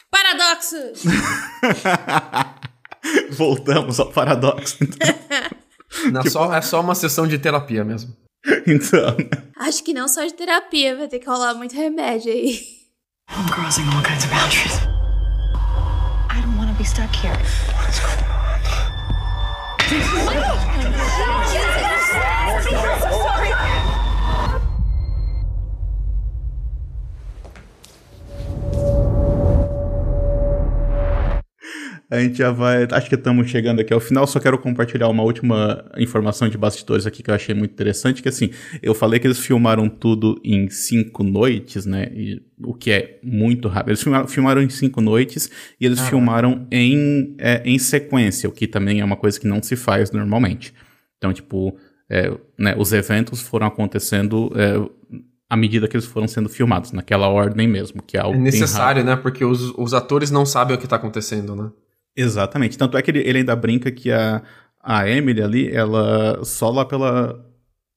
Paradoxos! 0.10 1.04
Voltamos 3.32 4.00
ao 4.00 4.12
paradoxo. 4.12 4.78
Então. 4.82 5.08
Não, 6.12 6.22
tipo... 6.22 6.32
só, 6.32 6.54
é 6.54 6.62
só 6.62 6.82
uma 6.82 6.96
sessão 6.96 7.28
de 7.28 7.38
terapia 7.38 7.84
mesmo. 7.84 8.16
Então. 8.66 9.16
Acho 9.58 9.84
que 9.84 9.94
não 9.94 10.08
só 10.08 10.26
de 10.26 10.34
terapia, 10.34 10.96
vai 10.96 11.08
ter 11.08 11.20
que 11.20 11.28
rolar 11.28 11.54
muito 11.54 11.76
remédio 11.76 12.32
aí. 12.32 12.60
I'm 13.30 13.50
crossing 13.50 13.84
all 13.84 14.04
kinds 14.04 14.26
of 14.26 14.30
boundaries. 14.30 14.80
I 16.30 16.42
don't 16.42 16.58
want 16.58 16.70
to 16.70 16.78
be 16.78 16.86
stuck 16.86 17.14
here. 17.16 17.38
Jesus! 19.88 20.10
Oh 20.14 20.26
my 20.26 20.34
God! 20.36 21.48
Jesus! 21.48 22.12
I'm 22.14 23.00
so 23.00 23.10
sorry! 23.24 23.77
A 32.10 32.20
gente 32.20 32.38
já 32.38 32.52
vai. 32.52 32.88
Acho 32.90 33.10
que 33.10 33.16
estamos 33.16 33.50
chegando 33.50 33.82
aqui 33.82 33.94
ao 33.94 34.00
final. 34.00 34.26
Só 34.26 34.40
quero 34.40 34.58
compartilhar 34.58 35.10
uma 35.10 35.24
última 35.24 35.84
informação 35.98 36.48
de 36.48 36.58
bastidores 36.58 37.06
aqui 37.06 37.22
que 37.22 37.30
eu 37.30 37.36
achei 37.36 37.54
muito 37.54 37.72
interessante. 37.72 38.24
Que 38.24 38.30
assim, 38.30 38.50
eu 38.82 38.96
falei 38.96 39.20
que 39.20 39.28
eles 39.28 39.40
filmaram 39.40 39.90
tudo 39.90 40.40
em 40.44 40.70
cinco 40.70 41.22
noites, 41.22 41.86
né? 41.86 42.10
E, 42.14 42.42
o 42.64 42.74
que 42.74 42.92
é 42.92 43.20
muito 43.22 43.68
rápido. 43.68 43.90
Eles 43.90 44.02
filmaram, 44.02 44.28
filmaram 44.28 44.62
em 44.62 44.70
cinco 44.70 45.02
noites 45.02 45.52
e 45.80 45.86
eles 45.86 46.00
ah, 46.00 46.06
filmaram 46.06 46.66
em, 46.72 47.36
é, 47.38 47.62
em 47.66 47.78
sequência, 47.78 48.48
o 48.48 48.52
que 48.54 48.68
também 48.68 49.02
é 49.02 49.06
uma 49.06 49.18
coisa 49.18 49.38
que 49.38 49.48
não 49.48 49.62
se 49.62 49.76
faz 49.76 50.10
normalmente. 50.12 50.74
Então, 51.18 51.34
tipo, 51.34 51.78
é, 52.10 52.32
né, 52.58 52.74
os 52.78 52.94
eventos 52.94 53.42
foram 53.42 53.68
acontecendo. 53.68 54.50
É, 54.56 55.18
à 55.50 55.56
medida 55.56 55.88
que 55.88 55.96
eles 55.96 56.06
foram 56.06 56.28
sendo 56.28 56.48
filmados, 56.48 56.92
naquela 56.94 57.28
ordem 57.28 57.68
mesmo, 57.68 58.02
que 58.02 58.18
é 58.18 58.20
algo 58.22 58.38
É 58.38 58.42
necessário, 58.42 59.04
né? 59.04 59.16
Porque 59.16 59.44
os, 59.44 59.74
os 59.78 59.94
atores 59.94 60.32
não 60.32 60.46
sabem 60.46 60.76
o 60.76 60.80
que 60.80 60.88
tá 60.88 60.96
acontecendo, 60.96 61.56
né? 61.56 61.70
Exatamente. 62.18 62.78
Tanto 62.78 62.98
é 62.98 63.02
que 63.02 63.12
ele, 63.12 63.20
ele 63.20 63.38
ainda 63.40 63.56
brinca 63.56 63.92
que 63.92 64.12
a, 64.12 64.42
a 64.84 65.08
Emily 65.10 65.42
ali, 65.42 65.70
ela 65.72 66.44
só 66.44 66.70
lá 66.72 66.84
pela, 66.84 67.46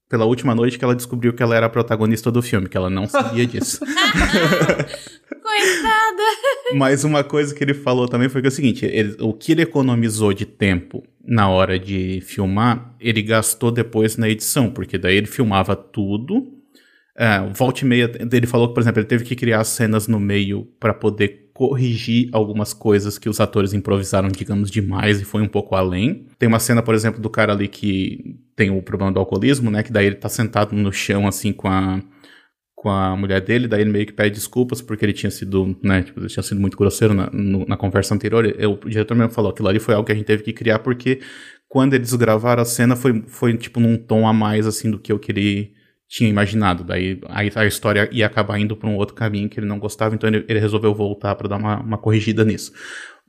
pela 0.09 0.27
última 0.27 0.55
noite 0.55 0.79
que 0.79 0.85
ela 0.85 0.95
descobriu 0.95 1.33
que 1.33 1.43
ela 1.43 1.57
era 1.57 1.67
a 1.67 1.71
protagonista 1.71 2.31
do 2.31 2.43
filme, 2.43 2.69
que 2.69 2.77
ela 2.77 2.91
não 2.91 3.07
sabia 3.09 3.47
disso. 3.47 3.81
Coitada! 5.43 6.23
Mas 6.75 7.03
uma 7.05 7.25
coisa 7.25 7.55
que 7.55 7.63
ele 7.65 7.75
falou 7.75 8.07
também 8.09 8.29
foi 8.29 8.41
que 8.41 8.47
é 8.47 8.51
o 8.51 8.53
seguinte: 8.53 8.85
ele- 8.87 9.17
o 9.21 9.33
que 9.33 9.53
ele 9.53 9.63
economizou 9.63 10.33
de 10.33 10.47
tempo 10.47 11.03
na 11.25 11.49
hora 11.49 11.79
de 11.79 12.21
filmar, 12.23 12.95
ele 13.01 13.23
gastou 13.23 13.71
depois 13.71 14.17
na 14.17 14.29
edição, 14.29 14.71
porque 14.71 14.99
daí 14.99 15.17
ele 15.17 15.27
filmava 15.27 15.75
tudo. 15.77 16.57
É, 17.17 17.41
volta 17.53 17.85
e 17.85 17.85
meia, 17.85 18.11
ele 18.33 18.47
falou 18.47 18.69
que, 18.69 18.75
por 18.75 18.81
exemplo, 18.81 19.01
ele 19.01 19.07
teve 19.09 19.25
que 19.25 19.37
criar 19.37 19.63
cenas 19.65 20.07
no 20.09 20.19
meio 20.19 20.65
para 20.79 20.95
poder 20.95 21.50
corrigir 21.61 22.31
algumas 22.33 22.73
coisas 22.73 23.19
que 23.19 23.29
os 23.29 23.39
atores 23.39 23.75
improvisaram, 23.75 24.29
digamos, 24.29 24.71
demais 24.71 25.21
e 25.21 25.27
foi 25.27 25.43
um 25.43 25.47
pouco 25.47 25.75
além. 25.77 26.25
Tem 26.39 26.49
uma 26.49 26.59
cena, 26.59 26.83
por 26.83 26.95
exemplo, 26.95 27.21
do 27.21 27.29
cara 27.29 27.53
ali 27.53 27.69
que 27.69 28.35
tem 28.57 28.71
o 28.71 28.81
problema 28.81 29.13
do 29.13 29.21
alcoolismo, 29.21 29.71
né? 29.71 29.83
Que 29.83 29.93
daí 29.93 30.07
ele 30.07 30.15
tá 30.15 30.27
sentado 30.31 30.75
no 30.75 30.91
chão, 30.91 31.29
assim, 31.29 31.53
com 31.53 31.69
a, 31.69 32.01
com 32.75 32.89
a 32.89 33.15
mulher 33.15 33.43
dele, 33.43 33.69
daí 33.69 33.83
ele 33.83 33.91
meio 33.91 34.07
que 34.07 34.13
pede 34.15 34.37
desculpas 34.37 34.81
porque 34.81 35.05
ele 35.05 35.13
tinha 35.13 35.31
sido, 35.31 35.77
né, 35.83 36.03
tipo, 36.03 36.27
tinha 36.27 36.43
sido 36.43 36.59
muito 36.59 36.79
grosseiro 36.79 37.13
na, 37.13 37.29
no- 37.31 37.67
na 37.67 37.77
conversa 37.77 38.15
anterior. 38.15 38.47
E 38.47 38.65
o 38.67 38.77
diretor 38.89 39.15
mesmo 39.15 39.31
falou 39.35 39.51
aquilo 39.51 39.69
ali 39.69 39.79
foi 39.79 39.95
algo 39.95 40.07
que 40.07 40.13
a 40.13 40.15
gente 40.15 40.25
teve 40.25 40.43
que 40.43 40.55
criar 40.55 40.79
porque 40.79 41.21
quando 41.69 41.93
eles 41.93 42.15
gravaram 42.15 42.63
a 42.63 42.65
cena 42.65 42.97
foi, 42.97 43.23
foi 43.29 43.55
tipo, 43.59 43.81
num 43.81 43.99
tom 43.99 44.27
a 44.27 44.33
mais, 44.33 44.67
assim, 44.67 44.91
do 44.91 44.99
que 44.99 45.13
eu 45.13 45.19
queria 45.19 45.69
tinha 46.11 46.29
imaginado. 46.29 46.83
Daí 46.83 47.21
a, 47.29 47.61
a 47.61 47.67
história 47.67 48.09
ia 48.11 48.27
acabar 48.27 48.59
indo 48.59 48.77
para 48.77 48.89
um 48.91 48.97
outro 48.97 49.15
caminho 49.15 49.49
que 49.49 49.61
ele 49.61 49.67
não 49.67 49.79
gostava, 49.79 50.13
então 50.13 50.29
ele, 50.29 50.45
ele 50.49 50.59
resolveu 50.59 50.93
voltar 50.93 51.37
para 51.37 51.49
dar 51.49 51.57
uma, 51.57 51.81
uma 51.81 51.97
corrigida 51.97 52.45
nisso. 52.45 52.73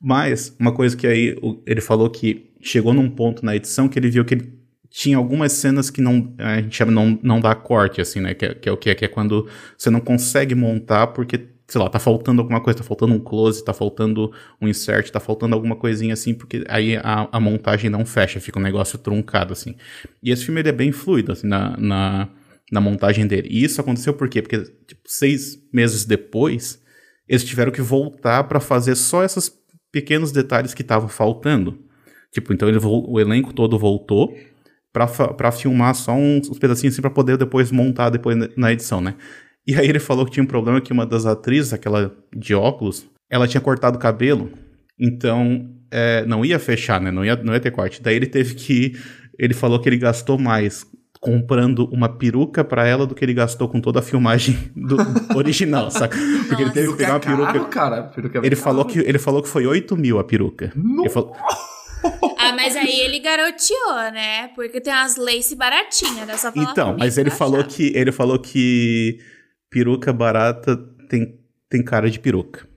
Mas, 0.01 0.55
uma 0.59 0.73
coisa 0.73 0.97
que 0.97 1.05
aí 1.05 1.37
ele 1.67 1.79
falou 1.79 2.09
que 2.09 2.49
chegou 2.59 2.91
num 2.91 3.07
ponto 3.07 3.45
na 3.45 3.55
edição 3.55 3.87
que 3.87 3.99
ele 3.99 4.09
viu 4.09 4.25
que 4.25 4.33
ele 4.33 4.59
tinha 4.89 5.15
algumas 5.15 5.51
cenas 5.51 5.91
que 5.91 6.01
não, 6.01 6.33
a 6.39 6.59
gente 6.59 6.75
chama 6.75 6.91
não, 6.91 7.19
não 7.21 7.39
dá 7.39 7.53
corte, 7.53 8.01
assim, 8.01 8.19
né? 8.19 8.33
Que, 8.33 8.45
é- 8.45 8.53
que 8.55 8.67
é 8.67 8.71
o 8.71 8.77
que? 8.77 8.93
Que 8.95 9.05
é 9.05 9.07
quando 9.07 9.47
você 9.77 9.91
não 9.91 9.99
consegue 9.99 10.55
montar 10.55 11.07
porque, 11.07 11.49
sei 11.67 11.79
lá, 11.79 11.87
tá 11.87 11.99
faltando 11.99 12.41
alguma 12.41 12.59
coisa, 12.61 12.79
tá 12.79 12.83
faltando 12.83 13.13
um 13.13 13.19
close, 13.19 13.63
tá 13.63 13.73
faltando 13.75 14.31
um 14.59 14.67
insert, 14.67 15.11
tá 15.11 15.19
faltando 15.19 15.53
alguma 15.53 15.75
coisinha 15.75 16.15
assim, 16.15 16.33
porque 16.33 16.63
aí 16.67 16.97
a, 16.97 17.29
a 17.31 17.39
montagem 17.39 17.91
não 17.91 18.07
fecha, 18.07 18.39
fica 18.39 18.57
um 18.57 18.63
negócio 18.63 18.97
truncado, 18.97 19.53
assim. 19.53 19.75
E 20.21 20.31
esse 20.31 20.45
filme 20.45 20.61
ele 20.61 20.69
é 20.69 20.73
bem 20.73 20.91
fluido, 20.91 21.31
assim, 21.31 21.47
na, 21.47 21.77
na, 21.77 22.27
na 22.71 22.79
montagem 22.79 23.27
dele. 23.27 23.49
E 23.51 23.63
isso 23.63 23.81
aconteceu 23.81 24.13
por 24.13 24.29
quê? 24.29 24.41
Porque, 24.41 24.63
tipo, 24.87 25.01
seis 25.05 25.57
meses 25.73 26.05
depois, 26.05 26.81
eles 27.27 27.43
tiveram 27.43 27.71
que 27.71 27.81
voltar 27.81 28.45
pra 28.45 28.59
fazer 28.59 28.95
só 28.95 29.23
esses 29.23 29.51
pequenos 29.91 30.31
detalhes 30.31 30.73
que 30.73 30.81
estavam 30.81 31.09
faltando. 31.09 31.77
Tipo, 32.31 32.53
então 32.53 32.69
ele, 32.69 32.79
o 32.81 33.19
elenco 33.19 33.53
todo 33.53 33.77
voltou 33.77 34.33
pra 34.93 35.51
filmar 35.51 35.95
só 35.95 36.13
uns, 36.13 36.49
uns 36.49 36.59
pedacinhos 36.59 36.93
assim 36.93 37.01
pra 37.01 37.09
poder 37.09 37.37
depois 37.37 37.71
montar 37.71 38.09
depois 38.09 38.37
na 38.55 38.71
edição, 38.71 39.01
né? 39.01 39.15
E 39.67 39.75
aí 39.75 39.87
ele 39.87 39.99
falou 39.99 40.25
que 40.25 40.31
tinha 40.31 40.43
um 40.43 40.47
problema 40.47 40.81
que 40.81 40.91
uma 40.91 41.05
das 41.05 41.25
atrizes, 41.25 41.73
aquela 41.73 42.15
de 42.35 42.53
óculos, 42.55 43.05
ela 43.29 43.47
tinha 43.47 43.61
cortado 43.61 43.97
o 43.97 44.01
cabelo, 44.01 44.51
então 44.99 45.69
é, 45.91 46.25
não 46.25 46.43
ia 46.43 46.57
fechar, 46.57 46.99
né? 46.99 47.11
Não 47.11 47.23
ia, 47.23 47.35
não 47.35 47.53
ia 47.53 47.59
ter 47.59 47.71
corte. 47.71 48.01
Daí 48.01 48.15
ele 48.15 48.27
teve 48.27 48.55
que. 48.55 48.97
Ele 49.37 49.53
falou 49.53 49.79
que 49.79 49.87
ele 49.87 49.97
gastou 49.97 50.37
mais 50.37 50.85
comprando 51.21 51.87
uma 51.93 52.09
peruca 52.09 52.63
pra 52.63 52.85
ela 52.85 53.05
do 53.05 53.13
que 53.13 53.23
ele 53.23 53.33
gastou 53.33 53.69
com 53.69 53.79
toda 53.79 53.99
a 53.99 54.01
filmagem 54.01 54.57
do 54.75 54.97
original, 55.37 55.89
saca? 55.91 56.17
Porque 56.47 56.61
ele 56.63 56.71
teve 56.71 56.91
que 56.91 56.97
pegar 56.97 57.13
uma 57.13 57.19
peruca. 57.19 57.53
caro, 57.53 57.65
cara. 57.69 58.03
Peruca 58.05 58.39
é 58.39 58.41
Ele 58.41 58.55
caro. 58.55 58.61
falou, 58.63 58.85
que, 58.85 58.99
ele 58.99 59.19
falou 59.19 59.41
que 59.43 59.47
foi 59.47 59.67
8 59.67 59.95
mil 59.95 60.17
a 60.17 60.23
peruca. 60.23 60.73
Ele 60.75 61.09
falou, 61.09 61.33
Ah, 62.39 62.53
mas 62.55 62.75
aí 62.75 62.99
ele 63.01 63.19
garoteou, 63.19 64.11
né? 64.11 64.47
Porque 64.55 64.81
tem 64.81 64.91
umas 64.91 65.15
lace 65.15 65.55
baratinhas, 65.55 66.25
né? 66.25 66.35
Só 66.37 66.51
falar 66.51 66.71
então, 66.71 66.85
comigo, 66.87 66.99
mas 66.99 67.17
ele 67.19 67.29
falou 67.29 67.63
que 67.63 67.93
ele 67.95 68.11
falou 68.11 68.39
que 68.39 69.19
peruca 69.69 70.11
barata 70.11 70.75
tem, 71.07 71.39
tem 71.69 71.83
cara 71.83 72.09
de 72.09 72.19
peruca. 72.19 72.67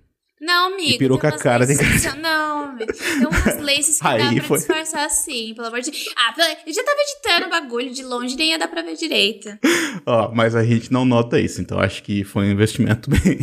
Não, 0.45 0.73
amigo. 0.75 0.91
E 0.93 0.99
peruca 0.99 1.31
tem 1.31 1.39
cara 1.41 1.67
tem 1.67 1.77
laces- 1.77 2.05
cara 2.05 2.17
Não, 2.21 2.65
amigo. 2.71 2.93
Tem 2.93 3.27
umas 3.27 3.61
laces 3.63 4.01
que 4.01 4.07
Aí 4.07 4.19
dá 4.23 4.33
pra 4.35 4.43
foi. 4.43 4.59
disfarçar 4.59 5.07
assim, 5.07 5.55
pelo 5.55 5.69
amor 5.69 5.81
de 5.81 5.91
Ah, 6.17 6.35
eu 6.67 6.73
já 6.73 6.83
tava 6.85 6.97
editando 7.01 7.47
o 7.47 7.51
bagulho 7.51 7.93
de 7.93 8.03
longe, 8.03 8.37
nem 8.37 8.51
ia 8.51 8.59
dar 8.59 8.69
pra 8.69 8.83
ver 8.83 8.97
direito. 8.97 9.49
Ó, 10.07 10.33
mas 10.35 10.55
a 10.55 10.65
gente 10.65 10.93
não 10.93 11.05
nota 11.05 11.41
isso, 11.41 11.61
então 11.61 11.79
acho 11.79 12.03
que 12.03 12.25
foi 12.25 12.47
um 12.47 12.51
investimento 12.51 13.09
bem, 13.15 13.39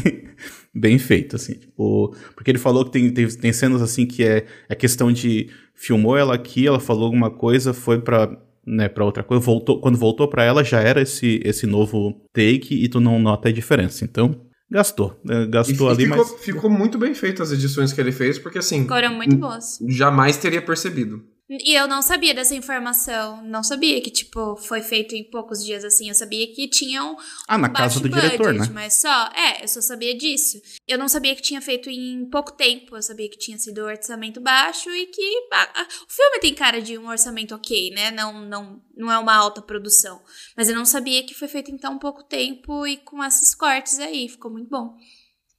bem 0.73 0.99
feito, 0.99 1.35
assim. 1.35 1.53
Tipo, 1.53 2.15
porque 2.35 2.51
ele 2.51 2.59
falou 2.59 2.85
que 2.85 2.91
tem, 2.91 3.09
tem, 3.11 3.27
tem 3.27 3.53
cenas 3.53 3.81
assim 3.81 4.05
que 4.05 4.23
é, 4.23 4.45
é 4.69 4.75
questão 4.75 5.11
de 5.11 5.49
filmou 5.73 6.15
ela 6.17 6.35
aqui, 6.35 6.67
ela 6.67 6.79
falou 6.79 7.05
alguma 7.05 7.31
coisa, 7.31 7.73
foi 7.73 7.99
pra, 7.99 8.29
né, 8.65 8.87
pra 8.87 9.03
outra 9.03 9.23
coisa, 9.23 9.43
voltou, 9.43 9.79
quando 9.81 9.97
voltou 9.97 10.27
pra 10.27 10.43
ela 10.43 10.63
já 10.63 10.79
era 10.79 11.01
esse, 11.01 11.41
esse 11.43 11.65
novo 11.65 12.21
take 12.31 12.75
e 12.75 12.87
tu 12.87 12.99
não 12.99 13.17
nota 13.17 13.49
a 13.49 13.51
diferença. 13.51 14.03
Então, 14.05 14.39
gastou, 14.71 15.19
né, 15.23 15.43
E, 15.43 15.47
gastou 15.47 15.89
e 15.89 15.93
ali, 15.93 16.03
ficou, 16.05 16.17
mas 16.17 16.31
ficou 16.45 16.69
muito 16.69 16.97
bem 16.97 17.13
feito 17.13 17.43
as 17.43 17.51
edições 17.51 17.91
que 17.91 17.99
ele 17.99 18.11
fez, 18.11 18.39
porque 18.39 18.59
assim, 18.59 18.87
Foram 18.87 19.13
muito 19.13 19.35
boas. 19.35 19.77
jamais 19.87 20.37
teria 20.37 20.61
percebido. 20.61 21.21
E 21.53 21.73
eu 21.73 21.85
não 21.85 22.01
sabia 22.01 22.33
dessa 22.33 22.55
informação. 22.55 23.41
Não 23.43 23.61
sabia 23.61 23.99
que, 24.01 24.09
tipo, 24.09 24.55
foi 24.55 24.81
feito 24.81 25.13
em 25.15 25.23
poucos 25.23 25.63
dias 25.65 25.83
assim. 25.83 26.07
Eu 26.07 26.15
sabia 26.15 26.47
que 26.53 26.65
tinham 26.69 27.17
Ah, 27.45 27.57
na 27.57 27.67
um 27.67 27.73
casa 27.73 27.99
do 27.99 28.07
diretor, 28.07 28.53
budget, 28.53 28.69
né? 28.69 28.73
Mas 28.73 28.93
só, 28.93 29.29
é, 29.35 29.61
eu 29.63 29.67
só 29.67 29.81
sabia 29.81 30.17
disso. 30.17 30.61
Eu 30.87 30.97
não 30.97 31.09
sabia 31.09 31.35
que 31.35 31.41
tinha 31.41 31.61
feito 31.61 31.89
em 31.89 32.25
pouco 32.29 32.53
tempo. 32.53 32.95
Eu 32.95 33.01
sabia 33.01 33.29
que 33.29 33.37
tinha 33.37 33.57
sido 33.59 33.79
orçamento 33.83 34.39
baixo 34.39 34.89
e 34.91 35.07
que 35.07 35.47
a- 35.51 35.81
a- 35.81 35.87
o 36.07 36.13
filme 36.13 36.39
tem 36.39 36.53
cara 36.53 36.81
de 36.81 36.97
um 36.97 37.09
orçamento 37.09 37.53
ok, 37.53 37.91
né? 37.91 38.11
Não, 38.11 38.45
não, 38.45 38.81
não 38.95 39.11
é 39.11 39.17
uma 39.19 39.35
alta 39.35 39.61
produção. 39.61 40.21
Mas 40.55 40.69
eu 40.69 40.75
não 40.75 40.85
sabia 40.85 41.21
que 41.25 41.33
foi 41.33 41.49
feito 41.49 41.69
em 41.69 41.77
tão 41.77 41.99
pouco 41.99 42.23
tempo 42.23 42.87
e 42.87 42.95
com 42.95 43.21
esses 43.21 43.53
cortes 43.53 43.99
aí. 43.99 44.29
Ficou 44.29 44.49
muito 44.49 44.69
bom. 44.69 44.95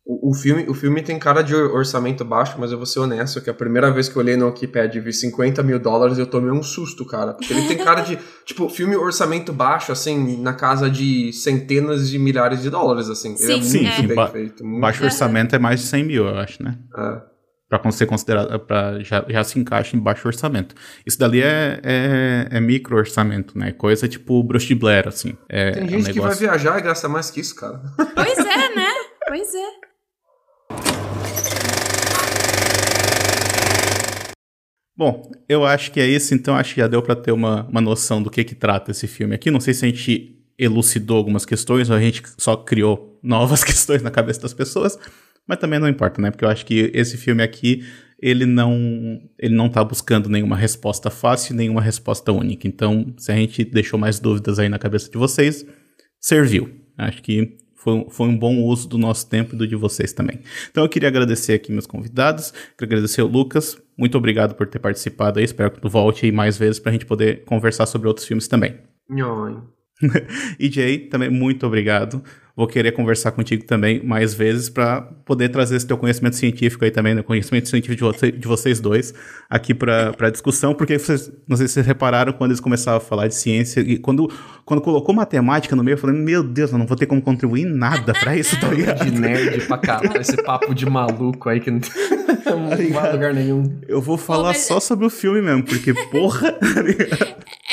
O, 0.04 0.30
o 0.30 0.34
filme, 0.34 0.66
o 0.68 0.74
filme 0.74 1.00
tem 1.00 1.16
cara 1.16 1.42
de 1.42 1.54
or- 1.54 1.74
orçamento 1.76 2.24
baixo, 2.24 2.56
mas 2.58 2.72
eu 2.72 2.76
vou 2.76 2.84
ser 2.86 2.98
honesto, 2.98 3.40
que 3.40 3.48
a 3.48 3.54
primeira 3.54 3.88
vez 3.90 4.08
que 4.08 4.16
eu 4.16 4.20
olhei 4.22 4.36
no 4.36 4.46
Wikipedia 4.46 5.00
e 5.00 5.04
vi 5.04 5.12
50 5.12 5.62
mil 5.62 5.78
dólares, 5.78 6.18
eu 6.18 6.26
tomei 6.26 6.50
um 6.50 6.62
susto, 6.62 7.06
cara. 7.06 7.34
Porque 7.34 7.52
ele 7.52 7.68
tem 7.68 7.78
cara 7.78 8.00
de, 8.00 8.18
tipo, 8.44 8.68
filme 8.68 8.96
orçamento 8.96 9.52
baixo, 9.52 9.92
assim, 9.92 10.42
na 10.42 10.54
casa 10.54 10.90
de 10.90 11.32
centenas 11.32 12.10
de 12.10 12.18
milhares 12.18 12.62
de 12.62 12.68
dólares, 12.68 13.08
assim. 13.08 13.36
ele 13.38 13.52
é 13.52 13.62
Sim, 13.62 13.80
muito 13.82 13.94
sim, 13.96 14.06
bem 14.08 14.16
ba- 14.16 14.28
feito. 14.28 14.64
Muito 14.64 14.80
baixo 14.80 15.04
orçamento 15.04 15.54
é 15.54 15.58
mais 15.60 15.80
de 15.80 15.86
100 15.86 16.04
mil, 16.04 16.26
eu 16.26 16.36
acho, 16.36 16.62
né? 16.64 16.78
É. 16.98 17.32
Pra 17.68 17.90
ser 17.90 18.04
considerado, 18.06 18.58
pra, 18.60 18.98
já, 19.02 19.24
já 19.28 19.42
se 19.44 19.58
encaixa 19.58 19.96
em 19.96 20.00
baixo 20.00 20.26
orçamento. 20.28 20.74
Isso 21.06 21.18
dali 21.18 21.40
é, 21.42 21.80
é, 21.82 22.48
é 22.50 22.60
micro 22.60 22.96
orçamento, 22.98 23.56
né? 23.56 23.72
Coisa 23.72 24.06
tipo 24.08 24.42
Bruce 24.42 24.66
de 24.66 24.74
Blair, 24.74 25.06
assim. 25.08 25.38
É, 25.48 25.70
Tem 25.70 25.82
é 25.82 25.86
um 25.86 25.88
gente 25.88 25.98
que 26.12 26.20
vai 26.20 26.30
negócio- 26.30 26.40
viajar 26.40 26.78
e 26.78 26.82
gasta 26.82 27.08
mais 27.08 27.30
que 27.30 27.40
isso, 27.40 27.54
cara. 27.54 27.80
Pois 28.14 28.36
é, 28.38 28.74
né? 28.74 28.88
Pois 29.28 29.54
é. 29.54 29.91
Bom, 35.02 35.32
eu 35.48 35.64
acho 35.64 35.90
que 35.90 35.98
é 35.98 36.06
isso, 36.06 36.32
então 36.32 36.54
acho 36.54 36.74
que 36.74 36.80
já 36.80 36.86
deu 36.86 37.02
pra 37.02 37.16
ter 37.16 37.32
uma, 37.32 37.66
uma 37.66 37.80
noção 37.80 38.22
do 38.22 38.30
que 38.30 38.44
que 38.44 38.54
trata 38.54 38.92
esse 38.92 39.08
filme 39.08 39.34
aqui. 39.34 39.50
Não 39.50 39.58
sei 39.58 39.74
se 39.74 39.84
a 39.84 39.88
gente 39.88 40.40
elucidou 40.56 41.16
algumas 41.16 41.44
questões 41.44 41.90
ou 41.90 41.96
a 41.96 42.00
gente 42.00 42.22
só 42.38 42.54
criou 42.54 43.18
novas 43.20 43.64
questões 43.64 44.00
na 44.00 44.12
cabeça 44.12 44.42
das 44.42 44.54
pessoas, 44.54 44.96
mas 45.44 45.58
também 45.58 45.80
não 45.80 45.88
importa, 45.88 46.22
né? 46.22 46.30
Porque 46.30 46.44
eu 46.44 46.48
acho 46.48 46.64
que 46.64 46.88
esse 46.94 47.16
filme 47.16 47.42
aqui, 47.42 47.84
ele 48.16 48.46
não, 48.46 49.20
ele 49.36 49.56
não 49.56 49.68
tá 49.68 49.82
buscando 49.82 50.28
nenhuma 50.28 50.54
resposta 50.54 51.10
fácil, 51.10 51.56
nenhuma 51.56 51.82
resposta 51.82 52.30
única. 52.30 52.68
Então, 52.68 53.12
se 53.18 53.32
a 53.32 53.34
gente 53.34 53.64
deixou 53.64 53.98
mais 53.98 54.20
dúvidas 54.20 54.60
aí 54.60 54.68
na 54.68 54.78
cabeça 54.78 55.10
de 55.10 55.18
vocês, 55.18 55.66
serviu. 56.20 56.70
Acho 56.96 57.20
que 57.24 57.56
foi, 57.82 58.06
foi 58.10 58.28
um 58.28 58.38
bom 58.38 58.62
uso 58.62 58.88
do 58.88 58.96
nosso 58.96 59.28
tempo 59.28 59.54
e 59.54 59.58
do 59.58 59.66
de 59.66 59.74
vocês 59.74 60.12
também. 60.12 60.40
Então 60.70 60.84
eu 60.84 60.88
queria 60.88 61.08
agradecer 61.08 61.54
aqui 61.54 61.72
meus 61.72 61.86
convidados, 61.86 62.52
queria 62.78 62.94
agradecer 62.94 63.22
o 63.22 63.26
Lucas, 63.26 63.76
muito 63.98 64.16
obrigado 64.16 64.54
por 64.54 64.68
ter 64.68 64.78
participado 64.78 65.40
aí, 65.40 65.44
espero 65.44 65.70
que 65.70 65.80
tu 65.80 65.88
volte 65.88 66.24
aí 66.24 66.32
mais 66.32 66.56
vezes 66.56 66.78
pra 66.78 66.92
gente 66.92 67.04
poder 67.04 67.44
conversar 67.44 67.86
sobre 67.86 68.06
outros 68.06 68.26
filmes 68.26 68.46
também. 68.46 68.76
Nhoi. 69.10 69.56
E 70.58 70.70
Jay, 70.70 70.98
também 70.98 71.30
muito 71.30 71.66
obrigado. 71.66 72.22
Vou 72.54 72.66
querer 72.66 72.92
conversar 72.92 73.32
contigo 73.32 73.64
também 73.64 74.04
mais 74.04 74.34
vezes 74.34 74.68
para 74.68 75.00
poder 75.24 75.48
trazer 75.48 75.76
esse 75.76 75.86
teu 75.86 75.96
conhecimento 75.96 76.36
científico 76.36 76.84
aí 76.84 76.90
também, 76.90 77.14
né? 77.14 77.22
conhecimento 77.22 77.66
científico 77.68 77.96
de, 77.96 78.02
você- 78.02 78.30
de 78.30 78.46
vocês 78.46 78.78
dois 78.78 79.14
aqui 79.48 79.72
para 79.72 80.14
a 80.20 80.28
discussão, 80.30 80.74
porque 80.74 80.98
vocês, 80.98 81.32
não 81.48 81.56
sei 81.56 81.66
se 81.66 81.74
vocês 81.74 81.86
repararam 81.86 82.32
quando 82.34 82.50
eles 82.50 82.60
começaram 82.60 82.98
a 82.98 83.00
falar 83.00 83.26
de 83.28 83.34
ciência 83.34 83.80
e 83.80 83.96
quando, 83.96 84.30
quando 84.66 84.82
colocou 84.82 85.14
matemática 85.14 85.74
no 85.74 85.82
meio, 85.82 85.94
eu 85.94 85.98
falei, 85.98 86.14
meu 86.14 86.42
Deus, 86.42 86.70
eu 86.72 86.76
não 86.78 86.86
vou 86.86 86.96
ter 86.96 87.06
como 87.06 87.22
contribuir 87.22 87.62
em 87.62 87.72
nada 87.74 88.12
para 88.12 88.36
isso, 88.36 88.58
tá 88.60 88.68
ligado? 88.68 89.02
De 89.04 89.10
nerd 89.18 89.66
pra 89.66 89.78
caralho, 89.78 90.20
esse 90.20 90.36
papo 90.42 90.74
de 90.74 90.84
maluco 90.84 91.48
aí 91.48 91.58
que 91.58 91.70
não, 91.70 91.80
não 92.44 92.68
vai 92.92 93.08
a 93.08 93.12
lugar 93.12 93.32
nenhum. 93.32 93.78
Eu 93.88 94.02
vou 94.02 94.18
falar 94.18 94.48
mas- 94.48 94.58
só 94.66 94.78
sobre 94.78 95.06
o 95.06 95.10
filme 95.10 95.40
mesmo, 95.40 95.62
porque 95.64 95.94
porra. 96.10 96.54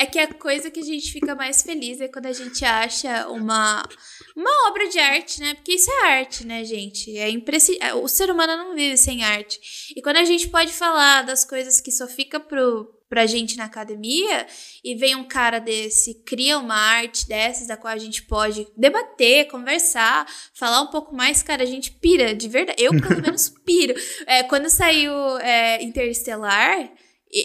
É 0.00 0.06
que 0.06 0.18
a 0.18 0.32
coisa 0.32 0.70
que 0.70 0.80
a 0.80 0.82
gente 0.82 1.12
fica 1.12 1.34
mais 1.34 1.60
feliz 1.60 2.00
é 2.00 2.08
quando 2.08 2.24
a 2.24 2.32
gente 2.32 2.64
acha 2.64 3.28
uma, 3.28 3.86
uma 4.34 4.68
obra 4.70 4.88
de 4.88 4.98
arte, 4.98 5.40
né? 5.40 5.52
Porque 5.52 5.74
isso 5.74 5.90
é 5.90 6.06
arte, 6.06 6.46
né, 6.46 6.64
gente? 6.64 7.18
É 7.18 7.28
imprescindível. 7.28 8.02
O 8.02 8.08
ser 8.08 8.30
humano 8.30 8.56
não 8.56 8.74
vive 8.74 8.96
sem 8.96 9.22
arte. 9.22 9.60
E 9.94 10.00
quando 10.00 10.16
a 10.16 10.24
gente 10.24 10.48
pode 10.48 10.72
falar 10.72 11.20
das 11.20 11.44
coisas 11.44 11.82
que 11.82 11.92
só 11.92 12.08
fica 12.08 12.40
pro, 12.40 12.90
pra 13.10 13.26
gente 13.26 13.58
na 13.58 13.64
academia 13.64 14.46
e 14.82 14.94
vem 14.94 15.14
um 15.16 15.28
cara 15.28 15.58
desse, 15.58 16.14
cria 16.24 16.58
uma 16.58 16.76
arte 16.76 17.28
dessas 17.28 17.66
da 17.66 17.76
qual 17.76 17.92
a 17.92 17.98
gente 17.98 18.22
pode 18.22 18.66
debater, 18.74 19.48
conversar, 19.48 20.26
falar 20.54 20.80
um 20.80 20.86
pouco 20.86 21.14
mais, 21.14 21.42
cara, 21.42 21.62
a 21.62 21.66
gente 21.66 21.90
pira, 21.90 22.34
de 22.34 22.48
verdade. 22.48 22.82
Eu, 22.82 22.92
pelo 22.92 23.20
menos, 23.20 23.50
piro. 23.66 23.92
É, 24.26 24.44
quando 24.44 24.70
saiu 24.70 25.12
é, 25.40 25.82
Interestelar, 25.82 26.90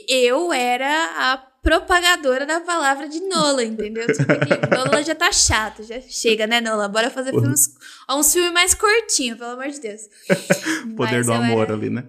eu 0.07 0.53
era 0.53 1.34
a 1.34 1.55
propagadora 1.65 2.45
da 2.45 2.61
palavra 2.61 3.09
de 3.09 3.19
Nola, 3.21 3.63
entendeu? 3.63 4.05
Tipo, 4.05 4.23
Nola 4.75 5.03
já 5.03 5.15
tá 5.15 5.31
chato, 5.31 5.81
já 5.83 5.99
chega, 5.99 6.45
né, 6.45 6.61
Nola? 6.61 6.87
Bora 6.87 7.09
fazer 7.09 7.31
filmes, 7.31 7.75
uns 8.07 8.31
filmes 8.31 8.53
mais 8.53 8.75
curtinhos, 8.75 9.39
pelo 9.39 9.51
amor 9.51 9.67
de 9.69 9.79
Deus. 9.81 10.01
Poder 10.95 11.17
Mas 11.17 11.25
do 11.25 11.33
amor 11.33 11.63
era- 11.63 11.73
ali, 11.73 11.89
né? 11.89 12.03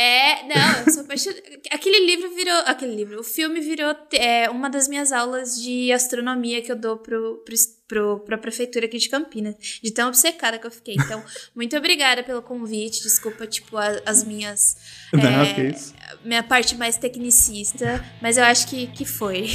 É, 0.00 0.44
não, 0.44 0.80
eu 0.86 0.92
sou 0.92 1.02
apaixonada. 1.02 1.42
Aquele 1.72 2.06
livro 2.06 2.34
virou. 2.34 2.54
Aquele 2.66 2.94
livro, 2.94 3.20
o 3.20 3.24
filme 3.24 3.60
virou 3.60 3.94
é, 4.12 4.48
uma 4.48 4.70
das 4.70 4.86
minhas 4.88 5.10
aulas 5.12 5.60
de 5.60 5.92
astronomia 5.92 6.62
que 6.62 6.70
eu 6.70 6.76
dou 6.76 6.96
pro, 6.98 7.42
pro, 7.44 7.54
pro, 7.88 8.20
pra 8.20 8.36
prefeitura 8.38 8.84
aqui 8.86 8.98
de 8.98 9.08
Campinas. 9.08 9.54
De 9.82 9.90
tão 9.90 10.08
obcecada 10.08 10.58
que 10.58 10.66
eu 10.66 10.70
fiquei. 10.70 10.94
Então, 10.94 11.22
muito 11.56 11.76
obrigada 11.76 12.22
pelo 12.22 12.42
convite. 12.42 13.02
Desculpa, 13.02 13.46
tipo, 13.46 13.76
a- 13.76 14.00
as 14.06 14.22
minhas. 14.22 14.76
Não, 15.12 15.42
é, 15.42 15.54
que 15.54 15.62
isso. 15.62 15.94
minha 16.24 16.42
parte 16.42 16.76
mais 16.76 16.96
tecnicista, 16.98 18.04
mas 18.20 18.36
eu 18.36 18.44
acho 18.44 18.68
que, 18.68 18.86
que 18.88 19.04
foi. 19.04 19.48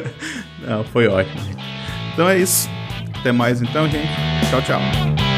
Não, 0.60 0.84
foi 0.84 1.08
ótimo. 1.08 1.40
Então 2.12 2.28
é 2.28 2.38
isso. 2.38 2.68
Até 3.18 3.32
mais 3.32 3.62
então, 3.62 3.88
gente. 3.88 4.08
Tchau, 4.50 4.60
tchau. 4.62 5.31